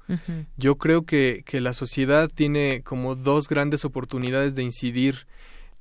Yo 0.55 0.77
creo 0.77 1.03
que, 1.03 1.43
que 1.45 1.59
la 1.59 1.73
sociedad 1.73 2.31
tiene 2.33 2.81
como 2.83 3.15
dos 3.15 3.49
grandes 3.49 3.83
oportunidades 3.83 4.55
de 4.55 4.63
incidir 4.63 5.27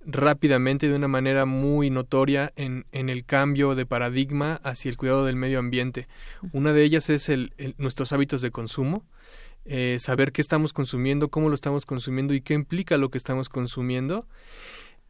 rápidamente 0.05 0.89
de 0.89 0.97
una 0.97 1.07
manera 1.07 1.47
muy 1.47 1.91
notoria 1.91 2.53
en, 2.57 2.85
en, 2.91 3.09
el 3.09 3.25
cambio 3.25 3.77
de 3.77 3.87
paradigma 3.87 4.61
hacia 4.65 4.89
el 4.89 4.97
cuidado 4.97 5.25
del 5.25 5.37
medio 5.37 5.61
ambiente. 5.61 6.09
Una 6.53 6.73
de 6.73 6.83
ellas 6.83 7.09
es 7.11 7.29
el, 7.29 7.53
nuestros 7.79 8.13
hábitos 8.13 8.43
de 8.43 8.51
consumo, 8.51 9.05
eh, 9.65 9.99
saber 10.01 10.31
qué 10.31 10.41
estamos 10.41 10.73
consumiendo, 10.73 11.29
cómo 11.29 11.49
lo 11.49 11.55
estamos 11.55 11.87
consumiendo 11.87 12.35
y 12.35 12.41
qué 12.41 12.55
implica 12.55 12.97
lo 12.97 13.11
que 13.11 13.19
estamos 13.19 13.49
consumiendo. 13.49 14.27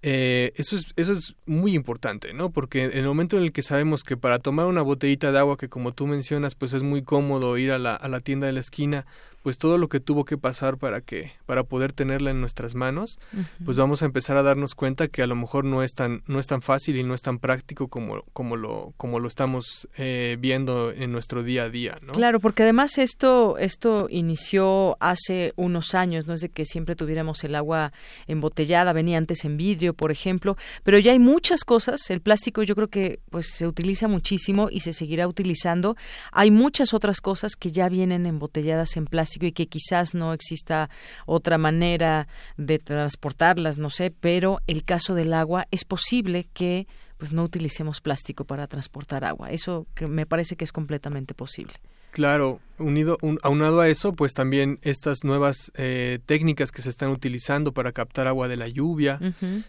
Eh, 0.09 0.53
eso, 0.55 0.77
es, 0.77 0.93
eso 0.95 1.13
es 1.15 1.35
muy 1.47 1.75
importante, 1.75 2.33
¿no? 2.33 2.51
Porque 2.51 2.85
en 2.85 2.93
el 2.93 3.07
momento 3.07 3.37
en 3.37 3.43
el 3.43 3.51
que 3.51 3.63
sabemos 3.63 4.05
que 4.05 4.17
para 4.17 4.39
tomar 4.39 4.67
una 4.67 4.83
botellita 4.83 5.33
de 5.33 5.41
agua, 5.41 5.57
que 5.57 5.69
como 5.69 5.95
tú 5.95 6.07
mencionas, 6.07 6.55
pues 6.55 6.75
es 6.75 6.85
muy 6.85 7.03
cómodo 7.03 7.59
ir 7.59 7.73
a 7.73 7.79
la, 7.81 7.97
a 7.97 8.07
la 8.07 8.21
tienda 8.21 8.47
de 8.47 8.53
la 8.53 8.61
esquina, 8.61 9.05
pues 9.47 9.59
todo 9.59 9.79
lo 9.79 9.89
que 9.89 10.01
tuvo 10.01 10.25
que 10.25 10.37
pasar 10.37 10.77
para 10.77 11.03
que 11.03 11.31
para 11.47 11.63
poder 11.63 11.93
tenerla 11.93 12.33
en 12.33 12.41
nuestras 12.41 12.75
manos 12.75 13.21
pues 13.65 13.77
vamos 13.77 14.03
a 14.03 14.07
empezar 14.07 14.37
a 14.37 14.43
darnos 14.43 14.75
cuenta 14.75 15.07
que 15.07 15.23
a 15.23 15.29
lo 15.29 15.37
mejor 15.37 15.65
no 15.65 15.85
es 15.85 15.95
tan 15.95 16.25
no 16.27 16.41
es 16.41 16.49
tan 16.49 16.63
fácil 16.63 16.97
y 16.97 17.05
no 17.05 17.15
es 17.15 17.23
tan 17.23 17.39
práctico 17.39 17.87
como 17.87 18.25
como 18.33 18.57
lo 18.57 18.93
como 18.97 19.21
lo 19.21 19.29
estamos 19.29 19.89
eh, 19.97 20.37
viendo 20.41 20.91
en 20.91 21.13
nuestro 21.13 21.45
día 21.45 21.63
a 21.63 21.69
día 21.69 21.97
¿no? 22.03 22.15
claro 22.15 22.41
porque 22.41 22.65
además 22.65 22.99
esto 22.99 23.57
esto 23.59 24.09
inició 24.11 24.97
hace 24.99 25.53
unos 25.55 25.95
años 25.95 26.27
no 26.27 26.35
es 26.35 26.41
de 26.41 26.49
que 26.49 26.65
siempre 26.65 26.97
tuviéramos 26.97 27.45
el 27.45 27.55
agua 27.55 27.93
embotellada 28.27 28.93
venía 28.93 29.17
antes 29.17 29.45
en 29.45 29.57
vidrio 29.57 29.95
por 29.95 30.11
ejemplo 30.11 30.57
pero 30.83 30.99
ya 30.99 31.13
hay 31.13 31.21
muchas 31.21 31.63
cosas 31.63 32.11
el 32.11 32.21
plástico 32.21 32.65
yo 32.65 32.75
creo 32.75 32.89
que 32.89 33.21
pues 33.31 33.47
se 33.55 33.69
utiliza 33.69 34.09
muchísimo 34.09 34.71
y 34.73 34.81
se 34.81 34.93
seguirá 34.93 35.29
utilizando 35.29 35.97
hay 36.33 36.51
muchas 36.51 36.93
otras 36.93 37.21
cosas 37.21 37.55
que 37.55 37.71
ya 37.71 37.89
vienen 37.89 38.27
embotelladas 38.27 38.97
en 38.97 39.05
plástico 39.05 39.36
plástico 39.37 39.47
y 39.47 39.53
que 39.53 39.67
quizás 39.67 40.15
no 40.15 40.33
exista 40.33 40.89
otra 41.27 41.59
manera 41.59 42.29
de 42.57 42.79
transportarlas, 42.79 43.79
no 43.79 43.91
sé, 43.91 44.11
pero 44.11 44.61
el 44.67 44.85
caso 44.85 45.15
del 45.15 45.33
agua 45.33 45.67
es 45.71 45.85
posible 45.85 46.47
que 46.53 46.87
pues 47.19 47.33
no 47.33 47.45
utilicemos 47.45 48.01
plástico 48.01 48.45
para 48.45 48.67
transportar 48.67 49.25
agua. 49.25 49.51
Eso 49.51 49.87
que 49.95 50.07
me 50.07 50.27
parece 50.27 50.57
que 50.57 50.65
es 50.65 50.73
completamente 50.73 51.33
posible. 51.33 51.75
Claro, 52.11 52.61
unido, 52.79 53.19
aunado 53.43 53.81
a 53.81 53.89
eso, 53.89 54.15
pues 54.15 54.33
también 54.33 54.79
estas 54.81 55.23
nuevas 55.23 55.71
eh, 55.75 56.19
técnicas 56.25 56.73
que 56.73 56.81
se 56.81 56.89
están 56.89 57.11
utilizando 57.11 57.73
para 57.73 57.93
captar 57.93 58.27
agua 58.27 58.49
de 58.49 58.57
la 58.57 58.69
lluvia. 58.69 59.19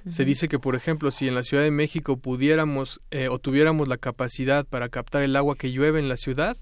Se 0.08 0.24
dice 0.24 0.48
que, 0.48 0.58
por 0.58 0.76
ejemplo, 0.76 1.12
si 1.12 1.28
en 1.28 1.36
la 1.36 1.44
Ciudad 1.44 1.64
de 1.64 1.72
México 1.72 2.18
pudiéramos 2.18 3.02
eh, 3.12 3.28
o 3.28 3.40
tuviéramos 3.40 3.90
la 3.90 3.98
capacidad 3.98 4.66
para 4.66 4.88
captar 4.88 5.24
el 5.24 5.36
agua 5.36 5.58
que 5.58 5.74
llueve 5.74 6.00
en 6.00 6.08
la 6.08 6.16
ciudad, 6.16 6.56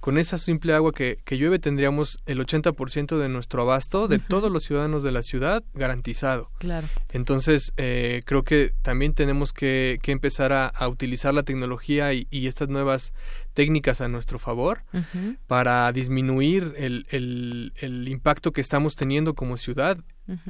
con 0.00 0.18
esa 0.18 0.38
simple 0.38 0.72
agua 0.72 0.92
que, 0.92 1.18
que 1.24 1.36
llueve 1.36 1.58
tendríamos 1.58 2.18
el 2.26 2.40
80% 2.40 3.18
de 3.18 3.28
nuestro 3.28 3.62
abasto 3.62 4.08
de 4.08 4.18
todos 4.18 4.50
los 4.50 4.64
ciudadanos 4.64 5.02
de 5.02 5.12
la 5.12 5.22
ciudad 5.22 5.62
garantizado. 5.74 6.50
Claro. 6.58 6.88
Entonces, 7.12 7.72
eh, 7.76 8.20
creo 8.24 8.42
que 8.42 8.72
también 8.82 9.14
tenemos 9.14 9.52
que, 9.52 9.98
que 10.02 10.12
empezar 10.12 10.52
a, 10.52 10.66
a, 10.66 10.88
utilizar 10.88 11.34
la 11.34 11.42
tecnología 11.42 12.12
y, 12.12 12.26
y, 12.30 12.46
estas 12.46 12.68
nuevas 12.68 13.12
técnicas 13.54 14.00
a 14.00 14.08
nuestro 14.08 14.38
favor 14.38 14.82
para 15.46 15.92
disminuir 15.92 16.74
el, 16.76 17.06
el, 17.10 17.72
el 17.76 18.08
impacto 18.08 18.52
que 18.52 18.60
estamos 18.60 18.96
teniendo 18.96 19.34
como 19.34 19.56
ciudad 19.56 19.98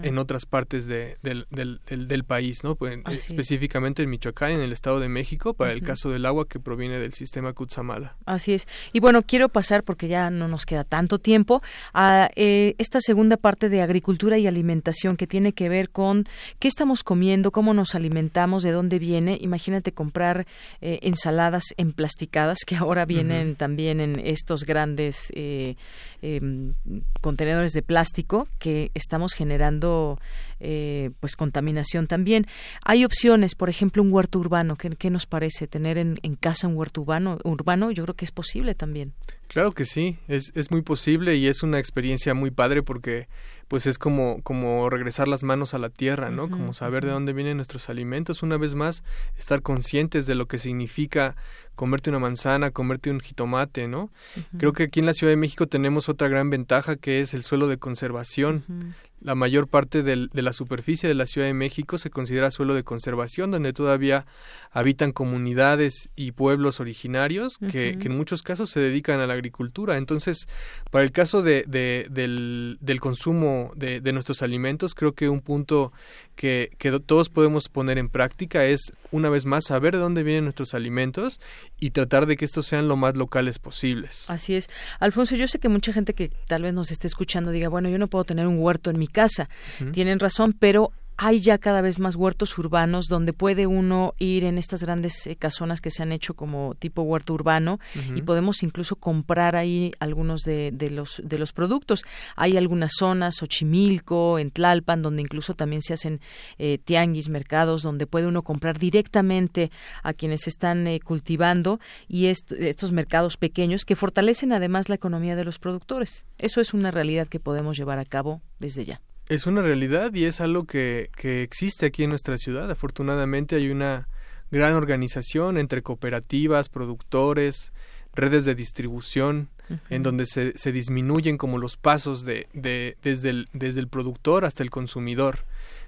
en 0.02 0.18
otras 0.18 0.46
partes 0.46 0.86
de, 0.86 1.16
del, 1.22 1.46
del, 1.50 1.80
del, 1.86 2.24
país, 2.24 2.64
¿no? 2.64 2.74
Pues, 2.74 2.98
específicamente 3.06 4.02
en 4.02 4.10
Michoacán, 4.10 4.52
en 4.52 4.60
el 4.60 4.72
Estado 4.72 5.00
de 5.00 5.08
México, 5.08 5.54
para 5.54 5.72
el 5.72 5.82
caso 5.82 6.10
del 6.10 6.26
agua 6.26 6.46
que 6.48 6.60
proviene 6.60 6.98
del 6.98 7.12
sistema 7.12 7.52
Cutzamala. 7.52 8.16
Así 8.26 8.52
es. 8.52 8.66
Y 8.92 9.00
bueno, 9.00 9.22
quiero 9.22 9.48
pasar, 9.48 9.84
porque 9.84 10.08
ya 10.08 10.30
no 10.30 10.48
nos 10.48 10.66
queda 10.66 10.84
tanto 10.84 11.18
tiempo, 11.18 11.62
a 11.94 12.30
eh, 12.36 12.74
esta 12.78 13.00
segunda 13.00 13.36
parte 13.36 13.68
de 13.68 13.82
agricultura 13.82 14.38
y 14.38 14.46
alimentación 14.46 15.16
que 15.16 15.26
tiene 15.26 15.52
que 15.52 15.68
ver 15.68 15.90
con 15.90 16.26
qué 16.58 16.68
estamos 16.68 17.04
comiendo, 17.04 17.50
cómo 17.50 17.74
nos 17.74 17.94
alimentamos, 17.94 18.62
de 18.62 18.72
dónde 18.72 18.98
viene. 18.98 19.38
Imagínate 19.40 19.92
comprar 19.92 20.46
eh, 20.80 20.98
ensaladas 21.02 21.64
emplasticadas 21.76 22.58
que 22.66 22.76
ahora 22.76 23.04
vienen 23.04 23.56
también 23.56 24.00
en 24.00 24.20
estos 24.24 24.64
grandes 24.64 25.32
eh, 25.34 25.76
em, 26.22 26.74
contenedores 27.20 27.72
de 27.72 27.82
plástico 27.82 28.48
que 28.58 28.90
estamos 28.94 29.34
generando 29.34 29.69
eh, 29.78 31.10
pues 31.20 31.36
contaminación 31.36 32.06
también. 32.06 32.46
Hay 32.84 33.04
opciones, 33.04 33.54
por 33.54 33.70
ejemplo, 33.70 34.02
un 34.02 34.12
huerto 34.12 34.38
urbano. 34.38 34.76
¿Qué, 34.76 35.10
nos 35.10 35.26
parece 35.26 35.66
tener 35.66 35.98
en, 35.98 36.18
en, 36.22 36.36
casa 36.36 36.68
un 36.68 36.76
huerto 36.76 37.00
urbano? 37.02 37.38
Urbano, 37.44 37.90
yo 37.90 38.04
creo 38.04 38.14
que 38.14 38.24
es 38.24 38.32
posible 38.32 38.74
también. 38.74 39.12
Claro 39.48 39.72
que 39.72 39.84
sí, 39.84 40.18
es, 40.28 40.52
es 40.54 40.70
muy 40.70 40.82
posible 40.82 41.34
y 41.34 41.48
es 41.48 41.62
una 41.62 41.80
experiencia 41.80 42.34
muy 42.34 42.50
padre 42.50 42.82
porque 42.82 43.26
pues 43.70 43.86
es 43.86 43.98
como, 43.98 44.42
como 44.42 44.90
regresar 44.90 45.28
las 45.28 45.44
manos 45.44 45.74
a 45.74 45.78
la 45.78 45.90
tierra, 45.90 46.30
¿no? 46.30 46.50
como 46.50 46.74
saber 46.74 47.04
de 47.04 47.12
dónde 47.12 47.32
vienen 47.32 47.56
nuestros 47.56 47.88
alimentos, 47.88 48.42
una 48.42 48.56
vez 48.56 48.74
más, 48.74 49.04
estar 49.38 49.62
conscientes 49.62 50.26
de 50.26 50.34
lo 50.34 50.48
que 50.48 50.58
significa 50.58 51.36
comerte 51.80 52.10
una 52.10 52.18
manzana, 52.18 52.72
comerte 52.72 53.10
un 53.10 53.20
jitomate, 53.20 53.88
¿no? 53.88 54.10
Creo 54.58 54.74
que 54.74 54.82
aquí 54.82 55.00
en 55.00 55.06
la 55.06 55.14
Ciudad 55.14 55.32
de 55.32 55.38
México 55.38 55.66
tenemos 55.66 56.10
otra 56.10 56.28
gran 56.28 56.50
ventaja 56.50 56.96
que 56.96 57.22
es 57.22 57.32
el 57.32 57.42
suelo 57.42 57.68
de 57.68 57.78
conservación. 57.78 58.94
La 59.22 59.34
mayor 59.34 59.66
parte 59.66 60.02
del, 60.02 60.28
de 60.32 60.42
la 60.42 60.52
superficie 60.52 61.08
de 61.08 61.14
la 61.14 61.24
Ciudad 61.24 61.46
de 61.46 61.54
México 61.54 61.96
se 61.96 62.10
considera 62.10 62.50
suelo 62.50 62.74
de 62.74 62.82
conservación, 62.82 63.50
donde 63.50 63.72
todavía 63.72 64.26
habitan 64.70 65.12
comunidades 65.12 66.10
y 66.16 66.32
pueblos 66.32 66.80
originarios 66.80 67.56
que, 67.56 67.96
que 67.98 68.08
en 68.08 68.16
muchos 68.16 68.42
casos 68.42 68.68
se 68.68 68.80
dedican 68.80 69.20
a 69.20 69.26
la 69.26 69.32
agricultura. 69.32 69.96
Entonces, 69.96 70.48
para 70.90 71.04
el 71.04 71.12
caso 71.12 71.42
de, 71.42 71.64
de, 71.66 72.08
del, 72.10 72.76
del 72.80 73.00
consumo 73.00 73.72
de, 73.74 74.00
nuestros 74.12 74.42
alimentos, 74.42 74.94
creo 74.94 75.12
que 75.12 75.30
un 75.30 75.40
punto 75.40 75.92
que, 76.36 76.70
que, 76.78 76.98
todos 77.00 77.28
podemos 77.28 77.68
poner 77.68 77.98
en 77.98 78.08
práctica 78.08 78.64
es, 78.64 78.92
una 79.10 79.28
vez 79.28 79.44
más, 79.44 79.64
saber 79.66 79.94
de 79.94 80.00
dónde 80.00 80.22
vienen 80.22 80.44
nuestros 80.44 80.74
alimentos 80.74 81.40
y 81.78 81.90
tratar 81.90 82.26
de 82.26 82.36
que 82.36 82.44
estos 82.44 82.66
sean 82.66 82.88
lo 82.88 82.96
más 82.96 83.16
locales 83.16 83.58
posibles. 83.58 84.28
Así 84.28 84.54
es. 84.54 84.68
Alfonso, 84.98 85.36
yo 85.36 85.48
sé 85.48 85.58
que 85.58 85.68
mucha 85.68 85.92
gente 85.92 86.14
que 86.14 86.30
tal 86.46 86.62
vez 86.62 86.72
nos 86.72 86.90
esté 86.90 87.06
escuchando 87.06 87.50
diga, 87.50 87.68
bueno, 87.68 87.88
yo 87.88 87.98
no 87.98 88.08
puedo 88.08 88.24
tener 88.24 88.46
un 88.46 88.58
huerto 88.58 88.90
en 88.90 88.98
mi 88.98 89.06
casa. 89.06 89.48
Tienen 89.92 90.18
razón, 90.18 90.54
pero 90.58 90.92
hay 91.22 91.38
ya 91.40 91.58
cada 91.58 91.82
vez 91.82 91.98
más 91.98 92.16
huertos 92.16 92.56
urbanos 92.56 93.06
donde 93.06 93.34
puede 93.34 93.66
uno 93.66 94.14
ir 94.18 94.44
en 94.44 94.56
estas 94.56 94.82
grandes 94.82 95.26
eh, 95.26 95.36
casonas 95.36 95.82
que 95.82 95.90
se 95.90 96.02
han 96.02 96.12
hecho 96.12 96.32
como 96.32 96.74
tipo 96.78 97.02
huerto 97.02 97.34
urbano 97.34 97.78
y 98.14 98.22
podemos 98.22 98.62
incluso 98.62 98.96
comprar 98.96 99.54
ahí 99.54 99.92
algunos 100.00 100.44
de, 100.44 100.72
los 100.90 101.20
de 101.22 101.38
los 101.38 101.52
productos. 101.52 102.06
Hay 102.36 102.56
algunas 102.56 102.92
zonas, 102.98 103.36
Xochimilco, 103.36 104.38
en 104.38 104.50
Tlalpan, 104.50 105.02
donde 105.02 105.20
incluso 105.20 105.52
también 105.52 105.82
se 105.82 105.92
hacen 105.92 106.22
eh, 106.56 106.78
tianguis, 106.82 107.28
mercados, 107.28 107.82
donde 107.82 108.06
puede 108.06 108.26
uno 108.26 108.40
comprar 108.40 108.78
directamente 108.78 109.70
a 110.02 110.14
quienes 110.14 110.46
están 110.46 110.86
eh, 110.86 111.00
cultivando 111.00 111.80
y 112.08 112.26
estos 112.26 112.92
mercados 112.92 113.36
pequeños 113.36 113.84
que 113.84 113.94
fortalecen 113.94 114.54
además 114.54 114.88
la 114.88 114.94
economía 114.94 115.36
de 115.36 115.44
los 115.44 115.58
productores. 115.58 116.24
Eso 116.38 116.62
es 116.62 116.72
una 116.72 116.90
realidad 116.90 117.28
que 117.28 117.40
podemos 117.40 117.76
llevar 117.76 117.98
a 117.98 118.06
cabo 118.06 118.40
desde 118.58 118.86
ya. 118.86 119.02
Es 119.30 119.46
una 119.46 119.62
realidad 119.62 120.12
y 120.12 120.24
es 120.24 120.40
algo 120.40 120.64
que, 120.64 121.08
que 121.16 121.44
existe 121.44 121.86
aquí 121.86 122.02
en 122.02 122.10
nuestra 122.10 122.36
ciudad. 122.36 122.68
Afortunadamente 122.68 123.54
hay 123.54 123.70
una 123.70 124.08
gran 124.50 124.74
organización 124.74 125.56
entre 125.56 125.82
cooperativas, 125.82 126.68
productores, 126.68 127.72
redes 128.12 128.44
de 128.44 128.56
distribución, 128.56 129.48
en 129.88 130.02
donde 130.02 130.26
se, 130.26 130.58
se, 130.58 130.72
disminuyen 130.72 131.38
como 131.38 131.58
los 131.58 131.76
pasos 131.76 132.24
de, 132.24 132.48
de, 132.52 132.96
desde, 133.04 133.30
el, 133.30 133.46
desde 133.52 133.78
el 133.78 133.86
productor 133.86 134.44
hasta 134.44 134.64
el 134.64 134.70
consumidor. 134.70 135.44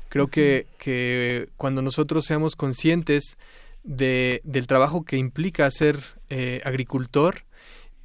Creo 0.08 0.28
que, 0.28 0.68
que 0.78 1.48
cuando 1.56 1.82
nosotros 1.82 2.24
seamos 2.24 2.54
conscientes 2.54 3.38
de, 3.82 4.40
del 4.44 4.68
trabajo 4.68 5.04
que 5.04 5.16
implica 5.16 5.68
ser 5.72 5.98
eh, 6.30 6.60
agricultor, 6.64 7.42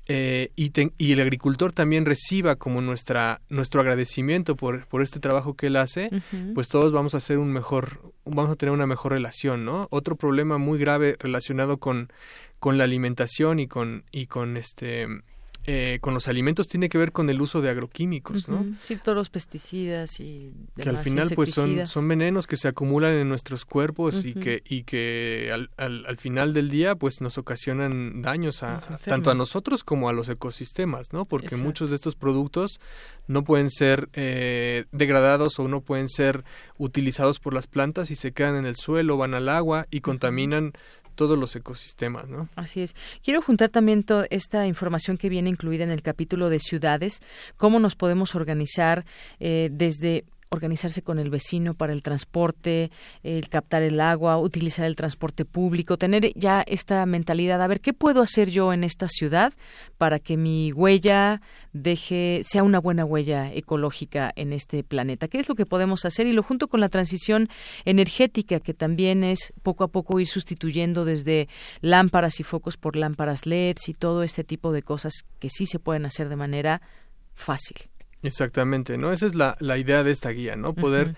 eh, 0.10 0.52
y, 0.56 0.72
y, 0.98 1.12
el 1.12 1.20
agricultor 1.20 1.74
también 1.74 2.06
reciba 2.06 2.56
como 2.56 2.82
nuestra 2.82 3.42
nuestro 3.50 3.82
agradecimiento 3.82 4.56
por, 4.56 4.88
por 4.88 5.02
este 5.02 5.20
trabajo 5.20 5.56
que 5.56 5.68
él 5.68 5.76
hace, 5.76 6.10
pues 6.54 6.70
todos 6.70 6.94
vamos 6.94 7.14
a 7.14 7.18
hacer 7.18 7.38
un 7.38 7.52
mejor, 7.52 8.14
vamos 8.24 8.52
a 8.52 8.56
tener 8.56 8.72
una 8.74 8.88
mejor 8.88 9.12
relación, 9.12 9.66
¿no? 9.66 9.88
Otro 9.92 10.16
problema 10.16 10.58
muy 10.58 10.80
grave 10.80 11.18
relacionado 11.20 11.78
con, 11.78 12.10
con 12.60 12.78
la 12.78 12.86
alimentación 12.86 13.60
y 13.60 13.68
con, 13.68 14.06
y 14.12 14.28
con 14.28 14.56
este 14.56 15.08
eh, 15.70 15.98
con 16.00 16.14
los 16.14 16.30
alimentos 16.30 16.70
tiene 16.70 16.88
que 16.88 16.98
ver 16.98 17.12
con 17.12 17.30
el 17.30 17.42
uso 17.42 17.60
de 17.60 17.70
agroquímicos, 17.70 18.48
¿no? 18.48 18.66
Sí, 18.82 18.96
todos 18.96 19.18
los 19.18 19.30
pesticidas 19.30 20.22
y 20.22 20.54
que 20.78 20.88
al 20.88 21.00
final 21.00 21.30
pues 21.36 21.54
son, 21.54 21.86
son 21.86 22.08
venenos 22.08 22.48
que 22.48 22.56
se 22.56 22.70
acumulan 22.70 23.12
en 23.16 23.28
nuestros 23.28 23.66
cuerpos 23.66 24.24
y 24.24 24.34
que 24.34 24.64
y 24.64 24.84
que 24.84 25.52
al, 25.54 25.70
al, 25.76 26.18
final 26.20 26.54
del 26.54 26.70
día 26.70 26.96
pues 26.96 27.20
nos 27.20 27.38
ocasionan 27.38 28.22
daños 28.22 28.64
a, 28.64 28.80
tanto 29.04 29.30
a 29.30 29.36
nosotros 29.36 29.84
como 29.84 30.08
a 30.08 30.14
los 30.14 30.30
ecosistemas, 30.30 31.12
¿no? 31.12 31.26
Porque 31.26 31.58
muchos 31.58 31.90
de 31.90 31.98
estos 31.98 32.16
productos 32.16 32.80
no 33.28 33.44
pueden 33.44 33.70
ser 33.70 34.08
eh, 34.14 34.86
degradados 34.94 35.60
o 35.60 35.68
no 35.68 35.82
pueden 35.82 36.08
ser 36.08 36.46
utilizados 36.78 37.40
por 37.40 37.54
las 37.54 37.68
plantas 37.68 38.10
y 38.10 38.16
se 38.16 38.32
quedan 38.32 38.56
en 38.56 38.66
el 38.66 38.78
suelo, 38.78 39.18
van 39.18 39.34
al 39.34 39.50
agua 39.50 39.88
y 39.92 40.00
contaminan 40.00 40.72
todos 41.18 41.38
los 41.38 41.54
ecosistemas, 41.56 42.30
¿no? 42.30 42.48
Así 42.56 42.82
es. 42.82 42.96
Quiero 43.22 43.42
juntar 43.42 43.70
también 43.70 44.04
toda 44.04 44.28
esta 44.30 44.66
información 44.68 45.18
que 45.18 45.28
viene 45.28 45.50
incluida 45.50 45.84
en 45.84 45.92
el 45.92 46.02
capítulo 46.02 46.50
de 46.50 46.60
ciudades, 46.60 47.22
cómo 47.58 47.80
nos 47.80 47.96
podemos 47.96 48.36
organizar 48.36 49.04
eh, 49.40 49.70
desde 49.72 50.24
organizarse 50.50 51.02
con 51.02 51.20
el 51.20 51.30
vecino 51.30 51.74
para 51.74 51.94
el 51.94 52.02
transporte, 52.02 52.92
el 53.24 53.50
captar 53.50 53.82
el 53.82 54.00
agua, 54.00 54.38
utilizar 54.38 54.86
el 54.86 54.96
transporte 54.96 55.46
público, 55.46 55.98
tener 55.98 56.32
ya 56.36 56.62
esta 56.62 57.06
mentalidad, 57.06 57.62
a 57.62 57.68
ver, 57.68 57.82
¿qué 57.82 57.94
puedo 57.94 58.22
hacer 58.22 58.50
yo 58.50 58.74
en 58.74 58.84
esta 58.84 59.08
ciudad 59.08 59.54
para 59.98 60.20
que 60.20 60.38
mi 60.38 60.72
huella 60.72 61.42
deje, 61.74 62.42
sea 62.44 62.64
una 62.64 62.80
buena 62.80 63.06
huella 63.06 63.52
ecológica 63.54 64.32
en 64.36 64.54
este 64.54 64.84
planeta? 64.84 65.28
¿Qué 65.28 65.40
es 65.40 65.50
lo 65.50 65.56
que 65.56 65.66
podemos 65.66 66.06
hacer? 66.06 66.28
Y 66.28 66.34
lo 66.34 66.44
junto 66.44 66.68
con 66.68 66.80
la 66.80 66.90
transición 66.90 67.50
energética, 67.86 68.60
que 68.60 68.74
también 68.74 69.24
es 69.24 69.54
poco 69.64 69.84
a 69.84 69.90
poco 69.90 70.20
ir 70.20 70.28
sustituyendo 70.28 71.06
desde 71.06 71.48
lámparas 71.82 72.40
y 72.40 72.44
focos 72.44 72.78
por 72.78 72.96
lámparas 72.96 73.46
LEDs 73.46 73.90
y 73.90 73.94
todo 73.94 74.24
este 74.24 74.44
tipo 74.44 74.72
de 74.72 74.84
cosas 74.84 75.14
que 75.40 75.50
sí 75.50 75.66
se 75.66 75.80
pueden 75.80 76.06
hacer 76.06 76.30
de 76.30 76.36
manera 76.36 76.82
fácil. 77.36 77.78
Exactamente, 78.24 78.98
¿no? 78.98 79.12
Esa 79.12 79.26
es 79.26 79.36
la, 79.36 79.56
la 79.60 79.78
idea 79.78 80.04
de 80.04 80.12
esta 80.12 80.30
guía, 80.32 80.56
¿no? 80.56 80.74
Poder 80.74 81.16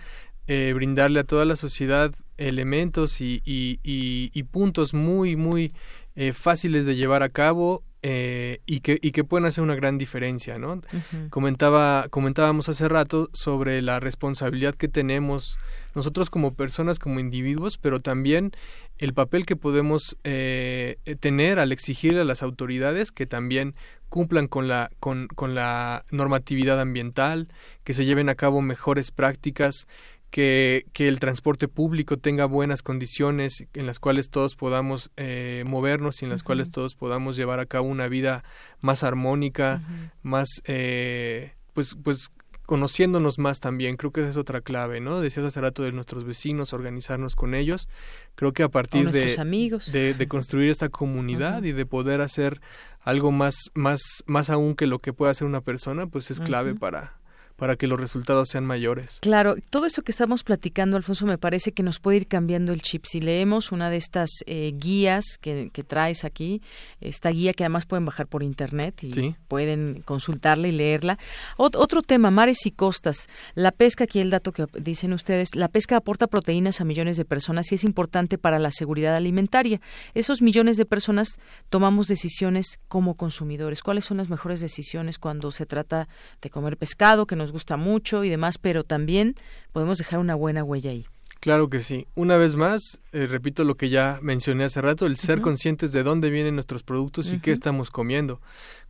eh, 0.51 0.73
brindarle 0.73 1.19
a 1.19 1.26
toda 1.26 1.45
la 1.45 1.55
sociedad 1.55 2.11
elementos 2.38 3.21
y, 3.21 3.43
y, 3.45 3.80
y, 3.84 4.43
puntos 4.43 4.95
muy, 4.95 5.35
muy 5.35 5.76
eh, 6.15 6.34
fáciles 6.34 6.88
de 6.88 6.95
llevar 6.95 7.21
a 7.21 7.30
cabo 7.30 7.84
eh, 8.01 8.59
y, 8.65 8.80
que, 8.80 8.97
y 8.99 9.11
que 9.11 9.23
pueden 9.23 9.45
hacer 9.45 9.63
una 9.63 9.76
gran 9.76 9.99
diferencia, 9.99 10.57
¿no? 10.57 10.81
Comentaba, 11.30 12.07
comentábamos 12.09 12.67
hace 12.67 12.88
rato 12.88 13.30
sobre 13.31 13.84
la 13.84 13.99
responsabilidad 13.99 14.73
que 14.73 14.88
tenemos 14.88 15.59
nosotros 15.93 16.31
como 16.31 16.55
personas, 16.55 16.97
como 16.97 17.19
individuos, 17.19 17.77
pero 17.77 17.99
también 17.99 18.51
el 18.97 19.13
papel 19.13 19.45
que 19.45 19.55
podemos 19.55 20.17
tener 20.23 21.59
al 21.59 21.71
exigirle 21.71 22.21
a 22.21 22.26
las 22.26 22.41
autoridades 22.41 23.11
que 23.11 23.27
también 23.27 23.76
cumplan 24.10 24.48
con 24.48 24.68
la, 24.68 24.91
con, 24.99 25.27
con 25.27 25.56
la 25.56 26.03
normatividad 26.11 26.80
ambiental, 26.81 27.48
que 27.84 27.94
se 27.94 28.06
lleven 28.06 28.30
a 28.30 28.36
cabo 28.36 28.61
mejores 28.61 29.11
prácticas, 29.11 29.88
que, 30.31 30.86
que, 30.94 31.07
el 31.07 31.19
transporte 31.19 31.68
público 31.68 32.18
tenga 32.18 32.45
buenas 32.45 32.84
condiciones 32.84 33.65
en 33.73 33.88
las 33.88 33.99
cuales 33.99 34.30
todos 34.30 34.56
podamos 34.56 35.10
eh, 35.18 35.64
movernos 35.68 36.22
y 36.22 36.26
en 36.26 36.31
las 36.31 36.44
cuales 36.44 36.69
todos 36.69 36.94
podamos 36.94 37.36
llevar 37.36 37.60
a 37.60 37.65
cabo 37.65 37.88
una 37.88 38.07
vida 38.07 38.44
más 38.80 39.03
armónica, 39.03 39.81
más, 40.22 40.61
eh, 40.65 41.53
pues, 41.73 41.95
pues 42.03 42.31
conociéndonos 42.70 43.40
más 43.40 43.60
también, 43.60 43.98
creo 43.98 44.12
que 44.12 44.22
esa 44.22 44.30
es 44.30 44.38
otra 44.38 44.62
clave, 44.62 45.00
¿no? 45.00 45.22
Decías 45.22 45.44
hace 45.44 45.60
rato 45.60 45.82
de 45.82 45.91
nuestros 45.91 46.24
vecinos, 46.24 46.72
organizarnos 46.72 47.36
con 47.36 47.56
ellos, 47.56 47.90
creo 48.36 48.54
que 48.54 48.62
a 48.62 48.70
partir 48.70 49.10
de, 49.10 49.36
amigos. 49.40 49.91
de, 49.91 50.28
construir 50.28 50.70
esta 50.70 50.88
comunidad 50.90 51.64
y 51.64 51.72
de 51.72 51.88
poder 51.88 52.22
hacer 52.22 52.62
algo 53.02 53.32
más, 53.32 53.72
más, 53.74 54.02
más 54.28 54.52
aún 54.52 54.76
que 54.76 54.86
lo 54.86 55.00
que 55.00 55.14
puede 55.14 55.32
hacer 55.32 55.48
una 55.48 55.62
persona, 55.62 56.06
pues 56.06 56.30
es 56.30 56.40
clave 56.40 56.76
para, 56.76 57.19
para 57.60 57.76
que 57.76 57.88
los 57.88 57.99
resultados 57.99 58.49
sean 58.49 58.65
mayores. 58.65 59.19
Claro, 59.22 59.56
todo 59.69 59.86
esto 59.86 60.02
que 60.02 60.11
estamos 60.11 60.44
platicando, 60.44 60.98
Alfonso, 60.98 61.26
me 61.26 61.38
parece 61.38 61.73
que 61.73 61.84
nos 61.84 61.99
puede 61.99 62.18
ir 62.18 62.27
cambiando 62.27 62.72
el 62.72 62.81
chip. 62.81 63.06
Si 63.06 63.19
leemos 63.19 63.72
una 63.72 63.90
de 63.90 63.98
estas 63.98 64.30
eh, 64.45 64.73
guías 64.76 65.38
que, 65.40 65.69
traes 65.88 66.23
aquí, 66.23 66.61
esta 67.02 67.30
guía 67.30 67.53
que 67.53 67.64
además 67.64 67.86
pueden 67.86 68.06
bajar 68.06 68.27
por 68.27 68.44
internet 68.44 69.03
y 69.03 69.36
pueden 69.48 70.02
consultarla 70.06 70.68
y 70.68 70.72
leerla. 70.72 71.19
otro 71.57 72.02
tema, 72.02 72.31
mares 72.31 72.65
y 72.65 72.72
costas. 72.72 73.27
La 73.56 73.72
pesca, 73.72 74.06
aquí 74.06 74.19
el 74.19 74.30
dato 74.30 74.52
que 74.52 74.65
dicen 74.80 75.14
ustedes, 75.14 75.56
la 75.56 75.68
pesca 75.68 75.98
aporta 75.98 76.27
proteínas 76.27 76.80
a 76.81 76.86
millones 76.86 77.18
de 77.18 77.26
personas 77.26 77.72
y 77.72 77.76
es 77.76 77.84
importante 77.84 78.38
para 78.38 78.60
la 78.60 78.72
seguridad 78.72 79.15
alimentaria. 79.15 79.81
Esos 80.14 80.41
millones 80.41 80.77
de 80.77 80.86
personas 80.86 81.40
tomamos 81.69 82.07
decisiones 82.07 82.80
como 82.88 83.15
consumidores. 83.15 83.81
¿Cuáles 83.81 84.06
son 84.06 84.18
las 84.18 84.30
mejores 84.30 84.61
decisiones 84.61 85.18
cuando 85.18 85.52
se 85.52 85.65
trata 85.65 86.07
de 86.41 86.49
comer 86.49 86.77
pescado, 86.77 87.26
que 87.26 87.36
nos 87.36 87.48
gusta 87.51 87.77
mucho 87.77 88.23
y 88.23 88.30
demás, 88.30 88.57
pero 88.57 88.84
también 88.84 89.35
podemos 89.71 89.97
dejar 89.97 90.19
una 90.19 90.35
buena 90.35 90.63
huella 90.63 90.91
ahí. 90.91 91.05
Claro 91.39 91.69
que 91.69 91.80
sí. 91.80 92.05
Una 92.15 92.35
vez 92.35 92.55
más, 92.55 92.99
eh, 93.13 93.26
repito 93.26 93.63
lo 93.63 93.76
que 93.76 93.89
ya 93.89 94.19
mencioné 94.21 94.65
hace 94.65 94.81
rato, 94.81 95.05
el 95.05 95.15
ser 95.15 95.39
conscientes 95.39 95.93
de 95.93 96.03
dónde 96.03 96.30
vienen 96.30 96.55
nuestros 96.55 96.84
productos 96.84 97.31
y 97.31 97.39
qué 97.39 97.53
estamos 97.53 97.91
comiendo. 97.91 98.41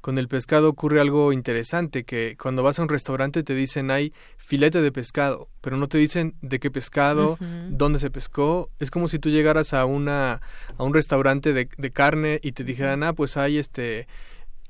Con 0.02 0.18
el 0.18 0.28
pescado 0.28 0.68
ocurre 0.68 1.00
algo 1.00 1.32
interesante, 1.32 2.06
que 2.06 2.36
cuando 2.42 2.64
vas 2.64 2.80
a 2.80 2.82
un 2.82 2.90
restaurante 2.90 3.44
te 3.44 3.54
dicen 3.54 3.92
hay 3.92 4.14
filete 4.38 4.82
de 4.82 4.92
pescado, 4.92 5.48
pero 5.62 5.78
no 5.78 5.88
te 5.88 6.00
dicen 6.00 6.34
de 6.42 6.60
qué 6.60 6.72
pescado, 6.72 7.38
dónde 7.70 8.00
se 8.00 8.10
pescó. 8.10 8.72
Es 8.80 8.90
como 8.90 9.10
si 9.10 9.20
tú 9.20 9.30
llegaras 9.30 9.76
a, 9.76 9.86
una, 9.86 10.42
a 10.76 10.84
un 10.84 10.96
restaurante 10.96 11.54
de, 11.54 11.70
de 11.78 11.92
carne 11.92 12.40
y 12.42 12.54
te 12.54 12.64
dijeran, 12.64 13.04
ah, 13.04 13.14
pues 13.14 13.38
hay 13.38 13.60
este 13.60 14.08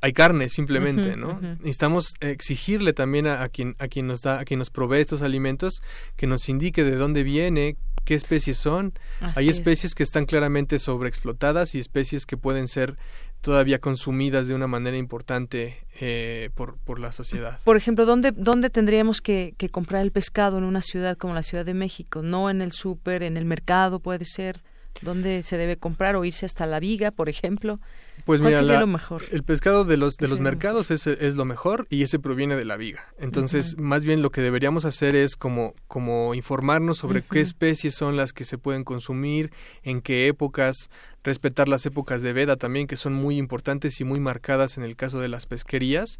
hay 0.01 0.13
carne 0.13 0.49
simplemente, 0.49 1.15
¿no? 1.17 1.39
Necesitamos 1.41 2.13
exigirle 2.21 2.93
también 2.93 3.27
a, 3.27 3.47
quien 3.49 3.76
a 3.80 3.88
quien 3.88 4.07
nos 4.07 4.21
da 4.21 4.39
a 4.39 4.45
quien 4.45 4.59
nos 4.59 4.69
provee 4.69 5.01
estos 5.01 5.21
alimentos 5.21 5.81
que 6.15 6.27
nos 6.27 6.47
indique 6.47 6.84
de 6.84 6.95
dónde 6.95 7.23
viene, 7.23 7.76
qué 8.05 8.15
especies 8.15 8.57
son. 8.57 8.93
hay 9.19 9.49
especies 9.49 9.95
que 9.95 10.03
están 10.03 10.26
claramente 10.26 10.80
sobreexplotadas 10.80 11.76
y 11.76 11.80
especies 11.80 12.26
que 12.26 12.38
pueden 12.38 12.67
ser 12.67 12.97
todavía 13.41 13.80
consumidas 13.80 14.47
de 14.47 14.55
una 14.55 14.67
manera 14.67 14.97
importante 14.97 15.85
eh, 15.99 16.49
por, 16.55 16.77
por 16.77 16.99
la 16.99 17.11
sociedad. 17.11 17.59
Por 17.63 17.77
ejemplo, 17.77 18.05
¿dónde, 18.05 18.31
dónde 18.31 18.69
tendríamos 18.69 19.21
que, 19.21 19.53
que 19.57 19.69
comprar 19.69 20.01
el 20.01 20.11
pescado 20.11 20.57
en 20.57 20.63
una 20.63 20.81
ciudad 20.81 21.17
como 21.17 21.34
la 21.34 21.43
Ciudad 21.43 21.65
de 21.65 21.73
México? 21.73 22.21
No 22.21 22.49
en 22.49 22.61
el 22.61 22.71
súper, 22.71 23.23
en 23.23 23.38
el 23.38 23.45
mercado 23.45 23.99
puede 23.99 24.26
ser. 24.26 24.61
¿Dónde 25.01 25.43
se 25.43 25.55
debe 25.57 25.77
comprar 25.77 26.15
o 26.15 26.26
irse 26.26 26.45
hasta 26.45 26.65
la 26.65 26.80
viga, 26.80 27.11
por 27.11 27.30
ejemplo? 27.30 27.80
Pues 28.25 28.41
mira, 28.41 28.59
el 28.59 29.43
pescado 29.43 29.85
de 29.85 29.97
los 29.97 30.15
de 30.17 30.27
los 30.27 30.39
mercados 30.39 30.91
es, 30.91 31.07
es, 31.07 31.35
lo 31.35 31.45
mejor 31.45 31.87
y 31.89 32.03
ese 32.03 32.19
proviene 32.19 32.55
de 32.55 32.65
la 32.65 32.77
viga. 32.77 33.13
Entonces, 33.17 33.77
más 33.77 34.03
bien 34.05 34.21
lo 34.21 34.31
que 34.31 34.41
deberíamos 34.41 34.85
hacer 34.85 35.15
es 35.15 35.35
como 35.35 35.73
como 35.87 36.33
informarnos 36.33 36.97
sobre 36.97 37.21
qué 37.21 37.41
especies 37.41 37.95
son 37.95 38.17
las 38.17 38.33
que 38.33 38.45
se 38.45 38.57
pueden 38.57 38.83
consumir, 38.83 39.51
en 39.83 40.01
qué 40.01 40.27
épocas, 40.27 40.89
respetar 41.23 41.67
las 41.67 41.85
épocas 41.85 42.21
de 42.21 42.33
veda 42.33 42.55
también, 42.55 42.87
que 42.87 42.95
son 42.95 43.13
muy 43.13 43.37
importantes 43.37 43.99
y 43.99 44.03
muy 44.03 44.19
marcadas 44.19 44.77
en 44.77 44.83
el 44.83 44.95
caso 44.95 45.19
de 45.19 45.27
las 45.27 45.45
pesquerías, 45.45 46.19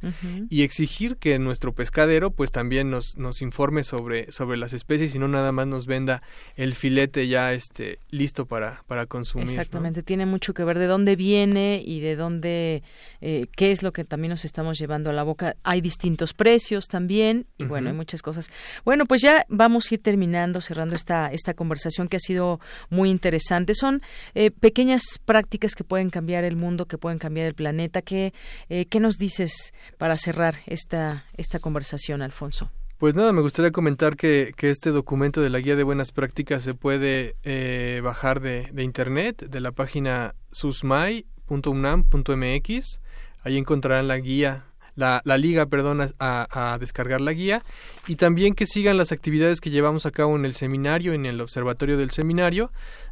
y 0.50 0.64
exigir 0.64 1.18
que 1.18 1.40
nuestro 1.40 1.74
pescadero 1.74 2.32
pues 2.32 2.52
también 2.52 2.90
nos, 2.90 3.18
nos 3.18 3.42
informe 3.42 3.84
sobre, 3.84 4.32
sobre 4.32 4.58
las 4.58 4.74
especies 4.74 5.16
y 5.16 5.20
no 5.20 5.28
nada 5.28 5.52
más 5.52 5.68
nos 5.68 5.86
venda 5.86 6.22
el 6.56 6.74
filete 6.74 7.28
ya 7.28 7.54
este, 7.54 8.00
listo 8.12 8.46
para, 8.46 8.84
para 8.88 9.06
consumir. 9.06 9.50
Exactamente, 9.50 10.04
tiene 10.04 10.26
mucho 10.26 10.54
que 10.54 10.64
ver 10.64 10.80
de 10.80 10.88
dónde 10.88 11.16
viene 11.16 11.82
y 11.86 12.00
de 12.00 12.16
dónde, 12.16 12.84
eh, 13.22 13.48
qué 13.56 13.72
es 13.72 13.84
lo 13.84 13.94
que 13.94 14.04
también 14.04 14.32
nos 14.32 14.46
estamos 14.46 14.78
llevando 14.78 15.10
a 15.10 15.14
la 15.14 15.24
boca. 15.24 15.56
Hay 15.64 15.82
distintos 15.82 16.34
precios 16.34 16.88
también, 16.88 17.46
y 17.58 17.66
bueno, 17.66 17.90
hay 17.90 17.96
muchas 17.96 18.22
cosas. 18.22 18.50
Bueno, 18.84 19.06
pues 19.06 19.22
ya 19.22 19.46
vamos 19.50 19.92
a 19.92 19.96
ir 19.96 20.02
terminando, 20.02 20.62
cerrando 20.62 20.96
esta, 20.96 21.28
esta 21.28 21.54
conversación 21.54 22.08
que 22.08 22.18
ha 22.18 22.20
sido 22.20 22.60
muy 22.90 23.10
interesante. 23.10 23.74
Son 23.74 24.02
eh, 24.34 24.52
pequeñas 24.52 24.89
prácticas 25.26 25.76
que 25.76 25.84
pueden 25.84 26.10
cambiar 26.10 26.44
el 26.44 26.56
mundo, 26.56 26.86
que 26.86 26.98
pueden 26.98 27.20
cambiar 27.20 27.48
el 27.48 27.54
planeta. 27.54 28.02
¿Qué, 28.02 28.34
eh, 28.70 28.86
qué 28.86 29.00
nos 29.00 29.18
dices 29.18 29.74
para 29.98 30.18
cerrar 30.18 30.56
esta, 30.66 31.26
esta 31.38 31.60
conversación, 31.60 32.22
Alfonso? 32.22 32.72
Pues 32.98 33.16
nada, 33.16 33.32
me 33.32 33.42
gustaría 33.42 33.72
comentar 33.72 34.18
que, 34.18 34.52
que, 34.58 34.70
este 34.70 34.92
documento 34.92 35.42
de 35.42 35.50
la 35.50 35.60
guía 35.60 35.78
de 35.78 35.84
buenas 35.84 36.12
prácticas 36.12 36.64
se 36.64 36.74
puede 36.74 37.36
eh, 37.44 38.02
bajar 38.04 38.42
de, 38.42 38.70
internet, 38.84 39.46
de 39.50 39.60
la 39.62 39.72
página 39.72 40.36
susmai.unam.mx. 40.52 43.02
Ahí 43.42 43.58
encontrarán 43.58 44.10
la 44.10 44.18
guía, 44.18 44.66
la, 44.96 45.22
la 45.26 45.38
liga, 45.38 45.66
perdón, 45.66 46.02
a, 46.02 46.74
a, 46.74 46.78
descargar 46.78 47.22
la 47.22 47.34
guía. 47.34 47.62
Y 48.08 48.16
también 48.16 48.54
que 48.54 48.66
sigan 48.66 48.98
las 48.98 49.12
actividades 49.12 49.62
que 49.62 49.70
llevamos 49.70 50.06
a 50.06 50.12
cabo 50.12 50.36
en 50.36 50.46
el 50.46 50.54
seminario, 50.54 51.14
en 51.14 51.26
el 51.26 51.42
observatorio 51.42 51.98
del 51.98 52.12
seminario, 52.12 52.72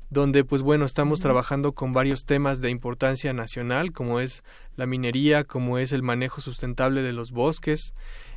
donde 0.10 0.44
pues 0.44 0.62
bueno 0.62 0.86
estamos 0.86 1.20
trabajando 1.20 1.74
con 1.74 1.92
varios 1.92 2.26
temas 2.26 2.62
de 2.62 2.70
importancia 2.70 3.34
nacional 3.34 3.92
como 3.92 4.22
es 4.22 4.42
la 4.78 4.86
minería 4.86 5.44
como 5.44 5.80
es 5.80 5.92
el 5.92 6.02
manejo 6.02 6.40
sustentable 6.40 7.02
de 7.02 7.12
los 7.12 7.32
bosques 7.32 7.94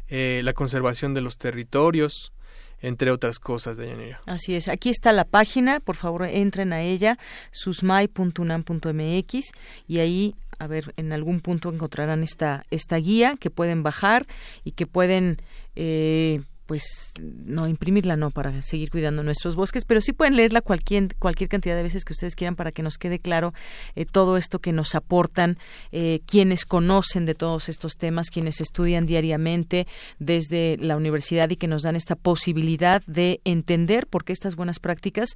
eh, 0.08 0.40
la 0.42 0.52
conservación 0.52 1.14
de 1.14 1.20
los 1.20 1.38
territorios 1.38 2.32
entre 2.82 3.10
otras 3.10 3.38
cosas, 3.38 3.76
de 3.76 4.16
Así 4.26 4.54
es. 4.54 4.68
Aquí 4.68 4.88
está 4.88 5.12
la 5.12 5.24
página, 5.24 5.80
por 5.80 5.96
favor 5.96 6.24
entren 6.24 6.72
a 6.72 6.80
ella, 6.80 7.18
susmai.unam.mx 7.50 9.52
y 9.86 9.98
ahí, 9.98 10.34
a 10.60 10.66
ver, 10.66 10.92
en 10.96 11.12
algún 11.12 11.40
punto 11.40 11.72
encontrarán 11.72 12.22
esta, 12.22 12.62
esta 12.70 12.96
guía 12.96 13.34
que 13.40 13.50
pueden 13.50 13.82
bajar 13.82 14.26
y 14.62 14.72
que 14.72 14.86
pueden 14.86 15.38
eh, 15.74 16.42
pues 16.66 17.14
no 17.18 17.66
imprimirla 17.66 18.16
no 18.16 18.30
para 18.30 18.60
seguir 18.60 18.90
cuidando 18.90 19.24
nuestros 19.24 19.56
bosques, 19.56 19.86
pero 19.86 20.02
sí 20.02 20.12
pueden 20.12 20.36
leerla 20.36 20.60
cualquier 20.60 21.16
cualquier 21.16 21.48
cantidad 21.48 21.74
de 21.74 21.82
veces 21.82 22.04
que 22.04 22.12
ustedes 22.12 22.36
quieran 22.36 22.56
para 22.56 22.72
que 22.72 22.82
nos 22.82 22.98
quede 22.98 23.18
claro 23.18 23.54
eh, 23.96 24.04
todo 24.04 24.36
esto 24.36 24.58
que 24.58 24.72
nos 24.72 24.94
aportan 24.94 25.56
eh, 25.92 26.20
quienes 26.26 26.66
conocen 26.66 27.24
de 27.24 27.34
todos 27.34 27.70
estos 27.70 27.96
temas, 27.96 28.28
quienes 28.30 28.60
estudian 28.60 29.06
diariamente 29.06 29.86
desde 30.18 30.76
la 30.76 30.96
universidad 30.96 31.48
y 31.48 31.56
que 31.56 31.68
nos 31.68 31.82
dan 31.82 31.96
esta 31.96 32.16
posibilidad 32.16 33.02
de 33.06 33.40
entender 33.44 34.06
por 34.06 34.24
qué 34.24 34.34
estas 34.34 34.56
buenas 34.56 34.78
prácticas 34.78 35.30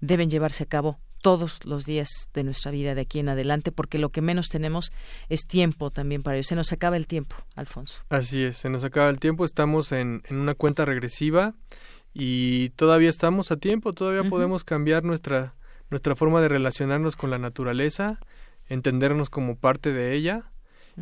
deben 0.00 0.30
llevarse 0.30 0.62
a 0.62 0.66
cabo 0.66 0.98
todos 1.20 1.64
los 1.64 1.84
días 1.84 2.08
de 2.34 2.44
nuestra 2.44 2.70
vida 2.70 2.94
de 2.94 3.02
aquí 3.02 3.18
en 3.18 3.28
adelante, 3.28 3.72
porque 3.72 3.98
lo 3.98 4.10
que 4.10 4.20
menos 4.20 4.48
tenemos 4.48 4.92
es 5.28 5.46
tiempo 5.46 5.90
también 5.90 6.22
para 6.22 6.36
ello. 6.36 6.44
Se 6.44 6.54
nos 6.54 6.72
acaba 6.72 6.96
el 6.96 7.06
tiempo, 7.06 7.36
Alfonso. 7.54 8.02
Así 8.08 8.42
es, 8.42 8.56
se 8.56 8.68
nos 8.68 8.84
acaba 8.84 9.08
el 9.10 9.18
tiempo, 9.18 9.44
estamos 9.44 9.92
en, 9.92 10.22
en 10.28 10.36
una 10.36 10.54
cuenta 10.54 10.84
regresiva 10.84 11.54
y 12.12 12.70
todavía 12.70 13.10
estamos 13.10 13.52
a 13.52 13.56
tiempo, 13.56 13.92
todavía 13.92 14.28
podemos 14.28 14.64
cambiar 14.64 15.04
nuestra, 15.04 15.54
nuestra 15.90 16.16
forma 16.16 16.40
de 16.40 16.48
relacionarnos 16.48 17.16
con 17.16 17.30
la 17.30 17.38
naturaleza, 17.38 18.18
entendernos 18.66 19.30
como 19.30 19.56
parte 19.56 19.92
de 19.92 20.14
ella 20.14 20.50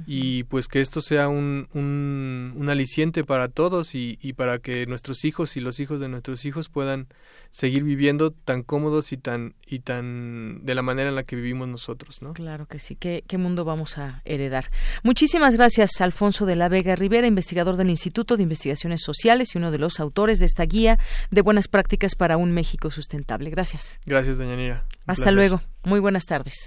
y 0.06 0.44
pues 0.44 0.68
que 0.68 0.80
esto 0.80 1.00
sea 1.00 1.28
un, 1.28 1.68
un, 1.72 2.68
aliciente 2.68 3.24
para 3.24 3.48
todos 3.48 3.94
y, 3.94 4.18
y, 4.20 4.32
para 4.32 4.58
que 4.58 4.86
nuestros 4.86 5.24
hijos 5.24 5.56
y 5.56 5.60
los 5.60 5.78
hijos 5.78 6.00
de 6.00 6.08
nuestros 6.08 6.44
hijos 6.44 6.68
puedan 6.68 7.06
seguir 7.50 7.84
viviendo 7.84 8.32
tan 8.32 8.62
cómodos 8.62 9.12
y 9.12 9.16
tan 9.16 9.54
y 9.66 9.78
tan 9.80 10.64
de 10.64 10.74
la 10.74 10.82
manera 10.82 11.08
en 11.08 11.14
la 11.14 11.22
que 11.22 11.36
vivimos 11.36 11.68
nosotros, 11.68 12.20
¿no? 12.22 12.34
Claro 12.34 12.66
que 12.66 12.78
sí. 12.78 12.96
¿Qué, 12.96 13.24
qué 13.26 13.38
mundo 13.38 13.64
vamos 13.64 13.98
a 13.98 14.22
heredar? 14.24 14.70
Muchísimas 15.02 15.56
gracias, 15.56 16.00
Alfonso 16.00 16.46
de 16.46 16.56
la 16.56 16.68
Vega 16.68 16.96
Rivera, 16.96 17.26
investigador 17.26 17.76
del 17.76 17.90
Instituto 17.90 18.36
de 18.36 18.42
Investigaciones 18.42 19.02
Sociales 19.02 19.54
y 19.54 19.58
uno 19.58 19.70
de 19.70 19.78
los 19.78 20.00
autores 20.00 20.40
de 20.40 20.46
esta 20.46 20.64
guía 20.64 20.98
de 21.30 21.40
buenas 21.42 21.68
prácticas 21.68 22.14
para 22.16 22.36
un 22.36 22.52
México 22.52 22.90
sustentable. 22.90 23.50
Gracias. 23.50 24.00
Gracias, 24.06 24.38
Dañanira. 24.38 24.84
Hasta 25.06 25.30
luego. 25.30 25.62
Muy 25.84 26.00
buenas 26.00 26.26
tardes. 26.26 26.66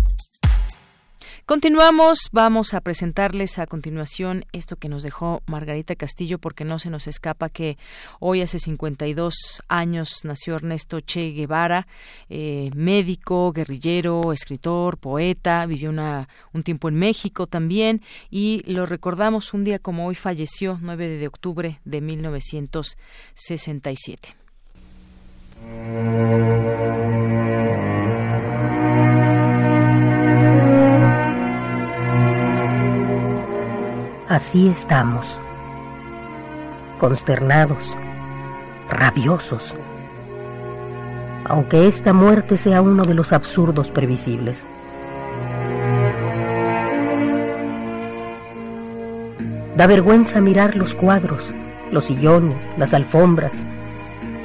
Continuamos, 1.45 2.29
vamos 2.31 2.73
a 2.73 2.81
presentarles 2.81 3.59
a 3.59 3.67
continuación 3.67 4.45
esto 4.53 4.75
que 4.75 4.89
nos 4.89 5.03
dejó 5.03 5.41
Margarita 5.47 5.95
Castillo 5.95 6.37
porque 6.37 6.63
no 6.63 6.79
se 6.79 6.89
nos 6.89 7.07
escapa 7.07 7.49
que 7.49 7.77
hoy 8.19 8.41
hace 8.41 8.59
52 8.59 9.61
años 9.67 10.19
nació 10.23 10.55
Ernesto 10.55 11.01
Che 11.01 11.31
Guevara, 11.31 11.87
eh, 12.29 12.69
médico, 12.75 13.51
guerrillero, 13.51 14.31
escritor, 14.31 14.97
poeta, 14.97 15.65
vivió 15.65 15.89
una, 15.89 16.29
un 16.53 16.63
tiempo 16.63 16.89
en 16.89 16.95
México 16.95 17.47
también 17.47 18.01
y 18.29 18.61
lo 18.71 18.85
recordamos 18.85 19.53
un 19.53 19.63
día 19.63 19.79
como 19.79 20.05
hoy 20.05 20.15
falleció, 20.15 20.77
9 20.79 21.17
de 21.17 21.27
octubre 21.27 21.81
de 21.83 22.01
1967. 22.01 24.35
Así 34.31 34.69
estamos, 34.69 35.37
consternados, 37.01 37.97
rabiosos, 38.89 39.75
aunque 41.43 41.89
esta 41.89 42.13
muerte 42.13 42.55
sea 42.55 42.81
uno 42.81 43.03
de 43.03 43.13
los 43.13 43.33
absurdos 43.33 43.91
previsibles. 43.91 44.67
Da 49.75 49.85
vergüenza 49.85 50.39
mirar 50.39 50.77
los 50.77 50.95
cuadros, 50.95 51.43
los 51.91 52.05
sillones, 52.05 52.73
las 52.77 52.93
alfombras, 52.93 53.65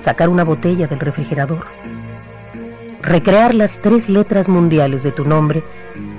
sacar 0.01 0.29
una 0.29 0.43
botella 0.43 0.89
del 0.89 0.99
refrigerador, 0.99 1.65
recrear 3.03 3.55
las 3.55 3.79
tres 3.79 4.09
letras 4.09 4.49
mundiales 4.49 5.05
de 5.05 5.13
tu 5.13 5.25
nombre 5.25 5.63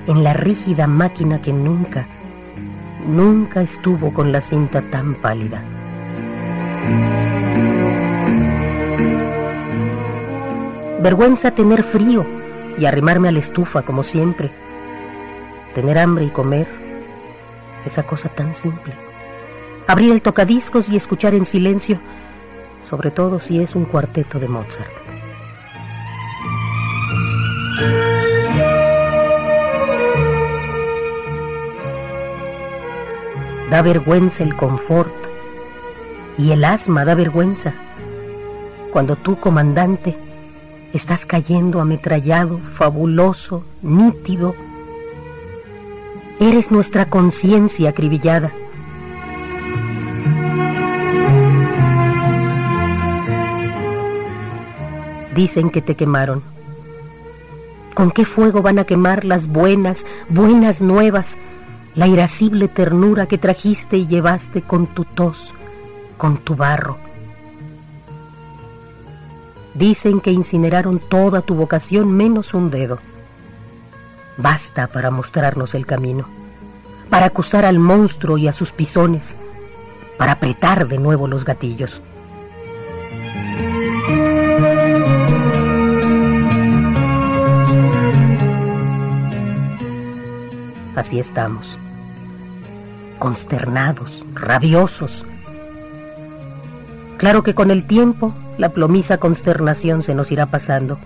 en 0.06 0.24
la 0.24 0.32
rígida 0.32 0.86
máquina 0.86 1.42
que 1.42 1.52
nunca, 1.52 2.06
nunca 3.08 3.62
estuvo 3.62 4.12
con 4.12 4.30
la 4.30 4.40
cinta 4.40 4.82
tan 4.82 5.14
pálida. 5.14 5.62
Vergüenza 11.00 11.52
tener 11.52 11.82
frío 11.82 12.26
y 12.76 12.84
arrimarme 12.84 13.28
a 13.28 13.32
la 13.32 13.38
estufa 13.38 13.82
como 13.82 14.02
siempre. 14.02 14.50
Tener 15.74 15.98
hambre 15.98 16.26
y 16.26 16.28
comer, 16.28 16.66
esa 17.86 18.02
cosa 18.02 18.28
tan 18.28 18.54
simple. 18.54 18.92
Abrir 19.86 20.12
el 20.12 20.22
tocadiscos 20.22 20.88
y 20.90 20.96
escuchar 20.96 21.34
en 21.34 21.46
silencio, 21.46 21.98
sobre 22.88 23.10
todo 23.10 23.40
si 23.40 23.60
es 23.60 23.74
un 23.74 23.84
cuarteto 23.84 24.38
de 24.38 24.48
Mozart. 24.48 24.92
Da 33.70 33.82
vergüenza 33.82 34.42
el 34.42 34.56
confort 34.56 35.12
y 36.38 36.52
el 36.52 36.64
asma 36.64 37.04
da 37.04 37.14
vergüenza 37.14 37.74
cuando 38.92 39.16
tú, 39.16 39.36
comandante, 39.38 40.16
estás 40.94 41.26
cayendo 41.26 41.80
ametrallado, 41.80 42.58
fabuloso, 42.74 43.62
nítido. 43.82 44.54
Eres 46.40 46.70
nuestra 46.70 47.10
conciencia 47.10 47.90
acribillada. 47.90 48.50
Dicen 55.34 55.70
que 55.70 55.82
te 55.82 55.94
quemaron. 55.94 56.42
¿Con 57.94 58.10
qué 58.10 58.24
fuego 58.24 58.62
van 58.62 58.78
a 58.78 58.84
quemar 58.84 59.24
las 59.24 59.48
buenas, 59.48 60.06
buenas 60.28 60.80
nuevas 60.80 61.36
la 61.98 62.06
irascible 62.06 62.68
ternura 62.68 63.26
que 63.26 63.38
trajiste 63.38 63.96
y 63.96 64.06
llevaste 64.06 64.62
con 64.62 64.86
tu 64.86 65.04
tos, 65.04 65.52
con 66.16 66.36
tu 66.36 66.54
barro. 66.54 66.96
Dicen 69.74 70.20
que 70.20 70.30
incineraron 70.30 71.00
toda 71.00 71.42
tu 71.42 71.56
vocación 71.56 72.12
menos 72.12 72.54
un 72.54 72.70
dedo. 72.70 73.00
Basta 74.36 74.86
para 74.86 75.10
mostrarnos 75.10 75.74
el 75.74 75.86
camino, 75.86 76.28
para 77.10 77.26
acusar 77.26 77.64
al 77.64 77.80
monstruo 77.80 78.38
y 78.38 78.46
a 78.46 78.52
sus 78.52 78.70
pisones, 78.70 79.36
para 80.18 80.34
apretar 80.34 80.86
de 80.86 80.98
nuevo 80.98 81.26
los 81.26 81.44
gatillos. 81.44 82.00
Así 90.94 91.18
estamos 91.18 91.76
consternados, 93.18 94.24
rabiosos. 94.34 95.26
Claro 97.18 97.42
que 97.42 97.54
con 97.54 97.70
el 97.70 97.84
tiempo 97.84 98.34
la 98.58 98.70
plomiza 98.70 99.18
consternación 99.18 100.02
se 100.02 100.14
nos 100.14 100.30
irá 100.30 100.46
pasando. 100.46 100.98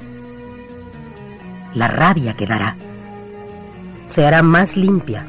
La 1.75 1.89
rabia 1.89 2.35
quedará. 2.35 2.77
Se 4.07 4.27
hará 4.27 4.43
más 4.43 4.77
limpia. 4.77 5.27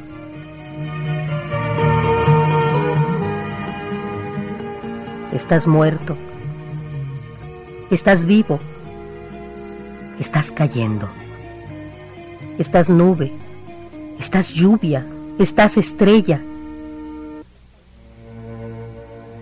Estás 5.32 5.68
muerto. 5.68 6.18
Estás 7.90 8.26
vivo. 8.26 8.60
Estás 10.20 10.52
cayendo. 10.52 11.08
Estás 12.60 12.90
nube. 12.90 13.32
Estás 14.20 14.50
lluvia. 14.50 15.06
Estás 15.40 15.78
estrella 15.78 16.42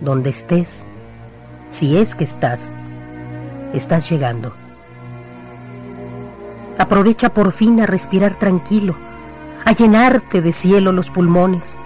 donde 0.02 0.30
estés, 0.30 0.84
si 1.70 1.96
es 1.96 2.14
que 2.14 2.24
estás, 2.24 2.74
estás 3.72 4.10
llegando. 4.10 4.52
Aprovecha 6.76 7.28
por 7.32 7.52
fin 7.52 7.80
a 7.80 7.86
respirar 7.86 8.36
tranquilo, 8.38 8.96
a 9.64 9.72
llenarte 9.72 10.42
de 10.42 10.52
cielo 10.52 10.90
los 10.90 11.08
pulmones. 11.08 11.76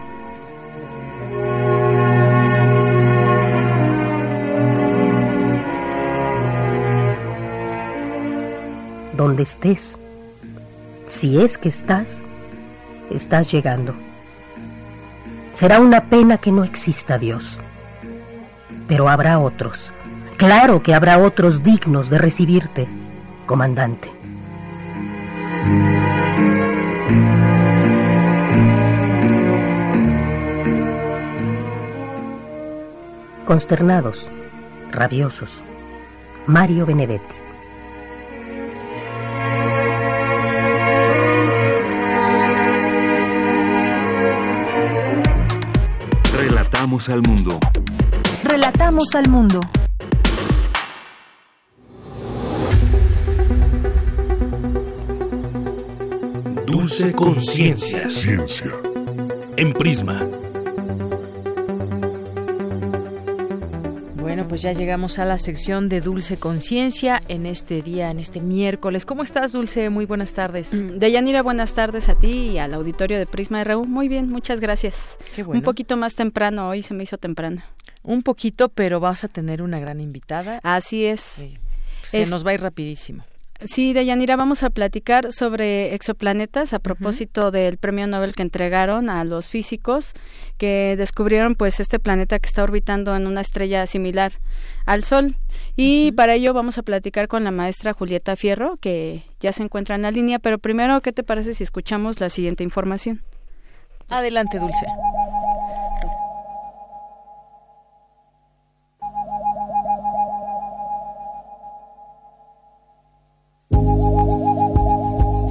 Donde 9.15 9.43
estés, 9.43 9.99
si 11.07 11.43
es 11.43 11.59
que 11.59 11.69
estás, 11.69 12.23
estás 13.11 13.53
llegando. 13.53 13.95
Será 15.53 15.81
una 15.81 16.05
pena 16.05 16.39
que 16.39 16.53
no 16.53 16.65
exista 16.65 17.19
Dios 17.19 17.59
pero 18.89 19.09
habrá 19.09 19.39
otros. 19.39 19.91
Claro 20.37 20.83
que 20.83 20.95
habrá 20.95 21.19
otros 21.19 21.63
dignos 21.63 22.11
de 22.11 22.19
recibirte, 22.19 22.87
comandante. 23.47 24.11
Consternados, 33.47 34.29
rabiosos, 34.91 35.63
Mario 36.47 36.85
Benedetti. 36.85 37.35
Relatamos 46.37 47.09
al 47.09 47.23
mundo. 47.23 47.59
Relatamos 48.49 49.13
al 49.17 49.29
mundo. 49.29 49.61
Dulce 56.65 57.13
Conciencia. 57.13 58.09
Ciencia. 58.09 58.71
En 59.57 59.73
Prisma. 59.73 60.29
Bueno, 64.15 64.47
pues 64.47 64.63
ya 64.63 64.73
llegamos 64.73 65.19
a 65.19 65.25
la 65.25 65.39
sección 65.39 65.89
de 65.89 66.01
Dulce 66.01 66.37
Conciencia 66.37 67.21
en 67.27 67.47
este 67.47 67.83
día, 67.83 68.13
en 68.13 68.21
este 68.21 68.41
miércoles. 68.41 69.07
¿Cómo 69.07 69.25
estás, 69.25 69.51
Dulce? 69.51 69.91
Muy 69.91 70.07
buenas 70.07 70.35
tardes. 70.35 70.73
Mm, 70.73 70.99
Deyanira, 71.01 71.43
buenas 71.43 71.73
tardes 71.73 72.09
a 72.09 72.17
ti 72.17 72.51
y 72.51 72.59
al 72.59 72.75
auditorio 72.75 73.19
de 73.19 73.27
Prisma 73.27 73.65
RU. 73.65 73.87
Muy 73.87 74.07
bien, 74.07 74.31
muchas 74.31 74.61
gracias. 74.61 75.19
Qué 75.35 75.43
bueno. 75.43 75.59
Un 75.59 75.65
poquito 75.65 75.97
más 75.97 76.15
temprano, 76.15 76.69
hoy 76.69 76.83
se 76.83 76.95
me 76.95 77.03
hizo 77.03 77.19
temprano. 77.19 77.61
Un 78.07 78.23
poquito, 78.23 78.69
pero 78.69 79.01
vas 79.01 79.25
a 79.25 79.29
tener 79.29 79.63
una 79.63 79.81
gran 79.81 80.01
invitada. 80.01 80.61
Así 80.63 81.05
es. 81.05 81.21
Sí. 81.21 81.59
Se 82.05 82.27
nos 82.27 82.47
va 82.47 82.53
a 82.53 82.55
ir 82.55 82.63
rapidísimo. 82.63 83.25
Sí, 83.65 83.95
Deyanira, 83.95 84.37
vamos 84.37 84.63
a 84.63 84.71
platicar 84.71 85.33
sobre 85.33 85.95
exoplanetas 85.95 86.73
a 86.75 86.79
propósito 86.79 87.51
del 87.51 87.79
premio 87.79 88.07
Nobel 88.07 88.35
que 88.35 88.43
entregaron 88.43 89.09
a 89.09 89.25
los 89.25 89.49
físicos 89.49 90.13
que 90.59 90.95
descubrieron 90.97 91.55
pues 91.55 91.81
este 91.81 91.99
planeta 91.99 92.39
que 92.39 92.47
está 92.47 92.63
orbitando 92.63 93.17
en 93.17 93.27
una 93.27 93.41
estrella 93.41 93.87
similar 93.87 94.35
al 94.85 95.05
Sol. 95.05 95.37
Y 95.75 96.13
para 96.13 96.35
ello 96.35 96.53
vamos 96.53 96.77
a 96.77 96.83
platicar 96.83 97.29
con 97.29 97.45
la 97.45 97.51
maestra 97.51 97.95
Julieta 97.95 98.37
Fierro, 98.37 98.77
que 98.77 99.23
ya 99.41 99.53
se 99.53 99.63
encuentra 99.63 99.95
en 99.95 100.03
la 100.03 100.11
línea, 100.11 100.39
pero 100.39 100.59
primero, 100.59 101.01
¿qué 101.01 101.13
te 101.13 101.23
parece 101.23 101.55
si 101.55 101.65
escuchamos 101.65 102.21
la 102.21 102.29
siguiente 102.29 102.63
información? 102.63 103.23
Adelante, 104.09 104.59
Dulce. 104.59 104.87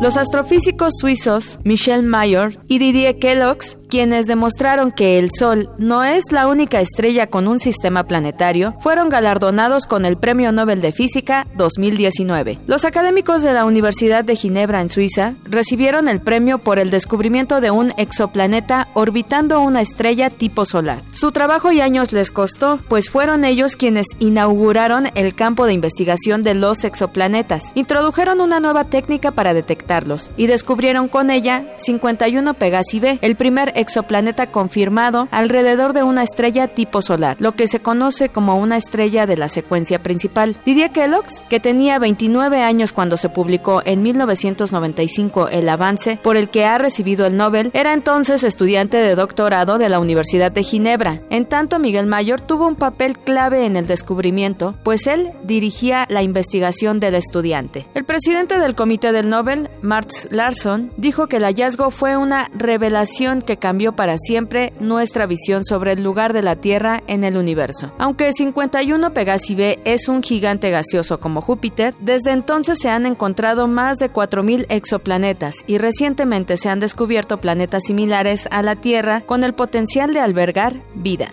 Los 0.05 0.17
astrofísicos 0.17 0.93
suizos 0.99 1.59
Michel 1.63 2.03
Mayor 2.03 2.59
y 2.67 2.77
Didier 2.77 3.17
Kellogg's 3.17 3.79
quienes 3.89 4.27
demostraron 4.27 4.91
que 4.91 5.19
el 5.19 5.29
Sol 5.31 5.69
no 5.77 6.03
es 6.03 6.31
la 6.31 6.47
única 6.47 6.81
estrella 6.81 7.27
con 7.27 7.47
un 7.47 7.59
sistema 7.59 8.03
planetario, 8.03 8.75
fueron 8.81 9.09
galardonados 9.09 9.85
con 9.85 10.05
el 10.05 10.17
Premio 10.17 10.51
Nobel 10.51 10.81
de 10.81 10.91
Física 10.91 11.47
2019. 11.55 12.59
Los 12.67 12.85
académicos 12.85 13.43
de 13.43 13.53
la 13.53 13.65
Universidad 13.65 14.23
de 14.23 14.35
Ginebra 14.35 14.81
en 14.81 14.89
Suiza 14.89 15.33
recibieron 15.45 16.07
el 16.07 16.19
premio 16.19 16.59
por 16.59 16.79
el 16.79 16.91
descubrimiento 16.91 17.61
de 17.61 17.71
un 17.71 17.93
exoplaneta 17.97 18.87
orbitando 18.93 19.61
una 19.61 19.81
estrella 19.81 20.29
tipo 20.29 20.65
solar. 20.65 21.01
Su 21.11 21.31
trabajo 21.31 21.71
y 21.71 21.81
años 21.81 22.13
les 22.13 22.31
costó, 22.31 22.79
pues 22.87 23.09
fueron 23.09 23.45
ellos 23.45 23.75
quienes 23.75 24.07
inauguraron 24.19 25.09
el 25.15 25.35
campo 25.35 25.65
de 25.65 25.73
investigación 25.73 26.43
de 26.43 26.53
los 26.55 26.83
exoplanetas, 26.83 27.71
introdujeron 27.75 28.41
una 28.41 28.59
nueva 28.59 28.85
técnica 28.85 29.31
para 29.31 29.53
detectarlos 29.53 30.31
y 30.37 30.47
descubrieron 30.47 31.07
con 31.07 31.29
ella 31.29 31.63
51 31.77 32.53
Pegasi 32.55 32.99
B, 32.99 33.19
el 33.21 33.35
primer 33.35 33.73
exoplaneta 33.75 34.47
confirmado 34.47 35.27
alrededor 35.31 35.93
de 35.93 36.03
una 36.03 36.23
estrella 36.23 36.67
tipo 36.67 37.01
solar, 37.01 37.37
lo 37.39 37.53
que 37.53 37.67
se 37.67 37.79
conoce 37.79 38.29
como 38.29 38.57
una 38.57 38.77
estrella 38.77 39.25
de 39.25 39.37
la 39.37 39.49
secuencia 39.49 40.01
principal. 40.01 40.57
Didier 40.65 40.91
Kellogg's, 40.91 41.45
que 41.49 41.59
tenía 41.59 41.99
29 41.99 42.61
años 42.61 42.93
cuando 42.93 43.17
se 43.17 43.29
publicó 43.29 43.81
en 43.85 44.01
1995 44.01 45.49
el 45.49 45.69
avance 45.69 46.17
por 46.21 46.37
el 46.37 46.49
que 46.49 46.65
ha 46.65 46.77
recibido 46.77 47.25
el 47.25 47.37
Nobel, 47.37 47.71
era 47.73 47.93
entonces 47.93 48.43
estudiante 48.43 48.97
de 48.97 49.15
doctorado 49.15 49.77
de 49.77 49.89
la 49.89 49.99
Universidad 49.99 50.51
de 50.51 50.63
Ginebra. 50.63 51.21
En 51.29 51.45
tanto, 51.45 51.79
Miguel 51.79 52.05
Mayor 52.05 52.41
tuvo 52.41 52.67
un 52.67 52.75
papel 52.75 53.17
clave 53.17 53.65
en 53.65 53.75
el 53.75 53.87
descubrimiento, 53.87 54.75
pues 54.83 55.07
él 55.07 55.31
dirigía 55.43 56.05
la 56.09 56.23
investigación 56.23 56.99
del 56.99 57.15
estudiante. 57.15 57.85
El 57.93 58.03
presidente 58.03 58.59
del 58.59 58.75
Comité 58.75 59.11
del 59.11 59.29
Nobel, 59.29 59.69
Marx 59.81 60.27
Larsson, 60.31 60.91
dijo 60.97 61.27
que 61.27 61.37
el 61.37 61.43
hallazgo 61.43 61.91
fue 61.91 62.17
una 62.17 62.49
revelación 62.53 63.41
que 63.41 63.57
cambió 63.65 63.93
para 63.93 64.19
siempre 64.19 64.73
nuestra 64.79 65.25
visión 65.25 65.65
sobre 65.65 65.93
el 65.93 66.03
lugar 66.03 66.33
de 66.33 66.43
la 66.43 66.55
Tierra 66.55 67.01
en 67.07 67.23
el 67.23 67.35
universo. 67.35 67.91
Aunque 67.97 68.31
51 68.31 69.11
Pegasi 69.11 69.55
B 69.55 69.79
es 69.85 70.07
un 70.07 70.21
gigante 70.21 70.69
gaseoso 70.69 71.19
como 71.19 71.41
Júpiter, 71.41 71.95
desde 71.99 72.29
entonces 72.29 72.77
se 72.79 72.91
han 72.91 73.07
encontrado 73.07 73.67
más 73.67 73.97
de 73.97 74.13
4.000 74.13 74.67
exoplanetas 74.69 75.63
y 75.65 75.79
recientemente 75.79 76.57
se 76.57 76.69
han 76.69 76.79
descubierto 76.79 77.37
planetas 77.37 77.85
similares 77.85 78.47
a 78.51 78.61
la 78.61 78.75
Tierra 78.75 79.21
con 79.21 79.43
el 79.43 79.53
potencial 79.53 80.13
de 80.13 80.19
albergar 80.19 80.75
vida. 80.93 81.31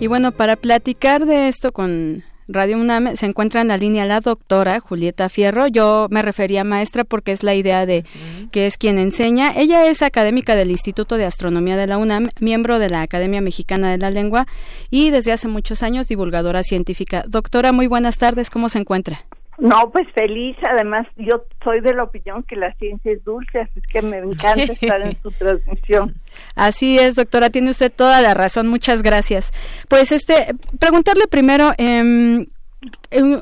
Y 0.00 0.08
bueno, 0.08 0.32
para 0.32 0.56
platicar 0.56 1.24
de 1.24 1.46
esto 1.46 1.70
con 1.70 2.24
Radio 2.48 2.78
UNAM 2.78 3.16
se 3.16 3.26
encuentra 3.26 3.60
en 3.60 3.68
la 3.68 3.76
línea 3.76 4.04
la 4.04 4.20
doctora 4.20 4.78
Julieta 4.78 5.28
Fierro. 5.28 5.66
Yo 5.66 6.06
me 6.10 6.22
refería 6.22 6.60
a 6.60 6.64
maestra 6.64 7.02
porque 7.02 7.32
es 7.32 7.42
la 7.42 7.54
idea 7.54 7.86
de 7.86 8.04
que 8.52 8.66
es 8.66 8.76
quien 8.76 8.98
enseña. 8.98 9.52
Ella 9.56 9.86
es 9.88 10.02
académica 10.02 10.54
del 10.54 10.70
Instituto 10.70 11.16
de 11.16 11.24
Astronomía 11.24 11.76
de 11.76 11.88
la 11.88 11.98
UNAM, 11.98 12.28
miembro 12.40 12.78
de 12.78 12.88
la 12.88 13.02
Academia 13.02 13.40
Mexicana 13.40 13.90
de 13.90 13.98
la 13.98 14.10
Lengua 14.10 14.46
y 14.90 15.10
desde 15.10 15.32
hace 15.32 15.48
muchos 15.48 15.82
años 15.82 16.06
divulgadora 16.06 16.62
científica. 16.62 17.24
Doctora, 17.26 17.72
muy 17.72 17.88
buenas 17.88 18.18
tardes. 18.18 18.48
¿Cómo 18.48 18.68
se 18.68 18.78
encuentra? 18.78 19.26
No, 19.58 19.90
pues 19.90 20.06
feliz. 20.14 20.56
Además, 20.70 21.06
yo 21.16 21.44
soy 21.64 21.80
de 21.80 21.94
la 21.94 22.04
opinión 22.04 22.42
que 22.42 22.56
la 22.56 22.72
ciencia 22.74 23.12
es 23.12 23.24
dulce, 23.24 23.60
así 23.60 23.80
que 23.80 24.02
me 24.02 24.18
encanta 24.18 24.72
estar 24.72 25.00
en 25.00 25.20
su 25.22 25.30
transmisión. 25.38 26.14
Así 26.54 26.98
es, 26.98 27.14
doctora, 27.16 27.50
tiene 27.50 27.70
usted 27.70 27.92
toda 27.92 28.20
la 28.20 28.34
razón. 28.34 28.68
Muchas 28.68 29.02
gracias. 29.02 29.52
Pues, 29.88 30.12
este, 30.12 30.54
preguntarle 30.78 31.26
primero, 31.26 31.72
eh, 31.78 32.44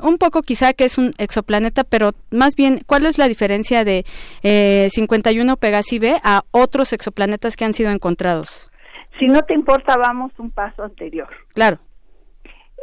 un 0.01 0.17
poco 0.17 0.41
quizá 0.41 0.73
que 0.73 0.85
es 0.85 0.97
un 0.97 1.13
exoplaneta, 1.17 1.83
pero 1.83 2.11
más 2.31 2.55
bien, 2.55 2.81
¿cuál 2.85 3.05
es 3.05 3.17
la 3.17 3.27
diferencia 3.27 3.83
de 3.83 4.05
eh, 4.43 4.87
51 4.89 5.57
Pegasi 5.57 5.99
B 5.99 6.15
a 6.23 6.43
otros 6.51 6.93
exoplanetas 6.93 7.55
que 7.55 7.65
han 7.65 7.73
sido 7.73 7.91
encontrados? 7.91 8.71
Si 9.19 9.27
no 9.27 9.41
te 9.43 9.53
importa, 9.53 9.95
vamos 9.97 10.31
un 10.37 10.51
paso 10.51 10.83
anterior. 10.83 11.29
Claro. 11.53 11.79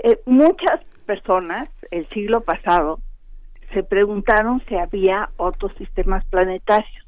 Eh, 0.04 0.20
muchas 0.26 0.80
personas 1.06 1.68
el 1.90 2.08
siglo 2.08 2.40
pasado 2.42 3.00
se 3.72 3.82
preguntaron 3.82 4.62
si 4.68 4.76
había 4.76 5.30
otros 5.36 5.72
sistemas 5.76 6.24
planetarios 6.26 7.06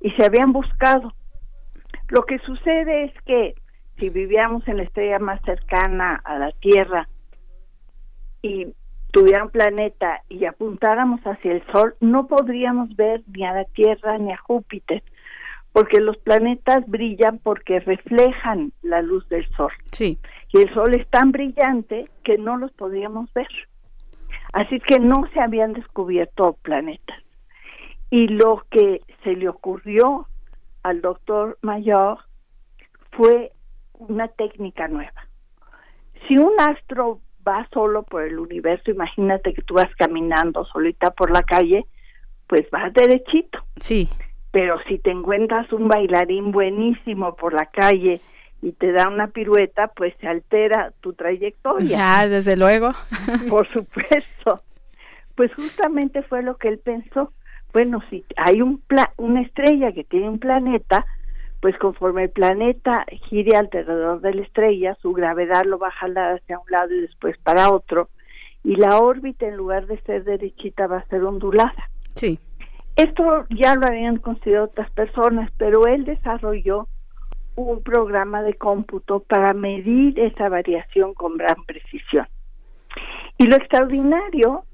y 0.00 0.10
se 0.12 0.24
habían 0.24 0.52
buscado. 0.52 1.12
Lo 2.08 2.22
que 2.22 2.38
sucede 2.38 3.04
es 3.04 3.12
que 3.22 3.54
si 3.98 4.08
vivíamos 4.08 4.66
en 4.68 4.78
la 4.78 4.84
estrella 4.84 5.18
más 5.18 5.40
cercana 5.42 6.20
a 6.24 6.38
la 6.38 6.52
Tierra 6.52 7.08
y 8.42 8.68
tuviera 9.12 9.44
un 9.44 9.50
planeta 9.50 10.22
y 10.28 10.44
apuntáramos 10.44 11.20
hacia 11.22 11.52
el 11.52 11.64
Sol, 11.72 11.96
no 12.00 12.26
podríamos 12.26 12.94
ver 12.96 13.22
ni 13.26 13.44
a 13.44 13.52
la 13.52 13.64
Tierra 13.64 14.18
ni 14.18 14.32
a 14.32 14.36
Júpiter, 14.36 15.02
porque 15.72 16.00
los 16.00 16.16
planetas 16.18 16.86
brillan 16.86 17.38
porque 17.38 17.80
reflejan 17.80 18.72
la 18.82 19.02
luz 19.02 19.28
del 19.28 19.46
Sol. 19.56 19.72
Sí. 19.92 20.18
Y 20.52 20.62
el 20.62 20.72
Sol 20.72 20.94
es 20.94 21.06
tan 21.08 21.32
brillante 21.32 22.08
que 22.22 22.38
no 22.38 22.56
los 22.56 22.72
podríamos 22.72 23.32
ver. 23.34 23.48
Así 24.52 24.80
que 24.80 24.98
no 24.98 25.28
se 25.32 25.40
habían 25.40 25.72
descubierto 25.72 26.56
planetas. 26.62 27.18
Y 28.10 28.28
lo 28.28 28.64
que 28.70 29.02
se 29.22 29.34
le 29.34 29.48
ocurrió 29.48 30.26
al 30.82 31.02
doctor 31.02 31.58
Mayor 31.60 32.18
fue 33.12 33.52
una 33.94 34.28
técnica 34.28 34.88
nueva. 34.88 35.28
Si 36.26 36.38
un 36.38 36.52
astro 36.58 37.20
va 37.46 37.68
solo 37.72 38.02
por 38.02 38.22
el 38.22 38.38
universo, 38.38 38.90
imagínate 38.90 39.52
que 39.52 39.62
tú 39.62 39.74
vas 39.74 39.94
caminando 39.96 40.64
solita 40.66 41.10
por 41.10 41.30
la 41.30 41.42
calle, 41.42 41.86
pues 42.46 42.68
vas 42.70 42.92
derechito. 42.94 43.58
Sí. 43.76 44.08
Pero 44.50 44.78
si 44.88 44.98
te 44.98 45.10
encuentras 45.10 45.70
un 45.72 45.88
bailarín 45.88 46.52
buenísimo 46.52 47.36
por 47.36 47.52
la 47.52 47.66
calle 47.66 48.20
y 48.60 48.72
te 48.72 48.92
da 48.92 49.08
una 49.08 49.28
pirueta, 49.28 49.88
pues 49.88 50.14
se 50.20 50.26
altera 50.26 50.92
tu 51.00 51.12
trayectoria. 51.12 51.88
Ya, 51.88 52.28
desde 52.28 52.56
luego. 52.56 52.92
Por 53.48 53.68
supuesto. 53.72 54.62
Pues 55.36 55.54
justamente 55.54 56.22
fue 56.22 56.42
lo 56.42 56.56
que 56.56 56.68
él 56.68 56.78
pensó. 56.78 57.32
Bueno, 57.72 58.02
si 58.10 58.24
hay 58.36 58.60
un 58.62 58.82
una 59.18 59.42
estrella 59.42 59.92
que 59.92 60.02
tiene 60.02 60.28
un 60.28 60.38
planeta, 60.38 61.04
pues 61.60 61.76
conforme 61.78 62.24
el 62.24 62.30
planeta 62.30 63.04
gire 63.28 63.56
alrededor 63.56 64.20
de 64.20 64.34
la 64.34 64.42
estrella, 64.42 64.96
su 65.00 65.12
gravedad 65.12 65.64
lo 65.64 65.78
va 65.78 65.88
a 65.88 65.92
jalar 65.92 66.36
hacia 66.36 66.58
un 66.58 66.70
lado 66.70 66.92
y 66.92 67.02
después 67.02 67.36
para 67.38 67.70
otro, 67.70 68.08
y 68.64 68.76
la 68.76 68.98
órbita 68.98 69.46
en 69.46 69.56
lugar 69.56 69.86
de 69.86 70.00
ser 70.02 70.24
derechita 70.24 70.86
va 70.86 70.98
a 70.98 71.06
ser 71.06 71.22
ondulada. 71.22 71.90
Sí. 72.14 72.38
Esto 72.96 73.46
ya 73.50 73.76
lo 73.76 73.86
habían 73.86 74.16
considerado 74.16 74.66
otras 74.66 74.90
personas, 74.90 75.50
pero 75.56 75.86
él 75.86 76.04
desarrolló 76.04 76.88
un 77.62 77.82
programa 77.82 78.42
de 78.42 78.54
cómputo 78.54 79.20
para 79.20 79.52
medir 79.52 80.18
esa 80.18 80.48
variación 80.48 81.14
con 81.14 81.36
gran 81.36 81.64
precisión. 81.66 82.26
Y 83.36 83.46
lo 83.46 83.56
extraordinario 83.56 84.64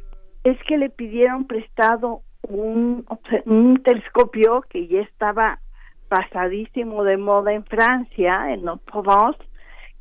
es 0.42 0.58
que 0.64 0.76
le 0.76 0.90
pidieron 0.90 1.46
prestado 1.46 2.22
un, 2.42 3.06
un 3.46 3.82
telescopio 3.82 4.62
que 4.68 4.86
ya 4.86 5.00
estaba 5.00 5.60
pasadísimo 6.08 7.04
de 7.04 7.16
moda 7.16 7.54
en 7.54 7.64
Francia, 7.64 8.52
en 8.52 8.64
Provence, 8.84 9.42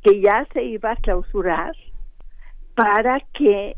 que 0.02 0.20
ya 0.20 0.46
se 0.52 0.62
iba 0.62 0.92
a 0.92 0.96
clausurar 0.96 1.72
para 2.74 3.20
que 3.32 3.76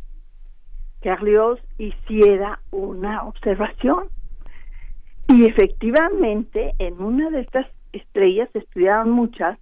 Carlios 1.01 1.61
hiciera 1.78 2.59
una 2.73 3.23
observación. 3.24 4.09
Y 5.28 5.47
efectivamente, 5.47 6.74
en 6.78 7.01
una 7.01 7.31
de 7.31 7.41
estas 7.43 7.66
estrellas 7.93 8.49
se 8.53 8.61
estudiaron 8.61 9.11
muchas, 9.11 9.59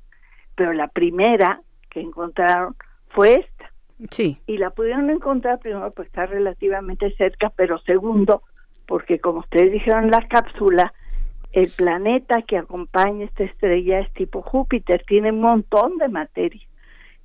pero 0.54 0.72
la 0.72 0.88
primera 0.88 1.60
que 1.90 2.00
encontraron 2.00 2.76
fue 3.08 3.34
esta. 3.34 3.70
Sí. 4.10 4.38
Y 4.46 4.58
la 4.58 4.70
pudieron 4.70 5.10
encontrar 5.10 5.60
primero 5.60 5.90
porque 5.90 6.08
está 6.08 6.26
relativamente 6.26 7.14
cerca, 7.16 7.50
pero 7.54 7.78
segundo, 7.78 8.42
porque 8.86 9.18
como 9.18 9.40
ustedes 9.40 9.72
dijeron 9.72 10.04
en 10.04 10.10
la 10.10 10.26
cápsula, 10.28 10.92
el 11.52 11.70
planeta 11.70 12.42
que 12.42 12.58
acompaña 12.58 13.24
esta 13.24 13.44
estrella 13.44 14.00
es 14.00 14.12
tipo 14.12 14.42
Júpiter, 14.42 15.04
tiene 15.06 15.30
un 15.30 15.40
montón 15.40 15.98
de 15.98 16.08
materia. 16.08 16.62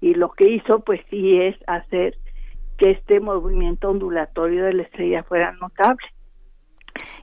Y 0.01 0.13
lo 0.13 0.31
que 0.31 0.49
hizo, 0.49 0.81
pues 0.81 1.01
sí, 1.09 1.41
es 1.41 1.55
hacer 1.67 2.15
que 2.77 2.91
este 2.91 3.19
movimiento 3.19 3.89
ondulatorio 3.89 4.65
de 4.65 4.73
la 4.73 4.83
estrella 4.83 5.23
fuera 5.23 5.51
notable. 5.53 6.07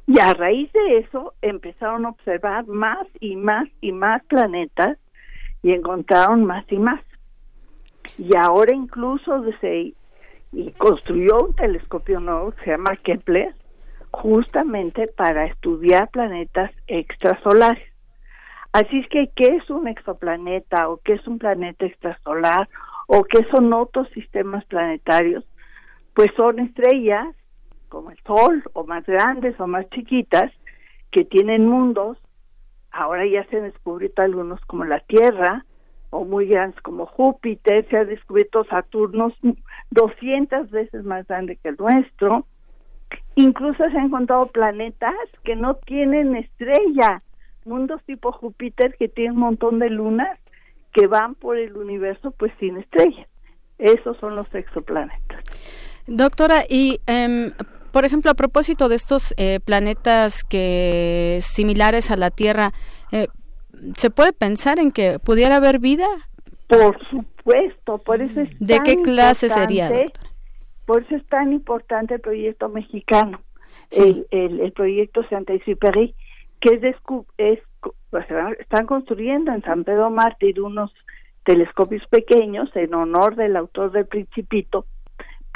Y 0.07 0.21
a 0.21 0.35
raíz 0.35 0.73
de 0.73 0.99
eso 0.99 1.35
empezaron 1.43 2.07
a 2.07 2.11
observar 2.11 2.67
más 2.67 3.07
y 3.21 3.37
más 3.37 3.69
y 3.81 3.93
más 3.93 4.25
planetas 4.25 4.99
y 5.63 5.73
encontraron 5.73 6.45
más 6.45 6.65
y 6.71 6.79
más. 6.79 7.01
Y 8.17 8.37
ahora 8.37 8.73
incluso 8.75 9.45
se 9.61 9.95
y 10.53 10.71
construyó 10.73 11.47
un 11.47 11.55
telescopio 11.55 12.21
nuevo 12.21 12.53
que 12.53 12.65
se 12.65 12.71
llama 12.71 12.97
Kepler 13.03 13.55
justamente 14.11 15.07
para 15.09 15.47
estudiar 15.47 16.09
planetas 16.11 16.71
extrasolares. 16.87 17.83
Así 18.73 19.01
es 19.01 19.09
que, 19.09 19.31
¿qué 19.35 19.57
es 19.57 19.69
un 19.71 19.89
exoplaneta 19.89 20.89
o 20.89 20.99
qué 20.99 21.15
es 21.15 21.27
un 21.27 21.39
planeta 21.39 21.87
extrasolar 21.87 22.69
o 23.07 23.25
qué 23.25 23.45
son 23.51 23.73
otros 23.73 24.09
sistemas 24.11 24.65
planetarios? 24.67 25.45
Pues 26.15 26.29
son 26.37 26.61
estrellas 26.61 27.35
como 27.89 28.11
el 28.11 28.19
Sol 28.27 28.63
o 28.73 28.85
más 28.85 29.05
grandes 29.07 29.59
o 29.61 29.67
más 29.67 29.89
chiquitas 29.91 30.53
que 31.11 31.25
tienen 31.25 31.67
mundos. 31.67 32.19
Ahora 32.91 33.27
ya 33.27 33.45
se 33.47 33.59
han 33.59 33.65
descubierto 33.65 34.23
algunos 34.23 34.61
como 34.67 34.85
la 34.85 35.01
Tierra 35.01 35.65
o 36.11 36.25
muy 36.25 36.47
grandes 36.47 36.81
como 36.83 37.07
Júpiter. 37.07 37.87
Se 37.91 37.97
ha 37.97 38.05
descubierto 38.05 38.65
Saturno 38.65 39.33
200 39.91 40.71
veces 40.71 41.05
más 41.05 41.27
grande 41.27 41.57
que 41.57 41.71
el 41.71 41.77
nuestro. 41.79 42.47
Incluso 43.35 43.79
se 43.79 43.99
han 43.99 44.07
encontrado 44.07 44.47
planetas 44.47 45.15
que 45.45 45.57
no 45.57 45.75
tienen 45.75 46.37
estrella, 46.37 47.23
mundos 47.65 48.03
tipo 48.05 48.33
Júpiter 48.33 48.97
que 48.99 49.09
tienen 49.09 49.35
un 49.35 49.41
montón 49.41 49.79
de 49.79 49.91
lunas 49.91 50.39
que 50.93 51.07
van 51.07 51.35
por 51.35 51.59
el 51.59 51.77
universo 51.77 52.31
pues 52.31 52.53
sin 52.59 52.79
estrella. 52.79 53.27
Esos 53.79 54.17
son 54.19 54.37
los 54.37 54.53
exoplanetas. 54.55 55.45
Doctora, 56.07 56.65
y 56.69 57.01
em, 57.07 57.53
por 57.97 58.05
ejemplo, 58.05 58.31
a 58.31 58.35
propósito 58.35 58.91
de 58.91 58.97
estos 58.97 59.33
eh, 59.39 59.59
planetas 59.65 60.45
que 60.45 61.39
similares 61.41 62.11
a 62.11 62.19
la 62.19 62.31
Tierra, 62.31 62.73
eh, 63.11 63.29
¿se 63.97 64.11
puede 64.11 64.35
pensar 64.35 64.79
en 64.79 64.93
que 64.93 65.19
pudiera 65.19 65.57
haber 65.57 65.79
vida? 65.79 66.07
Por 66.67 66.99
supuesto, 67.09 67.97
por 67.97 68.21
eso 68.21 68.43
es 68.43 68.51
¿De 68.61 68.81
qué 68.85 68.97
clase 68.97 69.49
sería? 69.49 69.91
Por 70.85 71.05
eso 71.05 71.17
es 71.17 71.27
tan 71.29 71.55
importante 71.55 72.17
el 72.17 72.21
proyecto 72.21 72.69
mexicano, 72.69 73.41
el, 73.91 74.27
el, 74.31 74.73
proyecto 74.73 75.27
Saint-Exupéry, 75.31 76.15
que 76.61 76.75
es, 76.75 76.97
es 77.39 77.61
pues, 78.11 78.27
están 78.61 78.85
construyendo 78.85 79.53
en 79.53 79.63
San 79.63 79.85
Pedro 79.85 80.11
Mártir 80.11 80.61
unos 80.61 80.93
telescopios 81.47 82.07
pequeños 82.09 82.69
en 82.75 82.93
honor 82.93 83.37
del 83.37 83.57
autor 83.57 83.91
del 83.91 84.05
Principito 84.05 84.85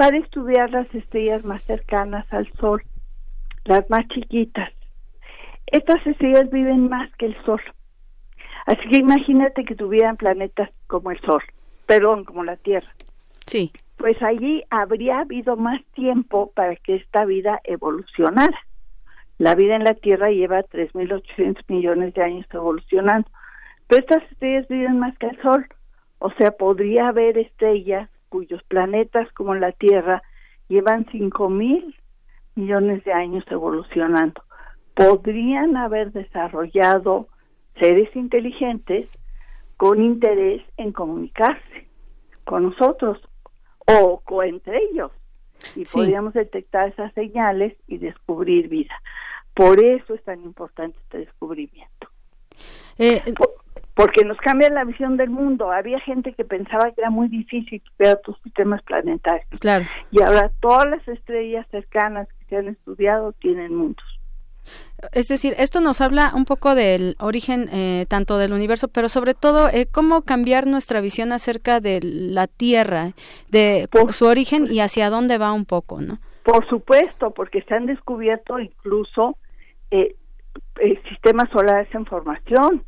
para 0.00 0.16
estudiar 0.16 0.70
las 0.70 0.86
estrellas 0.94 1.44
más 1.44 1.62
cercanas 1.64 2.24
al 2.32 2.50
Sol, 2.54 2.82
las 3.66 3.90
más 3.90 4.08
chiquitas. 4.08 4.70
Estas 5.66 6.06
estrellas 6.06 6.50
viven 6.50 6.88
más 6.88 7.14
que 7.16 7.26
el 7.26 7.36
Sol. 7.44 7.60
Así 8.64 8.80
que 8.88 8.96
imagínate 8.96 9.62
que 9.62 9.74
tuvieran 9.74 10.16
planetas 10.16 10.70
como 10.86 11.10
el 11.10 11.20
Sol, 11.20 11.42
perdón, 11.84 12.24
como 12.24 12.44
la 12.44 12.56
Tierra. 12.56 12.90
Sí. 13.44 13.72
Pues 13.98 14.16
allí 14.22 14.64
habría 14.70 15.18
habido 15.18 15.58
más 15.58 15.84
tiempo 15.92 16.50
para 16.52 16.76
que 16.76 16.94
esta 16.94 17.26
vida 17.26 17.60
evolucionara. 17.64 18.58
La 19.36 19.54
vida 19.54 19.76
en 19.76 19.84
la 19.84 19.92
Tierra 19.92 20.30
lleva 20.30 20.62
3.800 20.62 21.62
millones 21.68 22.14
de 22.14 22.22
años 22.22 22.46
evolucionando, 22.50 23.28
pero 23.86 24.00
estas 24.00 24.22
estrellas 24.32 24.66
viven 24.66 24.98
más 24.98 25.18
que 25.18 25.26
el 25.26 25.42
Sol. 25.42 25.66
O 26.20 26.30
sea, 26.38 26.52
podría 26.52 27.08
haber 27.08 27.36
estrellas 27.36 28.08
cuyos 28.30 28.62
planetas 28.62 29.30
como 29.32 29.54
la 29.54 29.72
Tierra 29.72 30.22
llevan 30.68 31.06
cinco 31.10 31.50
mil 31.50 31.94
millones 32.54 33.04
de 33.04 33.12
años 33.12 33.44
evolucionando. 33.50 34.42
Podrían 34.94 35.76
haber 35.76 36.12
desarrollado 36.12 37.28
seres 37.78 38.14
inteligentes 38.16 39.10
con 39.76 40.02
interés 40.02 40.62
en 40.76 40.92
comunicarse 40.92 41.88
con 42.44 42.64
nosotros 42.64 43.18
o, 43.86 44.42
entre 44.42 44.78
ellos 44.84 45.10
y 45.74 45.84
podríamos 45.84 46.32
detectar 46.32 46.88
esas 46.88 47.12
señales 47.14 47.76
y 47.86 47.98
descubrir 47.98 48.68
vida. 48.68 48.94
Por 49.54 49.82
eso 49.82 50.14
es 50.14 50.22
tan 50.22 50.42
importante 50.42 50.96
este 51.02 51.18
descubrimiento. 51.18 52.08
Eh, 52.98 53.22
porque 54.00 54.24
nos 54.24 54.38
cambia 54.38 54.70
la 54.70 54.84
visión 54.84 55.18
del 55.18 55.28
mundo. 55.28 55.70
Había 55.70 56.00
gente 56.00 56.32
que 56.32 56.44
pensaba 56.46 56.90
que 56.90 57.02
era 57.02 57.10
muy 57.10 57.28
difícil 57.28 57.82
ver 57.98 58.16
otros 58.16 58.38
sistemas 58.42 58.82
planetarios. 58.82 59.46
Claro. 59.60 59.84
Y 60.10 60.22
ahora 60.22 60.50
todas 60.60 60.88
las 60.88 61.06
estrellas 61.06 61.66
cercanas 61.70 62.26
que 62.28 62.44
se 62.46 62.56
han 62.56 62.68
estudiado 62.68 63.32
tienen 63.32 63.74
mundos. 63.74 64.04
Es 65.12 65.28
decir, 65.28 65.54
esto 65.58 65.80
nos 65.80 66.00
habla 66.00 66.32
un 66.34 66.46
poco 66.46 66.74
del 66.74 67.14
origen 67.18 67.68
eh, 67.72 68.06
tanto 68.08 68.38
del 68.38 68.54
universo, 68.54 68.88
pero 68.88 69.10
sobre 69.10 69.34
todo 69.34 69.68
eh, 69.68 69.86
cómo 69.90 70.22
cambiar 70.22 70.66
nuestra 70.66 71.02
visión 71.02 71.32
acerca 71.32 71.80
de 71.80 72.00
la 72.02 72.46
Tierra, 72.46 73.12
de 73.50 73.86
su 74.12 74.24
origen 74.24 74.66
y 74.70 74.80
hacia 74.80 75.10
dónde 75.10 75.36
va 75.36 75.52
un 75.52 75.66
poco, 75.66 76.00
¿no? 76.00 76.20
Por 76.42 76.66
supuesto, 76.70 77.32
porque 77.32 77.62
se 77.62 77.74
han 77.74 77.84
descubierto 77.84 78.60
incluso 78.60 79.36
eh, 79.90 80.14
sistemas 81.06 81.50
solares 81.50 81.94
en 81.94 82.06
formación 82.06 82.84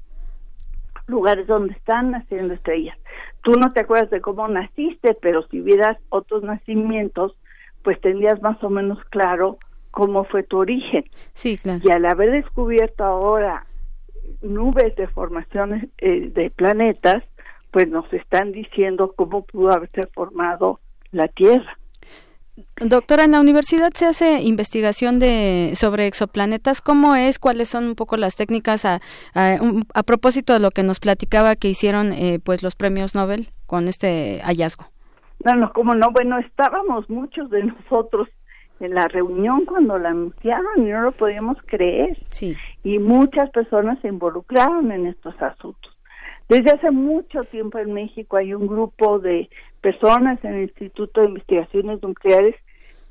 lugares 1.13 1.47
donde 1.47 1.75
están 1.75 2.11
naciendo 2.11 2.55
estrellas. 2.55 2.99
Tú 3.43 3.53
no 3.53 3.71
te 3.71 3.81
acuerdas 3.81 4.11
de 4.11 4.21
cómo 4.21 4.49
naciste, 4.49 5.15
pero 5.21 5.47
si 5.49 5.61
vieras 5.61 5.99
otros 6.09 6.43
nacimientos, 6.43 7.37
pues 7.83 8.01
tendrías 8.01 8.41
más 8.43 8.63
o 8.65 8.71
menos 8.71 8.99
claro 9.11 9.59
cómo 9.91 10.25
fue 10.25 10.43
tu 10.43 10.59
origen. 10.59 11.05
Sí, 11.35 11.59
claro. 11.59 11.81
Y 11.85 11.91
al 11.91 12.07
haber 12.07 12.33
descubierto 12.33 13.05
ahora 13.05 13.67
nubes 14.41 14.97
de 14.97 15.07
formaciones 15.09 15.89
eh, 15.99 16.29
de 16.29 16.51
planetas, 16.51 17.23
pues 17.71 17.89
nos 17.89 18.11
están 18.13 18.53
diciendo 18.53 19.13
cómo 19.17 19.45
pudo 19.45 19.73
haberse 19.73 20.07
formado 20.09 20.81
la 21.11 21.29
Tierra. 21.29 21.79
Doctora, 22.77 23.24
en 23.24 23.33
la 23.33 23.41
universidad 23.41 23.93
se 23.95 24.07
hace 24.07 24.43
investigación 24.43 25.19
de 25.19 25.73
sobre 25.74 26.07
exoplanetas. 26.07 26.83
¿Cómo 26.83 27.15
es? 27.15 27.39
¿Cuáles 27.39 27.69
son 27.69 27.85
un 27.85 27.95
poco 27.95 28.19
las 28.19 28.37
técnicas 28.37 28.85
a, 28.85 29.01
a, 29.35 30.03
propósito 30.03 30.53
de 30.53 30.59
lo 30.59 30.70
que 30.70 30.83
nos 30.83 31.01
platicaba 31.01 31.57
que 31.57 31.69
hicieron 31.69 32.12
eh, 32.12 32.41
pues 32.45 32.62
los 32.62 32.77
premios 32.77 33.15
Nobel 33.15 33.49
con 33.66 33.89
este 33.89 34.41
hallazgo? 34.45 34.85
No, 35.45 35.55
no, 35.55 35.73
como 35.73 35.95
no, 35.95 36.11
bueno, 36.12 36.39
estábamos 36.39 37.09
muchos 37.09 37.49
de 37.51 37.65
nosotros 37.65 38.29
en 38.81 38.95
la 38.95 39.09
reunión 39.09 39.65
cuando 39.65 39.99
la 39.99 40.11
anunciaron 40.11 40.87
y 40.87 40.91
no 40.91 41.03
lo 41.03 41.12
podíamos 41.12 41.57
creer. 41.66 42.19
Sí. 42.29 42.57
Y 42.85 42.99
muchas 42.99 43.49
personas 43.51 43.99
se 44.03 44.09
involucraron 44.09 44.93
en 44.93 45.07
estos 45.07 45.41
asuntos. 45.41 45.97
Desde 46.49 46.73
hace 46.73 46.91
mucho 46.91 47.45
tiempo 47.45 47.79
en 47.79 47.95
México 47.95 48.37
hay 48.37 48.53
un 48.53 48.66
grupo 48.66 49.19
de 49.19 49.49
personas 49.83 50.43
en 50.45 50.55
el 50.55 50.63
Instituto 50.63 51.21
de 51.21 51.29
Investigaciones 51.29 52.03
Nucleares 52.03 52.57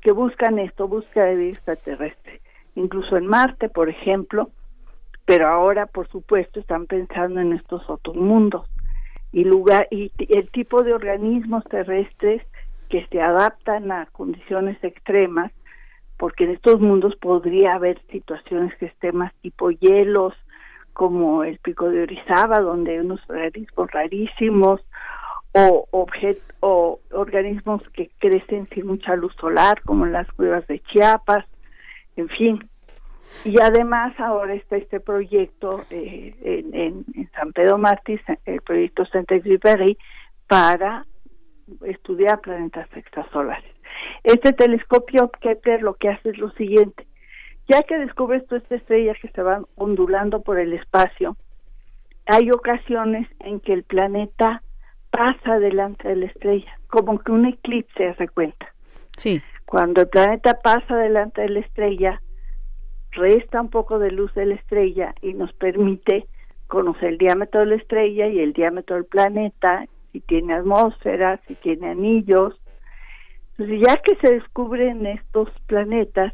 que 0.00 0.10
buscan 0.10 0.58
esto, 0.58 0.88
busca 0.88 1.22
de 1.24 1.36
vida 1.36 1.50
extraterrestre, 1.50 2.40
incluso 2.74 3.16
en 3.16 3.26
Marte, 3.26 3.68
por 3.68 3.88
ejemplo, 3.88 4.50
pero 5.24 5.46
ahora, 5.46 5.86
por 5.86 6.08
supuesto, 6.08 6.58
están 6.58 6.86
pensando 6.86 7.40
en 7.40 7.52
estos 7.52 7.88
otros 7.88 8.16
mundos. 8.16 8.68
Y 9.30 9.44
lugar 9.44 9.86
y 9.90 10.10
el 10.28 10.50
tipo 10.50 10.82
de 10.82 10.92
organismos 10.92 11.62
terrestres 11.64 12.42
que 12.88 13.06
se 13.06 13.22
adaptan 13.22 13.92
a 13.92 14.06
condiciones 14.06 14.82
extremas, 14.82 15.52
porque 16.18 16.44
en 16.44 16.50
estos 16.50 16.80
mundos 16.80 17.14
podría 17.16 17.74
haber 17.74 18.00
situaciones 18.10 18.76
que 18.78 18.86
estén 18.86 19.16
más 19.16 19.32
tipo 19.40 19.70
hielos, 19.70 20.34
como 20.92 21.44
el 21.44 21.58
pico 21.58 21.88
de 21.88 22.02
Orizaba, 22.02 22.60
donde 22.60 22.92
hay 22.92 22.98
unos 22.98 23.20
organismos 23.28 23.90
rarísimos, 23.90 24.80
o, 25.54 25.86
o 26.64 27.00
organismos 27.10 27.82
que 27.92 28.12
crecen 28.18 28.66
sin 28.66 28.86
mucha 28.86 29.16
luz 29.16 29.34
solar, 29.40 29.82
como 29.82 30.06
en 30.06 30.12
las 30.12 30.30
cuevas 30.30 30.64
de 30.68 30.78
Chiapas, 30.78 31.44
en 32.14 32.28
fin. 32.28 32.70
Y 33.44 33.60
además 33.60 34.14
ahora 34.20 34.54
está 34.54 34.76
este 34.76 35.00
proyecto 35.00 35.84
eh, 35.90 36.36
en, 36.40 37.04
en, 37.16 37.30
San 37.32 37.52
Pedro 37.52 37.78
Mártir, 37.78 38.22
el 38.44 38.60
proyecto 38.60 39.04
Saint-Exupéry, 39.06 39.98
para 40.46 41.04
estudiar 41.84 42.40
planetas 42.40 42.88
extrasolares. 42.96 43.74
Este 44.22 44.52
telescopio 44.52 45.32
Kepler 45.40 45.82
lo 45.82 45.94
que 45.94 46.10
hace 46.10 46.28
es 46.28 46.38
lo 46.38 46.52
siguiente. 46.52 47.08
Ya 47.68 47.82
que 47.82 47.98
descubres 47.98 48.46
tú 48.46 48.54
esta 48.54 48.76
estrella 48.76 49.14
que 49.20 49.30
se 49.30 49.42
van 49.42 49.66
ondulando 49.74 50.42
por 50.42 50.60
el 50.60 50.74
espacio, 50.74 51.36
hay 52.26 52.52
ocasiones 52.52 53.26
en 53.40 53.58
que 53.58 53.72
el 53.72 53.82
planeta 53.82 54.62
pasa 55.12 55.60
delante 55.60 56.08
de 56.08 56.16
la 56.16 56.26
estrella, 56.26 56.72
como 56.88 57.18
que 57.20 57.30
un 57.30 57.46
eclipse 57.46 58.14
se 58.14 58.28
cuenta. 58.28 58.74
Sí. 59.16 59.40
Cuando 59.66 60.00
el 60.00 60.08
planeta 60.08 60.58
pasa 60.62 60.96
delante 60.96 61.42
de 61.42 61.50
la 61.50 61.60
estrella, 61.60 62.20
resta 63.12 63.60
un 63.60 63.70
poco 63.70 63.98
de 63.98 64.10
luz 64.10 64.34
de 64.34 64.46
la 64.46 64.54
estrella 64.54 65.14
y 65.20 65.34
nos 65.34 65.52
permite 65.52 66.26
conocer 66.66 67.10
el 67.10 67.18
diámetro 67.18 67.60
de 67.60 67.66
la 67.66 67.74
estrella 67.76 68.26
y 68.26 68.40
el 68.40 68.54
diámetro 68.54 68.96
del 68.96 69.04
planeta, 69.04 69.86
si 70.10 70.20
tiene 70.20 70.54
atmósfera, 70.54 71.40
si 71.46 71.54
tiene 71.56 71.90
anillos. 71.90 72.58
Entonces, 73.50 73.86
ya 73.86 73.96
que 73.98 74.16
se 74.16 74.34
descubren 74.34 75.04
estos 75.06 75.50
planetas, 75.66 76.32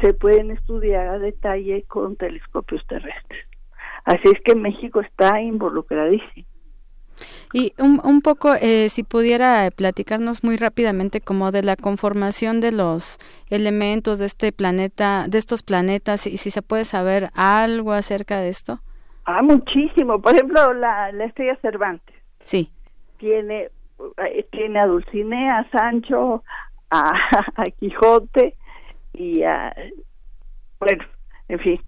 se 0.00 0.12
pueden 0.12 0.50
estudiar 0.50 1.08
a 1.08 1.18
detalle 1.18 1.84
con 1.88 2.16
telescopios 2.16 2.86
terrestres. 2.86 3.46
Así 4.04 4.22
es 4.24 4.40
que 4.44 4.54
México 4.54 5.00
está 5.00 5.40
involucradísimo. 5.40 6.47
Y 7.52 7.72
un, 7.78 8.00
un 8.04 8.20
poco, 8.20 8.54
eh, 8.54 8.88
si 8.88 9.02
pudiera 9.02 9.70
platicarnos 9.74 10.44
muy 10.44 10.56
rápidamente 10.56 11.20
como 11.20 11.52
de 11.52 11.62
la 11.62 11.76
conformación 11.76 12.60
de 12.60 12.72
los 12.72 13.18
elementos 13.50 14.18
de 14.18 14.26
este 14.26 14.52
planeta, 14.52 15.26
de 15.28 15.38
estos 15.38 15.62
planetas, 15.62 16.26
y 16.26 16.36
si 16.36 16.50
se 16.50 16.62
puede 16.62 16.84
saber 16.84 17.30
algo 17.34 17.92
acerca 17.92 18.38
de 18.38 18.48
esto. 18.48 18.80
Ah, 19.24 19.42
muchísimo. 19.42 20.20
Por 20.20 20.34
ejemplo, 20.34 20.72
la, 20.72 21.12
la 21.12 21.24
estrella 21.26 21.56
Cervantes. 21.60 22.16
Sí. 22.44 22.70
Tiene, 23.18 23.68
eh, 24.24 24.46
tiene 24.50 24.78
a 24.80 24.86
Dulcinea, 24.86 25.58
a 25.58 25.70
Sancho, 25.70 26.42
a, 26.90 27.10
a 27.56 27.64
Quijote 27.78 28.54
y 29.12 29.42
a... 29.42 29.74
Bueno, 30.80 31.04
en 31.48 31.58
fin. 31.58 31.80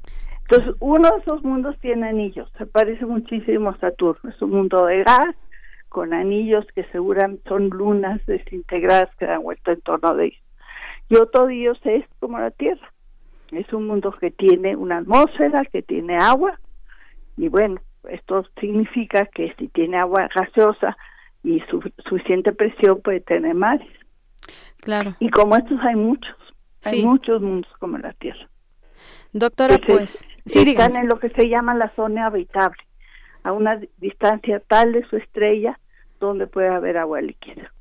Entonces, 0.50 0.74
uno 0.80 1.08
de 1.08 1.18
esos 1.18 1.44
mundos 1.44 1.76
tiene 1.80 2.08
anillos, 2.08 2.50
se 2.58 2.66
parece 2.66 3.06
muchísimo 3.06 3.70
a 3.70 3.78
Saturno, 3.78 4.30
es 4.30 4.42
un 4.42 4.50
mundo 4.50 4.84
de 4.86 5.04
gas, 5.04 5.36
con 5.88 6.12
anillos 6.12 6.66
que 6.74 6.82
seguramente 6.90 7.48
son 7.48 7.68
lunas 7.68 8.20
desintegradas 8.26 9.14
que 9.16 9.26
dan 9.26 9.44
vuelta 9.44 9.72
en 9.72 9.80
torno 9.82 10.12
de 10.16 10.26
ellos. 10.26 10.42
Y 11.08 11.16
otro 11.16 11.46
dios 11.46 11.78
es 11.84 12.04
como 12.18 12.40
la 12.40 12.50
Tierra, 12.50 12.92
es 13.52 13.72
un 13.72 13.86
mundo 13.86 14.10
que 14.10 14.32
tiene 14.32 14.74
una 14.74 14.98
atmósfera, 14.98 15.64
que 15.66 15.82
tiene 15.82 16.16
agua, 16.16 16.58
y 17.36 17.46
bueno, 17.46 17.80
esto 18.08 18.44
significa 18.60 19.26
que 19.26 19.54
si 19.56 19.68
tiene 19.68 19.98
agua 19.98 20.28
gaseosa 20.34 20.96
y 21.44 21.62
suficiente 22.08 22.50
presión 22.52 23.00
puede 23.02 23.20
tener 23.20 23.54
mares. 23.54 23.88
Claro. 24.78 25.14
Y 25.20 25.30
como 25.30 25.54
estos 25.54 25.78
hay 25.82 25.94
muchos, 25.94 26.36
hay 26.84 27.04
muchos 27.04 27.40
mundos 27.40 27.70
como 27.78 27.98
la 27.98 28.12
Tierra. 28.14 28.48
Doctora, 29.32 29.78
pues, 29.86 30.26
sí, 30.52 30.70
están 30.70 30.96
en 30.96 31.08
lo 31.08 31.18
que 31.18 31.30
se 31.30 31.48
llama 31.48 31.74
la 31.74 31.90
zona 31.94 32.26
habitable, 32.26 32.82
a 33.42 33.52
una 33.52 33.80
distancia 33.98 34.60
tal 34.60 34.92
de 34.92 35.04
su 35.08 35.16
estrella 35.16 35.78
donde 36.18 36.46
puede 36.46 36.68
haber 36.68 36.98
agua 36.98 37.20
líquida. 37.20 37.72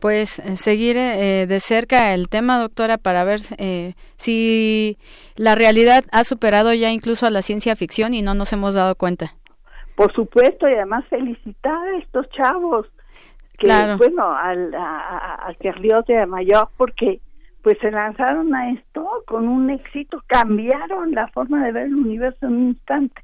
Pues 0.00 0.38
eh, 0.38 0.56
seguir 0.56 0.96
eh, 0.96 1.46
de 1.46 1.60
cerca 1.60 2.14
el 2.14 2.28
tema, 2.28 2.58
doctora, 2.58 2.96
para 2.96 3.22
ver 3.24 3.40
eh, 3.58 3.94
si 4.16 4.96
la 5.36 5.54
realidad 5.54 6.04
ha 6.10 6.24
superado 6.24 6.72
ya 6.72 6.90
incluso 6.90 7.26
a 7.26 7.30
la 7.30 7.42
ciencia 7.42 7.76
ficción 7.76 8.14
y 8.14 8.22
no 8.22 8.34
nos 8.34 8.52
hemos 8.54 8.74
dado 8.74 8.94
cuenta. 8.94 9.34
Por 9.96 10.12
supuesto, 10.14 10.66
y 10.68 10.72
además 10.72 11.04
felicitar 11.10 11.88
a 11.88 11.98
estos 11.98 12.26
chavos 12.30 12.86
que, 13.58 13.68
bueno, 13.98 14.32
al, 14.32 14.74
a, 14.74 15.48
a, 15.48 16.02
de 16.06 16.26
Mayor, 16.26 16.70
porque 16.78 17.20
pues 17.62 17.78
se 17.80 17.90
lanzaron 17.90 18.54
a 18.54 18.70
esto 18.72 19.06
con 19.26 19.48
un 19.48 19.70
éxito, 19.70 20.22
cambiaron 20.26 21.12
la 21.12 21.28
forma 21.28 21.64
de 21.64 21.72
ver 21.72 21.86
el 21.86 21.94
universo 21.94 22.46
en 22.46 22.52
un 22.54 22.68
instante. 22.68 23.22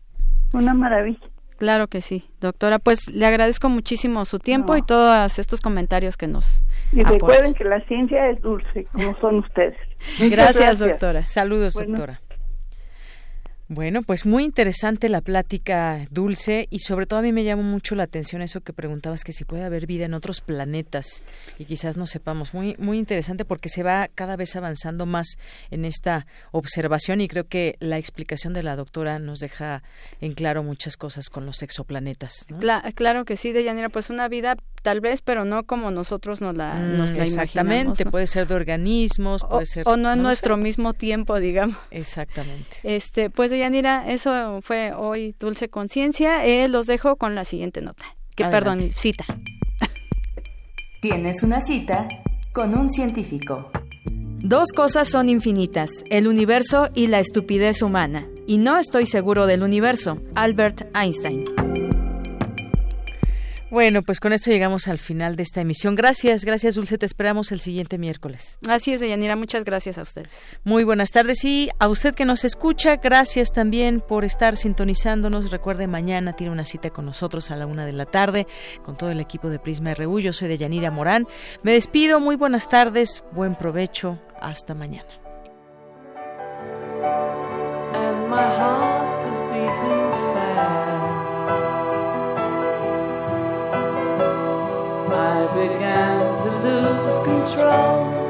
Una 0.52 0.74
maravilla. 0.74 1.26
Claro 1.58 1.86
que 1.88 2.02
sí, 2.02 2.24
doctora. 2.40 2.78
Pues 2.78 3.08
le 3.08 3.24
agradezco 3.24 3.68
muchísimo 3.68 4.24
su 4.26 4.38
tiempo 4.38 4.76
y 4.76 4.82
todos 4.82 5.38
estos 5.38 5.60
comentarios 5.60 6.16
que 6.16 6.28
nos. 6.28 6.62
Y 6.92 7.02
recuerden 7.02 7.54
que 7.54 7.64
la 7.64 7.80
ciencia 7.86 8.28
es 8.28 8.40
dulce, 8.42 8.86
como 8.92 9.18
son 9.20 9.36
ustedes. 9.36 9.76
Gracias, 10.30 10.78
doctora. 10.78 11.22
Saludos, 11.22 11.74
doctora. 11.74 12.20
Bueno, 13.68 14.02
pues 14.02 14.24
muy 14.24 14.44
interesante 14.44 15.08
la 15.08 15.20
plática 15.20 16.06
dulce 16.10 16.68
y 16.70 16.78
sobre 16.78 17.06
todo 17.06 17.18
a 17.18 17.22
mí 17.22 17.32
me 17.32 17.42
llamó 17.42 17.64
mucho 17.64 17.96
la 17.96 18.04
atención 18.04 18.40
eso 18.40 18.60
que 18.60 18.72
preguntabas 18.72 19.24
que 19.24 19.32
si 19.32 19.44
puede 19.44 19.64
haber 19.64 19.86
vida 19.86 20.04
en 20.04 20.14
otros 20.14 20.40
planetas 20.40 21.24
y 21.58 21.64
quizás 21.64 21.96
no 21.96 22.06
sepamos. 22.06 22.54
Muy 22.54 22.76
muy 22.78 22.96
interesante 22.96 23.44
porque 23.44 23.68
se 23.68 23.82
va 23.82 24.08
cada 24.14 24.36
vez 24.36 24.54
avanzando 24.54 25.04
más 25.04 25.36
en 25.72 25.84
esta 25.84 26.28
observación 26.52 27.20
y 27.20 27.26
creo 27.26 27.48
que 27.48 27.74
la 27.80 27.98
explicación 27.98 28.52
de 28.52 28.62
la 28.62 28.76
doctora 28.76 29.18
nos 29.18 29.40
deja 29.40 29.82
en 30.20 30.34
claro 30.34 30.62
muchas 30.62 30.96
cosas 30.96 31.28
con 31.28 31.44
los 31.44 31.60
exoplanetas. 31.62 32.46
claro 32.94 33.24
que 33.24 33.36
sí, 33.36 33.50
Deyanira, 33.50 33.88
pues 33.88 34.10
una 34.10 34.28
vida 34.28 34.56
tal 34.86 35.00
vez, 35.00 35.20
pero 35.20 35.44
no 35.44 35.64
como 35.64 35.90
nosotros 35.90 36.40
nos 36.40 36.56
la, 36.56 36.74
mm, 36.74 36.96
nos 36.96 37.10
Exactamente, 37.10 38.06
puede 38.06 38.28
ser 38.28 38.46
de 38.46 38.54
organismos, 38.54 39.42
puede 39.42 39.66
ser... 39.66 39.82
O 39.88 39.96
no 39.96 40.12
en 40.12 40.22
nuestro 40.22 40.56
mismo 40.56 40.92
tiempo, 40.92 41.40
digamos. 41.40 41.76
Exactamente. 41.90 42.76
Este, 42.84 43.28
pues 43.28 43.50
Yanira, 43.50 44.08
eso 44.08 44.60
fue 44.62 44.92
hoy 44.92 45.34
Dulce 45.40 45.68
Conciencia. 45.68 46.46
Eh, 46.46 46.68
los 46.68 46.86
dejo 46.86 47.16
con 47.16 47.34
la 47.34 47.44
siguiente 47.44 47.80
nota. 47.80 48.04
Que, 48.36 48.44
perdón, 48.44 48.92
cita. 48.94 49.24
Tienes 51.02 51.42
una 51.42 51.60
cita 51.60 52.06
con 52.52 52.78
un 52.78 52.88
científico. 52.88 53.72
Dos 54.38 54.68
cosas 54.70 55.08
son 55.08 55.28
infinitas, 55.28 56.04
el 56.10 56.28
universo 56.28 56.90
y 56.94 57.08
la 57.08 57.18
estupidez 57.18 57.82
humana. 57.82 58.28
Y 58.46 58.58
no 58.58 58.78
estoy 58.78 59.06
seguro 59.06 59.46
del 59.46 59.64
universo. 59.64 60.18
Albert 60.36 60.82
Einstein. 60.94 61.85
Bueno, 63.76 64.00
pues 64.00 64.20
con 64.20 64.32
esto 64.32 64.50
llegamos 64.50 64.88
al 64.88 64.98
final 64.98 65.36
de 65.36 65.42
esta 65.42 65.60
emisión. 65.60 65.96
Gracias, 65.96 66.46
gracias 66.46 66.76
Dulce, 66.76 66.96
te 66.96 67.04
esperamos 67.04 67.52
el 67.52 67.60
siguiente 67.60 67.98
miércoles. 67.98 68.56
Así 68.66 68.94
es, 68.94 69.00
Deyanira, 69.00 69.36
muchas 69.36 69.66
gracias 69.66 69.98
a 69.98 70.02
ustedes. 70.02 70.30
Muy 70.64 70.82
buenas 70.82 71.10
tardes 71.10 71.44
y 71.44 71.68
a 71.78 71.86
usted 71.86 72.14
que 72.14 72.24
nos 72.24 72.46
escucha, 72.46 72.96
gracias 72.96 73.52
también 73.52 74.00
por 74.00 74.24
estar 74.24 74.56
sintonizándonos. 74.56 75.50
Recuerde, 75.50 75.88
mañana 75.88 76.32
tiene 76.32 76.54
una 76.54 76.64
cita 76.64 76.88
con 76.88 77.04
nosotros 77.04 77.50
a 77.50 77.56
la 77.56 77.66
una 77.66 77.84
de 77.84 77.92
la 77.92 78.06
tarde 78.06 78.46
con 78.82 78.96
todo 78.96 79.10
el 79.10 79.20
equipo 79.20 79.50
de 79.50 79.58
Prisma 79.58 79.92
RU. 79.92 80.20
Yo 80.20 80.32
soy 80.32 80.48
Deyanira 80.48 80.90
Morán. 80.90 81.28
Me 81.62 81.74
despido, 81.74 82.18
muy 82.18 82.36
buenas 82.36 82.70
tardes, 82.70 83.24
buen 83.32 83.56
provecho, 83.56 84.18
hasta 84.40 84.72
mañana. 84.72 85.04
I 95.18 95.46
began 95.54 96.36
to 96.42 96.50
lose 96.58 97.16
control. 97.24 98.25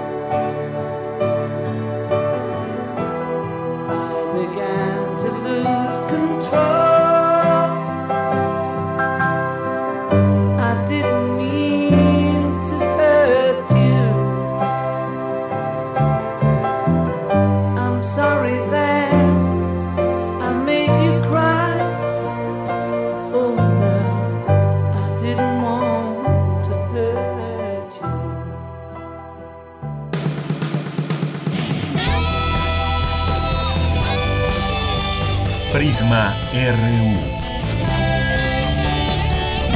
RU. 36.08 37.16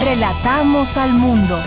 Relatamos 0.04 0.96
al 0.96 1.12
mundo. 1.12 1.60